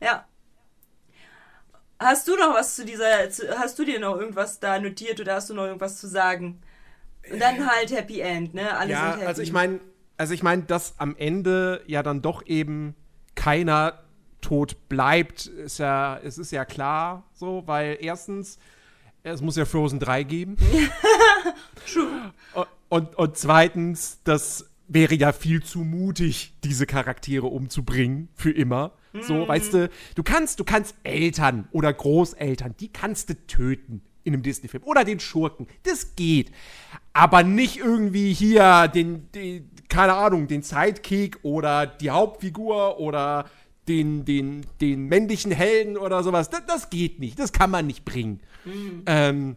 Ja. 0.00 0.26
Hast 1.98 2.28
du 2.28 2.36
noch 2.36 2.54
was 2.54 2.76
zu 2.76 2.84
dieser, 2.84 3.28
zu, 3.30 3.58
hast 3.58 3.78
du 3.78 3.84
dir 3.84 4.00
noch 4.00 4.16
irgendwas 4.16 4.58
da 4.60 4.78
notiert 4.78 5.20
oder 5.20 5.34
hast 5.34 5.50
du 5.50 5.54
noch 5.54 5.64
irgendwas 5.66 5.98
zu 6.00 6.06
sagen? 6.08 6.62
Und 7.30 7.40
dann 7.40 7.68
halt 7.70 7.90
Happy 7.90 8.20
End, 8.20 8.54
ne? 8.54 8.74
Alle 8.76 8.90
Ja, 8.92 9.10
sind 9.10 9.18
happy. 9.20 9.26
also 9.26 9.42
ich 9.42 9.52
meine, 9.52 9.80
also 10.16 10.32
ich 10.32 10.42
meine, 10.42 10.62
dass 10.62 10.94
am 10.98 11.14
Ende 11.16 11.82
ja 11.86 12.02
dann 12.02 12.22
doch 12.22 12.46
eben 12.46 12.94
keiner 13.34 14.02
tot 14.40 14.88
bleibt, 14.88 15.46
ist 15.46 15.78
ja, 15.78 16.18
es 16.24 16.38
ist 16.38 16.52
ja 16.52 16.64
klar 16.64 17.24
so, 17.34 17.64
weil 17.66 17.98
erstens, 18.00 18.58
es 19.22 19.40
muss 19.40 19.56
ja 19.56 19.64
Frozen 19.64 19.98
3 19.98 20.22
geben. 20.24 20.56
Und, 22.54 22.66
und, 22.88 23.16
und 23.16 23.36
zweitens, 23.36 24.20
das 24.24 24.70
wäre 24.86 25.14
ja 25.14 25.32
viel 25.32 25.62
zu 25.62 25.80
mutig, 25.80 26.54
diese 26.64 26.86
Charaktere 26.86 27.46
umzubringen, 27.46 28.28
für 28.34 28.50
immer. 28.50 28.92
So, 29.20 29.48
weißt 29.48 29.74
du, 29.74 29.90
du 30.14 30.22
kannst, 30.22 30.60
du 30.60 30.64
kannst 30.64 30.94
Eltern 31.02 31.68
oder 31.72 31.92
Großeltern, 31.92 32.76
die 32.78 32.88
kannst 32.92 33.30
du 33.30 33.34
töten 33.46 34.02
in 34.22 34.34
einem 34.34 34.42
Disney-Film. 34.42 34.82
Oder 34.84 35.04
den 35.04 35.18
Schurken. 35.20 35.66
Das 35.82 36.14
geht. 36.14 36.52
Aber 37.12 37.42
nicht 37.42 37.78
irgendwie 37.78 38.32
hier 38.32 38.88
den, 38.88 39.30
den, 39.32 39.70
keine 39.88 40.14
Ahnung, 40.14 40.46
den 40.46 40.62
Sidekick 40.62 41.38
oder 41.42 41.86
die 41.86 42.10
Hauptfigur 42.10 43.00
oder 43.00 43.46
den, 43.88 44.24
den, 44.24 44.66
den 44.80 45.06
männlichen 45.06 45.52
Helden 45.52 45.96
oder 45.96 46.22
sowas. 46.22 46.50
Das, 46.50 46.64
das 46.66 46.90
geht 46.90 47.18
nicht. 47.18 47.38
Das 47.38 47.52
kann 47.52 47.70
man 47.70 47.86
nicht 47.86 48.04
bringen. 48.04 48.40
Ähm, 49.06 49.56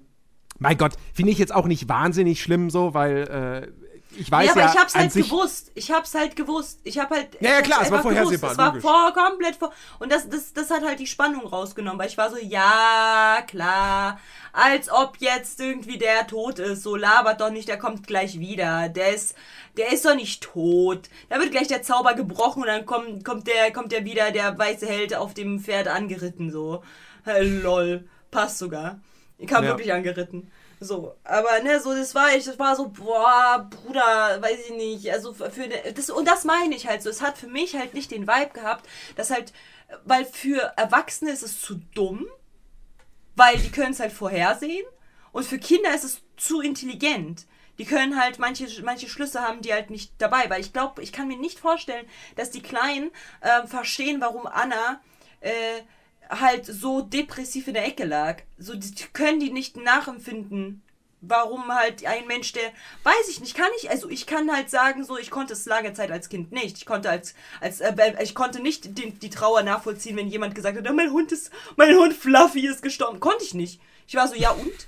mein 0.59 0.77
Gott, 0.77 0.93
finde 1.13 1.31
ich 1.31 1.39
jetzt 1.39 1.53
auch 1.53 1.65
nicht 1.67 1.89
wahnsinnig 1.89 2.41
schlimm 2.41 2.69
so, 2.69 2.93
weil 2.93 3.71
äh, 3.71 3.82
ich 4.15 4.31
weiß 4.31 4.48
ja, 4.48 4.56
ja, 4.56 4.61
aber 4.64 4.73
ich 4.73 4.80
hab's 4.80 4.95
halt 4.95 5.14
gewusst. 5.14 5.72
Ich 5.76 5.91
hab's 5.91 6.14
halt 6.15 6.35
gewusst. 6.35 6.80
Ich 6.84 6.99
hab 6.99 7.10
halt. 7.10 7.30
Ja, 7.40 7.52
ja, 7.52 7.61
klar, 7.61 7.81
es 7.81 7.91
war 7.91 8.02
vorhersehbar. 8.02 8.52
Es 8.52 8.57
war 8.57 8.80
vor, 8.80 9.14
komplett 9.14 9.56
vor. 9.56 9.72
Und 9.99 10.11
das, 10.11 10.30
das, 10.30 10.53
das 10.53 10.69
hat 10.69 10.84
halt 10.84 10.99
die 10.99 11.07
Spannung 11.07 11.45
rausgenommen, 11.45 11.99
weil 11.99 12.07
ich 12.10 12.18
war 12.18 12.30
so, 12.30 12.38
ja, 12.38 13.44
klar. 13.48 14.19
Als 14.52 14.91
ob 14.91 15.18
jetzt 15.19 15.60
irgendwie 15.60 15.98
der 15.98 16.27
tot 16.27 16.60
ist. 16.60 16.84
So 16.84 16.95
labert 16.95 17.41
doch 17.41 17.49
nicht, 17.49 17.68
der 17.68 17.80
kommt 17.80 18.06
gleich 18.07 18.40
wieder. 18.40 18.90
Der 18.90 19.14
ist, 19.14 19.35
der 19.77 19.91
ist 19.91 20.06
doch 20.06 20.15
nicht 20.15 20.44
tot. 20.44 21.10
Da 21.30 21.40
wird 21.40 21.52
gleich 21.52 21.68
der 21.68 21.81
Zauber 21.81 22.14
gebrochen 22.14 22.61
und 22.61 22.68
dann 22.68 22.85
kommt, 22.85 23.26
kommt 23.26 23.48
der, 23.48 23.72
kommt 23.72 23.91
der 23.91 24.06
wieder, 24.06 24.31
der 24.31 24.57
weiße 24.57 24.85
Held 24.88 25.15
auf 25.15 25.34
dem 25.34 25.60
Pferd 25.60 25.88
angeritten, 25.88 26.52
so. 26.52 26.84
Lol. 27.26 28.07
Passt 28.31 28.57
sogar. 28.60 28.99
Ich 29.38 29.48
kam 29.48 29.64
Ja. 29.64 29.72
wirklich 29.72 29.91
angeritten. 29.94 30.52
So, 30.84 31.15
aber 31.23 31.61
ne, 31.61 31.80
so 31.80 31.93
das 31.93 32.14
war 32.15 32.35
ich, 32.35 32.45
das 32.45 32.60
war 32.60 32.76
so, 32.76 32.89
boah, 32.89 33.68
Bruder, 33.69 34.41
weiß 34.41 34.60
ich 34.69 34.76
nicht, 34.76 35.11
also 35.11 35.34
für 35.34 35.49
für 35.51 35.68
ne- 35.68 35.93
das 35.95 36.10
und 36.10 36.27
das 36.27 36.43
meine 36.43 36.76
ich 36.76 36.88
halt 36.88 37.01
so, 37.03 37.10
es 37.10 37.22
hat 37.22 37.38
für 37.38 37.47
mich 37.47 37.76
halt 37.76 37.93
nicht 37.93 38.11
den 38.11 38.27
Vibe 38.27 38.51
gehabt, 38.53 38.88
dass 39.15 39.30
halt 39.31 39.53
weil 40.05 40.26
für 40.26 40.73
Erwachsene 40.77 41.31
ist 41.31 41.43
es 41.43 41.61
zu 41.61 41.76
dumm, 41.93 42.26
weil 43.35 43.57
die 43.57 43.72
können 43.72 43.91
es 43.91 43.99
halt 43.99 44.11
vorhersehen 44.11 44.85
und 45.31 45.45
für 45.45 45.57
Kinder 45.60 45.93
ist 45.93 46.03
es 46.03 46.22
zu 46.38 46.61
intelligent. 46.61 47.45
Die 47.80 47.85
können 47.85 48.19
halt 48.22 48.38
manche, 48.38 48.68
manche 48.84 49.10
Schlüsse 49.10 49.41
haben 49.41 49.61
die 49.61 49.73
halt 49.73 49.89
nicht 49.89 50.14
dabei, 50.19 50.47
weil 50.49 50.61
ich 50.61 50.73
glaube, 50.73 51.01
ich 51.01 51.11
kann 51.11 51.27
mir 51.27 51.38
nicht 51.38 51.60
vorstellen, 51.60 52.05
dass 52.35 52.51
die 52.51 52.61
Kleinen 52.61 53.10
ähm, 53.41 53.68
verstehen, 53.68 54.22
warum 54.22 54.45
Anna 54.45 55.01
äh, 55.41 55.81
halt 56.39 56.65
so 56.65 57.01
depressiv 57.01 57.68
in 57.68 57.73
der 57.73 57.85
Ecke 57.85 58.05
lag. 58.05 58.41
So 58.57 58.76
die 58.76 58.93
können 59.14 59.39
die 59.39 59.51
nicht 59.51 59.77
nachempfinden, 59.77 60.81
warum 61.22 61.73
halt 61.73 62.05
ein 62.05 62.27
Mensch, 62.27 62.51
der 62.51 62.72
weiß 63.03 63.30
ich 63.30 63.39
nicht, 63.39 63.55
kann 63.55 63.69
ich, 63.77 63.89
also 63.89 64.10
ich 64.10 64.26
kann 64.26 64.51
halt 64.51 64.69
sagen, 64.69 65.03
so 65.03 65.18
ich 65.18 65.31
konnte 65.31 65.53
es 65.53 65.65
lange 65.65 65.93
Zeit 65.93 66.11
als 66.11 66.30
Kind 66.30 66.51
nicht. 66.51 66.77
Ich 66.77 66.85
konnte 66.85 67.10
als 67.10 67.34
als 67.61 67.80
äh, 67.81 67.93
ich 68.22 68.35
konnte 68.35 68.61
nicht 68.61 68.97
die, 68.97 69.11
die 69.11 69.30
Trauer 69.30 69.64
nachvollziehen, 69.64 70.18
wenn 70.18 70.27
jemand 70.27 70.55
gesagt 70.55 70.77
hat, 70.77 70.89
"Oh, 70.89 70.93
mein 70.93 71.11
Hund 71.11 71.31
ist 71.31 71.51
mein 71.76 71.95
Hund 71.95 72.14
Fluffy 72.14 72.68
ist 72.68 72.84
gestorben. 72.84 73.19
Konnte 73.19 73.43
ich 73.43 73.53
nicht. 73.53 73.80
Ich 74.07 74.15
war 74.15 74.27
so, 74.27 74.35
ja 74.35 74.51
und? 74.51 74.88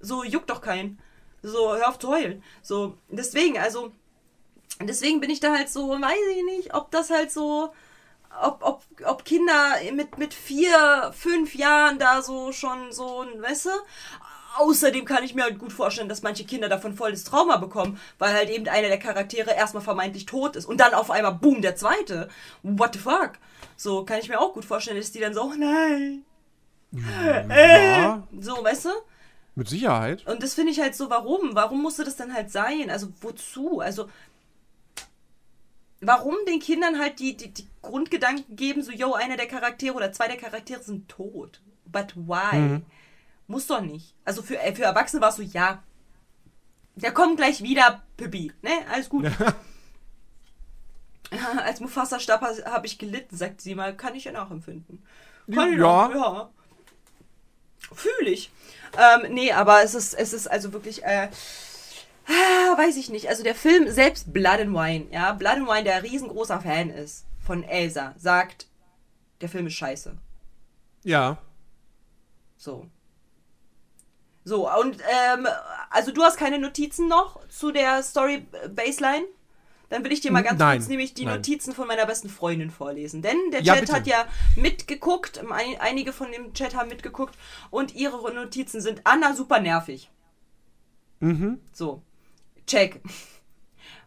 So 0.00 0.24
juckt 0.24 0.50
doch 0.50 0.60
keinen. 0.60 0.98
So 1.42 1.74
hör 1.74 1.88
auf 1.88 1.98
zu 1.98 2.08
heulen. 2.08 2.42
So 2.62 2.98
deswegen, 3.08 3.58
also 3.58 3.92
deswegen 4.80 5.20
bin 5.20 5.30
ich 5.30 5.40
da 5.40 5.52
halt 5.56 5.70
so, 5.70 5.88
weiß 5.90 6.36
ich 6.36 6.44
nicht, 6.44 6.74
ob 6.74 6.90
das 6.90 7.10
halt 7.10 7.32
so 7.32 7.72
ob, 8.40 8.62
ob, 8.62 8.82
ob 9.04 9.24
Kinder 9.24 9.76
mit, 9.92 10.18
mit 10.18 10.34
vier, 10.34 11.12
fünf 11.14 11.54
Jahren 11.54 11.98
da 11.98 12.22
so 12.22 12.52
schon 12.52 12.92
so, 12.92 13.24
weißt 13.38 13.66
du? 13.66 13.70
Außerdem 14.58 15.06
kann 15.06 15.24
ich 15.24 15.34
mir 15.34 15.44
halt 15.44 15.58
gut 15.58 15.72
vorstellen, 15.72 16.10
dass 16.10 16.22
manche 16.22 16.44
Kinder 16.44 16.68
davon 16.68 16.94
volles 16.94 17.24
Trauma 17.24 17.56
bekommen, 17.56 17.98
weil 18.18 18.34
halt 18.34 18.50
eben 18.50 18.68
einer 18.68 18.88
der 18.88 18.98
Charaktere 18.98 19.52
erstmal 19.52 19.82
vermeintlich 19.82 20.26
tot 20.26 20.56
ist 20.56 20.66
und 20.66 20.78
dann 20.78 20.92
auf 20.92 21.10
einmal, 21.10 21.34
boom, 21.34 21.62
der 21.62 21.74
zweite. 21.76 22.28
What 22.62 22.92
the 22.94 22.98
fuck? 22.98 23.32
So 23.76 24.04
kann 24.04 24.18
ich 24.18 24.28
mir 24.28 24.38
auch 24.38 24.52
gut 24.52 24.64
vorstellen, 24.64 24.98
dass 24.98 25.12
die 25.12 25.20
dann 25.20 25.32
so, 25.32 25.42
oh 25.42 25.54
nein. 25.56 26.24
ja, 27.48 28.22
So, 28.38 28.62
weißt 28.62 28.86
du? 28.86 28.90
mit 29.54 29.68
Sicherheit. 29.68 30.26
Und 30.26 30.42
das 30.42 30.54
finde 30.54 30.72
ich 30.72 30.80
halt 30.80 30.94
so, 30.94 31.10
warum? 31.10 31.54
Warum 31.54 31.82
musste 31.82 32.04
das 32.04 32.16
dann 32.16 32.32
halt 32.32 32.50
sein? 32.50 32.90
Also 32.90 33.08
wozu? 33.20 33.80
Also 33.80 34.08
warum 36.02 36.36
den 36.46 36.60
Kindern 36.60 36.98
halt 36.98 37.18
die, 37.20 37.36
die, 37.36 37.48
die 37.52 37.68
Grundgedanken 37.80 38.56
geben, 38.56 38.82
so, 38.82 38.92
yo, 38.92 39.14
einer 39.14 39.36
der 39.36 39.46
Charaktere 39.48 39.94
oder 39.94 40.12
zwei 40.12 40.28
der 40.28 40.36
Charaktere 40.36 40.82
sind 40.82 41.08
tot. 41.08 41.60
But 41.86 42.14
why? 42.16 42.80
Muss 43.46 43.66
doch 43.66 43.80
nicht. 43.80 44.14
Also 44.24 44.42
für, 44.42 44.58
äh, 44.58 44.74
für 44.74 44.84
Erwachsene 44.84 45.20
war 45.22 45.28
es 45.30 45.36
so, 45.36 45.42
ja, 45.42 45.82
der 46.96 47.12
kommt 47.12 47.36
gleich 47.38 47.62
wieder, 47.62 48.02
Pippi. 48.16 48.52
Ne, 48.62 48.70
alles 48.90 49.08
gut. 49.08 49.26
Als 51.64 51.80
Mufasa 51.80 52.20
starb, 52.20 52.42
habe 52.42 52.86
ich 52.86 52.98
gelitten, 52.98 53.36
sagt 53.36 53.60
sie 53.62 53.74
mal, 53.74 53.96
kann 53.96 54.14
ich 54.14 54.24
ja 54.24 54.32
nachempfinden. 54.32 55.02
Kann 55.52 55.72
ich 55.72 55.78
Ja. 55.78 56.06
auch, 56.06 56.10
ja. 56.14 56.50
Fühle 57.94 58.30
ich. 58.30 58.50
Ähm, 58.98 59.32
nee, 59.34 59.50
aber 59.52 59.82
es 59.82 59.94
ist, 59.94 60.12
es 60.14 60.32
ist 60.34 60.46
also 60.46 60.72
wirklich, 60.74 61.02
äh, 61.04 61.28
ah, 62.26 62.78
weiß 62.78 62.96
ich 62.96 63.08
nicht. 63.10 63.28
Also 63.28 63.42
der 63.42 63.54
Film, 63.54 63.90
selbst 63.90 64.32
Blood 64.32 64.60
and 64.60 64.74
Wine, 64.74 65.06
ja, 65.10 65.32
Blood 65.32 65.56
and 65.58 65.68
Wine, 65.68 65.84
der 65.84 66.02
riesengroßer 66.02 66.60
Fan 66.60 66.90
ist 66.90 67.24
von 67.40 67.64
Elsa, 67.64 68.14
sagt, 68.18 68.68
der 69.40 69.48
Film 69.48 69.66
ist 69.66 69.74
scheiße. 69.74 70.16
Ja. 71.04 71.38
So. 72.56 72.86
So, 74.44 74.68
und, 74.80 74.96
ähm, 75.00 75.46
also 75.90 76.10
du 76.12 76.22
hast 76.22 76.36
keine 76.36 76.58
Notizen 76.58 77.08
noch 77.08 77.46
zu 77.48 77.70
der 77.72 78.02
Story 78.02 78.46
Baseline? 78.74 79.24
Dann 79.88 80.04
will 80.04 80.12
ich 80.12 80.20
dir 80.22 80.32
mal 80.32 80.42
ganz 80.42 80.58
Nein, 80.58 80.78
kurz 80.78 80.88
nämlich 80.88 81.12
die 81.12 81.26
nein. 81.26 81.36
Notizen 81.36 81.74
von 81.74 81.86
meiner 81.86 82.06
besten 82.06 82.30
Freundin 82.30 82.70
vorlesen. 82.70 83.20
Denn 83.20 83.36
der 83.52 83.60
Ja, 83.62 83.74
Chat 83.74 83.82
bitte. 83.82 83.92
hat 83.94 84.06
ja 84.06 84.24
mitgeguckt, 84.56 85.38
ein- 85.50 85.78
einige 85.80 86.12
von 86.14 86.32
dem 86.32 86.54
Chat 86.54 86.74
haben 86.74 86.88
mitgeguckt 86.88 87.36
und 87.70 87.94
ihre 87.94 88.32
Notizen 88.32 88.80
sind 88.80 89.02
Anna 89.04 89.34
super 89.34 89.60
nervig. 89.60 90.10
Mhm. 91.20 91.60
So, 91.72 92.02
check. 92.66 93.00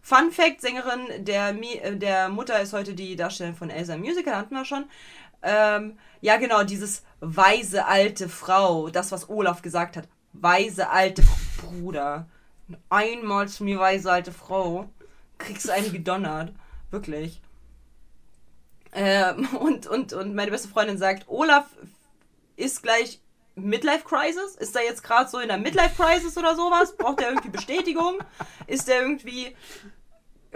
Fun 0.01 0.31
Fact: 0.31 0.61
Sängerin 0.61 1.25
der, 1.25 1.49
äh, 1.49 1.95
der 1.97 2.29
Mutter 2.29 2.59
ist 2.61 2.73
heute 2.73 2.93
die 2.93 3.15
Darstellerin 3.15 3.55
von 3.55 3.69
Elsa 3.69 3.97
Musical, 3.97 4.35
hatten 4.35 4.55
wir 4.55 4.65
schon. 4.65 4.85
Ähm, 5.41 5.97
ja, 6.21 6.37
genau, 6.37 6.63
dieses 6.63 7.03
weise 7.19 7.85
alte 7.85 8.29
Frau, 8.29 8.89
das, 8.89 9.11
was 9.11 9.29
Olaf 9.29 9.61
gesagt 9.61 9.97
hat. 9.97 10.07
Weise 10.33 10.89
alte 10.89 11.21
F- 11.21 11.61
Bruder. 11.61 12.27
Einmal 12.89 13.47
zu 13.47 13.63
mir, 13.63 13.79
weise 13.79 14.11
alte 14.11 14.31
Frau. 14.31 14.89
Kriegst 15.37 15.67
du 15.67 15.71
eine 15.73 15.89
gedonnert. 15.89 16.53
Wirklich. 16.91 17.41
Ähm, 18.93 19.47
und, 19.59 19.87
und, 19.87 20.13
und 20.13 20.35
meine 20.35 20.51
beste 20.51 20.67
Freundin 20.67 20.97
sagt, 20.97 21.27
Olaf 21.27 21.65
ist 22.55 22.81
gleich 22.81 23.19
Midlife 23.55 24.03
Crisis? 24.03 24.55
Ist 24.55 24.75
er 24.75 24.83
jetzt 24.83 25.03
gerade 25.03 25.29
so 25.29 25.39
in 25.39 25.47
der 25.47 25.57
Midlife 25.57 26.01
Crisis 26.01 26.37
oder 26.37 26.55
sowas? 26.55 26.95
Braucht 26.97 27.21
er 27.21 27.29
irgendwie 27.29 27.49
Bestätigung? 27.49 28.19
Ist 28.67 28.89
er 28.89 29.01
irgendwie 29.01 29.55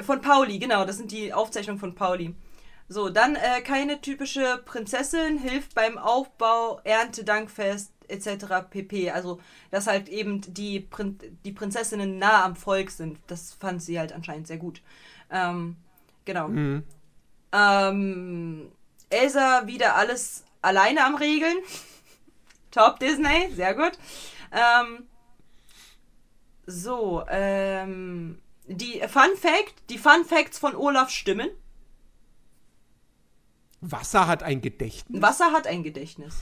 von 0.02 0.22
Pauli, 0.22 0.60
genau, 0.60 0.86
das 0.86 0.98
sind 0.98 1.12
die 1.12 1.34
Aufzeichnungen 1.34 1.80
von 1.80 1.96
Pauli. 1.96 2.36
So, 2.88 3.10
dann 3.10 3.36
äh, 3.36 3.62
keine 3.62 4.02
typische 4.02 4.62
Prinzessin, 4.66 5.38
hilft 5.38 5.76
beim 5.76 5.98
Aufbau, 5.98 6.80
Erntedankfest 6.84 7.92
etc. 8.08 8.46
pp. 8.70 9.12
Also, 9.12 9.40
dass 9.70 9.86
halt 9.86 10.10
eben 10.10 10.42
die, 10.42 10.80
Prin 10.80 11.20
die 11.46 11.52
Prinzessinnen 11.52 12.18
nah 12.18 12.44
am 12.44 12.56
Volk 12.56 12.90
sind. 12.90 13.20
Das 13.28 13.54
fand 13.54 13.84
sie 13.84 14.00
halt 14.00 14.12
anscheinend 14.12 14.48
sehr 14.48 14.58
gut. 14.58 14.82
Ähm, 15.30 15.76
genau. 16.26 16.50
Ähm, 17.52 18.72
Elsa 19.10 19.68
wieder 19.68 19.96
alles 19.96 20.44
alleine 20.62 21.06
am 21.06 21.16
Regeln. 21.16 21.58
Top 22.80 22.98
Disney, 22.98 23.52
sehr 23.54 23.76
gut. 23.76 23.92
Ähm, 24.54 25.06
so, 26.66 27.26
ähm, 27.28 28.42
die 28.68 29.02
Fun 29.10 29.36
Fact, 29.36 29.84
die 29.90 29.98
Fun 29.98 30.24
Facts 30.24 30.58
von 30.58 30.78
Olaf 30.78 31.10
stimmen. 31.10 31.50
Wasser 33.82 34.28
hat 34.28 34.44
ein 34.44 34.62
Gedächtnis. 34.62 35.22
Wasser 35.22 35.52
hat 35.52 35.68
ein 35.68 35.84
Gedächtnis. 35.84 36.38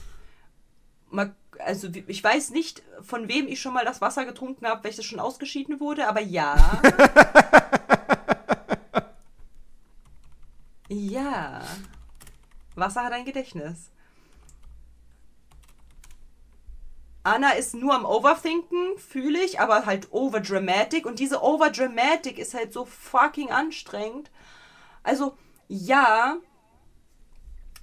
Mal, 1.10 1.34
also 1.58 1.88
ich 2.06 2.22
weiß 2.22 2.50
nicht, 2.50 2.84
von 3.00 3.26
wem 3.26 3.48
ich 3.48 3.60
schon 3.60 3.74
mal 3.74 3.84
das 3.84 4.00
Wasser 4.00 4.24
getrunken 4.24 4.64
habe, 4.64 4.84
welches 4.84 5.06
schon 5.06 5.18
ausgeschieden 5.18 5.80
wurde, 5.80 6.06
aber 6.06 6.20
ja. 6.20 6.80
ja. 10.88 11.62
Wasser 12.76 13.02
hat 13.02 13.12
ein 13.12 13.24
Gedächtnis. 13.24 13.90
Anna 17.28 17.52
ist 17.52 17.74
nur 17.74 17.94
am 17.94 18.04
Overthinken, 18.04 18.98
fühle 18.98 19.40
ich, 19.40 19.60
aber 19.60 19.86
halt 19.86 20.12
overdramatic. 20.12 21.06
Und 21.06 21.18
diese 21.18 21.42
overdramatic 21.42 22.38
ist 22.38 22.54
halt 22.54 22.72
so 22.72 22.84
fucking 22.84 23.50
anstrengend. 23.50 24.30
Also, 25.02 25.36
ja, 25.68 26.38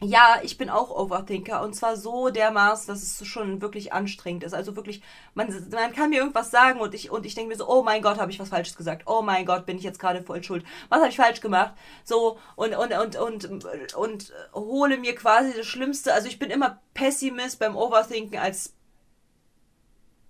ja, 0.02 0.40
ich 0.44 0.58
bin 0.58 0.70
auch 0.70 0.90
Overthinker 0.90 1.64
und 1.64 1.74
zwar 1.74 1.96
so 1.96 2.30
dermaßen, 2.30 2.88
dass 2.88 3.02
es 3.02 3.26
schon 3.26 3.62
wirklich 3.62 3.94
anstrengend 3.94 4.44
ist. 4.44 4.54
Also 4.54 4.76
wirklich, 4.76 5.02
man, 5.36 5.48
man 5.72 5.94
kann 5.94 6.10
mir 6.10 6.20
irgendwas 6.20 6.52
sagen 6.52 6.82
und 6.82 6.94
ich, 6.94 7.12
und 7.12 7.26
ich 7.26 7.34
denke 7.34 7.50
mir 7.50 7.56
so, 7.56 7.68
oh 7.70 7.82
mein 7.82 8.02
Gott, 8.02 8.20
habe 8.20 8.30
ich 8.30 8.40
was 8.40 8.50
Falsches 8.50 8.76
gesagt. 8.76 9.04
Oh 9.08 9.22
mein 9.22 9.46
Gott, 9.46 9.66
bin 9.66 9.78
ich 9.78 9.84
jetzt 9.84 10.00
gerade 10.00 10.22
voll 10.22 10.44
schuld. 10.44 10.66
Was 10.90 11.00
habe 11.00 11.10
ich 11.10 11.16
falsch 11.16 11.40
gemacht? 11.40 11.74
So, 12.04 12.38
und, 12.58 12.76
und, 12.76 12.94
und, 12.94 13.16
und, 13.46 13.96
und 13.96 14.34
hole 14.54 14.98
mir 14.98 15.16
quasi 15.16 15.54
das 15.56 15.66
Schlimmste. 15.66 16.14
Also 16.14 16.28
ich 16.28 16.40
bin 16.40 16.50
immer 16.50 16.82
Pessimist 16.94 17.60
beim 17.60 17.78
Overthinken 17.78 18.38
als 18.38 18.75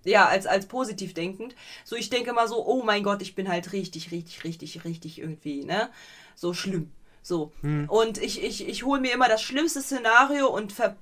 ja, 0.06 0.26
als, 0.28 0.46
als 0.46 0.66
positiv 0.66 1.14
denkend. 1.14 1.54
So, 1.84 1.96
ich 1.96 2.10
denke 2.10 2.32
mal 2.32 2.48
so, 2.48 2.64
oh 2.66 2.82
mein 2.84 3.02
Gott, 3.02 3.22
ich 3.22 3.34
bin 3.34 3.48
halt 3.48 3.72
richtig, 3.72 4.10
richtig, 4.12 4.44
richtig, 4.44 4.84
richtig 4.84 5.18
irgendwie, 5.20 5.64
ne? 5.64 5.90
So 6.34 6.54
schlimm. 6.54 6.90
So. 7.26 7.50
Und 7.88 8.18
ich, 8.18 8.44
ich, 8.44 8.68
ich 8.68 8.84
hole 8.84 9.00
mir 9.00 9.12
immer 9.12 9.26
das 9.26 9.42
schlimmste 9.42 9.82
Szenario 9.82 10.46
und 10.46 10.72
ver, 10.72 10.94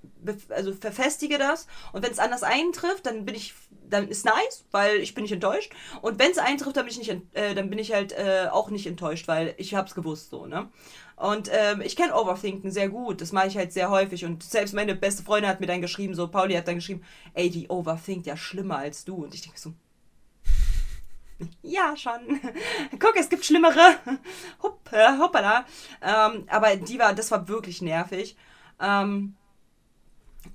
also 0.48 0.72
verfestige 0.72 1.36
das. 1.36 1.66
Und 1.92 2.02
wenn 2.02 2.12
es 2.12 2.18
anders 2.18 2.42
eintrifft, 2.42 3.04
dann 3.04 3.26
bin 3.26 3.34
ich, 3.34 3.52
dann 3.90 4.08
ist 4.08 4.24
nice, 4.24 4.64
weil 4.70 4.96
ich 5.00 5.12
bin 5.12 5.24
nicht 5.24 5.34
enttäuscht. 5.34 5.74
Und 6.00 6.18
wenn 6.18 6.30
es 6.30 6.38
eintrifft, 6.38 6.78
dann 6.78 6.86
bin 6.86 6.92
ich 6.92 6.98
nicht, 6.98 7.36
äh, 7.36 7.54
dann 7.54 7.68
bin 7.68 7.78
ich 7.78 7.92
halt 7.92 8.12
äh, 8.12 8.46
auch 8.50 8.70
nicht 8.70 8.86
enttäuscht, 8.86 9.28
weil 9.28 9.52
ich 9.58 9.74
hab's 9.74 9.94
gewusst, 9.94 10.30
so, 10.30 10.46
ne? 10.46 10.70
Und 11.16 11.50
ähm, 11.52 11.82
ich 11.82 11.94
kenne 11.94 12.14
Overthinken 12.14 12.70
sehr 12.70 12.88
gut. 12.88 13.20
Das 13.20 13.32
mache 13.32 13.48
ich 13.48 13.58
halt 13.58 13.74
sehr 13.74 13.90
häufig. 13.90 14.24
Und 14.24 14.42
selbst 14.42 14.72
meine 14.72 14.94
beste 14.94 15.24
Freundin 15.24 15.50
hat 15.50 15.60
mir 15.60 15.66
dann 15.66 15.82
geschrieben, 15.82 16.14
so, 16.14 16.26
Pauli 16.28 16.54
hat 16.54 16.66
dann 16.66 16.76
geschrieben, 16.76 17.02
ey, 17.34 17.50
die 17.50 17.68
overthinkt 17.68 18.26
ja 18.26 18.38
schlimmer 18.38 18.78
als 18.78 19.04
du. 19.04 19.16
Und 19.16 19.34
ich 19.34 19.42
denke 19.42 19.60
so, 19.60 19.74
ja, 21.62 21.96
schon. 21.96 22.40
Guck, 22.98 23.16
es 23.16 23.28
gibt 23.28 23.44
schlimmere. 23.44 23.96
Hupp, 24.62 24.92
äh, 24.92 25.18
hoppala. 25.18 25.64
Ähm, 26.02 26.44
aber 26.48 26.76
die 26.76 26.98
war, 26.98 27.14
das 27.14 27.30
war 27.30 27.48
wirklich 27.48 27.82
nervig. 27.82 28.36
Ähm, 28.80 29.36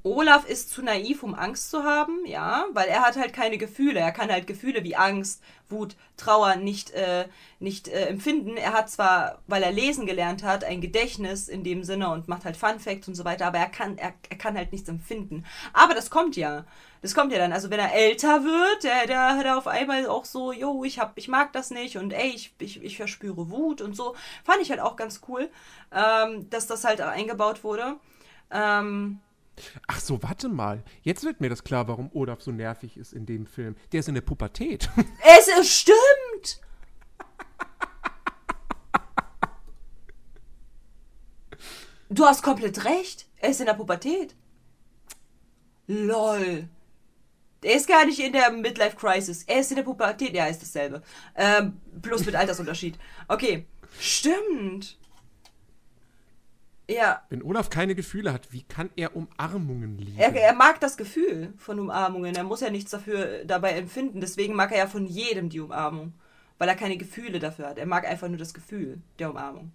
Olaf 0.04 0.48
ist 0.48 0.70
zu 0.72 0.82
naiv, 0.82 1.24
um 1.24 1.36
Angst 1.36 1.70
zu 1.70 1.84
haben, 1.84 2.26
ja, 2.26 2.66
weil 2.74 2.88
er 2.88 3.02
hat 3.02 3.18
halt 3.18 3.34
keine 3.34 3.58
Gefühle. 3.58 4.00
Er 4.00 4.12
kann 4.12 4.32
halt 4.32 4.48
Gefühle 4.48 4.84
wie 4.84 4.96
Angst, 4.96 5.42
Wut, 5.68 5.96
Trauer 6.16 6.56
nicht, 6.56 6.92
äh, 6.92 7.28
nicht 7.60 7.88
äh, 7.88 8.06
empfinden. 8.06 8.56
Er 8.56 8.74
hat 8.74 8.90
zwar, 8.90 9.40
weil 9.48 9.62
er 9.62 9.72
lesen 9.72 10.06
gelernt 10.06 10.44
hat, 10.44 10.64
ein 10.64 10.82
Gedächtnis 10.82 11.50
in 11.50 11.64
dem 11.64 11.84
Sinne 11.84 12.10
und 12.10 12.28
macht 12.28 12.46
halt 12.46 12.58
Fun 12.58 12.80
Facts 12.80 13.08
und 13.08 13.16
so 13.16 13.26
weiter, 13.26 13.48
aber 13.48 13.58
er 13.58 13.70
kann, 13.70 13.98
er, 13.98 14.14
er 14.30 14.38
kann 14.38 14.56
halt 14.56 14.72
nichts 14.72 14.88
empfinden. 14.90 15.46
Aber 15.74 15.94
das 15.94 16.10
kommt 16.10 16.36
ja. 16.38 16.66
Das 17.02 17.14
kommt 17.14 17.32
ja 17.32 17.38
dann. 17.38 17.54
Also 17.54 17.70
wenn 17.70 17.80
er 17.80 17.94
älter 17.94 18.44
wird, 18.44 18.84
der, 18.84 19.06
der 19.06 19.38
hat 19.38 19.46
er 19.46 19.58
auf 19.58 19.68
einmal 19.68 20.08
auch 20.08 20.26
so, 20.26 20.52
yo, 20.52 20.84
ich 20.84 21.00
hab, 21.00 21.18
ich 21.18 21.28
mag 21.28 21.54
das 21.54 21.72
nicht 21.72 21.98
und 21.98 22.12
ey, 22.12 22.30
ich, 22.30 22.54
ich, 22.60 22.84
ich 22.84 22.98
verspüre 22.98 23.50
Wut 23.50 23.82
und 23.82 23.96
so. 23.96 24.16
Fand 24.44 24.62
ich 24.62 24.70
halt 24.70 24.82
auch 24.82 24.96
ganz 24.96 25.22
cool, 25.28 25.50
ähm, 25.94 26.50
dass 26.50 26.68
das 26.68 26.84
halt 26.84 27.02
eingebaut 27.02 27.64
wurde. 27.64 27.96
Ähm, 28.52 29.20
Ach 29.88 30.00
so, 30.00 30.22
warte 30.24 30.50
mal. 30.50 30.84
Jetzt 31.02 31.24
wird 31.24 31.42
mir 31.42 31.50
das 31.50 31.64
klar, 31.64 31.88
warum 31.88 32.10
Olaf 32.14 32.42
so 32.42 32.52
nervig 32.52 32.98
ist 32.98 33.14
in 33.14 33.26
dem 33.26 33.46
Film. 33.46 33.76
Der 33.92 34.02
ist 34.02 34.10
in 34.10 34.16
der 34.16 34.22
Pubertät. 34.22 34.90
Es 35.38 35.48
ist 35.48 35.72
stimmt! 35.72 36.62
Du 42.10 42.26
hast 42.26 42.42
komplett 42.42 42.86
recht. 42.86 43.28
Er 43.38 43.50
ist 43.50 43.60
in 43.60 43.68
der 43.68 43.74
Pubertät. 43.76 44.36
Lol. 45.88 46.68
Er 47.62 47.76
ist 47.76 47.88
gar 47.88 48.06
nicht 48.06 48.20
in 48.20 48.34
der 48.34 48.52
Midlife 48.52 48.96
Crisis. 48.96 49.44
Er 49.44 49.60
ist 49.60 49.72
in 49.72 49.78
der 49.78 49.84
Pubertät. 49.84 50.34
Ja, 50.34 50.46
ist 50.48 50.62
dasselbe. 50.62 51.02
Ähm, 51.36 51.80
plus 52.02 52.26
mit 52.26 52.36
Altersunterschied. 52.36 52.98
Okay. 53.28 53.66
Stimmt. 54.00 54.99
Ja, 56.90 57.22
Wenn 57.30 57.44
Olaf 57.44 57.70
keine 57.70 57.94
Gefühle 57.94 58.34
hat, 58.34 58.52
wie 58.52 58.64
kann 58.64 58.90
er 58.96 59.16
Umarmungen 59.16 59.98
lieben? 60.00 60.18
er, 60.18 60.34
er 60.34 60.54
mag 60.56 60.80
das 60.80 60.98
Gefühl 60.98 61.54
von 61.58 61.80
Umarmungen. 61.80 62.36
Er 62.36 62.44
muss 62.44 62.62
ja 62.62 62.72
nichts 62.72 62.90
dafür 62.90 63.46
dabei 63.46 63.74
empfinden. 63.74 64.22
Deswegen 64.22 64.56
mag 64.56 64.72
er 64.72 64.80
ja 64.80 64.88
von 64.88 65.06
jedem 65.06 65.50
die 65.50 65.60
Umarmung. 65.60 66.14
Weil 66.58 66.68
er 66.68 66.76
keine 66.76 66.98
Gefühle 66.98 67.38
dafür 67.40 67.68
hat. 67.70 67.78
Er 67.78 67.86
mag 67.86 68.08
einfach 68.08 68.28
nur 68.28 68.38
das 68.40 68.56
Gefühl 68.56 69.02
der 69.20 69.30
Umarmung. 69.30 69.72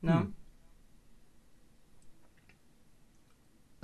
Ne? 0.00 0.20
Hm. 0.20 0.34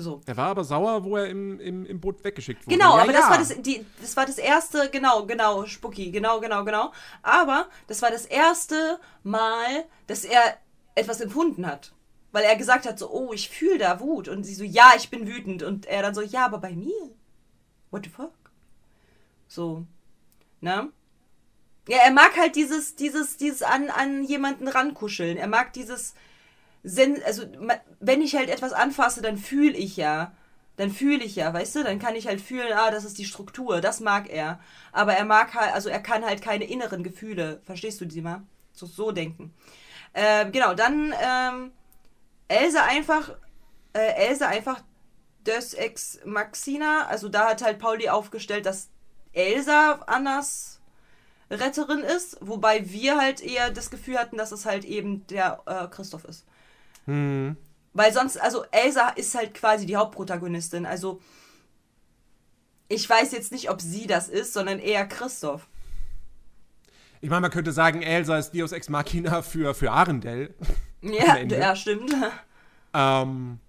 So. 0.01 0.21
er 0.27 0.37
war 0.37 0.47
aber 0.47 0.63
sauer, 0.63 1.03
wo 1.03 1.17
er 1.17 1.27
im, 1.27 1.59
im, 1.59 1.85
im 1.85 2.01
Boot 2.01 2.23
weggeschickt 2.23 2.65
wurde. 2.65 2.77
Genau, 2.77 2.97
Ja, 2.97 3.03
aber 3.03 3.13
das 3.13 3.23
ja. 3.23 3.31
war 3.31 3.39
das, 3.39 3.61
die, 3.61 3.85
das 4.01 4.17
war 4.17 4.27
das 4.27 4.39
erste, 4.39 4.89
genau, 4.91 5.27
genau, 5.27 5.67
Spucki, 5.67 6.13
genau, 6.13 6.39
genau, 6.41 6.65
genau. 6.65 6.93
Aber 7.23 7.67
das 7.89 8.01
war 8.01 8.11
das 8.11 8.25
erste 8.25 9.01
Mal, 9.25 9.85
dass 10.07 10.25
er 10.25 10.41
etwas 10.95 11.21
empfunden 11.21 11.67
hat. 11.67 11.93
Weil 12.33 12.45
er 12.45 12.57
gesagt 12.57 12.87
hat, 12.87 12.99
so, 12.99 13.11
oh, 13.11 13.33
ich 13.33 13.49
fühle 13.49 13.79
da 13.79 14.01
Wut. 14.01 14.29
Und 14.29 14.45
sie 14.45 14.55
so, 14.55 14.65
ja, 14.65 14.93
ich 14.97 15.11
bin 15.11 15.27
wütend. 15.27 15.63
Und 15.63 15.87
er 15.87 16.03
dann 16.03 16.15
so, 16.15 16.21
ja, 16.21 16.45
aber 16.45 16.59
bei 16.59 16.73
mir? 16.73 17.11
What 17.91 18.05
the 18.05 18.11
fuck? 18.11 18.33
So, 19.47 19.87
ne? 20.61 20.91
Ja, 21.89 21.99
er 22.05 22.13
mag 22.13 22.37
halt 22.37 22.55
dieses, 22.55 22.97
dieses, 22.97 23.39
dieses 23.39 23.63
an, 23.63 23.89
an 23.89 24.23
jemanden 24.23 24.69
rankuscheln. 24.69 25.39
Er 25.39 25.47
mag 25.47 25.73
dieses, 25.73 26.15
also 27.25 27.45
wenn 28.01 28.21
ich 28.21 28.37
halt 28.37 28.51
etwas 28.51 28.73
anfasse, 28.73 29.23
dann 29.23 29.39
fühle 29.39 29.77
ich 29.77 29.97
ja. 29.97 30.33
Dann 30.77 30.91
fühle 30.93 31.25
ich 31.25 31.35
ja, 31.35 31.53
weißt 31.53 31.77
du? 31.77 31.83
Dann 31.85 31.99
kann 31.99 32.15
ich 32.15 32.29
halt 32.29 32.41
fühlen, 32.41 32.73
ah, 32.73 32.91
das 32.91 33.05
ist 33.05 33.19
die 33.19 33.25
Struktur, 33.25 33.81
das 33.81 34.01
mag 34.01 34.31
er. 34.31 34.61
Aber 34.93 35.15
er 35.15 35.25
mag 35.25 35.55
halt, 35.55 35.75
also 35.75 35.89
er 35.89 36.01
kann 36.01 36.25
halt 36.25 36.41
keine 36.41 36.67
inneren 36.67 37.03
Gefühle. 37.03 37.61
Verstehst 37.65 38.01
du 38.01 38.05
die 38.05 38.21
mal? 38.21 38.43
So, 38.73 38.87
so 38.87 39.11
denken. 39.11 39.53
Ähm, 40.15 40.53
genau, 40.53 40.75
dann 40.75 41.13
ähm, 41.21 41.73
Elsa 42.49 42.85
einfach, 42.85 43.31
äh, 43.93 44.27
Elsa 44.29 44.49
einfach 44.49 44.83
Deus 45.45 45.75
Ex 45.75 46.21
Maxina. 46.25 47.07
Also 47.07 47.29
da 47.29 47.51
hat 47.51 47.63
halt 47.63 47.79
Pauli 47.79 48.09
aufgestellt, 48.09 48.67
dass 48.67 48.89
Elsa 49.33 50.03
Annas 50.07 50.81
Retterin 51.51 52.01
ist, 52.01 52.37
wobei 52.41 52.91
wir 52.91 53.17
halt 53.17 53.41
eher 53.41 53.71
das 53.71 53.91
Gefühl 53.91 54.19
hatten, 54.19 54.37
dass 54.37 54.53
es 54.53 54.67
halt 54.67 54.85
eben 54.85 55.27
der 55.29 55.63
äh, 55.67 55.87
Christoph 55.89 56.25
ist. 56.25 56.45
Hm. 57.07 57.57
Weil 57.95 58.13
sonst, 58.13 58.39
also 58.39 58.65
Elsa 58.71 59.09
ist 59.11 59.35
halt 59.35 59.55
quasi 59.55 59.87
die 59.87 59.97
Hauptprotagonistin. 59.97 60.85
Also 60.85 61.21
ich 62.89 63.09
weiß 63.09 63.33
jetzt 63.33 63.53
nicht, 63.53 63.71
ob 63.71 63.81
sie 63.81 64.07
das 64.07 64.29
ist, 64.29 64.53
sondern 64.53 64.79
eher 64.79 65.07
Christoph. 65.07 65.69
Ich 67.21 67.31
meine, 67.31 67.41
man 67.41 67.51
könnte 67.51 67.73
sagen, 67.73 68.03
Elsa 68.03 68.39
ist 68.39 68.55
Deus 68.55 68.73
Ex 68.73 68.89
Machina 68.89 69.43
für, 69.43 69.75
für 69.75 69.91
Arendelle. 69.93 70.55
Ja, 71.01 71.37
ja 71.37 71.77
stimmt. 71.77 72.13
Ähm, 72.93 73.61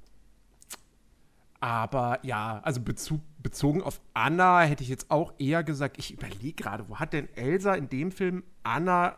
aber 1.60 2.20
ja, 2.24 2.60
also 2.64 2.82
Bezug, 2.82 3.22
bezogen 3.38 3.84
auf 3.84 4.02
Anna 4.16 4.62
hätte 4.62 4.82
ich 4.82 4.90
jetzt 4.90 5.12
auch 5.12 5.34
eher 5.38 5.64
gesagt, 5.64 6.00
ich 6.00 6.12
überlege 6.12 6.54
gerade, 6.54 6.90
wo 6.90 6.98
hat 6.98 7.14
denn 7.14 7.30
Elsa 7.36 7.76
in 7.76 7.88
dem 7.88 8.12
Film 8.12 8.44
Anna 8.64 9.16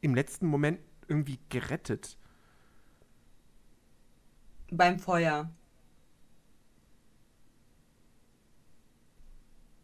im 0.00 0.14
letzten 0.14 0.46
Moment 0.46 0.78
irgendwie 1.06 1.38
gerettet? 1.50 2.16
Beim 4.70 4.98
Feuer. 4.98 5.50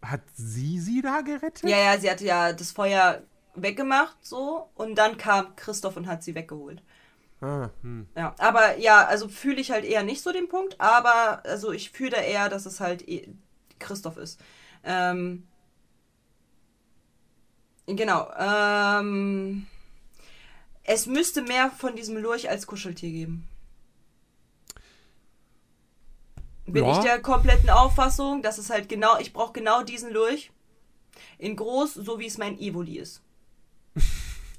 Hat 0.00 0.22
sie 0.34 0.80
sie 0.80 1.02
da 1.02 1.20
gerettet? 1.20 1.68
Ja, 1.68 1.76
ja, 1.76 1.98
sie 1.98 2.10
hatte 2.10 2.24
ja 2.24 2.54
das 2.54 2.72
Feuer 2.72 3.22
weggemacht, 3.54 4.16
so. 4.24 4.68
Und 4.74 4.96
dann 4.96 5.16
kam 5.16 5.54
Christoph 5.56 5.96
und 5.96 6.06
hat 6.06 6.22
sie 6.22 6.34
weggeholt. 6.34 6.82
Ah, 7.40 7.70
hm. 7.82 8.06
Ja, 8.16 8.34
aber 8.38 8.78
ja, 8.78 9.06
also 9.06 9.28
fühle 9.28 9.60
ich 9.60 9.70
halt 9.70 9.84
eher 9.84 10.02
nicht 10.02 10.22
so 10.22 10.32
den 10.32 10.48
Punkt, 10.48 10.78
aber 10.80 11.42
also 11.44 11.72
ich 11.72 11.90
fühle 11.90 12.10
da 12.10 12.18
eher, 12.18 12.48
dass 12.48 12.66
es 12.66 12.80
halt 12.80 13.08
eh 13.08 13.28
Christoph 13.78 14.18
ist. 14.18 14.38
Ähm, 14.84 15.46
genau. 17.86 18.30
Ähm, 18.38 19.66
es 20.84 21.06
müsste 21.06 21.42
mehr 21.42 21.70
von 21.70 21.96
diesem 21.96 22.16
Lurch 22.18 22.50
als 22.50 22.66
Kuscheltier 22.66 23.10
geben. 23.10 23.48
Bin 26.66 26.84
Ja. 26.84 26.92
ich 26.92 26.98
der 26.98 27.20
kompletten 27.20 27.70
Auffassung, 27.70 28.42
dass 28.42 28.58
es 28.58 28.70
halt 28.70 28.88
genau, 28.88 29.18
ich 29.18 29.32
brauche 29.32 29.52
genau 29.52 29.82
diesen 29.82 30.12
Lurch. 30.12 30.52
In 31.38 31.56
groß, 31.56 31.94
so 31.94 32.18
wie 32.18 32.26
es 32.26 32.38
mein 32.38 32.58
Evoli 32.58 32.98
ist. 32.98 33.22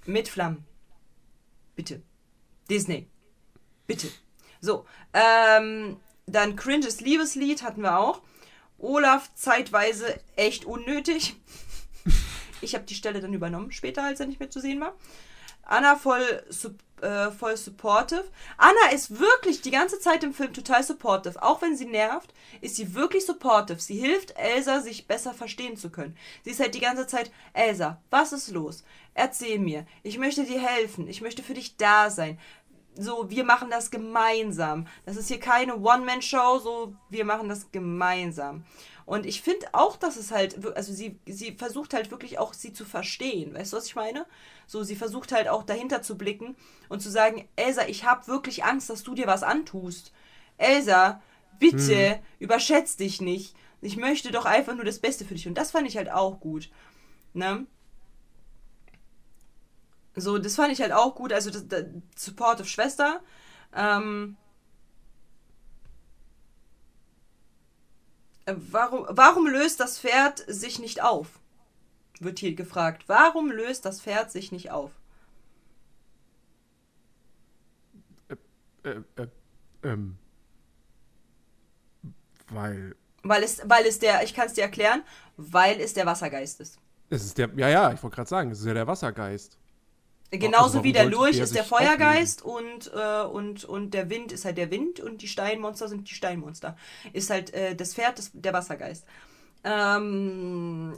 Mit 0.06 0.28
Flammen. 0.30 0.65
Bitte. 1.76 2.02
Disney. 2.69 3.07
Bitte. 3.88 4.07
So, 4.60 4.86
ähm, 5.14 5.98
dann 6.26 6.56
cringes 6.56 7.02
Liebeslied 7.02 7.64
hatten 7.64 7.82
wir 7.82 7.98
auch. 7.98 8.22
Olaf 8.78 9.34
zeitweise 9.36 10.19
echt 10.36 10.65
unnötig. 10.65 11.36
Ich 12.64 12.76
habe 12.76 12.86
die 12.86 12.94
Stelle 12.94 13.22
dann 13.22 13.34
übernommen, 13.34 13.72
später, 13.72 14.03
als 14.03 14.19
er 14.19 14.28
nicht 14.28 14.40
mehr 14.40 14.52
zu 14.52 14.60
sehen 14.60 14.80
war. 14.80 14.95
Anna 15.64 15.95
voll, 15.95 16.44
äh, 17.02 17.32
voll 17.32 17.57
supportive. 17.57 18.26
Anna 18.57 18.91
ist 18.94 19.19
wirklich 19.19 19.61
die 19.61 19.72
ganze 19.72 19.99
Zeit 19.99 20.23
im 20.23 20.34
Film 20.34 20.53
total 20.53 20.84
supportive. 20.84 21.41
Auch 21.41 21.61
wenn 21.61 21.76
sie 21.76 21.86
nervt, 21.86 22.34
ist 22.61 22.76
sie 22.76 22.94
wirklich 22.94 23.26
supportive. 23.26 23.80
Sie 23.80 23.98
hilft 23.98 24.38
Elsa, 24.38 24.82
sich 24.82 25.07
besser 25.07 25.34
verstehen 25.34 25.78
zu 25.78 25.90
können. 25.90 26.15
Sie 26.44 26.52
ist 26.52 26.60
halt 26.60 26.76
die 26.76 26.82
ganze 26.82 27.07
Zeit, 27.07 27.32
Elsa, 27.53 28.02
was 28.10 28.34
ist 28.34 28.52
los? 28.52 28.84
Erzähl 29.13 29.59
mir. 29.59 29.85
Ich 30.03 30.17
möchte 30.17 30.45
dir 30.45 30.61
helfen. 30.61 31.07
Ich 31.07 31.21
möchte 31.21 31.43
für 31.43 31.53
dich 31.53 31.77
da 31.77 32.09
sein. 32.09 32.39
So, 32.95 33.29
wir 33.29 33.43
machen 33.43 33.69
das 33.69 33.91
gemeinsam. 33.91 34.88
Das 35.05 35.15
ist 35.15 35.29
hier 35.29 35.39
keine 35.39 35.77
One-Man-Show, 35.77 36.59
so, 36.59 36.93
wir 37.09 37.23
machen 37.23 37.47
das 37.47 37.71
gemeinsam. 37.71 38.65
Und 39.05 39.25
ich 39.25 39.41
finde 39.41 39.67
auch, 39.73 39.97
dass 39.97 40.17
es 40.17 40.31
halt, 40.31 40.65
also 40.75 40.93
sie, 40.93 41.19
sie 41.25 41.53
versucht 41.53 41.93
halt 41.93 42.11
wirklich 42.11 42.38
auch, 42.38 42.53
sie 42.53 42.73
zu 42.73 42.85
verstehen. 42.85 43.53
Weißt 43.53 43.73
du, 43.73 43.77
was 43.77 43.88
ich 43.88 43.95
meine? 43.95 44.25
So, 44.67 44.83
sie 44.83 44.95
versucht 44.95 45.31
halt 45.31 45.47
auch 45.47 45.63
dahinter 45.63 46.01
zu 46.01 46.17
blicken 46.17 46.55
und 46.89 47.01
zu 47.01 47.09
sagen, 47.09 47.47
Elsa, 47.55 47.88
ich 47.88 48.05
habe 48.05 48.27
wirklich 48.27 48.63
Angst, 48.63 48.89
dass 48.89 49.03
du 49.03 49.15
dir 49.15 49.27
was 49.27 49.43
antust. 49.43 50.13
Elsa, 50.57 51.21
bitte, 51.59 52.19
überschätz 52.39 52.97
dich 52.97 53.21
nicht. 53.21 53.55
Ich 53.81 53.97
möchte 53.97 54.31
doch 54.31 54.45
einfach 54.45 54.75
nur 54.75 54.85
das 54.85 54.99
Beste 54.99 55.25
für 55.25 55.33
dich. 55.33 55.47
Und 55.47 55.55
das 55.55 55.71
fand 55.71 55.88
ich 55.88 55.97
halt 55.97 56.11
auch 56.11 56.39
gut. 56.39 56.69
Ne? 57.33 57.65
So, 60.15 60.38
das 60.38 60.55
fand 60.55 60.71
ich 60.71 60.81
halt 60.81 60.91
auch 60.91 61.15
gut. 61.15 61.31
Also, 61.33 61.49
das, 61.49 61.67
das 61.67 61.85
Supportive 62.15 62.67
Schwester. 62.67 63.21
Ähm, 63.73 64.35
äh, 68.45 68.55
warum, 68.55 69.05
warum 69.09 69.47
löst 69.47 69.79
das 69.79 69.99
Pferd 69.99 70.39
sich 70.47 70.79
nicht 70.79 71.01
auf? 71.01 71.39
Wird 72.19 72.39
hier 72.39 72.53
gefragt. 72.53 73.05
Warum 73.07 73.51
löst 73.51 73.85
das 73.85 74.01
Pferd 74.01 74.31
sich 74.31 74.51
nicht 74.51 74.71
auf? 74.71 74.91
Äh, 78.83 79.01
äh, 79.15 79.27
ähm. 79.83 80.17
Weil. 82.49 82.95
Weil 83.23 83.43
es, 83.43 83.61
weil 83.65 83.85
es 83.85 83.99
der, 83.99 84.23
ich 84.23 84.33
kann 84.33 84.47
es 84.47 84.53
dir 84.53 84.63
erklären, 84.63 85.03
weil 85.38 85.79
es 85.79 85.93
der 85.93 86.05
Wassergeist 86.05 86.59
ist. 86.59 86.79
Es 87.09 87.23
ist 87.23 87.38
der. 87.38 87.49
Ja, 87.55 87.69
ja, 87.69 87.93
ich 87.93 88.01
wollte 88.01 88.15
gerade 88.15 88.29
sagen, 88.29 88.51
es 88.51 88.59
ist 88.59 88.65
ja 88.65 88.73
der 88.73 88.88
Wassergeist. 88.88 89.57
Genauso 90.31 90.75
warum 90.75 90.83
wie 90.85 90.93
der 90.93 91.05
Lurch 91.05 91.39
ist 91.39 91.55
der 91.55 91.65
Feuergeist 91.65 92.41
und, 92.41 92.89
äh, 92.93 93.23
und, 93.23 93.65
und 93.65 93.93
der 93.93 94.09
Wind 94.09 94.31
ist 94.31 94.45
halt 94.45 94.57
der 94.57 94.71
Wind 94.71 95.01
und 95.01 95.21
die 95.21 95.27
Steinmonster 95.27 95.89
sind 95.89 96.09
die 96.09 96.13
Steinmonster. 96.13 96.77
Ist 97.11 97.29
halt 97.29 97.53
äh, 97.53 97.75
das 97.75 97.93
Pferd 97.93 98.17
das, 98.17 98.31
der 98.33 98.53
Wassergeist. 98.53 99.05
Ähm, 99.65 100.97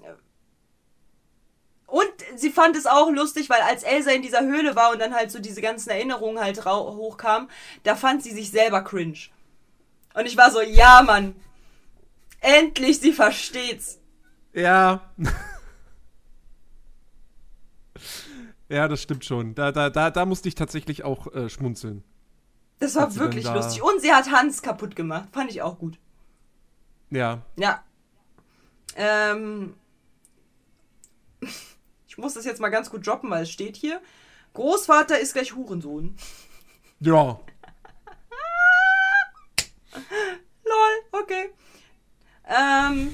und 1.87 2.13
sie 2.35 2.51
fand 2.51 2.75
es 2.75 2.85
auch 2.85 3.09
lustig, 3.09 3.49
weil 3.49 3.61
als 3.61 3.81
Elsa 3.81 4.11
in 4.11 4.21
dieser 4.21 4.41
Höhle 4.41 4.75
war 4.75 4.91
und 4.91 4.99
dann 4.99 5.15
halt 5.15 5.31
so 5.31 5.39
diese 5.39 5.61
ganzen 5.61 5.89
Erinnerungen 5.89 6.39
halt 6.39 6.63
hochkamen, 6.63 7.49
da 7.83 7.95
fand 7.95 8.21
sie 8.21 8.31
sich 8.31 8.51
selber 8.51 8.83
cringe. 8.83 9.29
Und 10.13 10.27
ich 10.27 10.37
war 10.37 10.51
so, 10.51 10.61
ja, 10.61 11.01
Mann. 11.01 11.35
Endlich, 12.39 12.99
sie 12.99 13.13
versteht's. 13.13 13.99
Ja. 14.53 15.01
Ja, 18.73 18.87
das 18.87 19.01
stimmt 19.01 19.23
schon. 19.25 19.55
Da, 19.55 19.71
da, 19.71 19.89
da, 19.89 20.09
da 20.11 20.25
musste 20.25 20.47
ich 20.49 20.55
tatsächlich 20.55 21.03
auch 21.03 21.33
äh, 21.33 21.49
schmunzeln. 21.49 22.03
Das 22.79 22.95
war 22.95 23.13
wirklich 23.15 23.45
da- 23.45 23.55
lustig. 23.55 23.81
Und 23.81 24.01
sie 24.01 24.11
hat 24.11 24.31
Hans 24.31 24.61
kaputt 24.61 24.95
gemacht. 24.95 25.29
Fand 25.31 25.49
ich 25.51 25.61
auch 25.61 25.77
gut. 25.79 25.99
Ja. 27.09 27.41
Ja. 27.55 27.83
Ähm, 28.95 29.75
ich 32.07 32.17
muss 32.17 32.33
das 32.33 32.45
jetzt 32.45 32.59
mal 32.61 32.69
ganz 32.69 32.89
gut 32.89 33.05
droppen, 33.07 33.29
weil 33.29 33.43
es 33.43 33.51
steht 33.51 33.75
hier. 33.77 34.01
Großvater 34.53 35.19
ist 35.19 35.33
gleich 35.33 35.55
Hurensohn. 35.55 36.15
Ja. 36.99 37.13
Lol, 40.63 41.21
okay. 41.21 41.49
Ähm, 42.47 43.13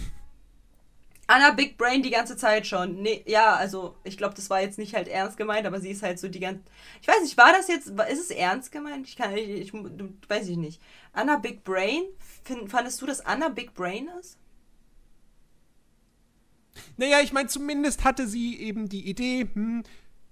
Anna 1.30 1.52
Big 1.52 1.78
Brain 1.78 2.02
die 2.02 2.10
ganze 2.10 2.36
Zeit 2.38 2.66
schon. 2.66 3.04
Nee, 3.04 3.24
ja, 3.28 3.54
also 3.54 3.96
ich 4.04 4.18
glaube, 4.18 4.34
das 4.34 4.50
war 4.50 4.62
jetzt 4.62 4.80
nicht 4.80 4.96
halt 4.96 5.08
ernst 5.08 5.38
gemeint, 5.38 5.68
aber 5.68 5.80
sie 5.80 5.92
ist 5.92 6.02
halt 6.02 6.18
so 6.18 6.28
die 6.28 6.40
ganze. 6.40 6.64
Ich 7.04 7.08
weiß 7.08 7.22
nicht, 7.22 7.38
war 7.38 7.54
das 7.54 7.68
jetzt. 7.68 7.88
Ist 7.88 8.20
es 8.20 8.32
ernst 8.32 8.72
gemeint? 8.72 9.08
Ich 9.08 9.16
kann. 9.16 9.38
Ich, 9.38 9.48
ich, 9.48 9.74
weiß 9.74 10.48
ich 10.48 10.58
nicht. 10.58 10.82
Anna 11.14 11.38
Big 11.38 11.64
Brain? 11.64 12.02
Find, 12.44 12.72
fandest 12.72 13.00
du, 13.00 13.06
dass 13.06 13.24
Anna 13.24 13.50
Big 13.50 13.76
Brain 13.76 14.10
ist? 14.20 14.40
Naja, 16.98 17.20
ich 17.22 17.32
meine, 17.32 17.48
zumindest 17.48 18.04
hatte 18.04 18.28
sie 18.28 18.60
eben 18.60 18.90
die 18.90 19.08
Idee, 19.08 19.48
hm, 19.54 19.84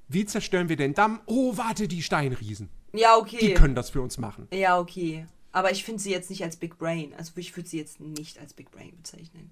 wie 0.08 0.26
zerstören 0.26 0.68
wir 0.68 0.78
den 0.78 0.96
Damm? 0.96 1.22
Oh, 1.28 1.58
warte, 1.58 1.88
die 1.88 2.02
Steinriesen. 2.02 2.70
Ja, 2.94 3.18
okay. 3.18 3.38
Die 3.40 3.54
können 3.54 3.76
das 3.76 3.92
für 3.92 4.02
uns 4.02 4.18
machen. 4.18 4.48
Ja, 4.52 4.80
okay. 4.80 5.28
Aber 5.52 5.72
ich 5.72 5.84
finde 5.84 6.02
sie 6.02 6.10
jetzt 6.10 6.32
nicht 6.32 6.44
als 6.44 6.58
Big 6.58 6.80
Brain. 6.80 7.14
Also 7.16 7.34
ich 7.36 7.56
würde 7.56 7.70
sie 7.70 7.78
jetzt 7.78 8.00
nicht 8.00 8.40
als 8.40 8.56
Big 8.56 8.72
Brain 8.72 8.98
bezeichnen. 8.98 9.52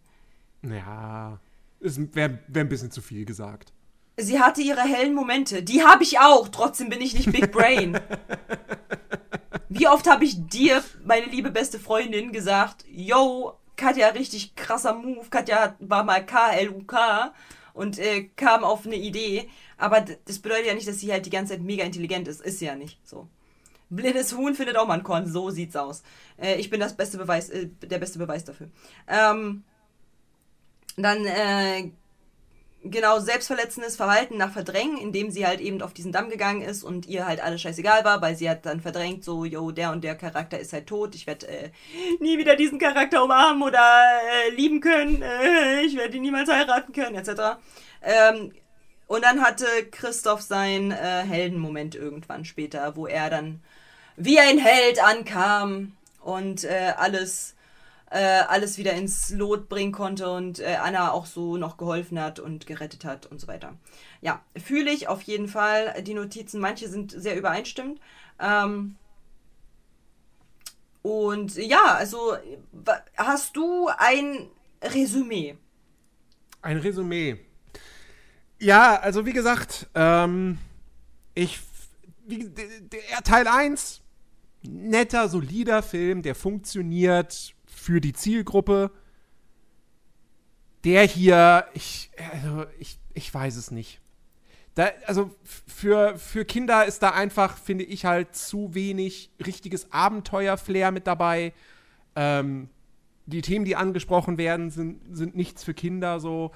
Ja. 0.62 1.40
Es 1.80 2.00
wäre 2.16 2.40
wär 2.48 2.64
ein 2.64 2.70
bisschen 2.70 2.92
zu 2.92 3.02
viel 3.02 3.26
gesagt. 3.26 3.74
Sie 4.18 4.40
hatte 4.40 4.62
ihre 4.62 4.82
hellen 4.82 5.14
Momente. 5.14 5.62
Die 5.62 5.84
habe 5.84 6.04
ich 6.04 6.20
auch. 6.20 6.48
Trotzdem 6.48 6.90
bin 6.90 7.02
ich 7.02 7.14
nicht 7.14 7.32
Big 7.32 7.52
Brain. 7.52 8.00
Wie 9.70 9.88
oft 9.88 10.10
habe 10.10 10.24
ich 10.24 10.48
dir, 10.48 10.82
meine 11.04 11.26
liebe 11.26 11.52
beste 11.52 11.80
Freundin, 11.80 12.32
gesagt, 12.32 12.86
yo, 12.90 13.58
Katja, 13.76 14.08
richtig 14.10 14.56
krasser 14.56 14.94
Move. 14.94 15.28
Katja 15.30 15.76
war 15.80 16.06
mal 16.06 16.26
KLUK 16.26 16.96
und 17.74 18.00
äh, 18.00 18.30
kam 18.36 18.64
auf 18.64 18.86
eine 18.86 18.96
Idee. 18.96 19.50
Aber 19.78 20.02
das 20.02 20.40
bedeutet 20.40 20.68
ja 20.68 20.74
nicht, 20.74 20.88
dass 20.88 21.00
sie 21.00 21.12
halt 21.12 21.26
die 21.26 21.30
ganze 21.30 21.54
Zeit 21.54 21.62
mega 21.62 21.84
intelligent 21.84 22.30
ist. 22.30 22.42
Ist 22.42 22.60
sie 22.60 22.66
ja 22.66 22.76
nicht. 22.76 23.06
So. 23.06 23.28
Blindes 23.90 24.36
Huhn 24.36 24.56
findet 24.56 24.78
auch 24.78 24.88
mal 24.88 24.96
ein 24.96 25.04
Korn. 25.04 25.28
So 25.28 25.50
sieht's 25.50 25.76
aus. 25.76 26.04
Äh, 26.38 26.56
ich 26.56 26.70
bin 26.70 26.80
das 26.80 26.96
beste 26.96 27.18
Beweis, 27.18 27.50
äh, 27.50 27.68
der 27.82 28.00
beste 28.00 28.18
Beweis 28.18 28.46
dafür. 28.46 28.70
Ähm, 29.08 29.64
dann, 30.98 31.26
äh, 31.26 31.92
genau, 32.84 33.20
selbstverletzendes 33.20 33.96
Verhalten 33.96 34.38
nach 34.38 34.52
Verdrängen, 34.52 34.98
indem 34.98 35.32
sie 35.32 35.46
halt 35.46 35.60
eben 35.60 35.82
auf 35.82 35.94
diesen 35.94 36.12
Damm 36.12 36.30
gegangen 36.30 36.62
ist 36.62 36.84
und 36.84 37.08
ihr 37.08 37.26
halt 37.26 37.42
alles 37.42 37.62
scheißegal 37.62 38.06
war, 38.06 38.22
weil 38.22 38.36
sie 38.36 38.50
hat 38.50 38.66
dann 38.66 38.82
verdrängt, 38.82 39.24
so, 39.24 39.44
yo, 39.44 39.72
der 39.72 39.92
und 39.92 40.04
der 40.04 40.16
Charakter 40.16 40.60
ist 40.60 40.74
halt 40.74 40.88
tot, 40.88 41.16
ich 41.16 41.28
werde 41.28 41.48
äh, 41.48 41.72
nie 42.20 42.38
wieder 42.38 42.56
diesen 42.56 42.80
Charakter 42.80 43.24
umarmen 43.24 43.64
oder 43.64 44.04
äh, 44.48 44.52
lieben 44.52 44.82
können, 44.82 45.22
äh, 45.22 45.82
ich 45.82 45.98
werde 45.98 46.16
ihn 46.16 46.22
niemals 46.22 46.50
heiraten 46.50 46.94
können, 46.94 47.16
etc. 47.16 47.58
Ähm, 48.02 48.54
und 49.08 49.24
dann 49.24 49.42
hatte 49.42 49.66
Christoph 49.92 50.42
seinen 50.42 50.92
äh, 50.92 51.24
Heldenmoment 51.28 51.96
irgendwann 51.96 52.46
später, 52.46 52.96
wo 52.96 53.08
er 53.08 53.30
dann 53.30 53.62
wie 54.16 54.40
ein 54.40 54.58
Held 54.58 55.04
ankam 55.04 55.96
und 56.22 56.64
äh, 56.64 56.94
alles 56.98 57.55
äh, 58.12 58.42
alles 58.48 58.78
wieder 58.78 58.94
ins 58.94 59.32
Lot 59.32 59.68
bringen 59.68 59.92
konnte 59.92 60.30
und 60.30 60.60
äh, 60.60 60.78
Anna 60.82 61.12
auch 61.12 61.26
so 61.26 61.58
noch 61.58 61.78
geholfen 61.78 62.20
hat 62.20 62.40
und 62.40 62.68
gerettet 62.68 63.04
hat 63.04 63.26
und 63.26 63.42
so 63.42 63.48
weiter. 63.48 63.76
Ja, 64.22 64.44
fühle 64.56 64.92
ich 64.92 65.08
auf 65.08 65.22
jeden 65.24 65.48
Fall. 65.48 66.02
Die 66.04 66.14
Notizen, 66.14 66.60
manche 66.60 66.88
sind 66.88 67.12
sehr 67.12 67.38
übereinstimmend. 67.38 68.00
Ähm, 68.40 68.96
und 71.02 71.56
ja, 71.56 71.96
also 71.96 72.36
hast 73.16 73.56
du 73.56 73.90
ein 73.98 74.50
Resümee? 74.82 75.56
Ein 76.62 76.78
Resümee. 76.78 77.38
Ja, 78.60 79.00
also 79.00 79.26
wie 79.26 79.34
gesagt, 79.34 79.88
ähm, 79.96 80.58
ich. 81.34 81.60
Wie, 82.28 82.52
Teil 83.24 83.48
1, 83.48 84.02
netter, 84.64 85.30
solider 85.30 85.84
Film, 85.84 86.24
der 86.24 86.34
funktioniert 86.34 87.55
für 87.86 88.02
die 88.02 88.14
Zielgruppe. 88.14 88.90
Der 90.84 91.04
hier, 91.04 91.66
ich, 91.74 92.10
also 92.34 92.66
ich, 92.80 92.98
ich 93.14 93.32
weiß 93.32 93.56
es 93.56 93.70
nicht. 93.70 94.02
Da, 94.74 94.90
also 95.06 95.32
für, 95.44 96.18
für 96.18 96.46
Kinder 96.46 96.86
ist 96.86 97.04
da 97.04 97.12
einfach, 97.12 97.58
finde 97.58 97.86
ich, 97.86 98.06
halt 98.06 98.36
zu 98.36 98.74
wenig 98.74 99.30
richtiges 99.46 99.92
Abenteuer-Flair 99.92 100.92
mit 100.92 101.06
dabei. 101.06 101.54
Ähm, 102.16 102.70
die 103.28 103.42
Themen, 103.42 103.66
die 103.66 103.76
angesprochen 103.76 104.38
werden, 104.38 104.72
sind, 104.72 105.16
sind 105.16 105.36
nichts 105.36 105.64
für 105.64 105.74
Kinder 105.74 106.20
so. 106.20 106.52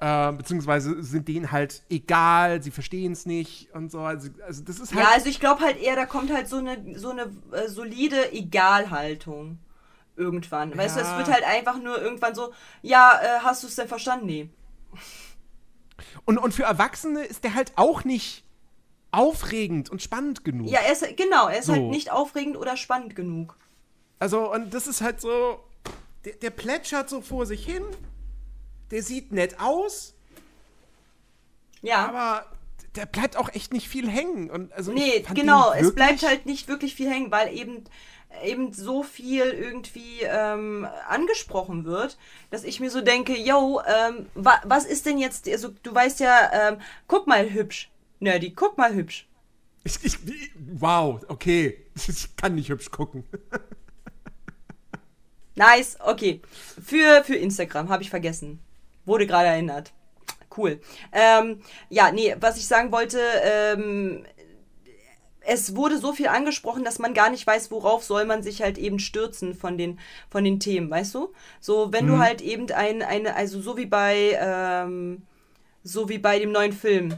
Äh, 0.00 0.32
beziehungsweise 0.32 1.02
sind 1.02 1.28
denen 1.28 1.52
halt 1.52 1.82
egal, 1.90 2.62
sie 2.62 2.70
verstehen 2.70 3.12
es 3.12 3.26
nicht 3.26 3.72
und 3.74 3.90
so. 3.90 4.00
Also, 4.00 4.30
also 4.46 4.64
das 4.64 4.80
ist 4.80 4.94
halt. 4.94 5.04
Ja, 5.04 5.12
also 5.12 5.28
ich 5.28 5.40
glaube 5.40 5.60
halt 5.60 5.80
eher, 5.80 5.94
da 5.94 6.06
kommt 6.06 6.32
halt 6.32 6.48
so 6.48 6.56
eine, 6.56 6.98
so 6.98 7.10
eine 7.10 7.30
äh, 7.52 7.68
solide 7.68 8.32
Egalhaltung 8.32 9.58
irgendwann. 10.16 10.76
Weißt 10.76 10.96
du, 10.96 11.00
es 11.00 11.08
Ja. 11.08 11.18
wird 11.18 11.28
halt 11.32 11.44
einfach 11.44 11.78
nur 11.80 12.00
irgendwann 12.00 12.34
so, 12.34 12.52
ja, 12.82 13.18
äh, 13.22 13.40
hast 13.40 13.62
du 13.62 13.66
es 13.66 13.74
denn 13.76 13.88
verstanden? 13.88 14.26
Nee. 14.26 14.48
und, 16.24 16.38
und 16.38 16.52
für 16.54 16.64
Erwachsene 16.64 17.24
ist 17.24 17.44
der 17.44 17.54
halt 17.54 17.72
auch 17.76 18.04
nicht 18.04 18.44
aufregend 19.10 19.90
und 19.90 20.02
spannend 20.02 20.44
genug. 20.44 20.68
Ja, 20.68 20.80
er 20.80 20.92
ist, 20.92 21.16
genau, 21.16 21.48
er 21.48 21.58
ist 21.60 21.66
So. 21.66 21.72
halt 21.72 21.84
nicht 21.84 22.10
aufregend 22.10 22.56
oder 22.56 22.76
spannend 22.76 23.14
genug. 23.16 23.56
Also, 24.18 24.52
und 24.52 24.72
das 24.74 24.86
ist 24.86 25.00
halt 25.02 25.20
so. 25.20 25.60
Der, 26.24 26.32
der 26.34 26.50
plätschert 26.50 27.08
so 27.10 27.20
vor 27.20 27.44
sich 27.46 27.64
hin. 27.64 27.84
Der 28.90 29.02
sieht 29.02 29.32
nett 29.32 29.60
aus, 29.60 30.14
Ja. 31.82 32.06
aber 32.06 32.46
der 32.96 33.06
bleibt 33.06 33.36
auch 33.36 33.48
echt 33.52 33.72
nicht 33.72 33.88
viel 33.88 34.08
hängen. 34.08 34.50
Und 34.50 34.72
also 34.72 34.92
Nee, 34.92 35.24
genau, 35.34 35.72
es 35.72 35.94
bleibt 35.94 36.22
halt 36.22 36.46
nicht 36.46 36.68
wirklich 36.68 36.94
viel 36.94 37.10
hängen, 37.10 37.30
weil 37.30 37.52
eben 37.54 37.84
eben 38.42 38.72
so 38.72 39.02
viel 39.02 39.44
irgendwie 39.44 40.22
ähm, 40.22 40.86
angesprochen 41.08 41.84
wird, 41.84 42.18
dass 42.50 42.64
ich 42.64 42.80
mir 42.80 42.90
so 42.90 43.00
denke, 43.00 43.36
yo, 43.36 43.80
ähm, 43.86 44.26
wa 44.34 44.60
was 44.64 44.84
ist 44.84 45.06
denn 45.06 45.18
jetzt, 45.18 45.48
also 45.48 45.68
du 45.82 45.94
weißt 45.94 46.20
ja, 46.20 46.50
ähm, 46.52 46.80
guck 47.06 47.26
mal 47.26 47.50
hübsch, 47.50 47.90
Nerdy, 48.20 48.50
guck 48.50 48.78
mal 48.78 48.94
hübsch. 48.94 49.26
Ich, 49.84 50.02
ich, 50.02 50.18
wow, 50.56 51.20
okay. 51.28 51.78
Ich 52.08 52.34
kann 52.36 52.56
nicht 52.56 52.70
hübsch 52.70 52.90
gucken. 52.90 53.24
Nice, 55.56 55.96
okay. 56.00 56.42
Für, 56.84 57.22
für 57.22 57.36
Instagram, 57.36 57.88
habe 57.88 58.02
ich 58.02 58.10
vergessen. 58.10 58.58
Wurde 59.04 59.26
gerade 59.26 59.48
erinnert. 59.48 59.92
Cool. 60.56 60.80
Ähm, 61.12 61.60
ja, 61.90 62.12
nee, 62.12 62.34
was 62.40 62.56
ich 62.56 62.66
sagen 62.66 62.92
wollte, 62.92 63.20
ähm, 63.42 64.24
es 65.46 65.76
wurde 65.76 65.98
so 65.98 66.12
viel 66.12 66.28
angesprochen, 66.28 66.84
dass 66.84 66.98
man 66.98 67.14
gar 67.14 67.30
nicht 67.30 67.46
weiß, 67.46 67.70
worauf 67.70 68.04
soll 68.04 68.24
man 68.24 68.42
sich 68.42 68.62
halt 68.62 68.78
eben 68.78 68.98
stürzen 68.98 69.54
von 69.54 69.78
den, 69.78 69.98
von 70.30 70.44
den 70.44 70.60
Themen, 70.60 70.90
weißt 70.90 71.14
du? 71.14 71.32
So, 71.60 71.92
wenn 71.92 72.06
du 72.06 72.18
halt 72.18 72.40
eben 72.40 72.70
ein, 72.72 73.02
eine, 73.02 73.36
also 73.36 73.60
so 73.60 73.76
wie 73.76 73.86
bei, 73.86 74.38
ähm, 74.40 75.22
so 75.82 76.08
wie 76.08 76.18
bei 76.18 76.38
dem 76.38 76.52
neuen 76.52 76.72
Film 76.72 77.14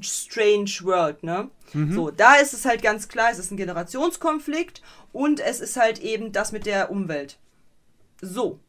Strange 0.00 0.70
World, 0.82 1.22
ne? 1.22 1.50
So, 1.94 2.10
da 2.10 2.36
ist 2.36 2.52
es 2.52 2.64
halt 2.64 2.82
ganz 2.82 3.08
klar, 3.08 3.30
es 3.30 3.38
ist 3.38 3.50
ein 3.50 3.56
Generationskonflikt 3.56 4.82
und 5.12 5.40
es 5.40 5.60
ist 5.60 5.76
halt 5.76 6.00
eben 6.00 6.32
das 6.32 6.52
mit 6.52 6.66
der 6.66 6.90
Umwelt. 6.90 7.38
So. 8.20 8.60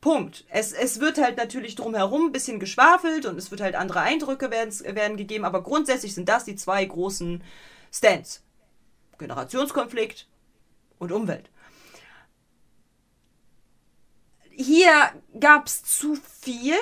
Punkt. 0.00 0.46
Es, 0.48 0.72
es 0.72 1.00
wird 1.00 1.18
halt 1.18 1.36
natürlich 1.36 1.74
drumherum 1.74 2.26
ein 2.26 2.32
bisschen 2.32 2.58
geschwafelt 2.58 3.26
und 3.26 3.36
es 3.36 3.50
wird 3.50 3.60
halt 3.60 3.74
andere 3.74 4.00
Eindrücke 4.00 4.50
werden, 4.50 4.72
werden 4.96 5.16
gegeben, 5.16 5.44
aber 5.44 5.62
grundsätzlich 5.62 6.14
sind 6.14 6.28
das 6.28 6.44
die 6.44 6.56
zwei 6.56 6.84
großen 6.84 7.42
Stands. 7.92 8.42
Generationskonflikt 9.20 10.26
und 10.98 11.12
Umwelt. 11.12 11.48
Hier 14.50 14.92
gab 15.38 15.66
es 15.66 15.84
zu 15.84 16.16
viel, 16.16 16.74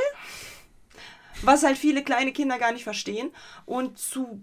was 1.42 1.62
halt 1.62 1.76
viele 1.78 2.02
kleine 2.02 2.32
Kinder 2.32 2.58
gar 2.58 2.72
nicht 2.72 2.84
verstehen 2.84 3.30
und 3.66 3.98
zu 3.98 4.42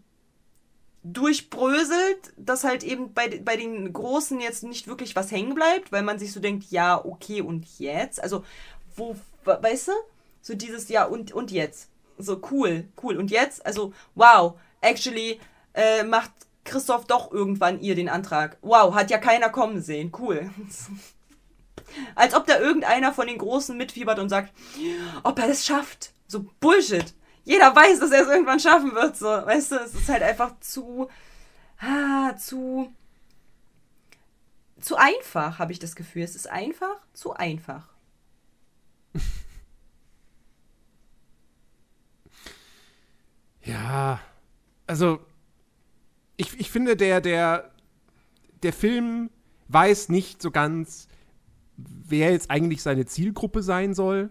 durchbröselt, 1.04 2.34
dass 2.38 2.64
halt 2.64 2.84
eben 2.84 3.14
bei, 3.14 3.40
bei 3.44 3.58
den 3.58 3.92
Großen 3.94 4.40
jetzt 4.40 4.64
nicht 4.64 4.88
wirklich 4.88 5.16
was 5.16 5.32
hängen 5.32 5.54
bleibt, 5.54 5.92
weil 5.92 6.02
man 6.04 6.18
sich 6.18 6.32
so 6.32 6.40
denkt, 6.40 6.72
ja, 6.72 7.04
okay, 7.04 7.42
und 7.42 7.66
jetzt? 7.80 8.22
Also, 8.24 8.44
wo, 8.96 9.16
we- 9.44 9.60
weißt 9.62 9.90
du? 9.90 9.92
So 10.42 10.56
dieses, 10.56 10.90
ja, 10.90 11.06
und, 11.06 11.32
und 11.32 11.52
jetzt? 11.52 11.90
So, 12.18 12.42
cool, 12.50 12.88
cool. 13.04 13.18
Und 13.18 13.30
jetzt? 13.30 13.64
Also, 13.66 13.94
wow, 14.16 14.58
actually 14.82 15.40
äh, 15.74 16.04
macht 16.04 16.32
Christoph 16.66 17.06
doch 17.06 17.32
irgendwann 17.32 17.80
ihr 17.80 17.96
den 17.96 18.10
Antrag. 18.10 18.58
Wow, 18.62 18.94
hat 18.94 19.10
ja 19.10 19.18
keiner 19.18 19.50
kommen 19.50 19.82
sehen. 19.82 20.12
Cool. 20.18 20.50
Als 22.16 22.34
ob 22.34 22.46
da 22.48 22.60
irgendeiner 22.60 23.14
von 23.14 23.28
den 23.28 23.38
Großen 23.38 23.78
mitfiebert 23.78 24.20
und 24.20 24.30
sagt, 24.30 24.54
ob 25.24 25.40
er 25.40 25.50
es 25.50 25.66
schafft. 25.66 26.12
So 26.28 26.46
Bullshit. 26.60 27.14
Jeder 27.44 27.76
weiß, 27.76 28.00
dass 28.00 28.12
er 28.12 28.24
es 28.24 28.28
irgendwann 28.28 28.60
schaffen 28.60 28.94
wird. 28.96 29.16
So, 29.16 29.28
weißt 29.28 29.72
du, 29.72 29.76
es 29.76 29.94
ist 29.94 30.10
halt 30.10 30.24
einfach 30.24 30.60
zu, 30.60 31.08
ah, 31.80 32.36
zu, 32.36 32.92
zu 34.82 34.96
einfach, 34.96 35.60
habe 35.60 35.72
ich 35.72 35.80
das 35.80 35.96
Gefühl. 35.96 36.24
Es 36.24 36.36
ist 36.36 36.50
einfach, 36.50 36.98
zu 37.14 37.34
einfach. 37.34 37.88
Ja, 43.66 44.20
also 44.86 45.20
ich, 46.38 46.60
ich 46.60 46.72
finde, 46.72 46.96
der, 46.96 47.22
der, 47.22 47.72
der 48.64 48.74
Film 48.74 49.30
weiß 49.68 50.10
nicht 50.10 50.42
so 50.42 50.52
ganz, 50.52 51.08
wer 51.78 52.32
jetzt 52.32 52.52
eigentlich 52.52 52.82
seine 52.82 53.06
Zielgruppe 53.06 53.64
sein 53.64 53.94
soll. 53.94 54.30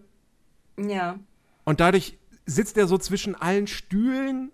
Ja. 0.78 1.18
Und 1.64 1.80
dadurch 1.80 2.18
sitzt 2.46 2.76
er 2.76 2.86
so 2.86 2.98
zwischen 2.98 3.34
allen 3.34 3.66
Stühlen 3.66 4.50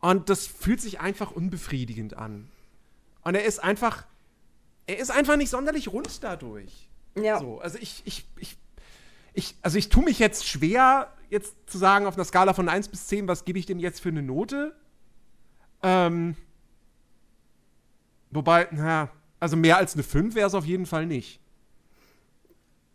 und 0.00 0.28
das 0.28 0.46
fühlt 0.46 0.80
sich 0.80 1.00
einfach 1.00 1.30
unbefriedigend 1.30 2.16
an. 2.16 2.48
Und 3.22 3.34
er 3.34 3.44
ist 3.44 3.62
einfach, 3.62 4.04
er 4.86 4.98
ist 4.98 5.10
einfach 5.10 5.36
nicht 5.36 5.50
sonderlich 5.50 5.88
rund 5.88 6.22
dadurch. 6.22 6.88
Ja. 7.20 7.38
So, 7.38 7.60
also 7.60 7.78
ich, 7.78 8.02
ich, 8.04 8.26
ich, 8.38 8.56
ich, 9.32 9.54
also 9.62 9.78
ich 9.78 9.88
tue 9.88 10.04
mich 10.04 10.18
jetzt 10.18 10.46
schwer, 10.46 11.12
jetzt 11.30 11.54
zu 11.66 11.78
sagen, 11.78 12.06
auf 12.06 12.14
einer 12.14 12.24
Skala 12.24 12.52
von 12.54 12.68
1 12.68 12.88
bis 12.88 13.06
10, 13.08 13.26
was 13.26 13.44
gebe 13.44 13.58
ich 13.58 13.66
denn 13.66 13.78
jetzt 13.78 14.00
für 14.00 14.10
eine 14.10 14.22
Note? 14.22 14.76
Ähm, 15.82 16.36
wobei, 18.30 18.68
na, 18.72 19.08
also 19.40 19.56
mehr 19.56 19.76
als 19.76 19.94
eine 19.94 20.02
5 20.02 20.34
wäre 20.34 20.46
es 20.46 20.54
auf 20.54 20.64
jeden 20.64 20.86
Fall 20.86 21.06
nicht. 21.06 21.40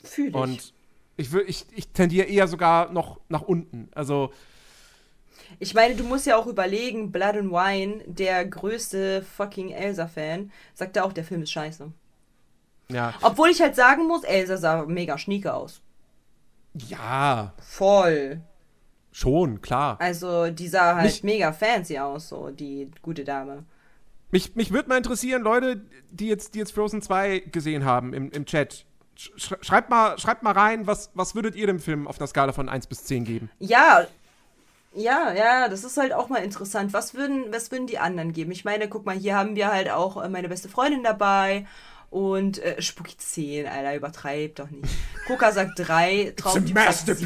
Fühl 0.03 0.29
ich. 0.29 0.33
Und 0.35 0.73
ich, 1.17 1.33
ich, 1.33 1.65
ich 1.75 1.87
tendiere 1.89 2.27
eher 2.27 2.47
sogar 2.47 2.91
noch 2.91 3.19
nach 3.29 3.41
unten. 3.43 3.89
Also, 3.93 4.31
Ich 5.59 5.73
meine, 5.73 5.95
du 5.95 6.03
musst 6.03 6.25
ja 6.25 6.37
auch 6.37 6.47
überlegen, 6.47 7.11
Blood 7.11 7.35
and 7.37 7.51
Wine, 7.51 8.03
der 8.07 8.45
größte 8.45 9.21
fucking 9.21 9.69
Elsa-Fan, 9.69 10.51
sagte 10.73 11.03
auch, 11.03 11.13
der 11.13 11.23
Film 11.25 11.43
ist 11.43 11.51
scheiße. 11.51 11.91
ja. 12.89 13.13
Obwohl 13.21 13.49
ich 13.49 13.61
halt 13.61 13.75
sagen 13.75 14.07
muss, 14.07 14.23
Elsa 14.23 14.57
sah 14.57 14.85
mega 14.85 15.17
schnieke 15.17 15.53
aus. 15.53 15.81
Ja, 16.73 17.53
Voll. 17.59 18.41
schon, 19.11 19.61
klar. 19.61 19.99
Also, 19.99 20.49
die 20.49 20.69
sah 20.69 20.95
halt 20.95 21.03
Mich- 21.05 21.23
mega 21.23 21.51
fancy 21.53 21.99
aus, 21.99 22.29
so, 22.29 22.49
die 22.49 22.89
gute 23.01 23.23
Dame. 23.25 23.65
Mich, 24.31 24.55
mich 24.55 24.71
würde 24.71 24.89
mal 24.89 24.97
interessieren, 24.97 25.41
Leute, 25.41 25.81
die 26.09 26.27
jetzt, 26.27 26.55
die 26.55 26.59
jetzt 26.59 26.71
Frozen 26.73 27.01
2 27.01 27.39
gesehen 27.51 27.85
haben 27.85 28.13
im, 28.13 28.31
im 28.31 28.45
Chat. 28.45 28.85
Sch 29.17 29.29
sch- 29.37 29.63
schreibt, 29.63 29.89
mal, 29.89 30.17
schreibt 30.17 30.41
mal 30.41 30.53
rein, 30.53 30.87
was, 30.87 31.11
was 31.13 31.35
würdet 31.35 31.55
ihr 31.55 31.67
dem 31.67 31.79
Film 31.79 32.07
auf 32.07 32.17
einer 32.19 32.27
Skala 32.27 32.53
von 32.53 32.69
1 32.69 32.87
bis 32.87 33.03
10 33.03 33.25
geben? 33.25 33.49
Ja, 33.59 34.07
ja, 34.93 35.33
ja, 35.33 35.69
das 35.69 35.83
ist 35.83 35.97
halt 35.97 36.13
auch 36.13 36.27
mal 36.29 36.39
interessant. 36.43 36.91
Was 36.93 37.13
würden, 37.13 37.45
was 37.51 37.71
würden 37.71 37.87
die 37.87 37.97
anderen 37.99 38.33
geben? 38.33 38.51
Ich 38.51 38.65
meine, 38.65 38.89
guck 38.89 39.05
mal, 39.05 39.15
hier 39.17 39.35
haben 39.35 39.55
wir 39.55 39.71
halt 39.71 39.89
auch 39.89 40.21
äh, 40.21 40.27
meine 40.29 40.49
beste 40.49 40.67
Freundin 40.69 41.03
dabei 41.03 41.65
und 42.09 42.59
äh, 42.59 42.81
Spooky 42.81 43.15
10, 43.17 43.67
Alter, 43.67 43.95
übertreibt 43.95 44.59
doch 44.59 44.69
nicht. 44.69 44.93
Coca 45.27 45.51
sagt 45.51 45.73
3, 45.77 46.33
Traumtyp 46.35 46.75
sagt 46.77 47.19
7, 47.19 47.25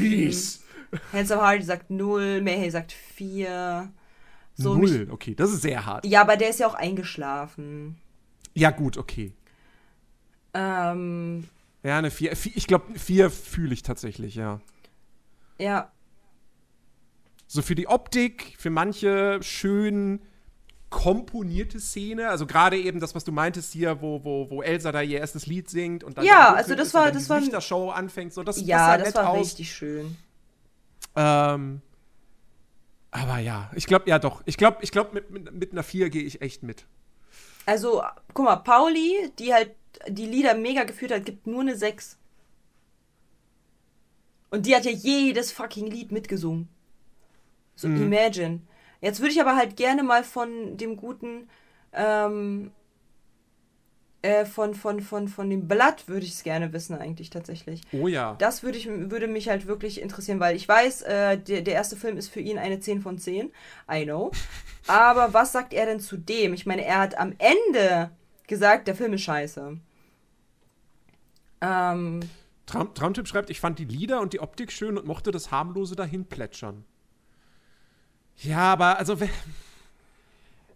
Handsome 1.12 1.42
Hardy 1.42 1.64
sagt 1.64 1.90
0, 1.90 2.40
Mayhay 2.42 2.70
sagt 2.70 2.92
4. 2.92 3.90
So, 4.58 4.74
mich, 4.74 4.90
Null, 4.90 5.08
okay, 5.10 5.34
das 5.34 5.52
ist 5.52 5.62
sehr 5.62 5.84
hart. 5.86 6.04
ja, 6.06 6.22
aber 6.22 6.36
der 6.36 6.48
ist 6.48 6.60
ja 6.60 6.66
auch 6.66 6.74
eingeschlafen. 6.74 7.96
Ja, 8.54 8.70
gut, 8.70 8.96
okay. 8.96 9.32
Ähm, 10.54 11.44
Ja, 11.82 11.98
eine 11.98 12.10
4. 12.10 12.32
Ich 12.32 12.66
glaube, 12.66 12.98
4 12.98 13.30
fühle 13.30 13.74
ich 13.74 13.82
tatsächlich, 13.82 14.34
ja. 14.34 14.60
ja, 15.58 15.90
So 17.46 17.62
für 17.62 17.74
die 17.74 17.86
Optik, 17.86 18.54
für 18.58 18.70
manche 18.70 19.38
schön 19.42 20.20
komponierte 20.88 21.78
Szene, 21.80 22.28
also 22.30 22.46
gerade 22.46 22.78
eben 22.78 22.98
das, 23.00 23.14
was 23.14 23.24
du 23.24 23.32
meintest 23.32 23.72
hier, 23.72 24.00
wo, 24.00 24.24
wo, 24.24 24.48
wo 24.50 24.62
Elsa 24.62 24.90
da 24.92 25.02
ihr 25.02 25.18
erstes 25.18 25.46
Lied 25.46 25.68
singt 25.68 26.02
und 26.04 26.16
dann 26.16 26.24
Ja, 26.24 26.54
also 26.54 26.74
das 26.74 26.94
war- 26.94 27.10
das 27.12 27.24
die 27.24 27.28
war- 27.28 27.40
Lichtershow 27.40 27.90
anfängt, 27.90 28.32
so 28.32 28.42
das, 28.42 28.60
ja, 28.64 28.78
sah 28.78 28.98
das 28.98 29.14
war 29.14 29.28
aus. 29.30 29.40
richtig 29.46 29.72
schön. 29.74 30.16
Ähm, 31.14 31.82
aber 33.22 33.38
ja, 33.38 33.70
ich 33.74 33.86
glaube, 33.86 34.08
ja 34.08 34.18
doch. 34.18 34.42
Ich 34.46 34.56
glaube, 34.56 34.78
ich 34.82 34.90
glaub, 34.92 35.12
mit, 35.12 35.30
mit, 35.30 35.52
mit 35.52 35.72
einer 35.72 35.82
4 35.82 36.10
gehe 36.10 36.22
ich 36.22 36.40
echt 36.42 36.62
mit. 36.62 36.86
Also, 37.66 38.02
guck 38.34 38.44
mal, 38.44 38.56
Pauli, 38.56 39.30
die 39.38 39.52
halt 39.52 39.72
die 40.08 40.26
Lieder 40.26 40.54
mega 40.54 40.84
geführt 40.84 41.12
hat, 41.12 41.24
gibt 41.24 41.46
nur 41.46 41.62
eine 41.62 41.76
6. 41.76 42.18
Und 44.50 44.66
die 44.66 44.74
hat 44.74 44.84
ja 44.84 44.92
jedes 44.92 45.52
fucking 45.52 45.86
Lied 45.86 46.12
mitgesungen. 46.12 46.68
So, 47.74 47.88
Mhm. 47.88 48.12
imagine. 48.12 48.60
Jetzt 49.00 49.20
würde 49.20 49.32
ich 49.32 49.40
aber 49.40 49.56
halt 49.56 49.76
gerne 49.76 50.02
mal 50.02 50.24
von 50.24 50.76
dem 50.76 50.96
guten, 50.96 51.48
ähm, 51.92 52.70
äh, 54.26 54.44
von, 54.44 54.74
von, 54.74 55.00
von, 55.00 55.28
von 55.28 55.48
dem 55.48 55.68
Blatt 55.68 56.08
würde 56.08 56.26
ich 56.26 56.32
es 56.32 56.42
gerne 56.42 56.72
wissen, 56.72 56.96
eigentlich 56.96 57.30
tatsächlich. 57.30 57.82
Oh 57.92 58.08
ja. 58.08 58.34
Das 58.38 58.64
würde, 58.64 58.76
ich, 58.76 58.88
würde 58.88 59.28
mich 59.28 59.48
halt 59.48 59.68
wirklich 59.68 60.02
interessieren, 60.02 60.40
weil 60.40 60.56
ich 60.56 60.68
weiß, 60.68 61.02
äh, 61.02 61.38
der, 61.38 61.62
der 61.62 61.74
erste 61.74 61.94
Film 61.94 62.16
ist 62.16 62.28
für 62.28 62.40
ihn 62.40 62.58
eine 62.58 62.80
10 62.80 63.02
von 63.02 63.18
10. 63.18 63.52
I 63.90 64.04
know. 64.04 64.32
Aber 64.88 65.32
was 65.32 65.52
sagt 65.52 65.72
er 65.72 65.86
denn 65.86 66.00
zu 66.00 66.16
dem? 66.16 66.54
Ich 66.54 66.66
meine, 66.66 66.84
er 66.84 66.98
hat 66.98 67.16
am 67.16 67.34
Ende 67.38 68.10
gesagt, 68.48 68.88
der 68.88 68.96
Film 68.96 69.12
ist 69.12 69.22
scheiße. 69.22 69.78
Ähm, 71.60 72.20
Traum, 72.66 72.94
Traumtyp 72.94 73.28
schreibt, 73.28 73.50
ich 73.50 73.60
fand 73.60 73.78
die 73.78 73.84
Lieder 73.84 74.20
und 74.20 74.32
die 74.32 74.40
Optik 74.40 74.72
schön 74.72 74.98
und 74.98 75.06
mochte 75.06 75.30
das 75.30 75.52
harmlose 75.52 75.94
dahin 75.94 76.24
plätschern. 76.24 76.84
Ja, 78.38 78.72
aber 78.72 78.98
also 78.98 79.20
wenn, 79.20 79.30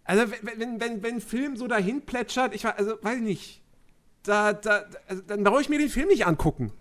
also 0.05 0.31
wenn, 0.41 0.59
wenn, 0.59 0.81
wenn, 0.81 1.03
wenn 1.03 1.15
ein 1.15 1.21
Film 1.21 1.55
so 1.55 1.67
dahin 1.67 2.01
plätschert, 2.01 2.53
ich 2.53 2.65
also 2.65 2.97
weiß 3.01 3.17
ich 3.17 3.23
nicht. 3.23 3.61
Da, 4.23 4.53
da, 4.53 4.85
also, 5.07 5.21
dann 5.23 5.43
brauche 5.43 5.61
ich 5.61 5.69
mir 5.69 5.79
den 5.79 5.89
Film 5.89 6.07
nicht 6.07 6.27
angucken. 6.27 6.71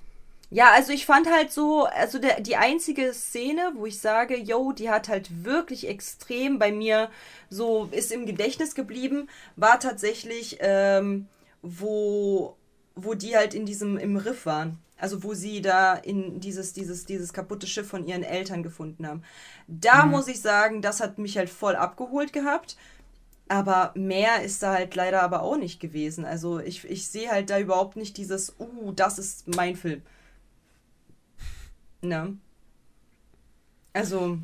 Ja, 0.53 0.73
also 0.73 0.93
ich 0.93 1.07
fand 1.07 1.31
halt 1.31 1.53
so, 1.53 1.85
also 1.85 2.19
der, 2.19 2.41
die 2.41 2.57
einzige 2.57 3.15
Szene, 3.15 3.73
wo 3.77 3.87
ich 3.87 4.01
sage, 4.01 4.37
yo, 4.37 4.73
die 4.73 4.91
hat 4.91 5.09
halt 5.09 5.45
wirklich 5.45 5.89
extrem 5.89 6.59
bei 6.59 6.73
mir 6.73 7.09
so, 7.49 7.89
ist 7.93 8.11
im 8.11 8.27
Gedächtnis 8.27 8.75
geblieben, 8.75 9.29
war 9.55 9.79
tatsächlich, 9.79 10.59
ähm, 10.61 11.29
wo, 11.63 12.57
wo 12.97 13.15
die 13.15 13.37
halt 13.37 13.55
in 13.55 13.65
diesem, 13.65 13.97
im 13.97 14.17
Riff 14.17 14.45
waren. 14.45 14.79
Also 14.99 15.23
wo 15.23 15.35
sie 15.35 15.63
da 15.63 15.95
in 15.95 16.41
dieses, 16.41 16.73
dieses, 16.73 17.07
dieses 17.07 17.33
kaputte 17.33 17.67
Schiff 17.67 17.89
von 17.89 18.07
ihren 18.07 18.25
Eltern 18.25 18.63
gefunden 18.63 19.07
haben. 19.07 19.23
Da 19.67 20.05
muss 20.05 20.29
ich 20.29 20.43
sagen, 20.43 20.83
das 20.83 21.01
hat 21.01 21.19
mich 21.19 21.39
halt 21.39 21.49
voll 21.49 21.77
abgeholt 21.77 22.33
gehabt. 22.33 22.77
Aber 23.51 23.91
mehr 23.97 24.45
ist 24.45 24.63
da 24.63 24.73
halt 24.75 24.95
leider 24.95 25.23
aber 25.23 25.43
auch 25.43 25.57
nicht 25.57 25.81
gewesen. 25.81 26.25
Also 26.25 26.61
ich, 26.61 26.85
ich 26.85 27.09
sehe 27.09 27.33
halt 27.33 27.51
da 27.51 27.59
überhaupt 27.59 27.97
nicht 27.97 28.17
dieses, 28.17 28.55
uh, 28.61 28.93
das 28.93 29.19
ist 29.19 29.49
mein 29.57 29.75
Film. 29.75 30.03
Ne? 32.01 32.39
Also, 33.93 34.39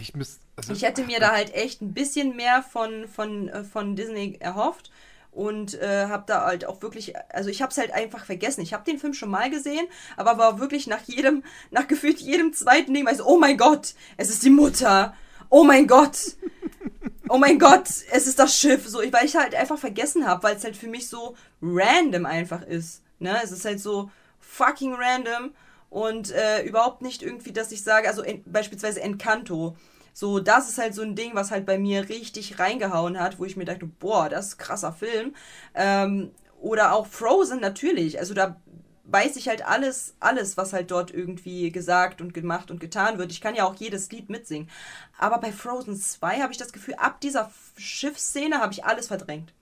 Ich 0.00 0.12
müsste. 0.16 0.44
Also, 0.56 0.72
ich 0.72 0.82
hätte 0.82 1.04
mir 1.04 1.20
da 1.20 1.30
halt 1.30 1.54
echt 1.54 1.82
ein 1.82 1.94
bisschen 1.94 2.34
mehr 2.34 2.64
von, 2.64 3.06
von, 3.06 3.48
äh, 3.48 3.62
von 3.62 3.94
Disney 3.94 4.38
erhofft 4.40 4.90
und 5.30 5.74
äh, 5.74 6.06
habe 6.06 6.24
da 6.26 6.44
halt 6.44 6.64
auch 6.64 6.82
wirklich, 6.82 7.14
also 7.32 7.50
ich 7.50 7.62
habe 7.62 7.70
es 7.70 7.78
halt 7.78 7.92
einfach 7.92 8.24
vergessen. 8.24 8.62
Ich 8.62 8.74
habe 8.74 8.82
den 8.82 8.98
Film 8.98 9.14
schon 9.14 9.30
mal 9.30 9.50
gesehen, 9.50 9.86
aber 10.16 10.36
war 10.36 10.58
wirklich 10.58 10.88
nach 10.88 11.02
jedem, 11.02 11.44
nach 11.70 11.86
gefühlt 11.86 12.18
jedem 12.18 12.52
zweiten 12.52 12.92
Ding, 12.92 13.06
weiß, 13.06 13.24
oh 13.24 13.38
mein 13.38 13.56
Gott, 13.56 13.94
es 14.16 14.30
ist 14.30 14.42
die 14.42 14.50
Mutter. 14.50 15.14
Oh 15.48 15.62
mein 15.62 15.86
Gott. 15.86 16.36
Oh 17.28 17.38
mein 17.38 17.58
Gott, 17.58 17.88
es 18.10 18.26
ist 18.26 18.38
das 18.38 18.56
Schiff. 18.58 18.86
So, 18.88 18.98
weil 18.98 19.24
ich 19.26 19.36
halt 19.36 19.54
einfach 19.54 19.78
vergessen 19.78 20.26
habe, 20.26 20.42
weil 20.42 20.56
es 20.56 20.64
halt 20.64 20.76
für 20.76 20.88
mich 20.88 21.08
so 21.08 21.36
random 21.62 22.26
einfach 22.26 22.62
ist. 22.62 23.02
Ne? 23.18 23.36
Es 23.42 23.52
ist 23.52 23.64
halt 23.64 23.80
so 23.80 24.10
fucking 24.40 24.94
random 24.94 25.52
und 25.90 26.30
äh, 26.32 26.62
überhaupt 26.62 27.02
nicht 27.02 27.22
irgendwie, 27.22 27.52
dass 27.52 27.72
ich 27.72 27.82
sage, 27.82 28.08
also 28.08 28.22
en, 28.22 28.42
beispielsweise 28.44 29.00
Encanto. 29.00 29.76
So, 30.12 30.40
das 30.40 30.68
ist 30.68 30.78
halt 30.78 30.94
so 30.94 31.02
ein 31.02 31.14
Ding, 31.14 31.34
was 31.34 31.50
halt 31.50 31.64
bei 31.64 31.78
mir 31.78 32.08
richtig 32.08 32.58
reingehauen 32.58 33.20
hat, 33.20 33.38
wo 33.38 33.44
ich 33.44 33.56
mir 33.56 33.64
dachte, 33.64 33.86
boah, 33.86 34.28
das 34.28 34.48
ist 34.48 34.58
krasser 34.58 34.92
Film. 34.92 35.34
Ähm, 35.74 36.32
oder 36.60 36.92
auch 36.92 37.06
Frozen 37.06 37.60
natürlich. 37.60 38.18
Also 38.18 38.34
da 38.34 38.60
weiß 39.10 39.36
ich 39.36 39.48
halt 39.48 39.64
alles, 39.66 40.14
alles, 40.20 40.56
was 40.56 40.72
halt 40.72 40.90
dort 40.90 41.10
irgendwie 41.12 41.70
gesagt 41.72 42.20
und 42.20 42.34
gemacht 42.34 42.70
und 42.70 42.78
getan 42.78 43.18
wird. 43.18 43.32
Ich 43.32 43.40
kann 43.40 43.54
ja 43.54 43.64
auch 43.64 43.74
jedes 43.76 44.10
Lied 44.12 44.28
mitsingen. 44.30 44.68
Aber 45.18 45.38
bei 45.38 45.50
Frozen 45.50 45.96
2 45.96 46.40
habe 46.40 46.52
ich 46.52 46.58
das 46.58 46.72
Gefühl, 46.72 46.94
ab 46.94 47.20
dieser 47.20 47.50
Schiffsszene 47.76 48.58
habe 48.60 48.72
ich 48.72 48.84
alles 48.84 49.06
verdrängt. 49.08 49.52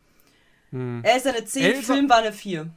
Elsa 0.73 1.31
eine 1.31 1.45
10, 1.45 1.63
Elsa- 1.65 1.95
Film 1.95 2.09
war 2.11 2.19
eine 2.19 2.33
4. 2.33 2.69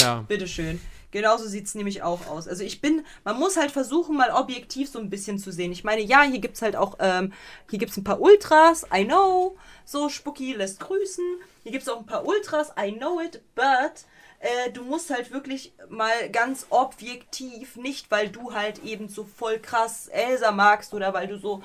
ja. 0.00 0.22
Bitteschön. 0.22 0.80
Genauso 1.12 1.46
sieht 1.48 1.66
es 1.66 1.74
nämlich 1.74 2.02
auch 2.02 2.26
aus. 2.28 2.46
Also 2.46 2.62
ich 2.62 2.80
bin, 2.80 3.04
man 3.24 3.36
muss 3.38 3.56
halt 3.56 3.72
versuchen, 3.72 4.16
mal 4.16 4.30
objektiv 4.30 4.88
so 4.88 5.00
ein 5.00 5.10
bisschen 5.10 5.38
zu 5.38 5.50
sehen. 5.52 5.72
Ich 5.72 5.82
meine, 5.82 6.02
ja, 6.02 6.22
hier 6.22 6.38
gibt 6.38 6.54
es 6.54 6.62
halt 6.62 6.76
auch, 6.76 6.96
ähm, 7.00 7.32
hier 7.68 7.80
gibt 7.80 7.90
es 7.90 7.96
ein 7.98 8.04
paar 8.04 8.20
Ultras, 8.20 8.86
I 8.94 9.04
know. 9.04 9.56
So, 9.84 10.08
Spucki 10.08 10.52
lässt 10.54 10.78
grüßen. 10.78 11.24
Hier 11.64 11.72
gibt 11.72 11.82
es 11.82 11.88
auch 11.88 11.98
ein 11.98 12.06
paar 12.06 12.24
Ultras, 12.24 12.72
I 12.80 12.92
know 12.92 13.20
it, 13.20 13.42
but 13.56 14.04
äh, 14.40 14.70
du 14.70 14.82
musst 14.84 15.10
halt 15.10 15.30
wirklich 15.30 15.72
mal 15.88 16.30
ganz 16.30 16.66
objektiv, 16.70 17.76
nicht 17.76 18.10
weil 18.10 18.30
du 18.30 18.54
halt 18.54 18.82
eben 18.82 19.08
so 19.08 19.24
voll 19.24 19.58
krass 19.58 20.08
Elsa 20.08 20.50
magst 20.50 20.94
oder 20.94 21.12
weil 21.12 21.28
du 21.28 21.38
so 21.38 21.62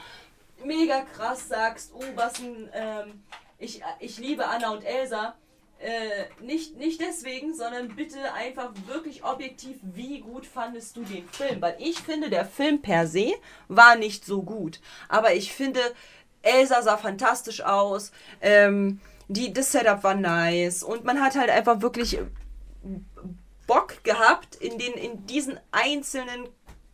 mega 0.64 1.02
krass 1.02 1.48
sagst, 1.48 1.92
oh, 1.96 2.04
was 2.16 2.40
ein, 2.40 2.70
ähm, 2.74 3.24
ich, 3.60 3.82
ich 4.00 4.18
liebe 4.20 4.46
Anna 4.46 4.72
und 4.72 4.84
Elsa. 4.84 5.36
Äh, 5.78 6.44
nicht, 6.44 6.78
nicht 6.78 7.02
deswegen, 7.02 7.54
sondern 7.54 7.96
bitte 7.96 8.34
einfach 8.34 8.72
wirklich 8.88 9.24
objektiv, 9.26 9.78
wie 9.82 10.22
gut 10.22 10.46
fandest 10.46 10.96
du 10.96 11.04
den 11.04 11.28
Film? 11.28 11.62
Weil 11.62 11.76
ich 11.80 12.00
finde, 12.00 12.30
der 12.30 12.46
Film 12.46 12.82
per 12.82 13.08
se 13.08 13.34
war 13.68 13.96
nicht 13.96 14.26
so 14.26 14.42
gut. 14.42 14.80
Aber 15.10 15.34
ich 15.34 15.54
finde, 15.54 15.82
Elsa 16.42 16.82
sah 16.82 16.98
fantastisch 16.98 17.62
aus. 17.62 18.12
Ähm, 18.42 19.02
die, 19.28 19.52
das 19.52 19.72
Setup 19.72 20.04
war 20.04 20.16
nice. 20.16 20.82
Und 20.82 21.04
man 21.04 21.22
hat 21.22 21.36
halt 21.36 21.50
einfach 21.50 21.82
wirklich 21.82 22.20
Bock 23.68 24.04
gehabt, 24.04 24.56
in, 24.56 24.78
den, 24.78 24.94
in 24.94 25.26
diesen 25.28 25.60
einzelnen 25.72 26.48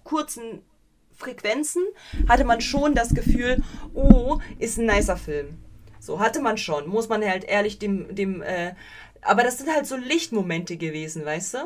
kurzen 0.04 0.64
Frequenzen 1.16 1.84
hatte 2.28 2.44
man 2.44 2.62
schon 2.62 2.96
das 2.96 3.14
Gefühl, 3.14 3.64
oh, 3.94 4.40
ist 4.60 4.78
ein 4.78 4.86
nicer 4.86 5.18
Film. 5.18 5.58
So 6.00 6.20
hatte 6.20 6.42
man 6.42 6.58
schon, 6.58 6.88
muss 6.88 7.10
man 7.10 7.24
halt 7.24 7.44
ehrlich 7.44 7.78
dem, 7.78 8.14
dem, 8.16 8.42
äh, 8.42 8.74
aber 9.22 9.44
das 9.44 9.60
sind 9.60 9.70
halt 9.70 9.86
so 9.86 9.96
Lichtmomente 9.96 10.78
gewesen, 10.78 11.24
weißt 11.24 11.54
du? 11.54 11.58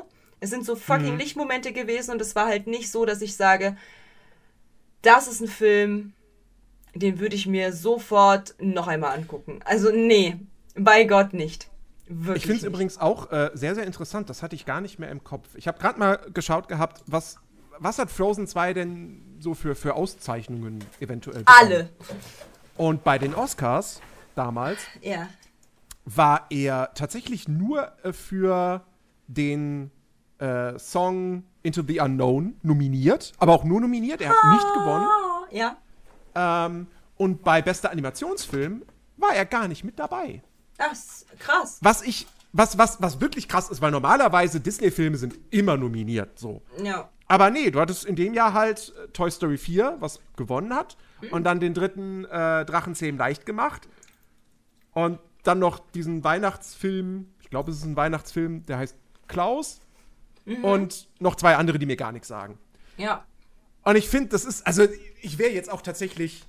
Es 0.42 0.50
sind 0.50 0.66
so 0.66 0.76
fucking 0.76 1.18
Lichtmomente 1.18 1.72
gewesen 1.72 2.12
und 2.12 2.22
es 2.22 2.36
war 2.36 2.48
halt 2.48 2.68
nicht 2.68 2.92
so, 2.92 3.06
dass 3.06 3.22
ich 3.22 3.36
sage, 3.36 3.78
das 5.02 5.28
ist 5.28 5.40
ein 5.40 5.48
Film, 5.48 6.14
den 6.94 7.20
würde 7.20 7.36
ich 7.36 7.48
mir 7.48 7.72
sofort 7.72 8.56
noch 8.60 8.88
einmal 8.88 9.18
angucken. 9.18 9.60
Also 9.64 9.92
nee, 9.92 10.36
bei 10.76 11.06
Gott 11.06 11.34
nicht. 11.34 11.70
Wirklich 12.08 12.38
Ich 12.38 12.44
finde 12.44 12.60
es 12.62 12.64
übrigens 12.64 12.98
auch 13.00 13.32
äh, 13.32 13.50
sehr, 13.54 13.76
sehr 13.76 13.86
interessant. 13.86 14.30
Das 14.30 14.44
hatte 14.44 14.56
ich 14.56 14.66
gar 14.66 14.82
nicht 14.82 15.00
mehr 15.00 15.10
im 15.10 15.24
Kopf. 15.24 15.50
Ich 15.56 15.68
habe 15.68 15.80
gerade 15.80 15.98
mal 16.00 16.20
geschaut 16.34 16.68
gehabt, 16.68 17.04
was, 17.08 17.38
was 17.80 17.98
hat 17.98 18.12
Frozen 18.12 18.48
2 18.48 18.74
denn 18.74 19.38
so 19.40 19.54
für, 19.54 19.76
für 19.76 19.96
Auszeichnungen 19.96 20.84
eventuell 21.00 21.44
bekommen? 21.44 21.58
Alle. 21.60 21.90
Und 22.78 23.04
bei 23.04 23.18
den 23.18 23.34
Oscars 23.34 24.02
damals 24.36 24.80
Ja. 25.02 25.28
war 26.06 26.46
er 26.50 26.92
tatsächlich 26.94 27.48
nur 27.48 27.92
äh, 28.04 28.14
für 28.14 28.86
den 29.28 29.90
äh, 30.40 30.78
Song 30.78 31.44
Into 31.64 31.82
the 31.88 32.00
Unknown 32.00 32.56
nominiert, 32.62 33.34
aber 33.40 33.54
auch 33.54 33.64
nur 33.64 33.82
nominiert. 33.82 34.22
Er 34.22 34.30
hat 34.30 34.52
nicht 34.52 34.74
gewonnen. 34.76 35.08
Ja. 35.52 35.78
Ähm, 36.36 36.88
und 37.18 37.44
bei 37.44 37.62
bester 37.62 37.90
Animationsfilm 37.92 38.84
war 39.18 39.34
er 39.34 39.46
gar 39.46 39.68
nicht 39.68 39.84
mit 39.84 39.98
dabei. 39.98 40.44
Das 40.78 41.24
ist 41.24 41.40
krass. 41.40 41.78
Was 41.82 42.02
ich, 42.02 42.28
was, 42.54 42.78
was, 42.78 43.02
was 43.02 43.22
wirklich 43.22 43.48
krass 43.48 43.70
ist, 43.70 43.82
weil 43.82 43.92
normalerweise 43.92 44.60
Disney-Filme 44.60 45.18
sind 45.18 45.36
immer 45.52 45.78
nominiert, 45.78 46.38
so. 46.40 46.62
Ja. 46.84 47.10
Aber 47.28 47.50
nee, 47.50 47.72
du 47.72 47.80
hattest 47.80 48.06
in 48.06 48.16
dem 48.16 48.34
Jahr 48.34 48.54
halt 48.54 48.94
äh, 49.04 49.08
Toy 49.10 49.32
Story 49.32 49.58
4, 49.58 49.98
was 50.00 50.20
gewonnen 50.38 50.74
hat, 50.74 50.98
und 51.32 51.44
dann 51.44 51.60
den 51.60 51.74
dritten 51.74 52.26
äh, 52.26 52.66
Drachenzähmen 52.66 53.18
leicht 53.18 53.46
gemacht. 53.46 53.88
Und 54.94 55.20
dann 55.44 55.60
noch 55.60 55.80
diesen 55.80 56.24
Weihnachtsfilm, 56.24 57.28
ich 57.42 57.50
glaube, 57.50 57.72
es 57.72 57.78
ist 57.78 57.86
ein 57.86 57.96
Weihnachtsfilm, 57.96 58.66
der 58.66 58.78
heißt 58.78 58.96
Klaus. 59.28 59.82
Und 60.62 61.08
noch 61.20 61.36
zwei 61.36 61.56
andere, 61.56 61.80
die 61.80 61.88
mir 61.88 61.96
gar 61.96 62.12
nichts 62.12 62.28
sagen. 62.28 62.60
Ja. 62.98 63.26
Und 63.84 63.96
ich 63.96 64.08
finde, 64.08 64.30
das 64.30 64.46
ist, 64.46 64.66
also 64.66 64.88
ich 65.22 65.38
wäre 65.38 65.52
jetzt 65.52 65.72
auch 65.72 65.82
tatsächlich, 65.82 66.44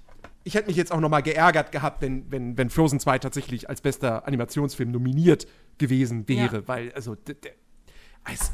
ich 0.46 0.54
hätte 0.54 0.68
mich 0.68 0.76
jetzt 0.76 0.92
auch 0.92 1.00
noch 1.00 1.08
mal 1.08 1.22
geärgert 1.22 1.72
gehabt, 1.72 2.00
wenn, 2.02 2.30
wenn, 2.30 2.56
wenn 2.56 2.70
Frozen 2.70 3.00
2 3.00 3.18
tatsächlich 3.18 3.68
als 3.68 3.80
bester 3.80 4.26
Animationsfilm 4.28 4.92
nominiert 4.92 5.46
gewesen 5.78 6.28
wäre, 6.28 6.58
Ja. 6.58 6.68
weil, 6.68 6.92
also, 6.92 7.16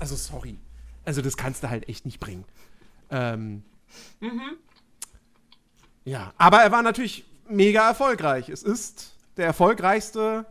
also, 0.01 0.17
sorry. 0.17 0.59
Also, 1.05 1.21
das 1.21 1.37
kannst 1.37 1.63
du 1.63 1.69
halt 1.69 1.89
echt 1.89 2.07
nicht 2.07 2.19
bringen. 2.19 2.45
Ähm, 3.11 3.63
Ja, 6.05 6.33
aber 6.39 6.63
er 6.63 6.73
war 6.73 6.83
natürlich 6.83 7.25
mega 7.49 7.89
erfolgreich. 7.89 8.49
Es 8.49 8.63
ist 8.63 9.13
der 9.37 9.47
erfolgreichste. 9.47 10.47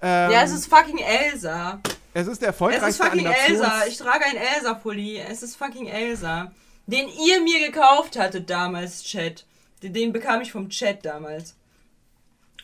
Ähm, 0.00 0.30
Ja, 0.32 0.42
es 0.42 0.52
ist 0.52 0.66
fucking 0.66 0.98
Elsa. 0.98 1.80
es 2.14 2.26
ist 2.26 2.40
der 2.42 2.48
Es 2.48 2.54
erfolgreichste 2.54 2.88
ist 2.88 2.96
fucking 3.02 3.26
Animations 3.26 3.60
Elsa. 3.60 3.86
Ich 3.86 3.96
trage 3.98 4.24
einen 4.24 4.38
Elsa-Pulli. 4.38 5.18
Es 5.18 5.42
ist 5.42 5.56
fucking 5.56 5.86
Elsa. 5.86 6.52
Den 6.86 7.08
ihr 7.08 7.40
mir 7.42 7.66
gekauft 7.70 8.18
hattet 8.18 8.48
damals, 8.50 9.02
Chat. 9.04 9.44
Den, 9.84 9.92
den 9.92 10.12
bekam 10.12 10.40
ich 10.40 10.50
vom 10.50 10.68
Chat 10.70 11.04
damals. 11.04 11.54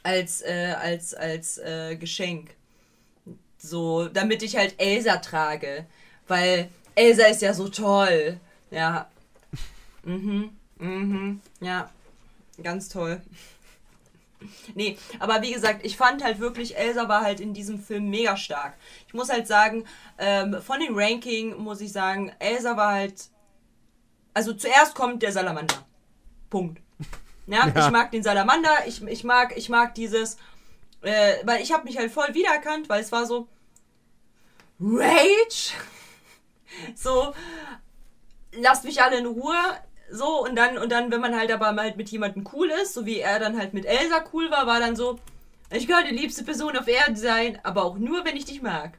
Als, 0.02 0.40
äh, 0.40 0.74
als, 0.80 1.14
als 1.14 1.58
äh, 1.58 1.96
Geschenk. 1.96 2.56
So, 3.58 4.08
damit 4.08 4.42
ich 4.42 4.56
halt 4.56 4.74
Elsa 4.78 5.18
trage. 5.18 5.86
Weil 6.26 6.70
Elsa 6.94 7.26
ist 7.26 7.42
ja 7.42 7.52
so 7.52 7.68
toll. 7.68 8.40
Ja. 8.70 9.08
Mhm. 10.04 10.50
Mhm. 10.78 11.40
Ja. 11.60 11.90
Ganz 12.62 12.88
toll. 12.88 13.20
Nee, 14.74 14.96
aber 15.18 15.42
wie 15.42 15.52
gesagt, 15.52 15.84
ich 15.84 15.98
fand 15.98 16.24
halt 16.24 16.38
wirklich, 16.40 16.74
Elsa 16.74 17.10
war 17.10 17.20
halt 17.20 17.40
in 17.40 17.52
diesem 17.52 17.78
Film 17.78 18.08
mega 18.08 18.38
stark. 18.38 18.72
Ich 19.06 19.12
muss 19.12 19.28
halt 19.28 19.46
sagen, 19.46 19.84
ähm, 20.16 20.62
von 20.62 20.80
dem 20.80 20.96
Ranking 20.96 21.58
muss 21.58 21.82
ich 21.82 21.92
sagen, 21.92 22.32
Elsa 22.38 22.74
war 22.74 22.94
halt. 22.94 23.24
Also 24.32 24.54
zuerst 24.54 24.94
kommt 24.94 25.22
der 25.22 25.32
Salamander. 25.32 25.84
Punkt. 26.48 26.80
Ja, 27.50 27.66
Ja. 27.68 27.86
ich 27.86 27.90
mag 27.92 28.10
den 28.10 28.22
Salamander, 28.22 28.86
ich, 28.86 29.02
ich 29.06 29.24
mag, 29.24 29.56
ich 29.56 29.68
mag 29.68 29.94
dieses. 29.94 30.36
Äh, 31.02 31.34
weil 31.44 31.62
ich 31.62 31.72
habe 31.72 31.84
mich 31.84 31.96
halt 31.98 32.10
voll 32.12 32.32
wiedererkannt, 32.34 32.88
weil 32.88 33.00
es 33.02 33.10
war 33.12 33.26
so. 33.26 33.48
Rage? 34.80 35.72
So, 36.94 37.34
lasst 38.52 38.84
mich 38.84 39.02
alle 39.02 39.18
in 39.18 39.26
Ruhe. 39.26 39.56
So, 40.08 40.44
und 40.44 40.54
dann, 40.54 40.78
und 40.78 40.90
dann, 40.92 41.10
wenn 41.10 41.20
man 41.20 41.36
halt 41.36 41.50
aber 41.50 41.72
mal 41.72 41.92
mit 41.96 42.08
jemandem 42.10 42.48
cool 42.52 42.70
ist, 42.70 42.94
so 42.94 43.04
wie 43.06 43.18
er 43.18 43.40
dann 43.40 43.58
halt 43.58 43.74
mit 43.74 43.84
Elsa 43.86 44.24
cool 44.32 44.50
war, 44.52 44.68
war 44.68 44.78
dann 44.78 44.94
so, 44.94 45.18
ich 45.72 45.88
kann 45.88 46.04
die 46.06 46.14
liebste 46.14 46.44
Person 46.44 46.76
auf 46.78 46.86
Erden 46.86 47.16
sein, 47.16 47.58
aber 47.64 47.84
auch 47.84 47.98
nur, 47.98 48.24
wenn 48.24 48.36
ich 48.36 48.44
dich 48.44 48.62
mag. 48.62 48.98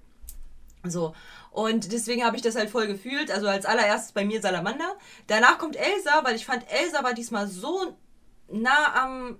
So. 0.83 1.15
Und 1.51 1.91
deswegen 1.93 2.25
habe 2.25 2.35
ich 2.35 2.41
das 2.41 2.55
halt 2.55 2.69
voll 2.69 2.87
gefühlt. 2.87 3.31
Also 3.31 3.47
als 3.47 3.65
allererstes 3.65 4.11
bei 4.11 4.25
mir 4.25 4.41
Salamander. 4.41 4.97
Danach 5.27 5.57
kommt 5.57 5.77
Elsa, 5.77 6.23
weil 6.23 6.35
ich 6.35 6.45
fand, 6.45 6.65
Elsa 6.71 7.03
war 7.03 7.13
diesmal 7.13 7.47
so 7.47 7.95
nah 8.51 9.03
am, 9.03 9.39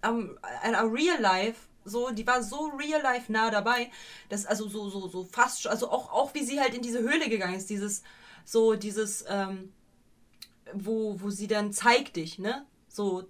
am, 0.00 0.38
am 0.62 0.92
Real 0.92 1.20
Life. 1.20 1.60
So, 1.84 2.10
die 2.10 2.26
war 2.26 2.44
so 2.44 2.66
real 2.78 3.02
life 3.02 3.32
nah 3.32 3.50
dabei, 3.50 3.90
dass 4.28 4.46
also 4.46 4.68
so 4.68 4.88
so 4.88 5.08
so 5.08 5.24
fast 5.24 5.66
also 5.66 5.90
auch 5.90 6.12
auch 6.12 6.32
wie 6.32 6.44
sie 6.44 6.60
halt 6.60 6.74
in 6.74 6.80
diese 6.82 7.00
Höhle 7.00 7.28
gegangen 7.28 7.56
ist, 7.56 7.70
dieses 7.70 8.04
so 8.44 8.76
dieses 8.76 9.24
ähm, 9.28 9.72
wo 10.74 11.20
wo 11.20 11.28
sie 11.30 11.48
dann 11.48 11.72
zeig 11.72 12.12
dich, 12.12 12.38
ne? 12.38 12.64
So 12.86 13.24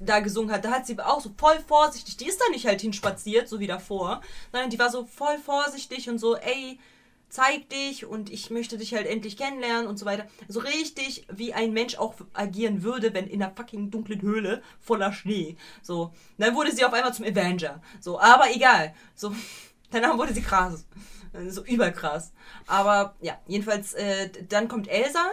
da 0.00 0.20
gesungen 0.20 0.52
hat, 0.52 0.66
da 0.66 0.70
hat 0.70 0.86
sie 0.86 0.98
auch 1.00 1.20
so 1.20 1.30
voll 1.36 1.58
vorsichtig, 1.66 2.18
die 2.18 2.26
ist 2.26 2.40
da 2.40 2.50
nicht 2.50 2.66
halt 2.66 2.82
hinspaziert, 2.82 3.48
so 3.48 3.58
wie 3.58 3.66
davor, 3.66 4.20
sondern 4.52 4.68
die 4.68 4.78
war 4.78 4.90
so 4.90 5.06
voll 5.06 5.38
vorsichtig 5.38 6.10
und 6.10 6.18
so, 6.18 6.36
ey, 6.36 6.78
zeig 7.28 7.68
dich 7.68 8.06
und 8.06 8.30
ich 8.30 8.50
möchte 8.50 8.78
dich 8.78 8.94
halt 8.94 9.06
endlich 9.06 9.36
kennenlernen 9.36 9.86
und 9.86 9.98
so 9.98 10.06
weiter. 10.06 10.26
So 10.48 10.60
richtig, 10.60 11.26
wie 11.30 11.52
ein 11.52 11.72
Mensch 11.72 11.96
auch 11.96 12.14
agieren 12.32 12.82
würde, 12.82 13.14
wenn 13.14 13.26
in 13.26 13.42
einer 13.42 13.54
fucking 13.54 13.90
dunklen 13.90 14.22
Höhle 14.22 14.62
voller 14.80 15.12
Schnee. 15.12 15.56
So, 15.82 16.12
dann 16.38 16.54
wurde 16.54 16.72
sie 16.72 16.84
auf 16.84 16.92
einmal 16.92 17.14
zum 17.14 17.26
Avenger. 17.26 17.82
So, 18.00 18.20
aber 18.20 18.54
egal. 18.54 18.94
So, 19.14 19.34
danach 19.90 20.16
wurde 20.16 20.32
sie 20.32 20.42
krass. 20.42 20.86
So 21.48 21.64
überkrass. 21.64 22.32
Aber 22.66 23.14
ja, 23.20 23.38
jedenfalls, 23.46 23.94
äh, 23.94 24.30
dann 24.48 24.68
kommt 24.68 24.88
Elsa. 24.88 25.24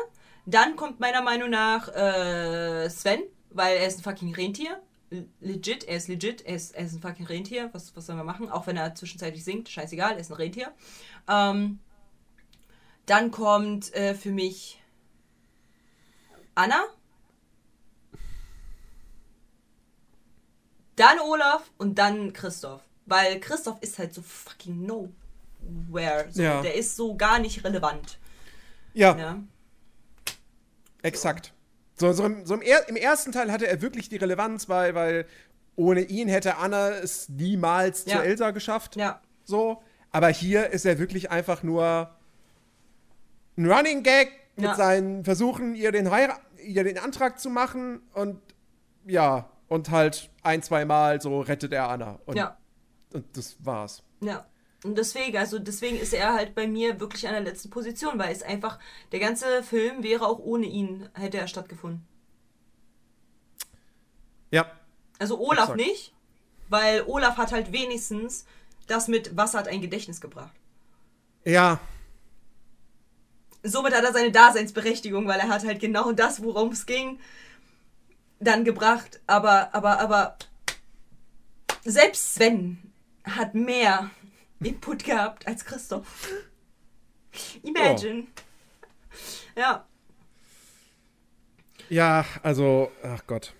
Dann 0.46 0.76
kommt 0.76 1.00
meiner 1.00 1.22
Meinung 1.22 1.50
nach 1.50 1.88
äh, 1.88 2.90
Sven, 2.90 3.22
weil 3.52 3.78
er 3.78 3.88
ist 3.88 4.00
ein 4.00 4.04
fucking 4.04 4.36
Rentier. 4.36 4.82
Legit, 5.40 5.84
er 5.84 5.98
ist 5.98 6.08
legit, 6.08 6.42
er 6.42 6.56
ist, 6.56 6.74
er 6.76 6.86
ist 6.86 6.94
ein 6.94 7.02
fucking 7.02 7.28
Rentier. 7.28 7.70
Was, 7.72 7.96
was 7.96 8.08
sollen 8.08 8.18
wir 8.18 8.24
machen? 8.24 8.50
Auch 8.50 8.68
wenn 8.68 8.76
er 8.76 8.96
zwischenzeitlich 8.96 9.44
singt, 9.44 9.70
scheißegal, 9.70 10.14
er 10.14 10.20
ist 10.20 10.32
ein 10.32 10.38
Rentier. 10.38 10.74
Ähm, 11.28 11.80
dann 13.06 13.32
kommt 13.32 13.94
äh, 13.94 14.14
für 14.16 14.32
mich 14.32 14.82
Anna. 16.56 16.84
Dann 20.96 21.20
Olaf 21.20 21.72
und 21.78 21.98
dann 21.98 22.34
Christoph. 22.34 22.82
Weil 23.06 23.40
Christoph 23.40 23.82
ist 23.82 23.98
halt 24.00 24.14
so 24.14 24.22
fucking 24.22 24.86
nowhere. 24.86 26.28
So, 26.32 26.42
Ja. 26.42 26.62
Der 26.62 26.76
ist 26.76 26.96
so 26.96 27.16
gar 27.16 27.40
nicht 27.40 27.64
relevant. 27.64 28.20
Ja, 28.94 29.18
Ja. 29.18 29.40
exakt. 31.02 31.52
So, 31.96 32.12
so, 32.14 32.26
im, 32.26 32.46
so 32.46 32.54
im, 32.56 32.62
er, 32.62 32.88
im 32.90 32.96
ersten 32.96 33.32
Teil 33.32 33.52
hatte 33.52 33.68
er 33.68 33.82
wirklich 33.82 34.10
die 34.10 34.18
Relevanz, 34.18 34.70
weil, 34.70 34.96
weil 34.96 35.26
ohne 35.76 36.02
ihn 36.02 36.28
hätte 36.28 36.58
Anna 36.58 36.90
es 36.92 37.28
niemals 37.30 38.06
Ja. 38.06 38.18
zu 38.18 38.24
Elsa 38.24 38.52
geschafft. 38.52 38.96
Ja. 38.96 39.22
So. 39.44 39.82
Aber 40.14 40.30
hier 40.30 40.70
ist 40.70 40.86
er 40.86 40.98
wirklich 41.00 41.30
einfach 41.32 41.62
nur 41.64 42.10
ein 43.58 43.70
Running 43.70 44.04
Gag 44.04 44.32
mit 44.56 44.66
Ja. 44.66 44.76
seinen 44.76 45.26
Versuchen, 45.26 45.76
ihr 45.76 45.92
den, 45.92 46.10
Heira 46.10 46.40
ihr 46.64 46.86
den 46.86 46.98
Antrag 46.98 47.40
zu 47.42 47.50
machen 47.50 48.02
und 48.14 48.40
ja, 49.06 49.50
und 49.68 49.90
halt 49.90 50.30
ein, 50.44 50.62
zwei 50.64 50.86
Mal 50.86 51.20
so 51.22 51.42
rettet 51.42 51.74
er 51.74 51.90
Anna. 51.90 52.20
Und, 52.26 52.38
Ja. 52.38 52.58
und 53.12 53.26
das 53.36 53.58
war's. 53.60 54.02
Ja. 54.22 54.46
Und 54.84 54.98
deswegen, 54.98 55.38
also 55.38 55.60
deswegen 55.60 55.98
ist 55.98 56.14
er 56.14 56.34
halt 56.34 56.56
bei 56.56 56.68
mir 56.68 57.00
wirklich 57.00 57.28
an 57.28 57.34
der 57.34 57.42
letzten 57.44 57.70
Position, 57.70 58.20
weil 58.20 58.32
es 58.32 58.44
einfach, 58.44 58.80
der 59.12 59.20
ganze 59.20 59.64
Film 59.64 60.04
wäre 60.04 60.26
auch 60.28 60.40
ohne 60.40 60.66
ihn, 60.68 61.10
hätte 61.14 61.38
er 61.38 61.48
stattgefunden. 61.48 62.06
Ja. 64.52 64.70
Also 65.20 65.40
Olaf 65.40 65.70
Exakt. 65.70 65.78
nicht, 65.78 66.14
weil 66.70 67.02
Olaf 67.08 67.38
hat 67.38 67.52
halt 67.52 67.72
wenigstens 67.72 68.46
das 68.88 69.08
mit 69.08 69.36
Wasser 69.36 69.60
hat 69.60 69.68
ein 69.68 69.82
Gedächtnis 69.82 70.22
gebracht. 70.22 70.54
Ja. 71.46 71.80
Somit 73.64 73.94
hat 73.94 74.04
er 74.04 74.14
seine 74.14 74.32
Daseinsberechtigung, 74.32 75.28
weil 75.28 75.40
er 75.40 75.48
hat 75.48 75.66
halt 75.66 75.80
genau 75.80 76.12
das, 76.12 76.44
worum 76.44 76.72
es 76.72 76.86
ging, 76.86 77.20
dann 78.40 78.66
gebracht. 78.66 79.22
Aber, 79.26 79.74
aber, 79.74 80.00
aber 80.00 80.38
selbst 81.86 82.36
Sven 82.36 82.92
hat 83.24 83.56
mehr 83.56 84.12
Input 84.60 85.04
gehabt 85.04 85.48
als 85.48 85.64
Christoph. 85.66 86.30
Imagine. 87.64 88.28
Ja. 89.56 89.86
Ja, 91.90 92.26
also, 92.42 92.92
ach 93.04 93.26
Gott. 93.28 93.54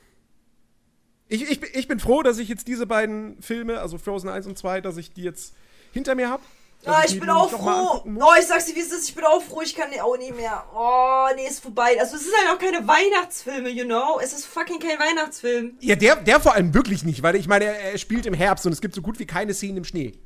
Ich, 1.34 1.50
ich, 1.50 1.60
bin- 1.60 1.70
ich 1.74 1.88
bin 1.88 2.00
froh, 2.00 2.22
dass 2.22 2.38
ich 2.38 2.48
jetzt 2.48 2.68
diese 2.68 2.86
beiden 2.86 3.42
Filme, 3.42 3.80
also 3.80 3.98
Frozen 3.98 4.30
1 4.30 4.46
und 4.46 4.56
2, 4.56 4.82
dass 4.82 4.98
ich 4.98 5.14
die 5.14 5.24
jetzt 5.24 5.54
hinter 5.92 6.14
mir 6.14 6.30
habe. 6.30 6.44
Ah, 6.86 7.02
ich 7.08 7.20
bin 7.20 7.28
auch 7.30 7.50
froh. 7.50 8.04
Oh, 8.06 8.32
ich 8.40 8.46
sag's 8.46 8.66
dir, 8.66 8.76
wie 8.76 8.82
es 8.82 8.92
ist. 8.92 9.10
Ich 9.10 9.16
bin 9.16 9.24
auch 9.24 9.42
froh. 9.42 9.62
Ich 9.62 9.74
kann 9.74 9.88
auch 10.00 10.16
nicht 10.16 10.36
mehr. 10.36 10.64
Oh, 10.76 11.26
nee, 11.36 11.48
ist 11.48 11.62
vorbei. 11.62 11.98
Also, 12.00 12.18
es 12.18 12.24
ist 12.24 12.34
halt 12.38 12.50
auch 12.56 12.60
keine 12.60 12.86
Weihnachtsfilme, 12.88 13.70
you 13.70 13.86
know? 13.86 14.20
Es 14.22 14.32
ist 14.34 14.46
fucking 14.46 14.78
kein 14.80 15.00
Weihnachtsfilm. 15.00 15.76
Ja, 15.80 15.96
der, 15.96 16.18
der 16.18 16.40
vor 16.40 16.54
allem 16.54 16.74
wirklich 16.76 17.04
nicht, 17.04 17.24
weil 17.24 17.36
ich 17.36 17.48
meine, 17.48 17.66
er, 17.66 17.98
spielt 17.98 18.26
im 18.28 18.34
Herbst 18.36 18.66
und 18.68 18.74
es 18.74 18.82
gibt 18.82 18.94
so 18.94 19.02
gut 19.02 19.18
wie 19.18 19.26
keine 19.26 19.54
Szenen 19.56 19.78
im 19.78 19.86
Schnee. 19.86 20.20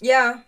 Ja. 0.00 0.42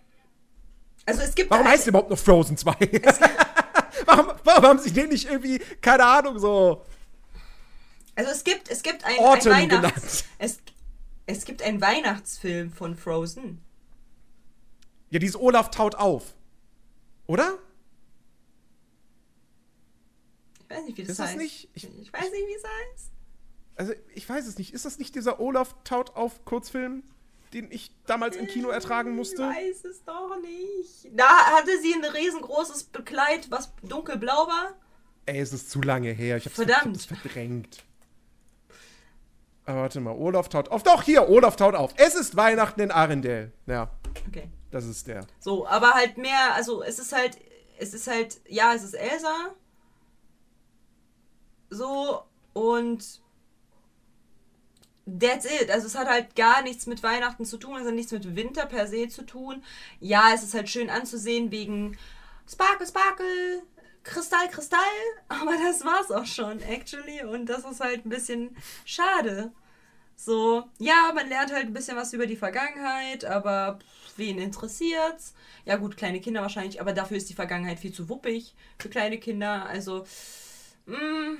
Also, 1.05 1.21
es 1.21 1.35
gibt. 1.35 1.51
Warum 1.51 1.63
halt- 1.65 1.75
heißt 1.75 1.85
der 1.85 1.91
überhaupt 1.91 2.09
noch 2.09 2.19
Frozen 2.19 2.57
2? 2.57 2.73
warum, 4.07 4.31
warum 4.43 4.63
haben 4.65 4.79
sie 4.79 4.91
den 4.91 5.09
nicht 5.09 5.29
irgendwie, 5.29 5.59
keine 5.79 6.03
Ahnung, 6.05 6.37
so. 6.39 6.83
Also, 8.21 8.31
es 8.31 8.43
gibt, 8.43 8.69
es 8.69 8.83
gibt 8.83 9.03
ein, 9.03 9.19
ein 9.19 9.45
Weihnachts. 9.45 10.25
Es, 10.37 10.59
es 11.25 11.45
gibt 11.45 11.61
einen 11.61 11.81
Weihnachtsfilm 11.81 12.71
von 12.71 12.95
Frozen. 12.95 13.61
Ja, 15.09 15.19
dieses 15.19 15.39
Olaf 15.39 15.71
taut 15.71 15.95
auf. 15.95 16.33
Oder? 17.27 17.57
Ich 20.69 20.69
weiß 20.77 20.85
nicht, 20.85 20.97
wie 20.97 21.01
das 21.03 21.11
Ist 21.11 21.19
das 21.19 21.27
heißt. 21.29 21.37
nicht- 21.37 21.69
Ich, 21.73 21.83
ich- 21.83 22.13
weiß 22.13 22.31
nicht, 22.31 22.47
wie 22.47 22.55
es 22.55 22.63
heißt. 22.63 23.11
Also, 23.75 23.93
ich 24.13 24.27
weiß 24.29 24.45
es 24.47 24.57
nicht. 24.57 24.73
Ist 24.73 24.85
das 24.85 24.99
nicht 24.99 25.15
dieser 25.15 25.39
Olaf 25.39 25.75
taut 25.83 26.15
auf 26.15 26.45
Kurzfilm, 26.45 27.03
den 27.53 27.71
ich 27.71 27.91
damals 28.05 28.35
im 28.37 28.47
Kino 28.47 28.69
ertragen 28.69 29.15
musste? 29.15 29.43
Ich 29.43 29.57
weiß 29.73 29.85
es 29.85 30.03
doch 30.03 30.37
nicht. 30.41 31.09
Da 31.17 31.27
hatte 31.57 31.71
sie 31.81 31.93
ein 31.93 32.05
riesengroßes 32.05 32.85
Bekleid, 32.85 33.49
was 33.49 33.71
dunkelblau 33.83 34.47
war. 34.47 34.75
Ey, 35.25 35.39
es 35.39 35.53
ist 35.53 35.69
zu 35.71 35.81
lange 35.81 36.11
her. 36.11 36.37
Ich 36.37 36.45
hab's, 36.45 36.55
Verdammt. 36.55 36.97
Ich 36.97 37.09
hab's 37.11 37.21
verdrängt. 37.21 37.83
Aber 39.71 39.81
warte 39.83 39.99
mal, 40.01 40.11
Olaf 40.15 40.49
taut 40.49 40.69
auf. 40.69 40.83
Doch, 40.83 41.03
hier, 41.03 41.29
Olaf 41.29 41.55
taut 41.55 41.75
auf. 41.75 41.93
Es 41.97 42.13
ist 42.15 42.35
Weihnachten 42.35 42.81
in 42.81 42.91
Arendelle. 42.91 43.51
Ja, 43.67 43.89
Okay. 44.27 44.49
das 44.71 44.85
ist 44.85 45.07
der. 45.07 45.25
So, 45.39 45.65
aber 45.67 45.91
halt 45.93 46.17
mehr, 46.17 46.53
also 46.55 46.83
es 46.83 46.99
ist 46.99 47.13
halt, 47.13 47.37
es 47.79 47.93
ist 47.93 48.07
halt, 48.07 48.41
ja, 48.47 48.73
es 48.73 48.83
ist 48.83 48.93
Elsa. 48.95 49.33
So, 51.69 52.23
und 52.53 53.21
that's 55.05 55.45
it. 55.45 55.71
Also 55.71 55.87
es 55.87 55.95
hat 55.95 56.07
halt 56.09 56.35
gar 56.35 56.61
nichts 56.63 56.85
mit 56.85 57.01
Weihnachten 57.03 57.45
zu 57.45 57.57
tun, 57.57 57.79
es 57.79 57.87
hat 57.87 57.93
nichts 57.93 58.11
mit 58.11 58.35
Winter 58.35 58.65
per 58.65 58.87
se 58.87 59.07
zu 59.07 59.23
tun. 59.25 59.63
Ja, 59.99 60.31
es 60.33 60.43
ist 60.43 60.53
halt 60.53 60.69
schön 60.69 60.89
anzusehen 60.89 61.51
wegen 61.51 61.97
Sparkle, 62.51 62.85
Sparkle, 62.87 63.63
Kristall, 64.03 64.49
Kristall. 64.49 64.79
Aber 65.29 65.53
das 65.65 65.85
war's 65.85 66.11
auch 66.11 66.25
schon, 66.25 66.59
actually. 66.61 67.23
Und 67.23 67.45
das 67.45 67.63
ist 67.63 67.79
halt 67.79 68.05
ein 68.05 68.09
bisschen 68.09 68.55
schade. 68.83 69.51
So, 70.23 70.69
ja, 70.77 71.11
man 71.15 71.29
lernt 71.29 71.51
halt 71.51 71.65
ein 71.65 71.73
bisschen 71.73 71.97
was 71.97 72.13
über 72.13 72.27
die 72.27 72.35
Vergangenheit, 72.35 73.25
aber 73.25 73.79
pff, 73.79 74.17
wen 74.19 74.37
interessiert's? 74.37 75.33
Ja, 75.65 75.77
gut, 75.77 75.97
kleine 75.97 76.21
Kinder 76.21 76.43
wahrscheinlich, 76.43 76.79
aber 76.79 76.93
dafür 76.93 77.17
ist 77.17 77.29
die 77.29 77.33
Vergangenheit 77.33 77.79
viel 77.79 77.91
zu 77.91 78.07
wuppig 78.07 78.53
für 78.77 78.89
kleine 78.89 79.17
Kinder. 79.17 79.65
Also, 79.65 80.05
mh, 80.85 81.39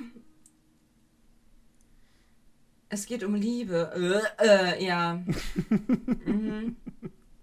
es 2.90 3.06
geht 3.06 3.24
um 3.24 3.36
Liebe. 3.36 4.32
Äh, 4.40 4.48
äh, 4.48 4.84
ja. 4.84 5.24
mhm. 6.26 6.76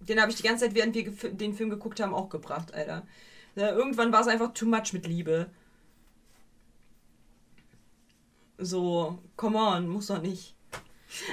Den 0.01 0.21
habe 0.21 0.31
ich 0.31 0.37
die 0.37 0.43
ganze 0.43 0.65
Zeit, 0.65 0.75
während 0.75 0.93
wir 0.93 1.09
den 1.31 1.53
Film 1.53 1.69
geguckt 1.69 2.01
haben, 2.01 2.13
auch 2.13 2.27
gebracht, 2.29 2.73
Alter. 2.73 3.07
Ja, 3.55 3.69
irgendwann 3.71 4.11
war 4.11 4.21
es 4.21 4.27
einfach 4.27 4.53
too 4.53 4.65
much 4.65 4.91
mit 4.91 5.07
Liebe. 5.07 5.49
So, 8.57 9.19
come 9.37 9.57
on, 9.57 9.87
muss 9.87 10.07
doch 10.07 10.21
nicht. 10.21 10.58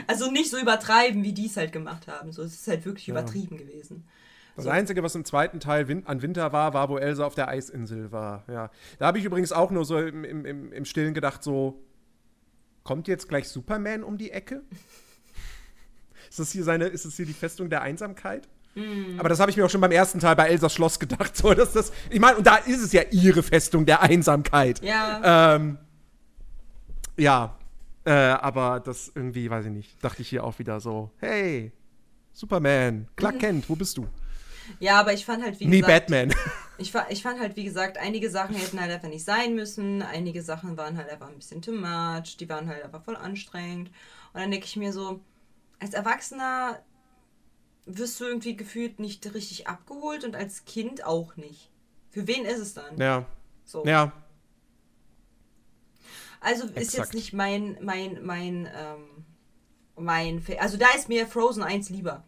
Also 0.06 0.30
nicht 0.30 0.50
so 0.50 0.58
übertreiben, 0.58 1.22
wie 1.22 1.32
die 1.32 1.46
es 1.46 1.56
halt 1.56 1.72
gemacht 1.72 2.08
haben. 2.08 2.32
So, 2.32 2.42
es 2.42 2.54
ist 2.54 2.68
halt 2.68 2.84
wirklich 2.84 3.08
übertrieben 3.08 3.56
gewesen. 3.56 4.06
Das 4.56 4.66
Einzige, 4.66 5.02
was 5.02 5.14
im 5.14 5.24
zweiten 5.26 5.60
Teil 5.60 5.86
win 5.86 6.06
an 6.06 6.22
Winter 6.22 6.50
war, 6.52 6.72
war, 6.72 6.88
wo 6.88 6.96
Elsa 6.96 7.26
auf 7.26 7.34
der 7.34 7.48
Eisinsel 7.48 8.10
war. 8.10 8.44
Ja. 8.48 8.70
Da 8.98 9.06
habe 9.06 9.18
ich 9.18 9.24
übrigens 9.24 9.52
auch 9.52 9.70
nur 9.70 9.84
so 9.84 9.98
im, 9.98 10.24
im, 10.24 10.72
im, 10.72 10.84
Stillen 10.86 11.12
gedacht, 11.12 11.42
so, 11.42 11.82
kommt 12.82 13.06
jetzt 13.06 13.28
gleich 13.28 13.48
Superman 13.48 14.02
um 14.02 14.16
die 14.16 14.30
Ecke? 14.30 14.62
ist 16.30 16.38
das 16.38 16.52
hier 16.52 16.64
seine, 16.64 16.86
ist 16.86 17.04
das 17.04 17.16
hier 17.16 17.26
die 17.26 17.34
Festung 17.34 17.68
der 17.68 17.82
Einsamkeit? 17.82 18.48
Aber 19.18 19.30
das 19.30 19.40
habe 19.40 19.50
ich 19.50 19.56
mir 19.56 19.64
auch 19.64 19.70
schon 19.70 19.80
beim 19.80 19.90
ersten 19.90 20.20
Teil 20.20 20.36
bei 20.36 20.48
Elsas 20.48 20.74
Schloss 20.74 20.98
gedacht. 20.98 21.34
So, 21.34 21.54
dass 21.54 21.72
das, 21.72 21.92
ich 22.10 22.20
meine, 22.20 22.36
und 22.36 22.46
da 22.46 22.56
ist 22.56 22.82
es 22.82 22.92
ja 22.92 23.02
ihre 23.10 23.42
Festung 23.42 23.86
der 23.86 24.02
Einsamkeit. 24.02 24.82
Ja. 24.82 25.54
Ähm, 25.56 25.78
ja, 27.16 27.56
äh, 28.06 28.10
aber 28.12 28.80
das 28.80 29.12
irgendwie, 29.14 29.50
weiß 29.50 29.66
ich 29.66 29.72
nicht, 29.72 30.04
dachte 30.04 30.22
ich 30.22 30.30
hier 30.30 30.44
auch 30.44 30.58
wieder 30.60 30.80
so, 30.80 31.12
hey, 31.18 31.72
Superman, 32.32 33.08
Clark 33.16 33.38
Kent, 33.40 33.68
wo 33.68 33.76
bist 33.76 33.98
du? 33.98 34.08
Ja, 34.78 35.00
aber 35.00 35.12
ich 35.12 35.24
fand 35.24 35.42
halt, 35.44 35.60
wie 35.60 35.68
Nee, 35.68 35.82
gesagt, 35.82 35.82
Batman. 35.82 36.32
ich, 36.76 36.94
ich 37.10 37.22
fand 37.22 37.40
halt, 37.40 37.56
wie 37.56 37.64
gesagt, 37.64 37.98
einige 37.98 38.30
Sachen 38.30 38.56
hätten 38.56 38.80
halt 38.80 38.92
einfach 38.92 39.08
nicht 39.08 39.24
sein 39.24 39.54
müssen. 39.54 40.02
Einige 40.02 40.42
Sachen 40.42 40.76
waren 40.76 40.96
halt 40.96 41.08
einfach 41.10 41.28
ein 41.28 41.36
bisschen 41.38 41.62
too 41.62 41.72
much. 41.72 42.36
Die 42.38 42.48
waren 42.48 42.68
halt 42.68 42.84
einfach 42.84 43.02
voll 43.04 43.16
anstrengend. 43.16 43.90
Und 44.32 44.40
dann 44.40 44.50
denke 44.50 44.66
ich 44.66 44.76
mir 44.76 44.92
so, 44.92 45.20
als 45.80 45.94
Erwachsener 45.94 46.82
wirst 47.86 48.20
du 48.20 48.24
irgendwie 48.24 48.56
gefühlt 48.56 48.98
nicht 48.98 49.32
richtig 49.34 49.68
abgeholt 49.68 50.24
und 50.24 50.36
als 50.36 50.64
Kind 50.64 51.04
auch 51.04 51.36
nicht. 51.36 51.70
Für 52.10 52.26
wen 52.26 52.44
ist 52.44 52.58
es 52.58 52.74
dann? 52.74 52.96
ja, 52.96 53.24
So. 53.64 53.84
ja, 53.84 54.12
Also 56.40 56.64
ist 56.66 56.76
Exakt. 56.76 56.96
jetzt 56.96 57.14
nicht 57.14 57.32
mein, 57.32 57.78
mein, 57.82 58.24
mein, 58.24 58.66
ähm, 58.76 59.24
mein, 59.96 60.40
Fa- 60.40 60.54
also 60.60 60.76
da 60.76 60.86
ist 60.96 61.08
mir 61.08 61.26
Frozen 61.26 61.62
1 61.62 61.90
lieber. 61.90 62.24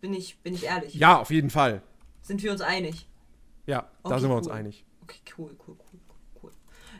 Bin 0.00 0.14
ich, 0.14 0.38
bin 0.40 0.54
ich 0.54 0.64
ehrlich. 0.64 0.94
ja, 0.94 1.20
auf 1.20 1.30
jeden 1.30 1.50
Fall. 1.50 1.82
Sind 2.22 2.42
wir 2.42 2.50
uns 2.52 2.60
einig? 2.60 3.08
Ja, 3.66 3.82
da 4.02 4.10
Okay, 4.10 4.20
sind 4.20 4.30
wir 4.30 4.36
uns 4.36 4.46
cool. 4.48 4.52
einig. 4.54 4.84
Okay, 5.02 5.20
cool, 5.38 5.56
cool, 5.66 5.76
cool, 5.78 6.00
cool. 6.42 6.52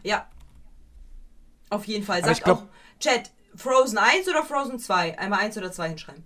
Ja. 0.04 0.28
Auf 1.70 1.86
jeden 1.86 2.04
Fall. 2.04 2.22
Sagt 2.22 2.38
ich 2.38 2.44
glaub- 2.44 2.58
auch, 2.58 2.66
Chat, 3.00 3.30
Frozen 3.56 3.98
1 3.98 4.28
oder 4.28 4.44
Frozen 4.44 4.78
2? 4.78 5.18
Einmal 5.18 5.40
1 5.40 5.56
oder 5.58 5.72
2 5.72 5.88
hinschreiben. 5.90 6.24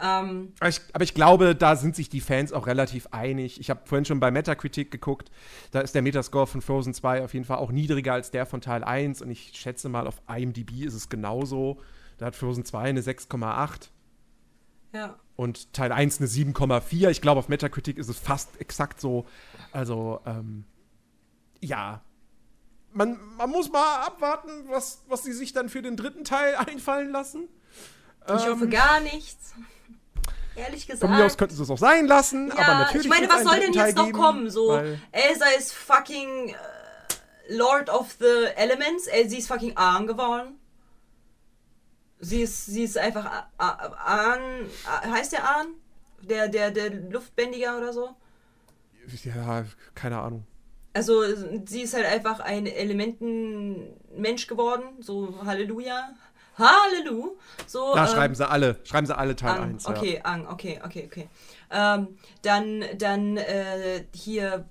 Ähm, 0.00 0.52
Aber 0.58 0.68
ich, 0.68 0.80
aber 0.92 1.04
ich 1.04 1.14
glaube, 1.14 1.54
da 1.54 1.76
sind 1.76 1.94
sich 1.94 2.08
die 2.08 2.20
Fans 2.20 2.52
auch 2.52 2.66
relativ 2.66 3.08
einig. 3.12 3.60
Ich 3.60 3.70
habe 3.70 3.82
vorhin 3.84 4.04
schon 4.04 4.18
bei 4.18 4.30
Metacritic 4.30 4.90
geguckt. 4.90 5.30
Da 5.70 5.80
ist 5.80 5.94
der 5.94 6.02
Metascore 6.02 6.46
von 6.46 6.62
Frozen 6.62 6.94
2 6.94 7.24
auf 7.24 7.32
jeden 7.32 7.46
Fall 7.46 7.58
auch 7.58 7.70
niedriger 7.70 8.12
als 8.12 8.30
der 8.30 8.44
von 8.44 8.60
Teil 8.60 8.82
1. 8.82 9.22
Und 9.22 9.30
ich 9.30 9.52
schätze 9.54 9.88
mal, 9.88 10.06
auf 10.06 10.20
IMDb 10.28 10.84
ist 10.84 10.94
es 10.94 11.08
genauso. 11.08 11.80
Da 12.18 12.26
hat 12.26 12.36
Frozen 12.36 12.64
2 12.64 12.80
eine 12.80 13.02
6,8 13.02 13.88
ja. 14.92 15.18
und 15.36 15.72
Teil 15.72 15.92
1 15.92 16.20
eine 16.20 16.28
7,4. 16.28 17.10
Ich 17.10 17.20
glaube, 17.20 17.38
auf 17.38 17.48
Metacritic 17.48 17.96
ist 17.96 18.08
es 18.08 18.18
fast 18.18 18.60
exakt 18.60 19.00
so. 19.00 19.26
Also, 19.70 20.20
ähm, 20.26 20.64
ja. 21.60 22.02
Man, 22.92 23.18
man 23.36 23.50
muss 23.50 23.70
mal 23.70 24.06
abwarten, 24.06 24.50
was, 24.68 25.04
was 25.08 25.22
sie 25.22 25.32
sich 25.32 25.52
dann 25.52 25.68
für 25.68 25.82
den 25.82 25.96
dritten 25.96 26.24
Teil 26.24 26.56
einfallen 26.66 27.10
lassen. 27.10 27.48
Ich 28.26 28.46
hoffe 28.48 28.68
gar 28.68 29.00
nichts. 29.00 29.54
Ehrlich 30.56 30.86
gesagt. 30.86 31.00
Von 31.00 31.16
mir 31.18 31.24
aus 31.26 31.36
könnten 31.36 31.56
sie 31.56 31.62
es 31.62 31.70
auch 31.70 31.78
sein 31.78 32.06
lassen, 32.06 32.48
ja, 32.48 32.54
aber 32.54 32.78
natürlich. 32.84 33.06
ich 33.06 33.10
meine, 33.10 33.28
was 33.28 33.42
soll 33.42 33.58
denn 33.60 33.72
jetzt 33.72 33.96
noch 33.96 34.06
geben, 34.06 34.18
kommen? 34.18 34.50
So, 34.50 34.72
Elsa 35.12 35.46
ist 35.58 35.72
fucking 35.72 36.50
äh, 36.50 36.54
Lord 37.48 37.90
of 37.90 38.16
the 38.20 38.46
Elements. 38.56 39.06
Äh, 39.08 39.28
sie 39.28 39.38
ist 39.38 39.48
fucking 39.48 39.76
Ahn 39.76 40.06
geworden. 40.06 40.58
Sie 42.20 42.42
ist, 42.42 42.66
sie 42.66 42.84
ist 42.84 42.96
einfach 42.96 43.26
A- 43.26 43.48
A- 43.58 44.32
Ahn. 44.32 44.40
A- 44.86 45.10
Heißt 45.10 45.32
der 45.32 45.44
Ahn? 45.44 45.66
Der, 46.22 46.48
der, 46.48 46.70
der 46.70 46.90
Luftbändiger 46.90 47.76
oder 47.76 47.92
so? 47.92 48.14
Ja, 49.24 49.64
keine 49.94 50.18
Ahnung. 50.20 50.46
Also, 50.94 51.22
sie 51.66 51.82
ist 51.82 51.92
halt 51.92 52.06
einfach 52.06 52.40
ein 52.40 52.66
Elementenmensch 52.66 54.46
geworden. 54.46 54.84
So, 55.00 55.34
Halleluja. 55.44 56.10
Halleluja. 56.58 57.30
So, 57.66 57.94
Da 57.94 58.06
ähm, 58.06 58.12
schreiben 58.12 58.34
sie 58.34 58.48
alle. 58.48 58.78
Schreiben 58.84 59.06
sie 59.06 59.16
alle 59.16 59.36
Teil 59.36 59.60
Ang, 59.60 59.74
1. 59.74 59.86
okay, 59.86 60.20
Ang, 60.22 60.46
okay, 60.46 60.80
okay, 60.84 61.08
okay. 61.10 61.28
Ähm, 61.70 62.18
dann, 62.42 62.84
dann 62.98 63.36
äh, 63.36 64.04
hier 64.14 64.68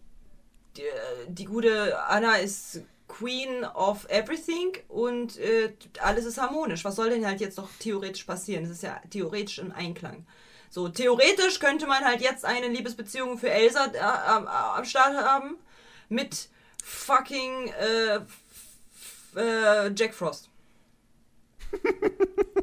die, 0.78 0.84
die 1.28 1.46
gute 1.46 2.00
Anna 2.08 2.36
ist 2.36 2.82
Queen 3.08 3.64
of 3.64 4.06
Everything 4.10 4.74
und 4.88 5.38
äh, 5.38 5.74
alles 6.02 6.26
ist 6.26 6.42
harmonisch. 6.42 6.84
Was 6.84 6.96
soll 6.96 7.10
denn 7.10 7.26
halt 7.26 7.42
jetzt 7.42 7.58
noch 7.58 7.70
theoretisch 7.80 8.24
passieren? 8.24 8.64
Das 8.64 8.72
ist 8.72 8.84
ja 8.84 9.00
theoretisch 9.10 9.60
im 9.60 9.72
Einklang. 9.72 10.26
So, 10.70 10.90
theoretisch 10.90 11.60
könnte 11.60 11.86
man 11.86 12.04
halt 12.04 12.22
jetzt 12.22 12.46
eine 12.46 12.68
Liebesbeziehung 12.68 13.38
für 13.38 13.52
Elsa 13.52 13.86
äh, 13.94 14.00
am, 14.00 14.86
Start 14.86 15.16
haben 15.16 15.58
mit 16.10 16.50
fucking 16.84 17.68
äh, 17.80 18.20
äh, 19.40 19.92
Jack 19.96 20.16
Frost. 20.16 20.50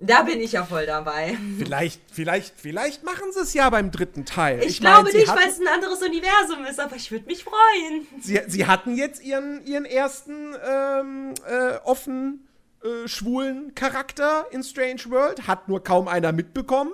da 0.00 0.22
bin 0.22 0.40
ich 0.40 0.52
ja 0.52 0.64
voll 0.64 0.86
dabei. 0.86 1.36
Vielleicht, 1.58 2.00
vielleicht, 2.10 2.58
vielleicht 2.58 3.04
machen 3.04 3.30
sie 3.32 3.40
es 3.40 3.54
ja 3.54 3.70
beim 3.70 3.90
dritten 3.90 4.24
Teil. 4.24 4.62
Ich, 4.64 4.80
mein, 4.80 4.94
glaube 4.94 5.10
sie 5.12 5.18
nicht, 5.18 5.28
weil 5.28 5.48
es 5.48 5.60
ein 5.60 5.68
anderes 5.68 6.02
Universum 6.02 6.64
ist, 6.68 6.80
aber 6.80 6.96
ich 6.96 7.10
würde 7.12 7.26
mich 7.26 7.44
freuen. 7.44 8.06
Sie, 8.20 8.40
sie 8.48 8.66
hatten 8.66 8.96
jetzt 8.96 9.22
ihren, 9.22 9.64
ihren 9.64 9.84
ersten 9.84 10.54
ähm, 10.66 11.34
äh, 11.46 11.76
offen 11.84 12.48
äh, 12.82 13.06
schwulen 13.06 13.74
Charakter 13.76 14.46
in 14.50 14.64
Strange 14.64 15.02
World. 15.08 15.46
Hat 15.46 15.68
nur 15.68 15.84
kaum 15.84 16.08
einer 16.08 16.32
mitbekommen. 16.32 16.92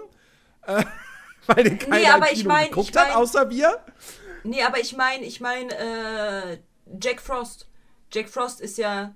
Äh, 0.66 0.85
weil 1.47 1.65
den 1.65 1.79
keiner 1.79 1.97
Nee, 1.99 2.07
aber 2.09 2.31
ich 2.31 2.45
mein- 2.45 2.69
geguckt 2.69 2.91
ich 2.91 2.95
mein- 2.95 3.09
hat, 3.09 3.16
außer 3.16 3.49
wir. 3.49 3.79
Nee, 4.45 4.62
aber 4.62 4.79
ich 4.81 4.95
meine, 4.97 5.25
ich 5.25 5.41
meine, 5.41 5.75
äh, 5.75 6.59
Jack 7.03 7.20
Frost. 7.23 7.69
Jack 8.12 8.29
Frost 8.29 8.61
ist 8.61 8.77
ja, 8.79 9.15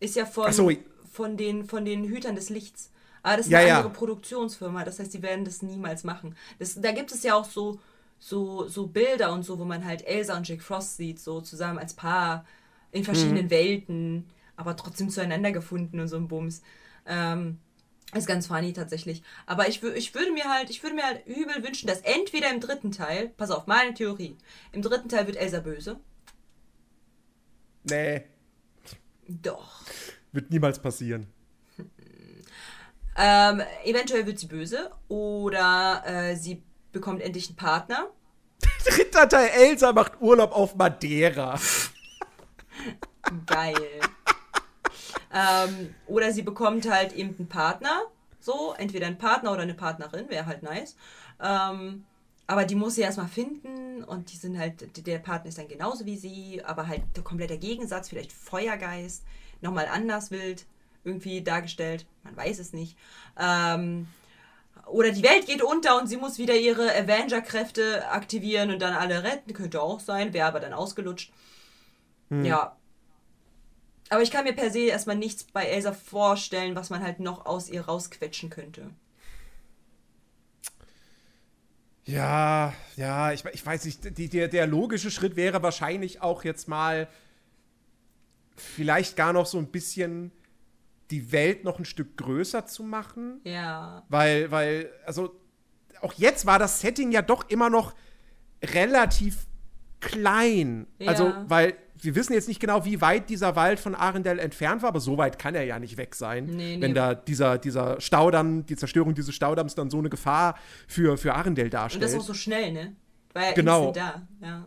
ist 0.00 0.16
ja 0.16 0.26
von, 0.26 0.52
so. 0.52 0.70
von, 1.10 1.36
den, 1.36 1.64
von 1.64 1.84
den 1.84 2.04
Hütern 2.04 2.34
des 2.36 2.50
Lichts. 2.50 2.90
Aber 3.22 3.36
das 3.36 3.46
ist 3.46 3.52
Ja, 3.52 3.58
eine 3.58 3.66
ja. 3.66 3.76
andere 3.76 3.90
Produktionsfirma, 3.90 4.84
das 4.84 4.98
heißt, 4.98 5.12
die 5.12 5.22
werden 5.22 5.44
das 5.44 5.62
niemals 5.62 6.04
machen. 6.04 6.36
Das, 6.58 6.80
da 6.80 6.92
gibt 6.92 7.12
es 7.12 7.22
ja 7.22 7.34
auch 7.34 7.44
so, 7.44 7.80
so, 8.18 8.68
so 8.68 8.86
Bilder 8.86 9.32
und 9.32 9.42
so, 9.44 9.58
wo 9.58 9.64
man 9.64 9.84
halt 9.84 10.06
Elsa 10.06 10.36
und 10.36 10.48
Jack 10.48 10.62
Frost 10.62 10.96
sieht, 10.96 11.20
so 11.20 11.40
zusammen 11.40 11.78
als 11.78 11.94
Paar 11.94 12.44
in 12.92 13.04
verschiedenen 13.04 13.48
Mhm. 13.48 13.50
Welten, 13.50 14.28
aber 14.56 14.76
trotzdem 14.76 15.10
zueinander 15.10 15.52
gefunden 15.52 16.00
und 16.00 16.08
so 16.08 16.16
ein 16.16 16.28
Bums. 16.28 16.62
Ähm, 17.06 17.58
ist 18.14 18.26
ganz 18.26 18.46
funny 18.46 18.72
tatsächlich. 18.72 19.22
Aber 19.46 19.68
ich, 19.68 19.82
ich 19.82 20.14
würde 20.14 20.32
mir 20.32 20.44
halt, 20.44 20.70
ich 20.70 20.82
würde 20.82 20.96
mir 20.96 21.04
halt 21.04 21.26
übel 21.26 21.62
wünschen, 21.64 21.86
dass 21.86 22.00
entweder 22.00 22.50
im 22.50 22.60
dritten 22.60 22.90
Teil, 22.92 23.28
pass 23.36 23.50
auf, 23.50 23.66
meine 23.66 23.94
Theorie, 23.94 24.36
im 24.72 24.82
dritten 24.82 25.08
Teil 25.10 25.26
wird 25.26 25.36
Elsa 25.36 25.60
böse. 25.60 26.00
Nee, 27.84 28.24
Doch. 29.28 29.82
wird 30.32 30.50
niemals 30.50 30.78
passieren. 30.78 31.26
Ähm, 33.20 33.62
eventuell 33.84 34.26
wird 34.26 34.38
sie 34.38 34.46
böse 34.46 34.90
oder 35.08 36.02
äh, 36.06 36.36
sie 36.36 36.62
bekommt 36.92 37.20
endlich 37.20 37.48
einen 37.48 37.56
Partner. 37.56 38.06
Dritter 38.84 39.28
Teil 39.28 39.48
Elsa 39.48 39.92
macht 39.92 40.20
Urlaub 40.20 40.52
auf 40.52 40.76
Madeira. 40.76 41.58
Geil. 43.46 43.74
ähm, 45.34 45.94
oder 46.06 46.32
sie 46.32 46.42
bekommt 46.42 46.88
halt 46.88 47.12
eben 47.12 47.34
einen 47.36 47.48
Partner. 47.48 48.02
So, 48.40 48.74
entweder 48.78 49.08
einen 49.08 49.18
Partner 49.18 49.52
oder 49.52 49.62
eine 49.62 49.74
Partnerin, 49.74 50.30
wäre 50.30 50.46
halt 50.46 50.62
nice. 50.62 50.96
Ähm, 51.42 52.04
aber 52.48 52.64
die 52.64 52.74
muss 52.74 52.94
sie 52.94 53.02
erstmal 53.02 53.28
finden 53.28 54.02
und 54.02 54.32
die 54.32 54.36
sind 54.38 54.58
halt, 54.58 55.06
der 55.06 55.18
Partner 55.18 55.50
ist 55.50 55.58
dann 55.58 55.68
genauso 55.68 56.06
wie 56.06 56.16
sie, 56.16 56.62
aber 56.64 56.88
halt 56.88 57.02
der 57.14 57.22
komplette 57.22 57.58
Gegensatz, 57.58 58.08
vielleicht 58.08 58.32
Feuergeist, 58.32 59.22
nochmal 59.60 59.86
anders 59.86 60.30
wild 60.30 60.64
irgendwie 61.04 61.42
dargestellt. 61.42 62.06
Man 62.24 62.34
weiß 62.36 62.58
es 62.58 62.72
nicht. 62.72 62.96
Ähm, 63.38 64.08
oder 64.86 65.10
die 65.10 65.22
Welt 65.22 65.46
geht 65.46 65.62
unter 65.62 65.98
und 65.98 66.06
sie 66.06 66.16
muss 66.16 66.38
wieder 66.38 66.56
ihre 66.56 66.90
Avenger-Kräfte 66.96 68.08
aktivieren 68.08 68.70
und 68.70 68.80
dann 68.80 68.94
alle 68.94 69.22
retten. 69.22 69.52
Könnte 69.52 69.82
auch 69.82 70.00
sein, 70.00 70.32
wäre 70.32 70.48
aber 70.48 70.60
dann 70.60 70.72
ausgelutscht. 70.72 71.30
Ja. 72.30 72.76
Aber 74.08 74.22
ich 74.22 74.30
kann 74.30 74.44
mir 74.44 74.54
per 74.54 74.70
se 74.70 74.80
erstmal 74.80 75.16
nichts 75.16 75.44
bei 75.44 75.66
Elsa 75.66 75.92
vorstellen, 75.92 76.74
was 76.74 76.88
man 76.88 77.02
halt 77.02 77.20
noch 77.20 77.44
aus 77.44 77.68
ihr 77.68 77.82
rausquetschen 77.82 78.48
könnte. 78.48 78.90
Ja, 82.08 82.72
ja, 82.96 83.32
ich, 83.32 83.44
ich 83.44 83.64
weiß 83.64 83.84
nicht, 83.84 84.16
die, 84.16 84.30
der, 84.30 84.48
der 84.48 84.66
logische 84.66 85.10
Schritt 85.10 85.36
wäre 85.36 85.62
wahrscheinlich 85.62 86.22
auch 86.22 86.42
jetzt 86.42 86.66
mal 86.66 87.06
vielleicht 88.56 89.14
gar 89.14 89.34
noch 89.34 89.44
so 89.44 89.58
ein 89.58 89.66
bisschen 89.66 90.32
die 91.10 91.32
Welt 91.32 91.64
noch 91.64 91.78
ein 91.78 91.84
Stück 91.84 92.16
größer 92.16 92.64
zu 92.64 92.82
machen. 92.82 93.40
Ja. 93.44 94.04
Weil, 94.08 94.50
weil, 94.50 94.90
also 95.04 95.38
auch 96.00 96.14
jetzt 96.14 96.46
war 96.46 96.58
das 96.58 96.80
Setting 96.80 97.12
ja 97.12 97.20
doch 97.20 97.50
immer 97.50 97.68
noch 97.68 97.94
relativ 98.64 99.46
klein. 100.00 100.86
Ja. 100.98 101.10
Also, 101.10 101.34
weil 101.46 101.76
wir 102.00 102.14
wissen 102.14 102.32
jetzt 102.32 102.48
nicht 102.48 102.60
genau, 102.60 102.84
wie 102.84 103.00
weit 103.00 103.28
dieser 103.30 103.56
Wald 103.56 103.80
von 103.80 103.94
Arendelle 103.94 104.40
entfernt 104.40 104.82
war, 104.82 104.90
aber 104.90 105.00
so 105.00 105.18
weit 105.18 105.38
kann 105.38 105.54
er 105.54 105.64
ja 105.64 105.78
nicht 105.78 105.96
weg 105.96 106.14
sein. 106.14 106.46
Nee, 106.46 106.76
nee. 106.76 106.80
Wenn 106.82 106.94
da 106.94 107.14
dieser, 107.14 107.58
dieser 107.58 108.00
Staudamm, 108.00 108.66
die 108.66 108.76
Zerstörung 108.76 109.14
dieses 109.14 109.34
Staudamms 109.34 109.74
dann 109.74 109.90
so 109.90 109.98
eine 109.98 110.08
Gefahr 110.10 110.56
für, 110.86 111.16
für 111.18 111.34
Arendelle 111.34 111.66
Und 111.68 111.74
darstellt. 111.74 112.04
das 112.04 112.14
auch 112.14 112.22
so 112.22 112.34
schnell, 112.34 112.72
ne? 112.72 112.96
Ja 113.34 113.52
Genau. 113.52 113.92
da. 113.92 114.26
Ja. 114.40 114.66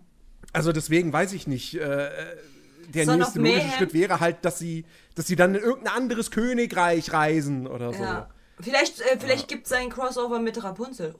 Also 0.54 0.72
deswegen 0.72 1.12
weiß 1.14 1.34
ich 1.34 1.48
nicht. 1.48 1.76
Äh, 1.76 2.10
der 2.94 3.06
Son 3.06 3.20
nächste 3.20 3.40
logische? 3.40 3.70
Schritt 3.78 3.94
wäre 3.94 4.20
halt, 4.20 4.44
dass 4.44 4.60
sie, 4.60 4.86
dass 5.16 5.28
sie 5.28 5.36
dann 5.36 5.56
in 5.56 5.62
irgendein 5.62 5.94
anderes 5.96 6.32
Königreich 6.32 7.14
reisen 7.14 7.68
oder 7.68 7.94
so. 7.94 8.04
Ja. 8.04 8.30
Vielleicht, 8.60 9.00
äh, 9.02 9.18
vielleicht 9.20 9.48
gibt 9.48 9.66
es 9.68 9.72
einen 9.72 9.90
Crossover 9.90 10.40
mit 10.40 10.62
Rapunzel. 10.64 11.16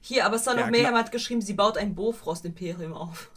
Hier, 0.00 0.24
aber 0.24 0.38
Son 0.38 0.56
Ja, 0.56 0.64
of 0.64 0.70
Mayhem 0.70 0.94
hat 0.94 1.12
geschrieben, 1.12 1.42
sie 1.42 1.52
baut 1.52 1.76
ein 1.76 1.94
Bofrost-Imperium 1.94 2.94
auf. 2.94 3.30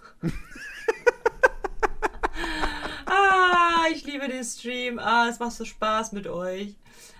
Ah, 3.05 3.85
ich 3.93 4.05
liebe 4.05 4.27
den 4.27 4.43
Stream. 4.43 4.99
Ah, 4.99 5.27
es 5.29 5.39
macht 5.39 5.53
so 5.53 5.65
Spaß 5.65 6.11
mit 6.13 6.27
euch. 6.27 6.75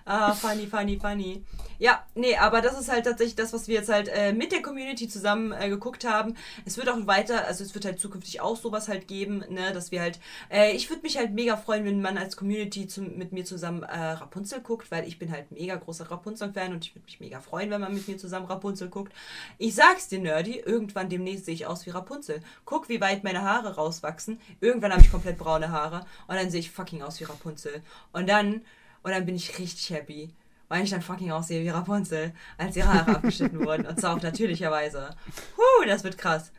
Ah, 0.06 0.34
funny, 0.34 0.68
funny, 0.68 1.00
funny. 1.00 1.44
Ja, 1.80 2.06
nee, 2.14 2.36
aber 2.36 2.62
das 2.62 2.80
ist 2.80 2.92
halt 2.92 3.06
tatsächlich 3.06 3.36
das, 3.36 3.54
was 3.54 3.68
wir 3.68 3.76
jetzt 3.76 3.90
halt 3.90 4.10
äh, 4.10 4.34
mit 4.34 4.52
der 4.52 4.62
Community 4.62 5.08
zusammen 5.08 5.54
äh, 5.54 5.70
geguckt 5.70 6.06
haben. 6.06 6.36
Es 6.66 6.78
wird 6.78 6.90
auch 6.90 7.08
weiter, 7.08 7.46
also 7.46 7.64
es 7.64 7.74
wird 7.74 7.86
halt 7.86 8.00
zukünftig 8.00 8.42
auch 8.42 8.58
sowas 8.58 8.90
halt 8.90 9.08
geben, 9.08 9.44
ne, 9.50 9.72
dass 9.74 9.92
wir 9.92 10.02
halt, 10.02 10.20
äh, 10.52 10.74
ich 10.74 10.90
würde 10.90 11.04
mich 11.04 11.18
halt 11.18 11.32
mega 11.34 11.56
freuen, 11.56 11.86
wenn 11.86 12.02
man 12.02 12.18
als 12.18 12.36
Community 12.36 12.88
zum, 12.88 13.18
mit 13.18 13.32
mir 13.32 13.46
zusammen 13.46 13.84
äh, 13.84 13.98
Rapunzel 13.98 14.60
guckt, 14.60 14.92
weil 14.92 15.08
ich 15.08 15.20
bin 15.20 15.32
halt 15.32 15.52
mega 15.52 15.76
großer 15.76 16.12
Rapunzel-Fan 16.12 16.74
und 16.74 16.86
ich 16.86 16.96
würde 16.96 17.06
mich 17.06 17.20
mega 17.22 17.40
freuen, 17.40 17.70
wenn 17.70 17.82
man 17.82 17.94
mit 17.94 18.08
mir 18.08 18.18
zusammen 18.18 18.46
Rapunzel 18.46 18.90
guckt. 18.90 19.14
Ich 19.58 19.74
sag's 19.74 20.10
dir, 20.10 20.20
Nerdy, 20.20 20.60
irgendwann 20.60 21.10
demnächst 21.10 21.46
sehe 21.46 21.54
ich 21.54 21.66
aus 21.66 21.86
wie 21.86 21.92
Rapunzel. 21.92 22.42
Guck, 22.66 22.90
wie 22.90 23.00
weit 23.02 23.24
meine 23.24 23.42
Haare 23.42 23.76
rauswachsen. 23.76 24.40
Irgendwann 24.60 24.92
habe 24.92 25.02
ich 25.02 25.12
komplett 25.12 25.38
braune 25.38 25.72
Haare 25.72 26.06
und 26.28 26.36
dann 26.36 26.50
sehe 26.50 26.60
ich 26.60 26.72
fucking 26.72 27.02
aus 27.02 27.20
wie 27.20 27.26
Rapunzel. 27.26 27.82
Und 28.12 28.30
dann, 28.30 28.62
und 29.04 29.12
dann 29.12 29.26
bin 29.26 29.36
ich 29.36 29.60
richtig 29.60 29.90
happy 29.92 30.34
weil 30.74 30.86
ich 30.86 30.90
dann 30.90 31.04
fucking 31.04 31.32
aussehe 31.32 31.64
wie 31.64 31.70
Rapunzel, 31.70 32.34
als 32.58 32.76
ihre 32.76 32.92
Haare 32.92 33.12
abgeschnitten 33.18 33.64
wurden. 33.64 33.86
Und 33.86 34.00
zwar 34.00 34.16
auf 34.16 34.24
natürlicherweise. 34.24 35.12
Huh, 35.56 35.86
das 35.86 36.04
wird 36.04 36.18
krass. 36.18 36.52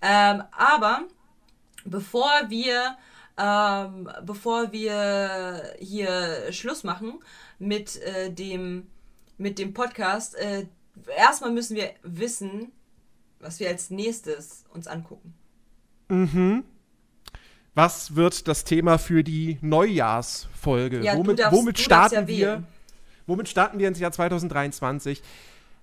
Ähm, 0.00 0.42
aber 0.50 1.04
bevor 1.84 2.28
wir, 2.48 2.96
ähm, 3.38 4.10
bevor 4.24 4.72
wir 4.72 5.74
hier 5.78 6.52
Schluss 6.52 6.82
machen 6.82 7.20
mit 7.60 8.02
äh, 8.02 8.32
dem 8.32 8.88
mit 9.38 9.60
dem 9.60 9.74
Podcast, 9.74 10.34
äh, 10.34 10.66
erstmal 11.16 11.52
müssen 11.52 11.76
wir 11.76 11.90
wissen, 12.02 12.72
was 13.38 13.60
wir 13.60 13.68
als 13.68 13.90
nächstes 13.90 14.64
uns 14.70 14.88
angucken. 14.88 15.34
Was 17.74 18.14
wird 18.16 18.48
das 18.48 18.64
Thema 18.64 18.98
für 18.98 19.24
die 19.24 19.58
Neujahrsfolge? 19.62 21.02
Ja, 21.02 21.16
womit, 21.16 21.38
darfst- 21.38 21.52
womit 21.58 21.78
starten 21.78 22.14
ja 22.14 22.26
wir? 22.26 22.62
Womit 23.26 23.48
starten 23.48 23.78
wir 23.78 23.88
ins 23.88 23.98
Jahr 23.98 24.12
2023? 24.12 25.22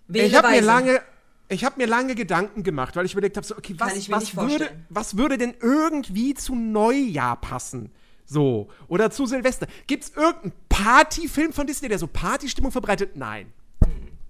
Wähle 0.08 0.26
ich 0.28 0.36
habe 0.36 0.50
mir 0.50 0.62
lange, 0.62 1.02
ich 1.48 1.64
habe 1.64 1.76
mir 1.78 1.88
lange 1.88 2.16
Gedanken 2.16 2.64
gemacht, 2.64 2.96
weil 2.96 3.06
ich 3.06 3.14
überlegt 3.14 3.38
habe, 3.38 3.46
so, 3.48 3.58
okay, 3.58 3.76
was, 3.78 4.10
was 4.12 4.36
würde, 4.36 4.70
was 4.90 5.18
würde 5.18 5.38
denn 5.38 5.56
irgendwie 5.62 6.34
zu 6.34 6.54
Neujahr 6.56 7.38
passen? 7.40 7.92
So. 8.26 8.70
Oder 8.88 9.10
zu 9.10 9.26
Silvester. 9.26 9.66
Gibt 9.88 10.04
es 10.04 10.10
irgendeinen 10.16 10.54
Partyfilm 10.68 11.54
von 11.54 11.66
Disney, 11.66 11.88
der 11.90 11.98
so 11.98 12.06
Partystimmung 12.08 12.72
verbreitet? 12.72 13.16
Nein. 13.16 13.52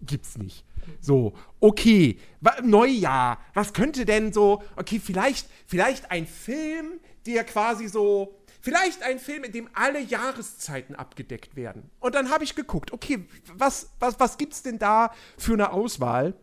Gibt's 0.02 0.38
nicht. 0.38 0.64
So, 1.00 1.34
okay, 1.60 2.20
Neujahr, 2.64 3.40
was 3.54 3.74
könnte 3.74 4.06
denn 4.06 4.34
so, 4.34 4.64
okay, 4.76 5.00
vielleicht, 5.00 5.48
vielleicht 5.66 6.12
ein 6.12 6.28
Film, 6.28 7.00
der 7.26 7.44
quasi 7.44 7.88
so, 7.88 8.40
vielleicht 8.62 9.04
ein 9.04 9.20
Film, 9.20 9.44
in 9.44 9.52
dem 9.52 9.70
alle 9.74 10.02
Jahreszeiten 10.02 10.96
abgedeckt 10.96 11.56
werden. 11.56 11.90
Und 12.00 12.16
dann 12.16 12.30
habe 12.30 12.44
ich 12.44 12.56
geguckt, 12.56 12.92
okay, 12.92 13.26
was, 13.54 13.90
was, 14.00 14.20
was 14.20 14.38
gibt's 14.38 14.64
denn 14.64 14.80
da 14.80 15.14
für 15.38 15.54
eine 15.54 15.72
Auswahl? 15.72 16.34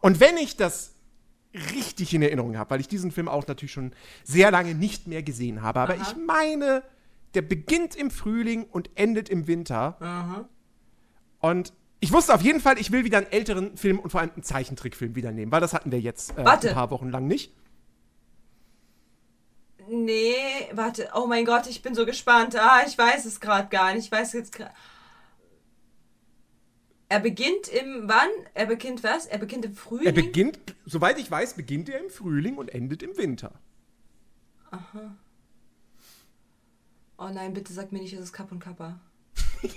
Und 0.00 0.20
wenn 0.20 0.36
ich 0.36 0.56
das 0.56 0.94
richtig 1.54 2.14
in 2.14 2.22
Erinnerung 2.22 2.56
habe, 2.56 2.70
weil 2.70 2.80
ich 2.80 2.88
diesen 2.88 3.10
Film 3.10 3.28
auch 3.28 3.46
natürlich 3.46 3.72
schon 3.72 3.92
sehr 4.24 4.50
lange 4.50 4.74
nicht 4.74 5.06
mehr 5.06 5.22
gesehen 5.22 5.62
habe, 5.62 5.80
aber 5.80 5.94
Aha. 5.94 6.02
ich 6.02 6.16
meine, 6.16 6.82
der 7.34 7.42
beginnt 7.42 7.94
im 7.94 8.10
Frühling 8.10 8.64
und 8.64 8.90
endet 8.94 9.28
im 9.28 9.46
Winter. 9.46 9.96
Aha. 10.00 10.48
Und 11.40 11.72
ich 12.02 12.12
wusste 12.12 12.34
auf 12.34 12.42
jeden 12.42 12.60
Fall, 12.60 12.80
ich 12.80 12.90
will 12.90 13.04
wieder 13.04 13.18
einen 13.18 13.30
älteren 13.30 13.76
Film 13.76 14.00
und 14.00 14.10
vor 14.10 14.20
allem 14.20 14.32
einen 14.34 14.42
Zeichentrickfilm 14.42 15.14
wieder 15.14 15.30
nehmen, 15.30 15.52
weil 15.52 15.60
das 15.60 15.72
hatten 15.72 15.92
wir 15.92 16.00
jetzt 16.00 16.36
äh, 16.36 16.42
ein 16.42 16.74
paar 16.74 16.90
Wochen 16.90 17.10
lang 17.10 17.28
nicht. 17.28 17.54
Nee, 19.88 20.34
warte. 20.72 21.10
Oh 21.14 21.26
mein 21.26 21.44
Gott, 21.44 21.68
ich 21.68 21.80
bin 21.80 21.94
so 21.94 22.04
gespannt. 22.04 22.56
Ah, 22.56 22.82
ich 22.84 22.98
weiß 22.98 23.24
es 23.24 23.40
gerade 23.40 23.68
gar 23.68 23.94
nicht. 23.94 24.06
Ich 24.06 24.12
weiß 24.12 24.32
jetzt 24.32 24.52
gerade. 24.52 24.72
Er 27.08 27.20
beginnt 27.20 27.68
im 27.68 28.08
wann? 28.08 28.30
Er 28.54 28.66
beginnt 28.66 29.04
was? 29.04 29.26
Er 29.26 29.38
beginnt 29.38 29.64
im 29.64 29.74
Frühling. 29.74 30.06
Er 30.06 30.12
beginnt, 30.12 30.58
soweit 30.84 31.20
ich 31.20 31.30
weiß, 31.30 31.54
beginnt 31.54 31.88
er 31.88 32.00
im 32.00 32.10
Frühling 32.10 32.56
und 32.56 32.74
endet 32.74 33.04
im 33.04 33.16
Winter. 33.16 33.52
oh 37.16 37.28
nein, 37.28 37.52
bitte 37.54 37.72
sag 37.72 37.92
mir 37.92 38.00
nicht, 38.00 38.14
es 38.14 38.20
ist 38.20 38.32
Kapp 38.32 38.50
und 38.50 38.58
Kappa. 38.58 38.98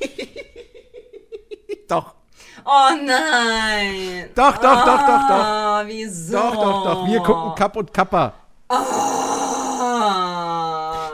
Doch, 1.88 2.16
Oh 2.64 2.90
nein. 3.04 4.30
doch, 4.34 4.58
doch, 4.58 4.86
doch, 4.86 4.86
doch, 4.86 5.28
doch. 5.28 5.44
Ah, 5.46 5.84
wieso? 5.86 6.34
Doch, 6.34 6.56
doch, 6.56 6.84
doch. 6.84 7.08
Wir 7.08 7.20
gucken 7.20 7.54
Kapp 7.56 7.76
und 7.76 7.94
Kappa. 7.94 8.34
Ah. 8.70 10.26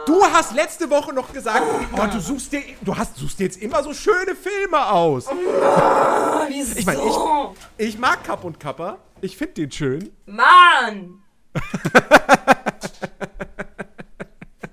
Du 0.05 0.23
hast 0.23 0.53
letzte 0.53 0.89
Woche 0.89 1.13
noch 1.13 1.31
gesagt, 1.33 1.63
oh, 1.93 2.07
du 2.11 2.19
suchst 2.19 2.51
dir, 2.53 2.63
du 2.81 2.95
hast, 2.95 3.17
suchst 3.17 3.39
dir 3.39 3.43
jetzt 3.45 3.61
immer 3.61 3.83
so 3.83 3.93
schöne 3.93 4.35
Filme 4.35 4.85
aus. 4.87 5.27
Ah, 5.27 6.45
wieso? 6.47 6.79
Ich 6.79 6.85
meine, 6.85 7.01
ich, 7.01 7.15
ich 7.87 7.97
mag 7.97 8.23
Kapp 8.23 8.43
und 8.43 8.59
Kappa. 8.59 8.97
Ich 9.21 9.37
finde 9.37 9.53
den 9.53 9.71
schön. 9.71 10.11
Mann! 10.25 11.21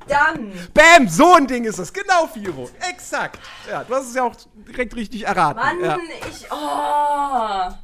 Dann. 0.09 0.53
Bam, 0.75 1.09
so 1.09 1.35
ein 1.35 1.47
Ding 1.47 1.65
ist 1.65 1.79
das. 1.79 1.93
Genau, 1.93 2.27
Firo. 2.27 2.69
Exakt. 2.91 3.39
Ja, 3.69 3.85
du 3.85 3.95
hast 3.95 4.09
es 4.09 4.15
ja 4.15 4.25
auch 4.25 4.35
direkt 4.55 4.95
richtig 4.97 5.27
erraten. 5.27 5.61
Mann, 5.61 5.81
Ja. 5.85 5.99
ich. 6.29 6.47
Oh. 6.51 7.75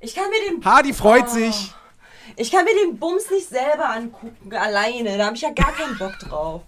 Ich 0.00 0.14
kann 0.14 0.30
mir 0.30 0.50
den. 0.50 0.64
Hardy 0.64 0.92
freut 0.92 1.28
sich. 1.30 1.72
Ich 2.36 2.50
kann 2.52 2.64
mir 2.64 2.74
den 2.84 2.98
Bums 2.98 3.30
nicht 3.30 3.48
selber 3.48 3.88
angucken, 3.90 4.54
alleine. 4.54 5.16
Da 5.18 5.26
habe 5.26 5.36
ich 5.36 5.42
ja 5.42 5.50
gar 5.50 5.72
keinen 5.72 5.96
Bock 5.98 6.18
drauf. 6.20 6.62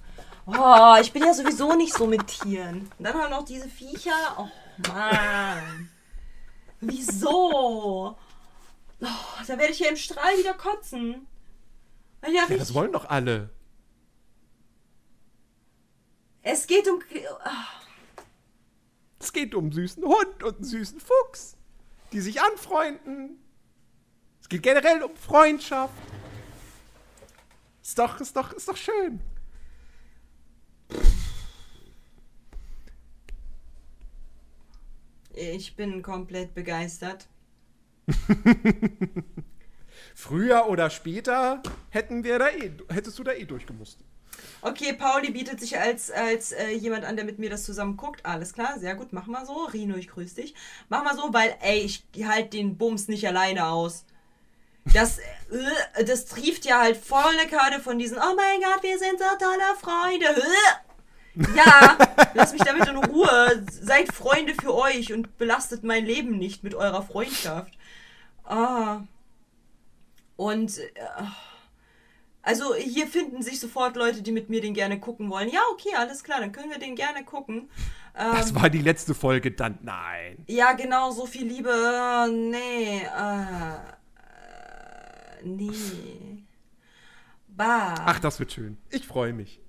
Oh, 0.47 0.97
ich 1.01 1.13
bin 1.13 1.23
ja 1.25 1.33
sowieso 1.33 1.75
nicht 1.75 1.95
so 1.95 2.07
mit 2.07 2.27
Tieren. 2.27 2.91
Und 2.99 3.05
dann 3.05 3.15
haben 3.15 3.31
noch 3.31 3.45
diese 3.45 3.69
Viecher. 3.69 4.11
Oh, 4.37 4.49
Mann. 4.89 5.91
Wieso? 6.81 8.17
Oh, 9.03 9.07
da 9.47 9.59
werde 9.59 9.73
ich 9.73 9.79
hier 9.79 9.91
im 9.91 9.97
Strahl 9.97 10.37
wieder 10.39 10.55
kotzen. 10.55 11.27
Ja, 12.27 12.47
Ja, 12.49 12.57
das 12.57 12.75
wollen 12.75 12.93
doch 12.93 13.09
alle. 13.09 13.51
Es 16.43 16.67
geht 16.67 16.89
um. 16.89 17.01
Es 19.19 19.33
geht 19.33 19.55
um 19.55 19.65
einen 19.65 19.73
süßen 19.73 20.05
Hund 20.05 20.43
und 20.43 20.57
einen 20.57 20.65
süßen 20.65 21.01
Fuchs, 21.01 21.57
die 22.13 22.21
sich 22.21 22.41
anfreunden. 22.41 23.39
Es 24.41 24.49
geht 24.49 24.63
generell 24.63 25.03
um 25.03 25.15
Freundschaft. 25.15 25.95
Ist 27.83 27.99
doch, 27.99 28.21
ist 28.21 28.37
doch, 28.37 28.53
ist 28.53 28.69
doch 28.69 28.77
schön. 28.77 29.21
Ich 35.33 35.77
bin 35.77 36.03
komplett 36.03 36.55
begeistert. 36.55 37.29
Früher 40.15 40.67
oder 40.69 40.91
später 40.91 41.63
hätten 41.91 42.25
wir 42.25 42.39
da 42.39 42.49
eh, 42.49 42.73
hättest 42.89 43.19
du 43.19 43.25
da 43.25 43.33
eh 43.33 43.45
durchgemusst. 43.45 44.05
Okay, 44.63 44.93
Pauli 44.93 45.31
bietet 45.31 45.61
sich 45.61 45.79
als, 45.79 46.11
als 46.11 46.53
äh, 46.53 46.71
jemand 46.71 47.05
an, 47.05 47.17
der 47.17 47.25
mit 47.25 47.39
mir 47.39 47.51
das 47.51 47.65
zusammen 47.65 47.97
guckt. 47.97 48.25
Alles 48.25 48.53
klar, 48.53 48.79
sehr 48.79 48.95
gut, 48.95 49.13
mach 49.13 49.27
mal 49.27 49.47
so. 49.47 49.65
Rino, 49.65 49.97
ich 49.97 50.09
grüß 50.09 50.35
dich. 50.35 50.55
Mach 50.89 51.03
mal 51.03 51.17
so, 51.17 51.33
weil, 51.33 51.57
ey, 51.63 51.81
ich 51.81 52.05
halt 52.27 52.53
den 52.53 52.77
Bums 52.77 53.09
nicht 53.09 53.27
alleine 53.27 53.67
aus. 53.67 54.05
Das, 54.93 55.19
äh, 55.19 56.05
das 56.05 56.27
trieft 56.27 56.65
ja 56.65 56.81
halt 56.81 56.97
volle 56.97 57.47
Karte 57.49 57.81
von 57.81 57.99
diesen, 57.99 58.19
oh 58.19 58.35
mein 58.37 58.61
Gott, 58.61 58.83
wir 58.83 58.99
sind 58.99 59.19
so 59.19 59.25
tolle 59.39 59.77
Freunde. 59.81 60.27
Äh. 60.27 60.91
Ja, 61.57 61.97
lasst 62.35 62.53
mich 62.53 62.63
damit 62.63 62.89
in 62.89 62.97
Ruhe. 62.97 63.65
Seid 63.71 64.13
Freunde 64.13 64.55
für 64.55 64.75
euch 64.75 65.13
und 65.13 65.39
belastet 65.39 65.85
mein 65.85 66.05
Leben 66.05 66.39
nicht 66.39 66.65
mit 66.65 66.75
eurer 66.75 67.03
Freundschaft. 67.03 67.73
Ah. 68.45 69.03
Und, 70.37 70.79
äh, 70.79 70.91
also 72.43 72.75
hier 72.75 73.07
finden 73.07 73.43
sich 73.43 73.61
sofort 73.61 73.97
Leute, 73.97 74.23
die 74.23 74.33
mit 74.33 74.49
mir 74.49 74.61
den 74.61 74.75
gerne 74.75 74.99
gucken 74.99 75.29
wollen. 75.31 75.51
Ja, 75.51 75.61
okay, 75.73 75.95
alles 75.97 76.25
klar, 76.25 76.41
dann 76.41 76.53
können 76.53 76.71
wir 76.71 76.79
den 76.79 76.97
gerne 76.97 77.25
gucken. 77.25 77.69
Ähm, 78.17 78.33
Das 78.33 78.55
war 78.55 78.71
die 78.71 78.81
letzte 78.81 79.15
Folge 79.15 79.51
dann. 79.51 79.79
Nein. 79.83 80.45
ja, 80.47 80.73
genau, 80.73 81.11
so 81.11 81.27
viel 81.27 81.47
Liebe. 81.47 82.29
Nee. 82.33 83.03
Äh, 83.03 83.43
äh, 85.43 85.45
nee. 85.45 86.43
Bah. 87.49 87.95
Ach, 88.07 88.21
das 88.21 88.39
wird 88.41 88.53
schön. 88.53 88.79
Ich 88.91 89.07
freue 89.07 89.33
mich. 89.35 89.61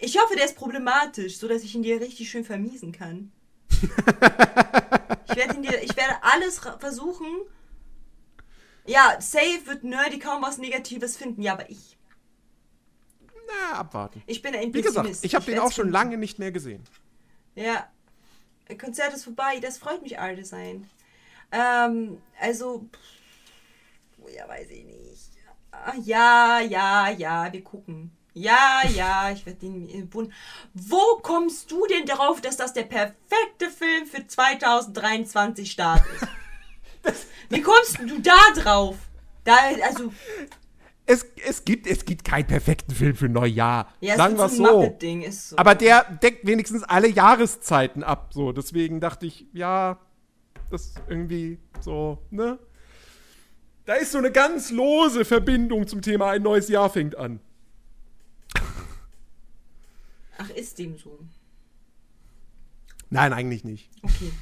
Ich 0.00 0.18
hoffe, 0.18 0.34
der 0.36 0.44
ist 0.44 0.56
problematisch, 0.56 1.38
so 1.38 1.48
dass 1.48 1.62
ich 1.62 1.74
ihn 1.74 1.82
dir 1.82 2.00
richtig 2.00 2.28
schön 2.30 2.44
vermiesen 2.44 2.92
kann. 2.92 3.32
ich 3.70 5.36
werde 5.36 5.54
ihn 5.54 5.62
dir, 5.62 5.82
ich 5.82 5.96
werde 5.96 6.14
alles 6.22 6.60
versuchen. 6.78 7.26
Ja, 8.84 9.20
safe 9.20 9.60
wird 9.66 9.84
Nerdy 9.84 10.18
kaum 10.18 10.42
was 10.42 10.58
Negatives 10.58 11.16
finden. 11.16 11.42
Ja, 11.42 11.52
aber 11.52 11.68
ich, 11.70 11.96
Na, 13.46 13.78
abwarten. 13.78 14.22
ich 14.26 14.42
bin 14.42 14.54
ein 14.54 14.72
Wie 14.74 14.82
gesagt, 14.82 15.06
Pessimist. 15.06 15.24
ich 15.24 15.34
habe 15.34 15.44
den 15.44 15.58
auch 15.58 15.66
schon 15.72 15.84
finden. 15.84 15.92
lange 15.92 16.16
nicht 16.18 16.38
mehr 16.38 16.52
gesehen. 16.52 16.82
Ja. 17.54 17.88
Konzert 18.80 19.12
ist 19.12 19.24
vorbei, 19.24 19.58
das 19.60 19.76
freut 19.78 20.02
mich 20.02 20.18
all 20.18 20.42
sein. 20.44 20.88
Ähm, 21.50 22.22
also, 22.40 22.88
pff, 22.90 24.32
ja, 24.34 24.48
weiß 24.48 24.70
ich 24.70 24.84
nicht. 24.84 25.30
Ja, 26.02 26.60
ja, 26.60 27.10
ja, 27.10 27.52
wir 27.52 27.62
gucken. 27.62 28.10
Ja, 28.34 28.80
ja, 28.94 29.30
ich 29.30 29.44
werde 29.44 29.58
den 29.60 30.08
Bund. 30.08 30.32
Wo 30.72 31.18
kommst 31.22 31.70
du 31.70 31.86
denn 31.86 32.06
darauf, 32.06 32.40
dass 32.40 32.56
das 32.56 32.72
der 32.72 32.84
perfekte 32.84 33.68
Film 33.70 34.06
für 34.06 34.26
2023 34.26 35.70
Start 35.70 36.02
ist? 36.16 36.26
Wie 37.48 37.60
kommst 37.60 37.98
du 38.00 38.20
da 38.20 38.60
drauf? 38.60 38.96
Da, 39.44 39.56
also, 39.84 40.12
Es, 41.04 41.26
es, 41.44 41.64
gibt, 41.64 41.86
es 41.86 42.04
gibt 42.04 42.24
keinen 42.24 42.46
perfekten 42.46 42.94
Film 42.94 43.16
für 43.16 43.28
Neujahr. 43.28 43.92
ja, 44.00 44.16
Sagen 44.16 44.38
wir 44.38 44.46
es 44.46 44.56
so 44.56 44.80
ein 44.80 45.32
so. 45.32 45.56
Aber 45.56 45.74
der 45.74 46.04
deckt 46.22 46.46
wenigstens 46.46 46.82
alle 46.84 47.08
Jahreszeiten 47.08 48.02
ab. 48.04 48.32
So, 48.32 48.52
deswegen 48.52 49.00
dachte 49.00 49.26
ich, 49.26 49.46
ja, 49.52 49.98
das 50.70 50.86
ist 50.86 51.02
irgendwie 51.08 51.58
so, 51.80 52.18
ne? 52.30 52.58
Da 53.84 53.94
ist 53.94 54.12
so 54.12 54.18
eine 54.18 54.30
ganz 54.30 54.70
lose 54.70 55.24
Verbindung 55.24 55.88
zum 55.88 56.02
Thema 56.02 56.30
ein 56.30 56.42
neues 56.42 56.68
Jahr 56.68 56.88
fängt 56.88 57.16
an. 57.16 57.40
Ach, 60.38 60.50
ist 60.50 60.78
dem 60.78 60.96
so. 60.96 61.18
Nein, 63.10 63.32
eigentlich 63.32 63.64
nicht. 63.64 63.90
Okay. 64.02 64.32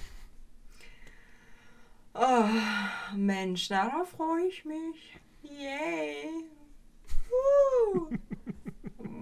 Oh, 2.23 2.45
Mensch, 3.17 3.69
darauf 3.69 4.11
freue 4.11 4.45
ich 4.45 4.67
mich. 4.67 5.19
Yay. 5.43 6.45
Uh. 7.31 8.11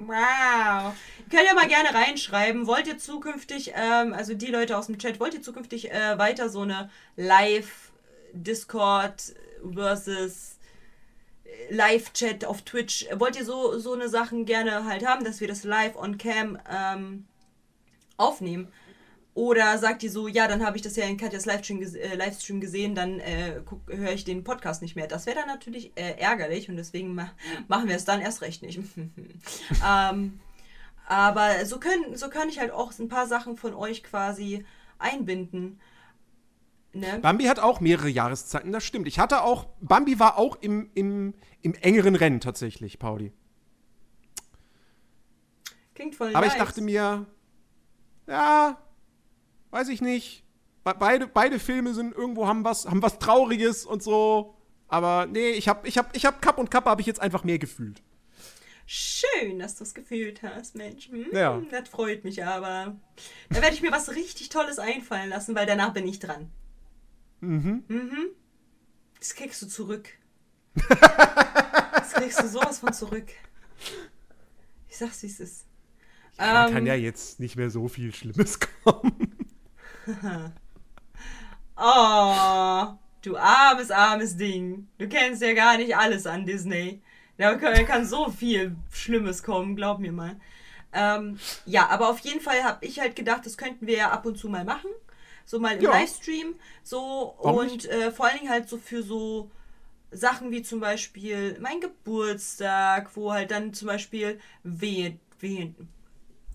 Wow. 0.09 0.95
Ihr 1.19 1.29
könnt 1.29 1.47
ja 1.47 1.55
mal 1.55 1.69
gerne 1.69 1.93
reinschreiben. 1.93 2.67
Wollt 2.67 2.87
ihr 2.87 2.97
zukünftig, 2.97 3.75
ähm, 3.77 4.15
also 4.15 4.33
die 4.33 4.47
Leute 4.47 4.79
aus 4.79 4.87
dem 4.87 4.99
Chat, 4.99 5.21
wollt 5.21 5.35
ihr 5.35 5.43
zukünftig 5.43 5.91
äh, 5.91 6.19
weiter 6.19 6.49
so 6.49 6.63
eine 6.63 6.89
Live-Discord 7.17 9.35
versus 9.75 10.57
äh, 11.45 11.75
Live-Chat 11.75 12.47
auf 12.47 12.63
Twitch? 12.63 13.07
Wollt 13.17 13.37
ihr 13.37 13.45
so, 13.45 13.79
so 13.79 13.93
eine 13.93 14.09
Sachen 14.09 14.47
gerne 14.47 14.87
halt 14.87 15.07
haben, 15.07 15.25
dass 15.25 15.43
wir 15.43 15.49
das 15.49 15.65
live 15.65 15.97
on 15.97 16.17
cam 16.17 16.59
ähm, 16.71 17.27
aufnehmen? 18.17 18.73
Oder 19.39 19.79
sagt 19.79 20.03
ihr 20.03 20.11
so, 20.11 20.27
ja, 20.27 20.49
dann 20.49 20.67
habe 20.67 20.77
ich 20.77 20.83
das 20.83 20.97
ja 20.97 21.05
in 21.05 21.17
Katjas 21.17 21.47
Livestream, 21.47 21.81
äh, 21.81 22.17
Livestream 22.17 22.61
gesehen, 22.61 22.97
dann 22.97 23.21
äh, 23.21 23.61
höre 23.87 24.11
ich 24.11 24.25
den 24.25 24.43
Podcast 24.43 24.83
nicht 24.83 24.97
mehr. 24.97 25.07
Das 25.07 25.27
wäre 25.27 25.37
dann 25.37 25.47
natürlich 25.47 25.93
äh, 25.95 26.19
ärgerlich 26.19 26.69
und 26.69 26.75
deswegen 26.75 27.15
ma 27.15 27.31
machen 27.69 27.87
wir 27.87 27.95
es 27.95 28.05
dann 28.05 28.21
erst 28.21 28.43
recht 28.43 28.63
nicht. 28.63 28.81
ähm, 29.89 30.41
aber 31.07 31.65
so, 31.67 31.79
können, 31.79 32.17
so 32.17 32.29
kann 32.31 32.49
ich 32.49 32.59
halt 32.59 32.73
auch 32.73 32.91
ein 32.99 33.09
paar 33.09 33.29
Sachen 33.29 33.57
von 33.57 33.75
euch 33.75 34.03
quasi 34.03 34.65
einbinden. 34.99 35.79
Ne? 36.93 37.21
Bambi 37.23 37.45
hat 37.45 37.61
auch 37.61 37.79
mehrere 37.79 38.09
Jahreszeiten, 38.09 38.73
das 38.73 38.83
stimmt. 38.83 39.07
Ich 39.07 39.21
hatte 39.21 39.45
auch, 39.45 39.69
Bambi 39.81 40.19
war 40.19 40.37
auch 40.37 40.57
im, 40.63 40.91
im, 40.95 41.33
im 41.63 41.75
engeren 41.75 42.17
Rennen 42.17 42.41
tatsächlich, 42.41 42.99
Pauli. 42.99 43.33
Klingt 45.95 46.17
voll 46.17 46.35
Aber 46.35 46.45
nice. 46.45 46.55
ich 46.55 46.59
dachte 46.59 46.81
mir, 46.81 47.25
ja, 48.27 48.79
weiß 49.71 49.89
ich 49.89 50.01
nicht. 50.01 50.45
Be- 50.85 50.97
Beide, 50.99 51.27
beide 51.27 51.59
Filme 51.59 51.95
sind 51.95 52.15
irgendwo, 52.15 52.47
haben 52.47 52.65
was, 52.65 52.87
haben 52.87 53.03
was 53.03 53.19
Trauriges 53.19 53.85
und 53.85 54.03
so. 54.03 54.55
Aber 54.89 55.27
nee, 55.27 55.51
ich 55.51 55.69
hab, 55.69 55.87
ich 55.87 55.99
hab, 55.99 56.17
ich 56.17 56.25
hab 56.25 56.41
Cup 56.41 56.59
und 56.59 56.71
Cup 56.71 56.87
habe 56.87 57.01
ich 57.01 57.07
jetzt 57.07 57.21
einfach 57.21 57.45
mehr 57.45 57.59
gefühlt. 57.59 58.03
Schön, 58.87 59.59
dass 59.59 59.75
du 59.77 59.85
es 59.85 59.93
gefühlt 59.93 60.43
hast, 60.43 60.75
Mensch. 60.75 61.11
Hm, 61.11 61.27
Ja. 61.33 61.61
Das 61.71 61.91
freut 61.91 62.25
mich 62.25 62.43
aber. 62.43 62.97
Da 63.51 63.61
werde 63.61 63.75
ich 63.75 63.83
mir 63.83 63.93
was 63.93 64.15
richtig 64.15 64.49
Tolles 64.49 64.79
einfallen 64.79 65.29
lassen, 65.29 65.55
weil 65.55 65.67
danach 65.67 65.93
bin 65.93 66.09
ich 66.09 66.19
dran. 66.21 66.51
Mhm. 67.41 67.85
Mhm. 67.89 68.29
Das 69.19 69.35
kriegst 69.35 69.61
du 69.61 69.67
zurück. 69.67 70.09
Das 70.89 72.13
kriegst 72.15 72.43
du 72.43 72.49
sowas 72.49 72.79
von 72.79 72.93
zurück. 72.95 73.27
Ich 74.89 74.97
sag's, 74.97 75.23
wie 75.23 75.27
es 75.27 75.41
ist. 75.41 75.67
Da 76.39 76.69
Ähm, 76.69 76.73
kann 76.73 76.87
ja 76.87 76.95
jetzt 76.95 77.41
nicht 77.41 77.57
mehr 77.57 77.69
so 77.69 77.89
viel 77.89 78.15
Schlimmes 78.15 78.59
kommen. 78.85 79.35
Oh, 81.81 82.95
du 83.23 83.37
armes, 83.37 83.93
armes 83.93 84.37
Ding. 84.37 84.89
Du 84.99 85.09
kennst 85.09 85.43
ja 85.43 85.53
gar 85.53 85.77
nicht 85.77 85.97
alles 85.97 86.27
an 86.27 86.45
Disney. 86.45 87.01
Da 87.37 87.55
kann, 87.55 88.05
so 88.05 88.31
viel 88.31 88.75
Schlimmes 88.91 89.45
kommen, 89.45 89.77
glaub 89.77 90.01
mir 90.01 90.11
mal. 90.11 90.41
Ähm, 90.93 91.39
ja, 91.67 91.87
aber 91.89 92.09
auf 92.09 92.19
jeden 92.21 92.41
Fall 92.41 92.65
habe 92.65 92.85
ich 92.85 92.99
halt 92.99 93.15
gedacht, 93.15 93.47
das 93.47 93.57
könnten 93.57 93.87
wir 93.87 93.97
ja 93.97 94.11
ab 94.11 94.27
und 94.27 94.37
zu 94.37 94.49
mal 94.49 94.65
machen. 94.65 94.91
So 95.45 95.61
mal 95.61 95.77
im 95.77 95.83
Ja. 95.83 95.93
Livestream. 95.93 96.57
So 96.83 97.37
Warum 97.41 97.59
und 97.61 97.85
äh, 97.85 98.11
vor 98.11 98.27
allen 98.27 98.39
Dingen 98.39 98.51
halt 98.51 98.69
so 98.69 98.77
für 98.77 99.05
so 99.05 99.49
Sachen 100.11 100.51
wie 100.51 100.63
zum 100.63 100.81
Beispiel 100.81 101.59
mein 101.61 101.81
Geburtstag, 101.81 103.15
wo 103.15 103.33
halt 103.33 103.53
dann 103.53 103.73
zum 103.73 103.87
Beispiel 103.87 104.41
wehe, 104.65 105.19
wehe. 105.39 105.75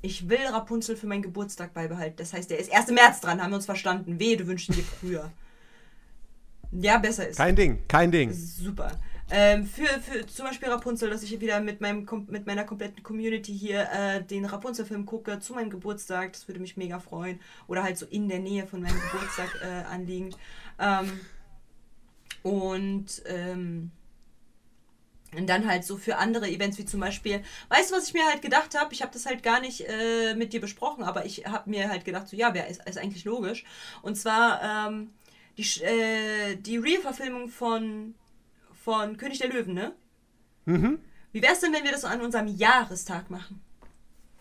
Ich 0.05 0.27
will 0.27 0.45
Rapunzel 0.45 0.97
für 0.97 1.07
meinen 1.07 1.21
Geburtstag 1.21 1.73
beibehalten. 1.73 2.17
Das 2.17 2.33
heißt, 2.33 2.51
der 2.51 2.59
ist 2.59 2.73
1. 2.73 2.91
März 2.91 3.21
dran, 3.21 3.41
haben 3.41 3.51
wir 3.51 3.55
uns 3.55 3.65
verstanden. 3.65 4.19
Wehe, 4.19 4.35
du 4.35 4.45
wünschst 4.45 4.67
ihn 4.67 4.75
dir 4.75 4.83
früher. 4.83 5.31
Ja, 6.73 6.97
besser 6.97 7.29
ist. 7.29 7.37
Kein 7.37 7.55
Ding, 7.55 7.87
kein 7.87 8.11
Ding. 8.11 8.33
Super. 8.33 8.91
Ähm, 9.31 9.65
für, 9.65 9.87
für 10.01 10.25
zum 10.27 10.45
Beispiel 10.45 10.67
Rapunzel, 10.67 11.09
dass 11.09 11.23
ich 11.23 11.39
wieder 11.39 11.61
mit, 11.61 11.79
meinem, 11.79 12.05
mit 12.27 12.45
meiner 12.45 12.65
kompletten 12.65 13.01
Community 13.01 13.57
hier 13.57 13.87
äh, 13.93 14.21
den 14.21 14.43
Rapunzel-Film 14.43 15.05
gucke 15.05 15.39
zu 15.39 15.53
meinem 15.53 15.69
Geburtstag. 15.69 16.33
Das 16.33 16.49
würde 16.49 16.59
mich 16.59 16.75
mega 16.75 16.99
freuen. 16.99 17.39
Oder 17.67 17.83
halt 17.83 17.97
so 17.97 18.05
in 18.07 18.27
der 18.27 18.39
Nähe 18.39 18.67
von 18.67 18.81
meinem 18.81 18.99
Geburtstag 18.99 19.57
äh, 19.63 19.85
anliegend. 19.89 20.37
Ähm, 20.79 21.21
und, 22.41 23.23
ähm, 23.25 23.91
und 25.35 25.47
dann 25.47 25.67
halt 25.67 25.83
so 25.83 25.97
für 25.97 26.17
andere 26.17 26.49
Events 26.49 26.77
wie 26.77 26.85
zum 26.85 26.99
Beispiel, 26.99 27.43
weißt 27.69 27.91
du, 27.91 27.95
was 27.95 28.07
ich 28.07 28.13
mir 28.13 28.25
halt 28.25 28.41
gedacht 28.41 28.77
habe? 28.77 28.93
Ich 28.93 29.01
habe 29.01 29.13
das 29.13 29.25
halt 29.25 29.43
gar 29.43 29.59
nicht 29.59 29.81
äh, 29.87 30.35
mit 30.35 30.53
dir 30.53 30.61
besprochen, 30.61 31.03
aber 31.03 31.25
ich 31.25 31.45
habe 31.45 31.69
mir 31.69 31.89
halt 31.89 32.05
gedacht, 32.05 32.27
so 32.27 32.35
ja, 32.35 32.53
wer 32.53 32.67
ist, 32.67 32.87
ist 32.87 32.97
eigentlich 32.97 33.25
logisch. 33.25 33.63
Und 34.01 34.15
zwar 34.15 34.87
ähm, 34.89 35.11
die, 35.57 35.83
äh, 35.83 36.55
die 36.55 36.77
Real-Verfilmung 36.77 37.49
von, 37.49 38.15
von 38.83 39.17
König 39.17 39.39
der 39.39 39.49
Löwen, 39.49 39.73
ne? 39.73 39.93
Mhm. 40.65 40.99
Wie 41.31 41.41
wär's 41.41 41.59
denn, 41.59 41.73
wenn 41.73 41.83
wir 41.83 41.91
das 41.91 42.05
an 42.05 42.21
unserem 42.21 42.47
Jahrestag 42.47 43.29
machen? 43.29 43.61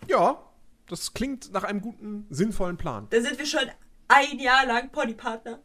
Ja, 0.08 0.42
das 0.88 1.14
klingt 1.14 1.52
nach 1.52 1.64
einem 1.64 1.80
guten, 1.80 2.26
sinnvollen 2.28 2.76
Plan. 2.76 3.06
Da 3.10 3.20
sind 3.20 3.38
wir 3.38 3.46
schon 3.46 3.70
ein 4.08 4.38
Jahr 4.38 4.66
lang 4.66 4.90
Ponypartner. 4.90 5.60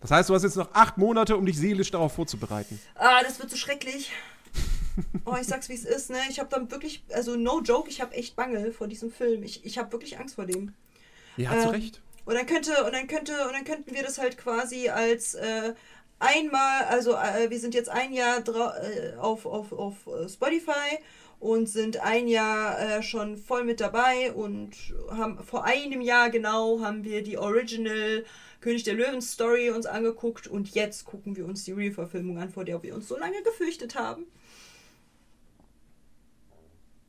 Das 0.00 0.10
heißt, 0.10 0.28
du 0.30 0.34
hast 0.34 0.42
jetzt 0.42 0.56
noch 0.56 0.72
acht 0.72 0.96
Monate, 0.98 1.36
um 1.36 1.44
dich 1.44 1.58
seelisch 1.58 1.90
darauf 1.90 2.14
vorzubereiten. 2.14 2.80
Ah, 2.94 3.22
das 3.22 3.38
wird 3.38 3.50
so 3.50 3.56
schrecklich. 3.56 4.10
Oh, 5.24 5.36
ich 5.40 5.46
sag's 5.46 5.68
wie 5.68 5.74
es 5.74 5.84
ist, 5.84 6.10
ne? 6.10 6.18
Ich 6.28 6.40
habe 6.40 6.50
dann 6.50 6.70
wirklich, 6.70 7.02
also 7.14 7.34
no 7.36 7.60
joke, 7.62 7.88
ich 7.88 8.00
habe 8.02 8.12
echt 8.14 8.36
Bange 8.36 8.70
vor 8.72 8.86
diesem 8.86 9.10
Film. 9.10 9.42
Ich, 9.44 9.64
ich 9.64 9.78
habe 9.78 9.90
wirklich 9.92 10.18
Angst 10.18 10.34
vor 10.34 10.44
dem. 10.44 10.74
Ja, 11.36 11.52
Ähm, 11.54 11.60
zu 11.62 11.68
Recht. 11.70 12.00
Und 12.26 12.34
dann 12.34 12.44
könnte, 12.44 12.84
und 12.84 12.92
dann 12.92 13.06
könnte, 13.06 13.32
und 13.46 13.52
dann 13.52 13.64
könnten 13.64 13.94
wir 13.94 14.02
das 14.02 14.18
halt 14.18 14.36
quasi 14.36 14.88
als 14.90 15.34
äh, 15.34 15.74
einmal, 16.18 16.84
also 16.84 17.14
äh, 17.14 17.48
wir 17.48 17.58
sind 17.58 17.74
jetzt 17.74 17.88
ein 17.88 18.12
Jahr 18.12 18.42
äh, 18.46 19.16
auf, 19.16 19.46
auf, 19.46 19.72
auf 19.72 19.94
äh, 20.06 20.28
Spotify 20.28 20.98
und 21.38 21.68
sind 21.68 21.98
ein 21.98 22.28
Jahr 22.28 22.78
äh, 22.78 23.02
schon 23.02 23.38
voll 23.38 23.64
mit 23.64 23.80
dabei 23.80 24.32
und 24.32 24.72
haben 25.10 25.42
vor 25.42 25.64
einem 25.64 26.02
Jahr 26.02 26.28
genau 26.30 26.80
haben 26.80 27.04
wir 27.04 27.22
die 27.22 27.38
Original 27.38 28.24
König 28.60 28.84
der 28.84 28.94
Löwen 28.94 29.22
Story 29.22 29.70
uns 29.70 29.86
angeguckt 29.86 30.46
und 30.46 30.74
jetzt 30.74 31.04
gucken 31.04 31.36
wir 31.36 31.46
uns 31.46 31.64
die 31.64 31.72
Real-Verfilmung 31.72 32.38
an, 32.38 32.50
vor 32.50 32.64
der 32.64 32.82
wir 32.82 32.94
uns 32.94 33.08
so 33.08 33.16
lange 33.16 33.42
gefürchtet 33.42 33.94
haben. 33.94 34.26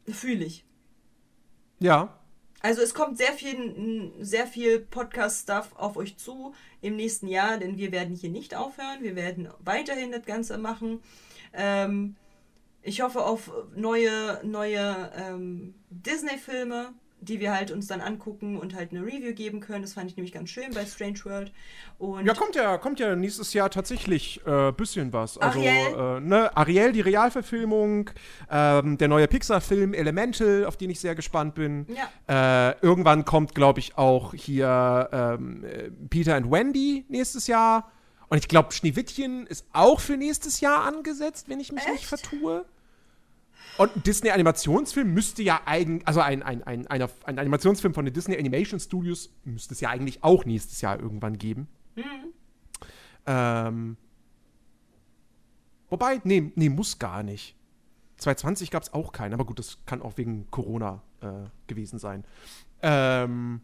Fühle 0.08 0.46
ich. 0.46 0.66
Ja. 1.80 2.18
Also 2.62 2.82
es 2.82 2.94
kommt 2.94 3.18
sehr 3.18 3.34
viel, 3.34 4.12
sehr 4.20 4.46
viel 4.46 4.80
Podcast-Stuff 4.80 5.72
auf 5.76 5.98
euch 5.98 6.18
zu 6.18 6.54
im 6.82 6.96
nächsten 6.96 7.28
Jahr, 7.28 7.58
denn 7.58 7.78
wir 7.78 7.92
werden 7.92 8.16
hier 8.16 8.30
nicht 8.30 8.56
aufhören. 8.56 9.02
Wir 9.02 9.16
werden 9.16 9.50
weiterhin 9.60 10.12
das 10.12 10.26
Ganze 10.26 10.58
machen. 10.58 11.02
Ähm, 11.54 12.16
ich 12.84 13.02
hoffe 13.02 13.24
auf 13.24 13.52
neue, 13.76 14.42
neue 14.44 15.12
ähm, 15.16 15.74
Disney-Filme, 15.90 16.94
die 17.22 17.40
wir 17.40 17.54
halt 17.54 17.70
uns 17.72 17.88
dann 17.88 18.02
angucken 18.02 18.58
und 18.58 18.76
halt 18.76 18.92
eine 18.92 19.02
Review 19.02 19.34
geben 19.34 19.60
können. 19.60 19.84
Das 19.84 19.94
fand 19.94 20.10
ich 20.10 20.18
nämlich 20.18 20.34
ganz 20.34 20.50
schön 20.50 20.74
bei 20.74 20.86
Strange 20.86 21.20
World. 21.24 21.52
Und 22.00 22.26
Ja, 22.26 22.34
kommt 22.34 22.56
ja, 22.56 22.78
kommt 22.80 23.00
ja 23.00 23.16
nächstes 23.16 23.54
Jahr 23.54 23.70
tatsächlich 23.70 24.42
äh, 24.46 24.72
bisschen 24.72 25.14
was. 25.14 25.38
Also, 25.38 25.60
Ariel? 25.60 26.18
Äh, 26.18 26.20
ne, 26.20 26.58
Ariel, 26.58 26.92
die 26.92 27.02
Realverfilmung, 27.02 28.10
ähm, 28.50 28.98
der 28.98 29.08
neue 29.08 29.28
Pixar-Film 29.28 29.94
Elemental, 29.94 30.66
auf 30.66 30.78
den 30.78 30.90
ich 30.90 31.00
sehr 31.00 31.14
gespannt 31.14 31.54
bin. 31.54 31.86
Äh, 32.28 32.80
irgendwann 32.82 33.24
kommt, 33.24 33.54
glaube 33.54 33.80
ich, 33.80 33.98
auch 33.98 34.34
hier 34.34 35.10
ähm, 35.12 35.64
äh, 35.64 35.92
Peter 36.10 36.36
and 36.36 36.52
Wendy 36.52 37.06
nächstes 37.08 37.46
Jahr. 37.46 37.92
Und 38.30 38.40
ich 38.40 38.48
glaube, 38.48 38.72
Schneewittchen 38.72 39.46
ist 39.46 39.66
auch 39.74 40.00
für 40.00 40.18
nächstes 40.18 40.60
Jahr 40.60 40.86
angesetzt, 40.86 41.50
wenn 41.50 41.60
ich 41.60 41.72
mich 41.72 41.88
nicht 41.88 42.08
vertue. 42.08 42.66
Und 43.78 43.96
ein 43.96 44.04
Disney-Animationsfilm 44.04 45.14
müsste 45.14 45.44
ja 45.44 45.62
eigentlich, 45.66 46.08
also 46.08 46.20
ein, 46.20 46.44
ein, 46.44 46.64
ein, 46.64 46.88
ein, 46.88 47.02
ein 47.02 47.40
Animationsfilm 47.40 47.94
von 47.94 48.06
den 48.06 48.14
Disney 48.14 48.38
Animation 48.38 48.80
Studios 48.80 49.30
müsste 49.44 49.74
es 49.74 49.82
ja 49.82 49.90
eigentlich 49.90 50.24
auch 50.24 50.46
nächstes 50.46 50.82
Jahr 50.82 51.00
irgendwann 51.00 51.38
geben. 51.38 51.68
Ähm, 53.26 53.98
wobei, 55.90 56.22
nee, 56.24 56.52
nee, 56.56 56.70
muss 56.70 57.00
gar 57.00 57.24
nicht. 57.24 57.56
2020 58.18 58.72
gab 58.72 58.84
es 58.84 58.94
auch 58.94 59.12
keinen, 59.12 59.34
aber 59.34 59.46
gut, 59.46 59.60
das 59.60 59.80
kann 59.86 60.02
auch 60.02 60.18
wegen 60.18 60.50
Corona 60.52 61.02
äh, 61.22 61.46
gewesen 61.68 61.98
sein. 61.98 62.24
Ähm, 62.82 63.62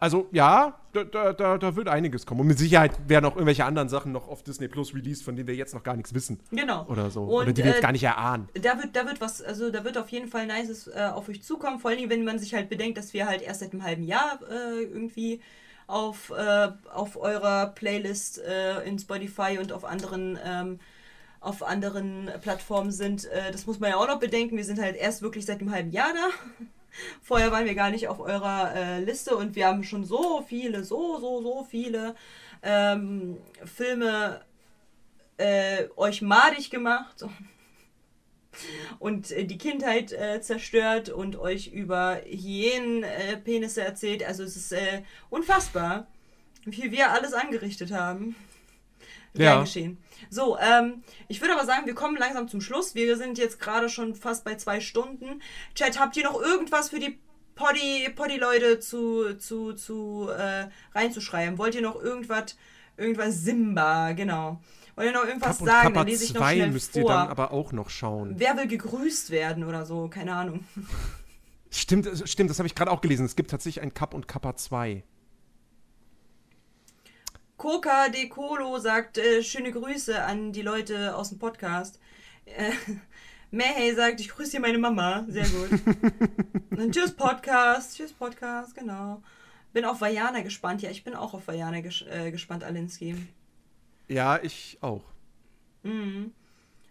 also 0.00 0.28
ja, 0.32 0.80
da, 0.92 1.32
da, 1.32 1.58
da, 1.58 1.76
wird 1.76 1.88
einiges 1.88 2.26
kommen. 2.26 2.40
Und 2.40 2.46
mit 2.48 2.58
Sicherheit 2.58 2.92
werden 3.06 3.26
auch 3.26 3.34
irgendwelche 3.34 3.64
anderen 3.64 3.88
Sachen 3.88 4.12
noch 4.12 4.28
auf 4.28 4.42
Disney 4.42 4.66
Plus 4.66 4.94
released, 4.94 5.22
von 5.22 5.36
denen 5.36 5.46
wir 5.46 5.54
jetzt 5.54 5.74
noch 5.74 5.82
gar 5.82 5.94
nichts 5.94 6.14
wissen. 6.14 6.40
Genau. 6.50 6.86
Oder 6.86 7.10
so. 7.10 7.22
Und, 7.22 7.42
Oder 7.42 7.52
die 7.52 7.62
wir 7.62 7.66
äh, 7.66 7.74
jetzt 7.74 7.82
gar 7.82 7.92
nicht 7.92 8.02
erahnen. 8.02 8.48
Da 8.54 8.78
wird, 8.78 8.96
da 8.96 9.06
wird 9.06 9.20
was, 9.20 9.42
also 9.42 9.70
da 9.70 9.84
wird 9.84 9.98
auf 9.98 10.08
jeden 10.08 10.26
Fall 10.26 10.46
Nices 10.46 10.88
äh, 10.88 11.10
auf 11.12 11.28
euch 11.28 11.42
zukommen. 11.42 11.78
Vor 11.78 11.90
allem, 11.90 12.08
wenn 12.08 12.24
man 12.24 12.38
sich 12.38 12.54
halt 12.54 12.70
bedenkt, 12.70 12.98
dass 12.98 13.12
wir 13.12 13.26
halt 13.26 13.42
erst 13.42 13.60
seit 13.60 13.72
einem 13.72 13.84
halben 13.84 14.02
Jahr 14.02 14.40
äh, 14.50 14.82
irgendwie 14.82 15.40
auf, 15.86 16.30
äh, 16.30 16.68
auf 16.92 17.16
eurer 17.16 17.66
Playlist 17.66 18.38
äh, 18.38 18.82
in 18.82 18.98
Spotify 18.98 19.58
und 19.60 19.72
auf 19.72 19.84
anderen 19.84 20.38
ähm, 20.44 20.80
auf 21.40 21.62
anderen 21.62 22.30
Plattformen 22.42 22.90
sind. 22.90 23.24
Äh, 23.26 23.50
das 23.50 23.66
muss 23.66 23.80
man 23.80 23.90
ja 23.90 23.96
auch 23.96 24.06
noch 24.06 24.20
bedenken. 24.20 24.56
Wir 24.56 24.64
sind 24.64 24.80
halt 24.80 24.96
erst 24.96 25.22
wirklich 25.22 25.46
seit 25.46 25.60
einem 25.60 25.72
halben 25.72 25.90
Jahr 25.90 26.12
da. 26.12 26.66
Vorher 27.22 27.52
waren 27.52 27.66
wir 27.66 27.74
gar 27.74 27.90
nicht 27.90 28.08
auf 28.08 28.20
eurer 28.20 28.74
äh, 28.74 29.04
Liste 29.04 29.36
und 29.36 29.54
wir 29.54 29.66
haben 29.66 29.84
schon 29.84 30.04
so 30.04 30.42
viele, 30.46 30.84
so, 30.84 31.18
so, 31.20 31.42
so 31.42 31.66
viele 31.68 32.14
ähm, 32.62 33.38
Filme 33.64 34.42
äh, 35.38 35.88
euch 35.96 36.22
madig 36.22 36.70
gemacht 36.70 37.24
und 38.98 39.30
äh, 39.30 39.44
die 39.44 39.58
Kindheit 39.58 40.12
äh, 40.12 40.40
zerstört 40.40 41.08
und 41.08 41.36
euch 41.36 41.68
über 41.68 42.20
Hyänenpenisse 42.24 43.82
äh, 43.82 43.86
erzählt. 43.86 44.24
Also 44.24 44.42
es 44.44 44.56
ist 44.56 44.72
äh, 44.72 45.02
unfassbar, 45.30 46.06
wie 46.64 46.82
viel 46.82 46.92
wir 46.92 47.10
alles 47.12 47.32
angerichtet 47.32 47.92
haben. 47.92 48.36
Ja. 49.32 49.54
Gern 49.54 49.64
geschehen. 49.64 49.98
So, 50.28 50.58
ähm, 50.58 51.02
ich 51.28 51.40
würde 51.40 51.54
aber 51.54 51.64
sagen, 51.64 51.86
wir 51.86 51.94
kommen 51.94 52.16
langsam 52.16 52.48
zum 52.48 52.60
Schluss. 52.60 52.94
Wir 52.94 53.16
sind 53.16 53.38
jetzt 53.38 53.58
gerade 53.60 53.88
schon 53.88 54.14
fast 54.14 54.44
bei 54.44 54.56
zwei 54.56 54.80
Stunden. 54.80 55.40
Chat, 55.74 55.98
habt 55.98 56.16
ihr 56.16 56.24
noch 56.24 56.40
irgendwas 56.40 56.90
für 56.90 56.98
die 57.00 57.18
Poddy- 57.54 58.08
Poddy-Leute 58.14 58.80
zu, 58.80 59.34
zu, 59.34 59.72
zu 59.74 60.28
äh, 60.36 60.66
reinzuschreiben? 60.94 61.58
Wollt 61.58 61.74
ihr 61.74 61.82
noch 61.82 62.00
irgendwas, 62.00 62.56
irgendwas 62.96 63.36
Simba, 63.42 64.12
genau. 64.12 64.60
Wollt 64.96 65.08
ihr 65.08 65.12
noch 65.14 65.24
irgendwas 65.26 65.60
und 65.60 65.66
sagen? 65.66 65.82
Kappa 65.88 66.00
Dann 66.00 66.06
lese 66.08 66.24
ich 66.24 66.34
noch 66.34 66.40
2 66.42 66.54
schnell 66.54 66.70
müsst 66.70 66.92
vor. 66.92 67.02
ihr 67.02 67.06
dann 67.08 67.28
aber 67.28 67.52
auch 67.52 67.72
noch 67.72 67.88
schauen. 67.90 68.34
Wer 68.36 68.56
will 68.56 68.66
gegrüßt 68.66 69.30
werden 69.30 69.64
oder 69.64 69.86
so? 69.86 70.08
Keine 70.08 70.34
Ahnung. 70.34 70.64
Stimmt, 71.70 72.06
äh, 72.06 72.26
stimmt, 72.26 72.50
das 72.50 72.58
habe 72.58 72.66
ich 72.66 72.74
gerade 72.74 72.90
auch 72.90 73.00
gelesen. 73.00 73.24
Es 73.24 73.36
gibt 73.36 73.50
tatsächlich 73.50 73.80
ein 73.82 73.94
Cup 73.94 74.12
und 74.12 74.26
Kappa 74.26 74.56
2. 74.56 75.04
Coca 77.60 78.08
de 78.08 78.26
Colo 78.28 78.78
sagt 78.78 79.18
äh, 79.18 79.42
schöne 79.42 79.70
Grüße 79.70 80.24
an 80.24 80.50
die 80.50 80.62
Leute 80.62 81.14
aus 81.14 81.28
dem 81.28 81.38
Podcast. 81.38 82.00
Äh, 82.46 82.72
Mehey 83.50 83.94
sagt, 83.94 84.18
ich 84.20 84.30
grüße 84.30 84.52
hier 84.52 84.60
meine 84.60 84.78
Mama. 84.78 85.26
Sehr 85.28 85.46
gut. 85.46 85.68
Und 86.70 86.94
tschüss 86.94 87.12
Podcast. 87.14 87.98
Tschüss 87.98 88.14
Podcast, 88.14 88.74
genau. 88.74 89.22
Bin 89.74 89.84
auf 89.84 90.00
Vajana 90.00 90.40
gespannt. 90.40 90.80
Ja, 90.80 90.88
ich 90.88 91.04
bin 91.04 91.14
auch 91.14 91.34
auf 91.34 91.48
Vajana 91.48 91.82
ges 91.82 92.00
äh, 92.08 92.30
gespannt, 92.30 92.64
Alinsky. 92.64 93.14
Ja, 94.08 94.42
ich 94.42 94.78
auch. 94.80 95.04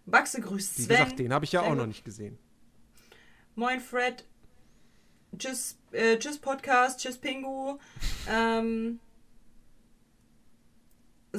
Baxe 0.06 0.40
grüßt 0.40 0.78
Wie 0.78 0.82
Sven. 0.84 0.98
gesagt, 0.98 1.18
den 1.18 1.34
habe 1.34 1.46
ich 1.46 1.52
ja 1.52 1.62
Sehr 1.62 1.72
auch 1.72 1.76
noch 1.76 1.88
nicht 1.88 2.06
gesehen. 2.06 2.38
Moin 3.56 3.80
Fred. 3.80 4.24
Tschüss, 5.36 5.80
äh, 5.94 6.20
tschüss 6.20 6.38
Podcast. 6.38 7.00
Tschüss 7.00 7.18
Pingu. 7.18 7.80
Ähm, 8.30 9.00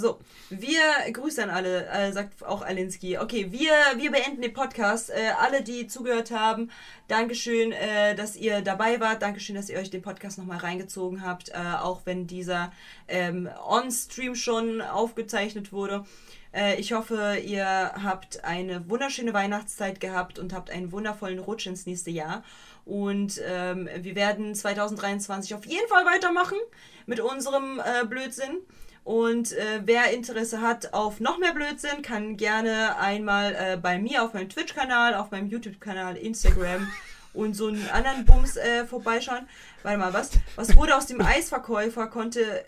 so, 0.01 0.19
wir 0.49 0.81
Grüße 1.13 1.43
an 1.43 1.51
alle, 1.51 1.87
äh, 1.87 2.13
sagt 2.13 2.45
auch 2.45 2.63
Alinsky. 2.63 3.19
Okay, 3.19 3.53
wir, 3.53 3.73
wir 3.97 4.11
beenden 4.11 4.43
den 4.43 4.53
Podcast. 4.53 5.11
Äh, 5.11 5.33
alle, 5.39 5.63
die 5.63 5.87
zugehört 5.87 6.31
haben, 6.31 6.71
Dankeschön, 7.07 7.73
äh, 7.73 8.15
dass 8.15 8.37
ihr 8.37 8.63
dabei 8.63 9.01
wart. 9.01 9.23
Dankeschön, 9.23 9.57
dass 9.57 9.69
ihr 9.69 9.79
euch 9.79 9.91
den 9.91 10.03
Podcast 10.03 10.39
nochmal 10.39 10.59
reingezogen 10.59 11.25
habt, 11.25 11.51
äh, 11.51 11.55
auch 11.81 12.03
wenn 12.05 12.27
dieser 12.27 12.73
ähm, 13.09 13.49
On-Stream 13.67 14.35
schon 14.35 14.81
aufgezeichnet 14.81 15.73
wurde. 15.73 16.05
Äh, 16.53 16.81
ich 16.81 16.93
hoffe, 16.93 17.37
ihr 17.45 17.67
habt 17.67 18.45
eine 18.45 18.89
wunderschöne 18.89 19.33
Weihnachtszeit 19.33 20.01
gehabt 20.01 20.39
und 20.39 20.53
habt 20.53 20.71
einen 20.71 20.93
wundervollen 20.93 21.39
Rutsch 21.39 21.67
ins 21.67 21.87
nächste 21.87 22.11
Jahr. 22.11 22.43
Und 22.85 23.41
ähm, 23.45 23.89
wir 23.99 24.15
werden 24.15 24.55
2023 24.55 25.55
auf 25.55 25.67
jeden 25.67 25.89
Fall 25.89 26.05
weitermachen 26.07 26.59
mit 27.07 27.21
unserem 27.21 27.81
äh, 27.81 28.05
Blödsinn. 28.07 28.59
Und 29.05 29.53
äh, 29.53 29.81
wer 29.85 30.13
Interesse 30.13 30.61
hat 30.61 30.93
auf 30.93 31.21
noch 31.21 31.39
mehr 31.39 31.53
Blödsinn, 31.55 32.03
kann 32.03 32.37
gerne 32.37 32.97
einmal 32.99 33.55
äh, 33.55 33.77
bei 33.77 33.99
mir 33.99 34.23
auf 34.23 34.35
meinem 34.35 34.49
Twitch-Kanal, 34.49 35.15
auf 35.15 35.31
meinem 35.31 35.49
YouTube-Kanal, 35.49 36.17
Instagram 36.17 36.87
und 37.33 37.55
so 37.55 37.69
einen 37.69 37.89
anderen 37.91 38.25
Bums 38.25 38.57
äh, 38.57 38.85
vorbeischauen. 38.87 39.49
Warte 39.83 39.99
mal, 39.99 40.13
was, 40.13 40.31
was 40.57 40.77
wurde 40.77 40.95
aus 40.97 41.07
dem 41.07 41.21
Eisverkäufer? 41.25 42.09
Konnte, 42.09 42.65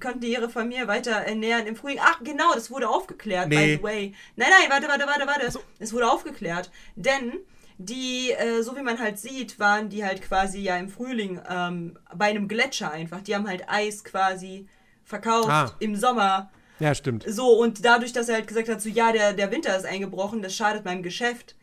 konnte 0.00 0.26
ihre 0.26 0.48
Familie 0.50 0.88
weiter 0.88 1.12
ernähren 1.12 1.66
im 1.66 1.76
Frühling? 1.76 2.00
Ach, 2.02 2.18
genau, 2.22 2.52
das 2.54 2.70
wurde 2.70 2.88
aufgeklärt, 2.88 3.48
by 3.48 3.56
Nee. 3.56 3.76
the 3.76 3.82
way. 3.82 4.14
Nein, 4.34 4.48
nein, 4.60 4.70
warte, 4.70 4.88
warte, 4.88 5.06
warte, 5.06 5.26
warte. 5.26 5.58
Es 5.78 5.92
wurde 5.92 6.10
aufgeklärt. 6.10 6.70
Denn 6.96 7.32
die, 7.78 8.32
äh, 8.32 8.62
so 8.62 8.74
wie 8.76 8.82
man 8.82 8.98
halt 8.98 9.18
sieht, 9.18 9.58
waren 9.60 9.88
die 9.88 10.04
halt 10.04 10.22
quasi 10.22 10.60
ja 10.60 10.76
im 10.76 10.88
Frühling 10.88 11.40
ähm, 11.48 11.98
bei 12.14 12.26
einem 12.26 12.48
Gletscher 12.48 12.90
einfach. 12.90 13.20
Die 13.20 13.34
haben 13.34 13.46
halt 13.48 13.68
Eis 13.68 14.02
quasi 14.02 14.66
verkauft 15.06 15.48
Ah. 15.48 15.72
im 15.78 15.96
Sommer. 15.96 16.50
Ja, 16.78 16.94
stimmt. 16.94 17.24
So, 17.26 17.58
und 17.58 17.84
dadurch, 17.86 18.12
dass 18.12 18.28
er 18.28 18.34
halt 18.34 18.48
gesagt 18.48 18.68
hat, 18.68 18.82
so, 18.82 18.90
ja, 18.90 19.12
der, 19.12 19.32
der 19.32 19.50
Winter 19.50 19.74
ist 19.74 19.86
eingebrochen, 19.86 20.42
das 20.42 20.54
schadet 20.54 20.84
meinem 20.84 21.02
Geschäft. 21.02 21.56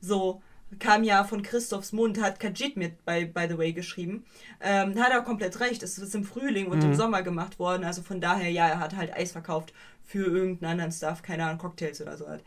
So, 0.00 0.40
kam 0.78 1.04
ja 1.04 1.24
von 1.24 1.42
Christophs 1.42 1.92
Mund, 1.92 2.20
hat 2.20 2.40
Kajit 2.40 2.76
mit, 2.76 3.04
by, 3.04 3.26
by 3.26 3.46
the 3.48 3.58
way, 3.58 3.72
geschrieben. 3.72 4.24
Ähm, 4.60 4.98
hat 5.00 5.10
er 5.12 5.20
komplett 5.22 5.60
recht, 5.60 5.82
es 5.82 5.98
ist 5.98 6.14
im 6.14 6.24
Frühling 6.24 6.68
und 6.68 6.82
im 6.82 6.94
Sommer 6.94 7.22
gemacht 7.22 7.58
worden, 7.58 7.84
also 7.84 8.02
von 8.02 8.20
daher, 8.20 8.50
ja, 8.50 8.66
er 8.68 8.80
hat 8.80 8.96
halt 8.96 9.12
Eis 9.14 9.32
verkauft 9.32 9.72
für 10.04 10.26
irgendeinen 10.26 10.72
anderen 10.72 10.92
Stuff, 10.92 11.22
keine 11.22 11.44
Ahnung, 11.44 11.58
Cocktails 11.58 12.00
oder 12.00 12.16
so 12.16 12.26
halt. 12.26 12.42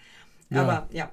Ja. 0.49 0.63
Aber, 0.63 0.87
ja. 0.91 1.11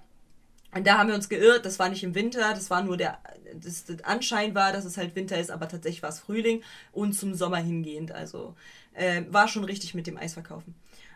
Und 0.74 0.86
da 0.86 0.98
haben 0.98 1.08
wir 1.08 1.14
uns 1.14 1.28
geirrt, 1.28 1.64
das 1.64 1.78
war 1.78 1.88
nicht 1.88 2.02
im 2.02 2.14
Winter, 2.14 2.50
das 2.52 2.70
war 2.70 2.82
nur 2.82 2.96
der, 2.96 3.18
das, 3.54 3.84
das 3.84 4.02
Anschein 4.02 4.54
war, 4.54 4.72
dass 4.72 4.84
es 4.84 4.96
halt 4.96 5.14
Winter 5.14 5.38
ist, 5.38 5.50
aber 5.50 5.68
tatsächlich 5.68 6.02
war 6.02 6.10
es 6.10 6.18
Frühling 6.20 6.62
und 6.92 7.12
zum 7.12 7.34
Sommer 7.34 7.58
hingehend, 7.58 8.12
also 8.12 8.54
äh, 8.96 9.22
war 9.30 9.48
schon 9.48 9.64
richtig 9.64 9.94
mit 9.94 10.06
dem 10.06 10.16
Eisverkaufen. 10.16 10.74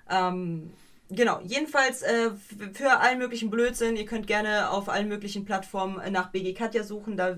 Ähm, 0.09 0.73
genau, 1.09 1.41
jedenfalls 1.45 2.03
äh, 2.03 2.31
für 2.73 2.99
allen 2.99 3.19
möglichen 3.19 3.51
Blödsinn, 3.51 3.97
ihr 3.97 4.07
könnt 4.07 4.27
gerne 4.27 4.71
auf 4.71 4.89
allen 4.89 5.09
möglichen 5.09 5.45
Plattformen 5.45 6.13
nach 6.13 6.31
BG 6.31 6.55
Katja 6.55 6.83
suchen, 6.83 7.17
da, 7.17 7.37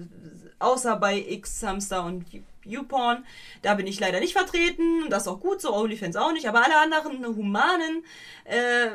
außer 0.59 0.97
bei 0.97 1.19
X 1.19 1.63
Hamster 1.63 2.05
und 2.05 2.25
YouPorn, 2.65 3.25
da 3.63 3.75
bin 3.75 3.87
ich 3.87 3.99
leider 3.99 4.21
nicht 4.21 4.33
vertreten, 4.33 5.11
das 5.11 5.23
ist 5.23 5.29
auch 5.29 5.41
gut 5.41 5.61
so, 5.61 5.75
OnlyFans 5.75 6.17
auch 6.17 6.33
nicht, 6.33 6.49
aber 6.49 6.65
alle 6.65 6.79
anderen 6.79 7.25
humanen 7.25 8.05
äh, 8.45 8.89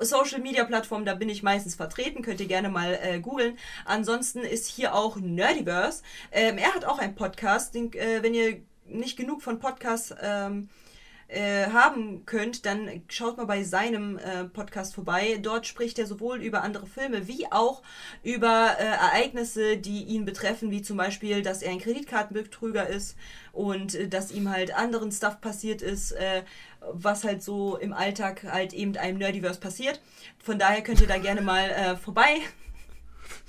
Social 0.00 0.40
Media 0.40 0.64
Plattformen, 0.64 1.04
da 1.04 1.14
bin 1.14 1.28
ich 1.28 1.42
meistens 1.42 1.74
vertreten, 1.74 2.22
könnt 2.22 2.40
ihr 2.40 2.46
gerne 2.46 2.68
mal 2.68 2.98
äh, 3.02 3.18
googeln. 3.20 3.58
Ansonsten 3.84 4.40
ist 4.40 4.66
hier 4.66 4.94
auch 4.94 5.16
Nerdiverse. 5.16 6.02
Ähm, 6.30 6.58
er 6.58 6.74
hat 6.74 6.84
auch 6.84 6.98
einen 6.98 7.14
Podcast, 7.14 7.74
den, 7.74 7.92
äh, 7.94 8.22
wenn 8.22 8.34
ihr 8.34 8.60
nicht 8.88 9.16
genug 9.16 9.42
von 9.42 9.58
Podcasts 9.58 10.14
ähm, 10.20 10.68
äh, 11.28 11.66
haben 11.66 12.24
könnt, 12.24 12.64
dann 12.64 13.02
schaut 13.08 13.36
mal 13.36 13.44
bei 13.44 13.62
seinem 13.62 14.18
äh, 14.18 14.44
Podcast 14.44 14.94
vorbei. 14.94 15.38
Dort 15.42 15.66
spricht 15.66 15.98
er 15.98 16.06
sowohl 16.06 16.42
über 16.42 16.62
andere 16.62 16.86
Filme 16.86 17.28
wie 17.28 17.52
auch 17.52 17.82
über 18.22 18.76
äh, 18.78 18.84
Ereignisse, 18.84 19.76
die 19.76 20.04
ihn 20.04 20.24
betreffen, 20.24 20.70
wie 20.70 20.80
zum 20.80 20.96
Beispiel, 20.96 21.42
dass 21.42 21.60
er 21.60 21.72
ein 21.72 21.80
Kreditkartenbetrüger 21.80 22.86
ist 22.88 23.14
und 23.52 23.94
äh, 23.94 24.08
dass 24.08 24.32
ihm 24.32 24.48
halt 24.48 24.74
anderen 24.74 25.12
Stuff 25.12 25.40
passiert 25.42 25.82
ist, 25.82 26.12
äh, 26.12 26.44
was 26.80 27.24
halt 27.24 27.42
so 27.42 27.76
im 27.76 27.92
Alltag 27.92 28.44
halt 28.44 28.72
eben 28.72 28.96
einem 28.96 29.18
Nerdiverse 29.18 29.60
passiert. 29.60 30.00
Von 30.38 30.58
daher 30.58 30.82
könnt 30.82 31.02
ihr 31.02 31.08
da 31.08 31.18
gerne 31.18 31.42
mal 31.42 31.98
vorbei 32.02 32.38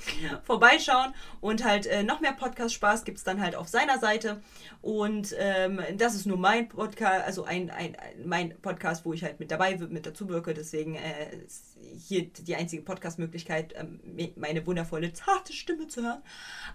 vorbeischauen 0.43 1.13
und 1.41 1.63
halt 1.63 1.85
äh, 1.87 2.03
noch 2.03 2.19
mehr 2.19 2.33
Podcast-Spaß 2.33 3.03
gibt 3.03 3.17
es 3.17 3.23
dann 3.23 3.41
halt 3.41 3.55
auf 3.55 3.67
seiner 3.67 3.99
Seite. 3.99 4.41
Und 4.81 5.35
ähm, 5.37 5.81
das 5.97 6.15
ist 6.15 6.25
nur 6.25 6.37
mein 6.37 6.69
Podcast, 6.69 7.25
also 7.25 7.43
ein, 7.43 7.69
ein, 7.69 7.95
ein, 7.95 8.25
mein 8.25 8.57
Podcast, 8.61 9.05
wo 9.05 9.13
ich 9.13 9.23
halt 9.23 9.39
mit 9.39 9.51
dabei 9.51 9.77
mit 9.77 10.05
dazu 10.05 10.29
wirke. 10.29 10.53
Deswegen 10.53 10.95
äh, 10.95 11.35
ist 11.45 11.77
hier 11.97 12.27
die 12.27 12.55
einzige 12.55 12.81
Podcast-Möglichkeit, 12.81 13.73
ähm, 13.75 13.99
meine 14.35 14.65
wundervolle, 14.65 15.13
zarte 15.13 15.53
Stimme 15.53 15.87
zu 15.87 16.03
hören. 16.03 16.21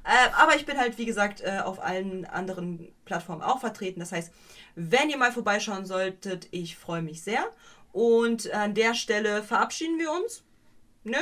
Äh, 0.05 0.33
aber 0.35 0.57
ich 0.57 0.67
bin 0.67 0.79
halt, 0.79 0.99
wie 0.99 1.07
gesagt, 1.07 1.41
äh, 1.41 1.61
auf 1.65 1.83
allen 1.83 2.25
anderen 2.27 2.93
Plattformen 3.05 3.43
auch 3.43 3.61
vertreten. 3.61 4.01
Das 4.01 4.13
heißt, 4.13 4.33
wenn 4.75 5.11
ihr 5.11 5.17
mal 5.17 5.33
vorbeischauen 5.33 5.87
solltet, 5.87 6.49
ich 6.51 6.77
freue 6.77 7.03
mich 7.03 7.23
sehr. 7.23 7.45
Und 7.93 8.53
an 8.53 8.75
der 8.75 8.95
Stelle 8.95 9.43
verabschieden 9.43 9.99
wir 9.99 10.11
uns. 10.11 10.43
Ne? 11.05 11.19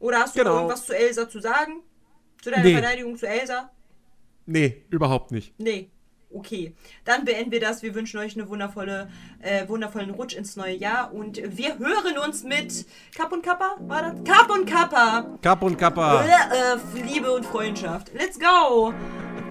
Oder 0.00 0.18
hast 0.20 0.34
du 0.34 0.40
Genau. 0.40 0.50
noch 0.54 0.60
irgendwas 0.62 0.86
zu 0.86 0.96
Elsa 0.96 1.28
zu 1.28 1.40
sagen? 1.40 1.82
Zu 2.42 2.50
deiner 2.50 2.64
Nee. 2.64 2.72
Verteidigung 2.72 3.16
zu 3.16 3.28
Elsa? 3.28 3.70
Nee, 4.46 4.82
überhaupt 4.90 5.30
nicht. 5.30 5.54
Nee. 5.58 5.90
Okay, 6.32 6.74
dann 7.04 7.24
beenden 7.24 7.50
wir 7.50 7.58
das. 7.60 7.82
Wir 7.82 7.92
wünschen 7.94 8.18
euch 8.20 8.36
eine 8.36 8.48
wundervolle, 8.48 9.10
äh, 9.40 9.66
wundervollen 9.68 10.10
Rutsch 10.10 10.34
ins 10.36 10.54
neue 10.54 10.74
Jahr 10.76 11.12
und 11.12 11.38
wir 11.56 11.76
hören 11.78 12.18
uns 12.24 12.44
mit 12.44 12.86
Kapp 13.16 13.32
und 13.32 13.42
Kappa, 13.42 13.74
war 13.80 14.02
das? 14.02 14.24
Kapp 14.24 14.48
und 14.48 14.64
Kappa. 14.64 15.38
Kapp 15.42 15.62
und 15.62 15.76
Kappa. 15.76 16.24
Äh, 16.24 17.02
Liebe 17.02 17.32
und 17.32 17.44
Freundschaft. 17.44 18.12
Let's 18.14 18.38
go. 18.38 18.94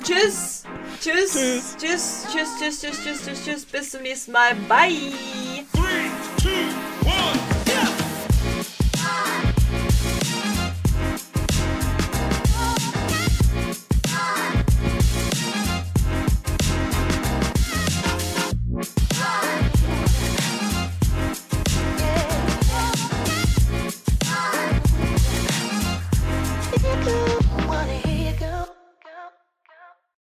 Tschüss. 0.02 0.64
Tschüss. 1.02 1.34
Tschüss. 1.34 1.76
Tschüss. 1.78 2.28
Tschüss. 2.32 2.56
Tschüss. 2.58 2.80
Tschüss. 2.82 3.04
Tschüss. 3.04 3.26
Tschüss. 3.26 3.44
Tschüss. 3.46 3.66
Bis 3.66 3.92
zum 3.92 4.02
nächsten 4.02 4.32
Mal. 4.32 4.56
Bye. 4.70 5.12
Three, 5.74 6.10
two, 6.42 6.50